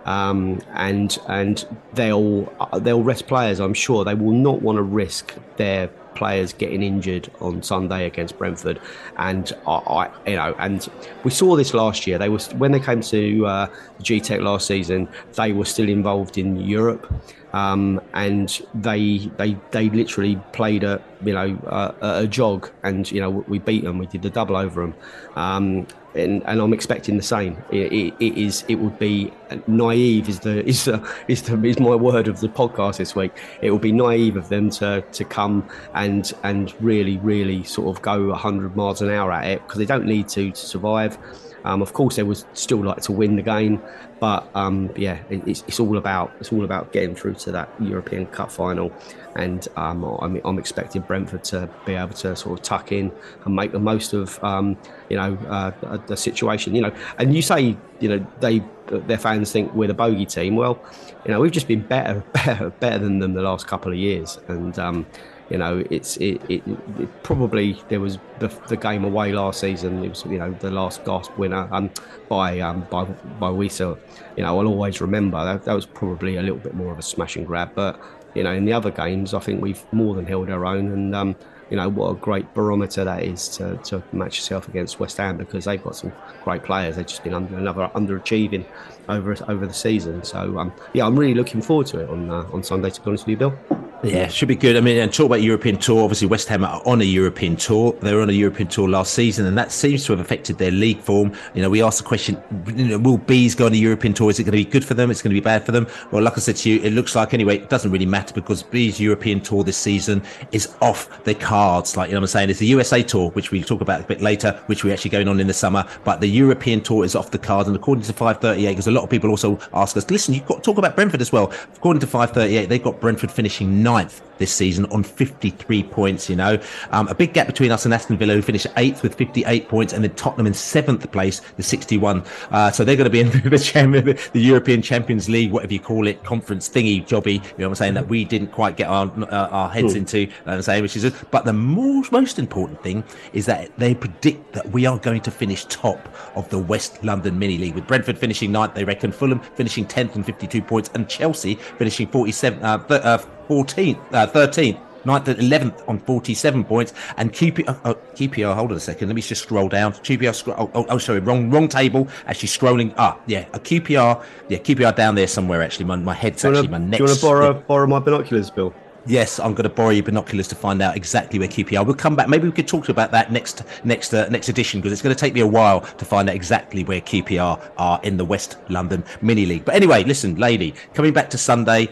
Um, 0.08 0.62
and 0.72 1.18
and 1.28 1.66
they'll 1.92 2.50
they'll 2.78 3.02
rest 3.02 3.26
players. 3.26 3.60
I'm 3.60 3.74
sure 3.74 4.06
they 4.06 4.14
will 4.14 4.32
not 4.32 4.62
want 4.62 4.76
to 4.76 4.82
risk 4.82 5.34
their 5.58 5.88
players 6.14 6.54
getting 6.54 6.82
injured 6.82 7.30
on 7.40 7.62
Sunday 7.62 8.06
against 8.06 8.38
Brentford, 8.38 8.80
and 9.18 9.52
I, 9.66 10.10
you 10.26 10.36
know, 10.36 10.54
and 10.58 10.88
we 11.24 11.30
saw 11.30 11.56
this 11.56 11.74
last 11.74 12.06
year. 12.06 12.16
They 12.16 12.30
were 12.30 12.38
when 12.56 12.72
they 12.72 12.80
came 12.80 13.02
to 13.02 13.46
uh, 13.46 13.66
Gtech 14.00 14.40
last 14.40 14.66
season, 14.66 15.10
they 15.34 15.52
were 15.52 15.66
still 15.66 15.90
involved 15.90 16.38
in 16.38 16.58
Europe. 16.58 17.12
Um, 17.52 18.00
and 18.12 18.60
they 18.74 19.30
they 19.36 19.56
they 19.72 19.88
literally 19.90 20.36
played 20.52 20.84
a 20.84 21.02
you 21.24 21.32
know 21.32 21.58
a, 21.66 22.22
a, 22.22 22.26
jog, 22.26 22.70
and 22.82 23.10
you 23.10 23.20
know 23.20 23.30
we 23.30 23.58
beat 23.58 23.84
them. 23.84 23.98
We 23.98 24.06
did 24.06 24.22
the 24.22 24.30
double 24.30 24.56
over 24.56 24.82
them, 24.82 24.94
um, 25.34 25.86
and, 26.14 26.42
and, 26.46 26.60
I'm 26.60 26.72
expecting 26.72 27.16
the 27.16 27.22
same. 27.22 27.56
It, 27.70 27.92
it, 27.92 28.14
it 28.18 28.38
is 28.38 28.64
it 28.68 28.76
would 28.76 28.98
be 28.98 29.32
naive 29.66 30.28
is 30.28 30.40
the 30.40 30.66
is 30.66 30.84
the, 30.84 31.06
is 31.28 31.42
the 31.42 31.62
is 31.64 31.78
my 31.78 31.94
word 31.94 32.28
of 32.28 32.40
the 32.40 32.48
podcast 32.48 32.96
this 32.96 33.14
week. 33.14 33.32
It 33.60 33.70
would 33.70 33.82
be 33.82 33.92
naive 33.92 34.36
of 34.36 34.48
them 34.48 34.70
to 34.70 35.02
to 35.02 35.24
come 35.24 35.68
and 35.94 36.32
and 36.42 36.74
really 36.80 37.18
really 37.18 37.62
sort 37.64 37.94
of 37.94 38.02
go 38.02 38.28
100 38.28 38.76
miles 38.76 39.02
an 39.02 39.10
hour 39.10 39.32
at 39.32 39.46
it 39.46 39.62
because 39.62 39.78
they 39.78 39.86
don't 39.86 40.06
need 40.06 40.28
to 40.30 40.50
to 40.50 40.56
survive. 40.56 41.18
Um, 41.64 41.82
of 41.82 41.92
course, 41.92 42.16
they 42.16 42.22
would 42.22 42.42
still 42.56 42.84
like 42.84 43.02
to 43.02 43.12
win 43.12 43.36
the 43.36 43.42
game, 43.42 43.82
but 44.20 44.48
um, 44.54 44.90
yeah, 44.96 45.18
it's, 45.30 45.64
it's, 45.66 45.80
all 45.80 45.96
about 45.96 46.32
it's 46.40 46.52
all 46.52 46.64
about 46.64 46.92
getting 46.92 47.14
through 47.14 47.34
to 47.34 47.52
that 47.52 47.68
European 47.80 48.26
Cup 48.26 48.50
final, 48.50 48.92
and 49.36 49.66
um, 49.76 50.04
I'm, 50.04 50.40
I'm, 50.44 50.58
expecting 50.58 51.02
Brentford 51.02 51.44
to 51.44 51.68
be 51.84 51.94
able 51.94 52.14
to 52.14 52.34
sort 52.34 52.58
of 52.58 52.64
tuck 52.64 52.92
in 52.92 53.12
and 53.44 53.54
make 53.54 53.72
the 53.72 53.78
most 53.78 54.12
of 54.12 54.42
um, 54.42 54.76
you 55.08 55.16
know 55.16 55.36
uh, 55.48 55.98
the 56.06 56.16
situation. 56.16 56.74
You 56.74 56.82
know, 56.82 56.94
and 57.18 57.34
you 57.34 57.42
say 57.42 57.76
you 58.00 58.08
know 58.08 58.26
they 58.40 58.62
their 58.86 59.18
fans 59.18 59.52
think 59.52 59.72
we're 59.74 59.88
the 59.88 59.94
bogey 59.94 60.26
team. 60.26 60.56
Well, 60.56 60.80
you 61.24 61.30
know 61.30 61.40
we've 61.40 61.52
just 61.52 61.68
been 61.68 61.82
better 61.82 62.20
better 62.32 62.70
better 62.70 62.98
than 62.98 63.18
them 63.18 63.34
the 63.34 63.42
last 63.42 63.66
couple 63.66 63.92
of 63.92 63.98
years, 63.98 64.38
and 64.48 64.78
um, 64.78 65.06
you 65.50 65.56
know, 65.56 65.82
it's 65.90 66.16
it, 66.18 66.42
it, 66.48 66.62
it 66.98 67.22
probably 67.22 67.80
there 67.88 68.00
was 68.00 68.18
the, 68.38 68.48
the, 68.68 68.76
game 68.76 69.04
away 69.04 69.32
last 69.32 69.60
season. 69.60 70.04
It 70.04 70.10
was 70.10 70.24
you 70.26 70.38
know 70.38 70.52
the 70.60 70.70
last 70.70 71.04
gasp 71.04 71.36
winner 71.38 71.68
um, 71.72 71.90
by 72.28 72.60
um, 72.60 72.86
by 72.90 73.04
by 73.04 73.48
Wissa. 73.48 73.98
You 74.36 74.42
know, 74.42 74.58
I'll 74.58 74.66
always 74.66 75.00
remember 75.00 75.42
that, 75.44 75.64
that 75.64 75.74
was 75.74 75.86
probably 75.86 76.36
a 76.36 76.42
little 76.42 76.58
bit 76.58 76.74
more 76.74 76.92
of 76.92 76.98
a 76.98 77.02
smash 77.02 77.36
and 77.36 77.46
grab. 77.46 77.70
But 77.74 77.98
you 78.34 78.42
know, 78.42 78.52
in 78.52 78.66
the 78.66 78.74
other 78.74 78.90
games, 78.90 79.32
I 79.32 79.40
think 79.40 79.62
we've 79.62 79.82
more 79.92 80.14
than 80.14 80.26
held 80.26 80.50
our 80.50 80.66
own. 80.66 80.92
And 80.92 81.14
um, 81.14 81.36
you 81.70 81.76
know 81.76 81.88
what 81.88 82.10
a 82.10 82.14
great 82.14 82.52
barometer 82.54 83.04
that 83.04 83.22
is 83.22 83.48
to, 83.56 83.76
to 83.84 84.02
match 84.12 84.36
yourself 84.36 84.68
against 84.68 85.00
West 85.00 85.16
Ham 85.16 85.36
because 85.36 85.64
they've 85.64 85.82
got 85.82 85.96
some 85.96 86.12
great 86.44 86.62
players. 86.62 86.96
They've 86.96 87.06
just 87.06 87.24
been 87.24 87.34
under 87.34 87.56
another 87.56 87.90
underachieving 87.94 88.66
over 89.08 89.36
over 89.48 89.66
the 89.66 89.74
season. 89.74 90.22
So 90.24 90.58
um, 90.58 90.72
yeah, 90.92 91.06
I'm 91.06 91.18
really 91.18 91.34
looking 91.34 91.62
forward 91.62 91.86
to 91.88 92.00
it 92.00 92.08
on 92.08 92.30
uh, 92.30 92.48
on 92.52 92.62
Sunday. 92.62 92.90
To 92.90 93.00
be 93.00 93.06
honest 93.08 93.26
with 93.26 93.30
you, 93.30 93.36
Bill. 93.36 93.78
Yeah, 94.04 94.28
should 94.28 94.46
be 94.46 94.54
good. 94.54 94.76
I 94.76 94.80
mean, 94.80 94.96
and 94.96 95.12
talk 95.12 95.26
about 95.26 95.42
European 95.42 95.76
tour. 95.76 96.04
Obviously, 96.04 96.28
West 96.28 96.46
Ham 96.48 96.64
are 96.64 96.80
on 96.86 97.00
a 97.00 97.04
European 97.04 97.56
tour. 97.56 97.92
They 97.94 98.14
were 98.14 98.22
on 98.22 98.30
a 98.30 98.32
European 98.32 98.68
tour 98.68 98.88
last 98.88 99.12
season, 99.12 99.44
and 99.44 99.58
that 99.58 99.72
seems 99.72 100.04
to 100.04 100.12
have 100.12 100.20
affected 100.20 100.56
their 100.58 100.70
league 100.70 101.00
form. 101.00 101.32
You 101.52 101.62
know, 101.62 101.70
we 101.70 101.82
asked 101.82 101.98
the 101.98 102.04
question: 102.04 102.40
you 102.76 102.84
know, 102.84 102.98
Will 102.98 103.18
bees 103.18 103.56
go 103.56 103.66
on 103.66 103.72
a 103.72 103.76
European 103.76 104.14
tour? 104.14 104.30
Is 104.30 104.38
it 104.38 104.44
going 104.44 104.56
to 104.56 104.64
be 104.64 104.70
good 104.70 104.84
for 104.84 104.94
them? 104.94 105.10
It's 105.10 105.20
going 105.20 105.34
to 105.34 105.40
be 105.40 105.44
bad 105.44 105.66
for 105.66 105.72
them? 105.72 105.88
Well, 106.12 106.22
like 106.22 106.34
I 106.34 106.40
said 106.40 106.56
to 106.58 106.70
you, 106.70 106.80
it 106.80 106.92
looks 106.92 107.16
like 107.16 107.34
anyway. 107.34 107.56
It 107.56 107.70
doesn't 107.70 107.90
really 107.90 108.06
matter 108.06 108.32
because 108.32 108.62
bees 108.62 109.00
European 109.00 109.40
tour 109.40 109.64
this 109.64 109.76
season 109.76 110.22
is 110.52 110.72
off 110.80 111.24
the 111.24 111.34
cards. 111.34 111.96
Like 111.96 112.10
you 112.10 112.14
know, 112.14 112.20
what 112.20 112.24
I'm 112.24 112.28
saying 112.28 112.50
it's 112.50 112.60
the 112.60 112.66
USA 112.66 113.02
tour, 113.02 113.30
which 113.30 113.50
we'll 113.50 113.64
talk 113.64 113.80
about 113.80 114.00
a 114.00 114.04
bit 114.04 114.20
later, 114.20 114.62
which 114.66 114.84
we're 114.84 114.92
actually 114.92 115.10
going 115.10 115.26
on 115.26 115.40
in 115.40 115.48
the 115.48 115.54
summer. 115.54 115.84
But 116.04 116.20
the 116.20 116.28
European 116.28 116.82
tour 116.82 117.04
is 117.04 117.16
off 117.16 117.32
the 117.32 117.38
cards, 117.38 117.66
and 117.66 117.76
according 117.76 118.04
to 118.04 118.12
538, 118.12 118.70
because 118.70 118.86
a 118.86 118.92
lot 118.92 118.97
of 119.04 119.10
people 119.10 119.30
also 119.30 119.58
ask 119.74 119.96
us, 119.96 120.10
listen, 120.10 120.34
you've 120.34 120.46
got 120.46 120.56
to 120.56 120.62
talk 120.62 120.78
about 120.78 120.96
Brentford 120.96 121.20
as 121.20 121.32
well. 121.32 121.52
According 121.74 122.00
to 122.00 122.06
538, 122.06 122.66
they've 122.66 122.82
got 122.82 123.00
Brentford 123.00 123.30
finishing 123.30 123.82
ninth 123.82 124.22
this 124.38 124.52
season 124.52 124.86
on 124.86 125.02
53 125.02 125.82
points. 125.84 126.30
You 126.30 126.36
know, 126.36 126.58
um, 126.90 127.08
a 127.08 127.14
big 127.14 127.34
gap 127.34 127.46
between 127.46 127.70
us 127.70 127.84
and 127.84 127.92
Aston 127.92 128.16
Villa, 128.16 128.34
who 128.34 128.42
finished 128.42 128.66
eighth 128.76 129.02
with 129.02 129.14
58 129.14 129.68
points, 129.68 129.92
and 129.92 130.02
then 130.02 130.14
Tottenham 130.14 130.46
in 130.46 130.54
seventh 130.54 131.10
place 131.12 131.42
with 131.56 131.66
61. 131.66 132.24
Uh, 132.50 132.70
so 132.70 132.84
they're 132.84 132.96
going 132.96 133.04
to 133.04 133.10
be 133.10 133.20
in 133.20 133.30
the, 133.50 133.58
champion, 133.58 134.16
the 134.32 134.40
European 134.40 134.80
Champions 134.80 135.28
League, 135.28 135.52
whatever 135.52 135.72
you 135.72 135.80
call 135.80 136.06
it, 136.06 136.22
conference 136.24 136.68
thingy 136.68 137.06
jobby. 137.06 137.34
You 137.34 137.40
know 137.40 137.44
what 137.56 137.66
I'm 137.66 137.74
saying? 137.74 137.94
That 137.94 138.08
we 138.08 138.24
didn't 138.24 138.48
quite 138.48 138.76
get 138.76 138.88
our 138.88 139.10
uh, 139.24 139.48
our 139.48 139.68
heads 139.68 139.94
mm. 139.94 139.98
into. 139.98 140.20
You 140.20 140.26
know 140.46 140.54
I'm 140.54 140.62
saying, 140.62 140.82
which 140.82 140.96
is, 140.96 141.12
but 141.30 141.44
the 141.44 141.52
most 141.52 142.12
most 142.12 142.38
important 142.38 142.82
thing 142.82 143.04
is 143.32 143.46
that 143.46 143.76
they 143.78 143.94
predict 143.94 144.52
that 144.52 144.68
we 144.70 144.86
are 144.86 144.98
going 144.98 145.20
to 145.22 145.30
finish 145.30 145.64
top 145.66 146.08
of 146.34 146.48
the 146.50 146.58
West 146.58 147.02
London 147.04 147.38
Mini 147.38 147.58
League 147.58 147.74
with 147.74 147.86
Brentford 147.86 148.18
finishing 148.18 148.52
ninth. 148.52 148.74
They 148.74 148.84
reckon 148.88 149.12
Fulham 149.12 149.40
finishing 149.54 149.86
10th 149.86 150.16
and 150.16 150.26
52 150.26 150.62
points, 150.62 150.90
and 150.94 151.08
Chelsea 151.08 151.54
finishing 151.54 152.08
47. 152.08 152.62
Uh, 152.62 152.78
th- 152.78 153.02
uh, 153.02 153.18
14th, 153.48 153.98
uh, 154.12 154.26
13th. 154.26 154.80
9th 155.04 155.28
and 155.28 155.38
11th 155.38 155.88
on 155.88 155.98
47 156.00 156.64
points. 156.64 156.92
And 157.16 157.32
QPR, 157.32 157.68
uh, 157.68 157.90
uh 157.90 157.94
QPR, 158.14 158.54
hold 158.54 158.72
on 158.72 158.76
a 158.76 158.80
second. 158.80 159.08
Let 159.08 159.14
me 159.14 159.22
just 159.22 159.42
scroll 159.42 159.68
down. 159.68 159.92
QPR, 159.92 160.34
scroll, 160.34 160.56
oh, 160.58 160.70
oh, 160.74 160.86
oh, 160.90 160.98
sorry, 160.98 161.20
wrong 161.20 161.50
wrong 161.50 161.68
table. 161.68 162.08
Actually, 162.26 162.48
scrolling. 162.48 162.92
Ah, 162.98 163.18
yeah, 163.26 163.46
a 163.52 163.60
QPR. 163.60 164.22
Yeah, 164.48 164.58
QPR 164.58 164.94
down 164.96 165.14
there 165.14 165.28
somewhere, 165.28 165.62
actually. 165.62 165.86
My, 165.86 165.96
my 165.96 166.14
head's 166.14 166.44
actually 166.44 166.68
wanna, 166.68 166.78
my 166.80 166.86
next. 166.90 166.98
Do 166.98 167.04
you 167.04 167.08
want 167.08 167.20
to 167.20 167.26
borrow, 167.26 167.52
borrow 167.54 167.86
my 167.86 168.00
binoculars, 168.00 168.50
Bill? 168.50 168.74
Yes, 169.08 169.40
I'm 169.40 169.54
going 169.54 169.66
to 169.66 169.74
borrow 169.74 169.88
your 169.88 170.02
binoculars 170.02 170.48
to 170.48 170.54
find 170.54 170.82
out 170.82 170.94
exactly 170.94 171.38
where 171.38 171.48
QPR. 171.48 171.86
We'll 171.86 171.94
come 171.94 172.14
back. 172.14 172.28
Maybe 172.28 172.46
we 172.46 172.52
could 172.52 172.68
talk 172.68 172.90
about 172.90 173.10
that 173.12 173.32
next 173.32 173.62
next 173.82 174.12
uh, 174.12 174.28
next 174.28 174.50
edition 174.50 174.80
because 174.80 174.92
it's 174.92 175.00
going 175.00 175.16
to 175.16 175.18
take 175.18 175.32
me 175.32 175.40
a 175.40 175.46
while 175.46 175.80
to 175.80 176.04
find 176.04 176.28
out 176.28 176.34
exactly 176.34 176.84
where 176.84 177.00
QPR 177.00 177.70
are 177.78 178.00
in 178.02 178.18
the 178.18 178.24
West 178.26 178.58
London 178.68 179.02
Mini 179.22 179.46
League. 179.46 179.64
But 179.64 179.76
anyway, 179.76 180.04
listen, 180.04 180.34
lady, 180.34 180.74
coming 180.92 181.14
back 181.14 181.30
to 181.30 181.38
Sunday, 181.38 181.88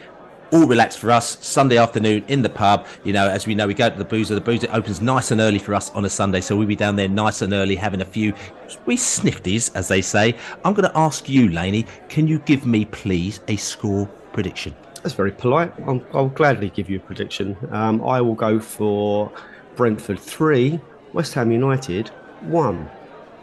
all 0.53 0.67
relaxed 0.67 0.99
for 0.99 1.11
us. 1.11 1.39
Sunday 1.41 1.79
afternoon 1.79 2.23
in 2.29 2.43
the 2.43 2.51
pub. 2.51 2.87
You 3.03 3.15
know, 3.15 3.31
as 3.31 3.47
we 3.47 3.55
know, 3.55 3.67
we 3.67 3.73
go 3.73 3.89
to 3.89 3.97
the 3.97 4.05
boozer. 4.05 4.35
The 4.35 4.43
boozer 4.43 4.69
opens 4.71 5.01
nice 5.01 5.31
and 5.31 5.41
early 5.41 5.59
for 5.59 5.75
us 5.75 5.89
on 5.93 6.05
a 6.05 6.11
Sunday, 6.11 6.43
so 6.43 6.55
we'll 6.55 6.67
be 6.67 6.77
down 6.77 6.97
there 6.97 7.09
nice 7.09 7.41
and 7.41 7.55
early 7.55 7.77
having 7.77 8.03
a 8.03 8.05
few 8.05 8.35
wee 8.85 8.99
snifties, 8.99 9.75
as 9.75 9.89
they 9.89 10.03
say. 10.03 10.37
I'm 10.67 10.75
going 10.75 10.91
to 10.91 10.99
ask 10.99 11.31
you, 11.31 11.49
Laney, 11.49 11.87
can 12.11 12.29
you 12.29 12.41
give 12.41 12.67
me, 12.67 12.85
please, 12.85 13.41
a 13.49 13.57
score 13.57 14.05
prediction? 14.35 14.75
That's 15.07 15.15
very 15.15 15.31
polite. 15.31 15.73
I'll, 15.87 16.03
I'll 16.15 16.29
gladly 16.31 16.69
give 16.69 16.91
you 16.91 16.97
a 16.97 17.01
prediction. 17.01 17.57
Um, 17.71 18.03
I 18.03 18.21
will 18.21 18.35
go 18.35 18.59
for 18.59 19.31
Brentford 19.77 20.19
3, 20.19 20.81
West 21.13 21.33
Ham 21.35 21.53
United 21.53 22.09
1. 22.41 22.91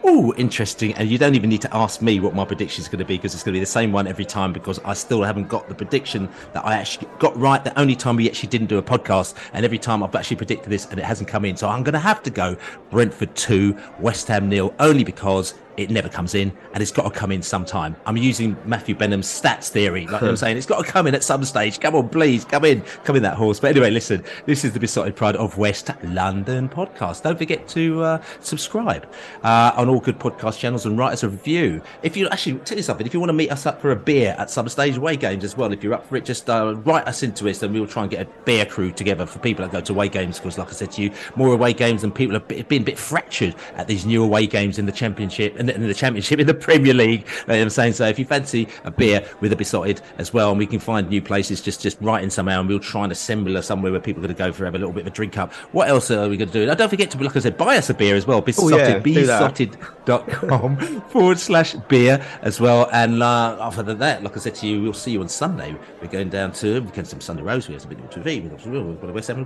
Oh, 0.04 0.34
interesting. 0.36 0.94
And 0.96 1.10
you 1.10 1.18
don't 1.18 1.36
even 1.36 1.50
need 1.50 1.62
to 1.62 1.74
ask 1.74 2.02
me 2.02 2.20
what 2.20 2.36
my 2.36 2.44
prediction 2.44 2.82
is 2.82 2.90
going 2.90 3.00
to 3.00 3.06
be 3.06 3.16
because 3.16 3.34
it's 3.34 3.44
going 3.44 3.54
to 3.54 3.60
be 3.60 3.62
the 3.62 3.66
same 3.66 3.94
one 3.94 4.08
every 4.08 4.26
time 4.26 4.52
because 4.52 4.78
I 4.80 4.94
still 4.94 5.24
haven't 5.24 5.48
got 5.48 5.70
the 5.70 5.74
prediction 5.74 6.28
that 6.52 6.66
I 6.66 6.74
actually 6.74 7.08
got 7.20 7.34
right 7.38 7.64
the 7.64 7.80
only 7.80 7.96
time 7.96 8.18
we 8.18 8.28
actually 8.28 8.50
didn't 8.50 8.68
do 8.68 8.78
a 8.78 8.84
podcast. 8.84 9.36
And 9.54 9.64
every 9.64 9.80
time 9.80 10.04
I've 10.04 10.14
actually 10.16 10.36
predicted 10.36 10.70
this 10.70 10.88
and 10.88 11.00
it 11.00 11.06
hasn't 11.06 11.30
come 11.30 11.46
in. 11.46 11.56
So 11.56 11.70
I'm 11.70 11.82
going 11.84 11.94
to 11.94 12.00
have 12.00 12.22
to 12.24 12.30
go 12.30 12.58
Brentford 12.90 13.34
2, 13.38 13.78
West 14.00 14.28
Ham 14.28 14.50
nil, 14.50 14.76
only 14.82 15.06
because 15.06 15.54
it 15.78 15.90
never 15.90 16.10
comes 16.10 16.36
in 16.36 16.52
and 16.74 16.82
it's 16.82 16.92
got 16.92 17.04
to 17.04 17.10
come 17.10 17.32
in 17.32 17.42
sometime. 17.42 17.96
I'm 18.06 18.18
using 18.18 18.56
Matthew 18.66 18.96
Benham's 18.96 19.28
stats 19.28 19.70
theory. 19.70 20.08
Like 20.08 20.22
I'm 20.22 20.36
saying, 20.44 20.58
it's 20.58 20.66
got 20.66 20.86
to 20.86 20.92
come 20.92 21.08
in 21.08 21.16
at 21.16 21.24
some 21.24 21.44
stage. 21.44 21.80
Come 21.80 21.96
on, 21.96 22.10
please, 22.10 22.46
come 22.46 22.66
in, 22.66 22.82
come 23.04 23.16
in 23.16 23.24
that 23.24 23.36
horse. 23.36 23.60
But 23.60 23.72
anyway, 23.72 23.92
listen, 23.92 24.24
this 24.46 24.64
is 24.64 24.74
the 24.74 24.80
Beesotted 24.80 25.16
Pride 25.16 25.36
of 25.36 25.58
West 25.58 25.90
London 26.04 26.70
podcast. 26.70 27.24
Don't 27.24 27.38
forget 27.38 27.68
to 27.70 28.04
uh, 28.04 28.24
subscribe 28.40 29.08
uh, 29.44 29.74
on 29.76 29.90
all 29.90 30.00
good 30.00 30.20
podcast 30.20 30.60
channels 30.60 30.86
and 30.86 30.98
write 30.98 31.14
us 31.14 31.24
a 31.24 31.30
review. 31.30 31.82
If 32.02 32.16
you 32.16 32.28
actually 32.30 32.60
tell 32.60 32.78
you 32.78 32.84
something, 32.84 33.06
if 33.06 33.14
you 33.14 33.20
want 33.20 33.30
to 33.30 33.34
meet 33.34 33.52
us 33.52 33.66
up 33.66 33.82
for 33.82 33.92
a 33.92 33.96
beer 33.96 34.36
at 34.38 34.50
some 34.50 34.70
stage, 34.70 34.98
away 34.98 35.18
games 35.18 35.44
as 35.44 35.58
well, 35.58 35.72
if 35.74 35.84
you're 35.84 35.94
up 35.94 36.06
for 36.08 36.16
it, 36.18 36.26
just 36.26 36.50
uh, 36.50 36.76
write 36.84 37.08
us 37.08 37.24
into 37.24 37.48
it 37.48 37.62
and 37.64 37.74
we'll 37.74 37.88
try 37.88 38.04
and 38.04 38.12
get 38.12 38.28
a 38.28 38.30
beer 38.46 38.66
crew 38.66 38.92
together 38.92 39.26
for 39.26 39.40
people 39.40 39.66
that 39.66 39.72
go 39.72 39.82
to 39.82 39.94
away 39.94 40.10
games. 40.10 40.40
Because, 40.40 40.58
like 40.58 40.70
I 40.70 40.74
said 40.74 40.92
to 40.94 41.02
you, 41.02 41.12
more 41.36 41.54
away 41.54 41.74
games 41.74 42.04
and 42.04 42.14
people 42.14 42.34
have 42.34 42.48
been 42.48 42.82
a 42.82 42.86
bit 42.86 42.98
fractured 42.98 43.56
at 43.76 43.88
these 43.88 44.06
new 44.06 44.24
away 44.24 44.48
games 44.48 44.80
in 44.80 44.86
the 44.86 44.92
Championship 44.92 45.56
in 45.64 45.68
the, 45.68 45.76
in 45.76 45.88
the 45.88 45.94
Championship 45.94 46.40
in 46.44 46.48
the 46.48 46.54
Premier 46.54 46.94
League. 46.94 47.26
You 47.48 47.54
know 47.54 47.62
I'm 47.62 47.70
saying 47.70 47.94
so. 47.94 48.08
If 48.08 48.20
you 48.20 48.26
fancy 48.26 48.68
a 48.84 48.92
beer 48.92 49.26
with 49.40 49.54
a 49.54 49.56
Beesotted 49.56 50.02
as 50.18 50.34
well, 50.34 50.50
and 50.50 50.60
we 50.60 50.66
can 50.66 50.80
find 50.80 51.10
new 51.10 51.22
places, 51.22 51.62
just 51.62 51.82
just 51.82 51.98
write 52.02 52.24
in 52.24 52.30
somehow, 52.30 52.60
and 52.60 52.70
we'll 52.70 52.80
try 52.80 53.04
and 53.04 53.12
assemble 53.12 53.62
somewhere 53.62 53.92
where 53.92 54.02
people 54.02 54.24
are 54.24 54.28
going 54.28 54.36
to 54.36 54.44
go 54.44 54.52
for 54.52 54.66
have 54.66 54.76
a 54.76 54.78
little 54.78 54.94
bit 54.94 55.02
of 55.02 55.08
a 55.08 55.12
drink 55.12 55.38
up. 55.38 55.54
What 55.72 55.90
else 55.90 56.12
are 56.12 56.30
we 56.30 56.38
going 56.38 56.50
to 56.50 56.54
do? 56.54 56.66
Now, 56.66 56.74
don't 56.74 56.90
forget 56.90 57.12
to, 57.12 57.18
like 57.18 57.36
I 57.36 57.40
said, 57.40 57.58
buy 57.58 57.78
us 57.78 57.90
a 57.90 57.94
beer 57.94 58.16
as 58.16 58.26
well. 58.26 58.42
Beesotted, 58.42 58.74
Oh, 58.74 58.78
yeah, 58.78 59.00
beesotted.com 59.00 60.78
forward 61.10 61.40
slash 61.40 61.74
beer 61.88 62.26
as 62.42 62.60
well. 62.60 62.90
And 62.92 63.22
uh, 63.22 63.58
after 63.60 63.84
that, 63.84 64.24
like 64.24 64.36
I 64.36 64.40
said 64.40 64.56
to 64.56 64.68
you, 64.68 64.82
we'll 64.82 64.94
see 64.94 65.12
you 65.12 65.22
on 65.22 65.30
Sunday. 65.30 65.76
We're 66.02 66.08
going 66.08 66.30
down 66.30 66.54
to 66.54 66.82
we 66.82 66.92
can 66.92 67.06
some 67.06 67.22
Sunday 67.22 67.44
Rose. 67.44 67.68
We 67.68 67.74
have 67.74 67.86
a 67.86 67.88
bit 67.88 68.00
of 68.00 68.10
TV. 68.10 68.66
We've 68.66 69.02
got 69.02 69.14
West 69.14 69.28
Ham. 69.28 69.46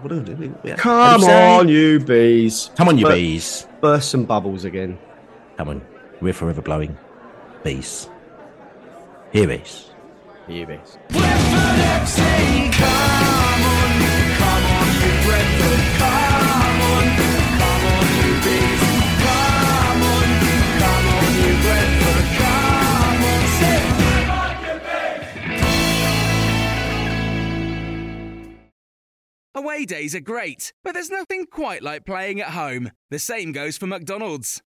Come 0.77 1.23
on, 1.23 1.67
you 1.67 1.99
bees. 1.99 2.71
Come 2.75 2.89
on, 2.89 2.97
you 2.97 3.07
bees. 3.07 3.67
Burst 3.81 4.11
some 4.11 4.25
bubbles 4.25 4.65
again. 4.65 4.97
Come 5.57 5.69
on. 5.69 5.96
We're 6.21 6.33
forever 6.33 6.61
blowing. 6.61 6.97
Bees. 7.63 8.09
Here 9.31 9.51
is. 9.51 9.91
Here 10.47 10.65
bees. 10.65 10.97
Away 29.53 29.85
days 29.85 30.15
are 30.15 30.19
great, 30.19 30.71
but 30.83 30.93
there's 30.93 31.09
nothing 31.09 31.45
quite 31.47 31.81
like 31.81 32.05
playing 32.05 32.39
at 32.39 32.49
home. 32.49 32.91
The 33.09 33.19
same 33.19 33.51
goes 33.51 33.75
for 33.77 33.87
McDonald's. 33.87 34.61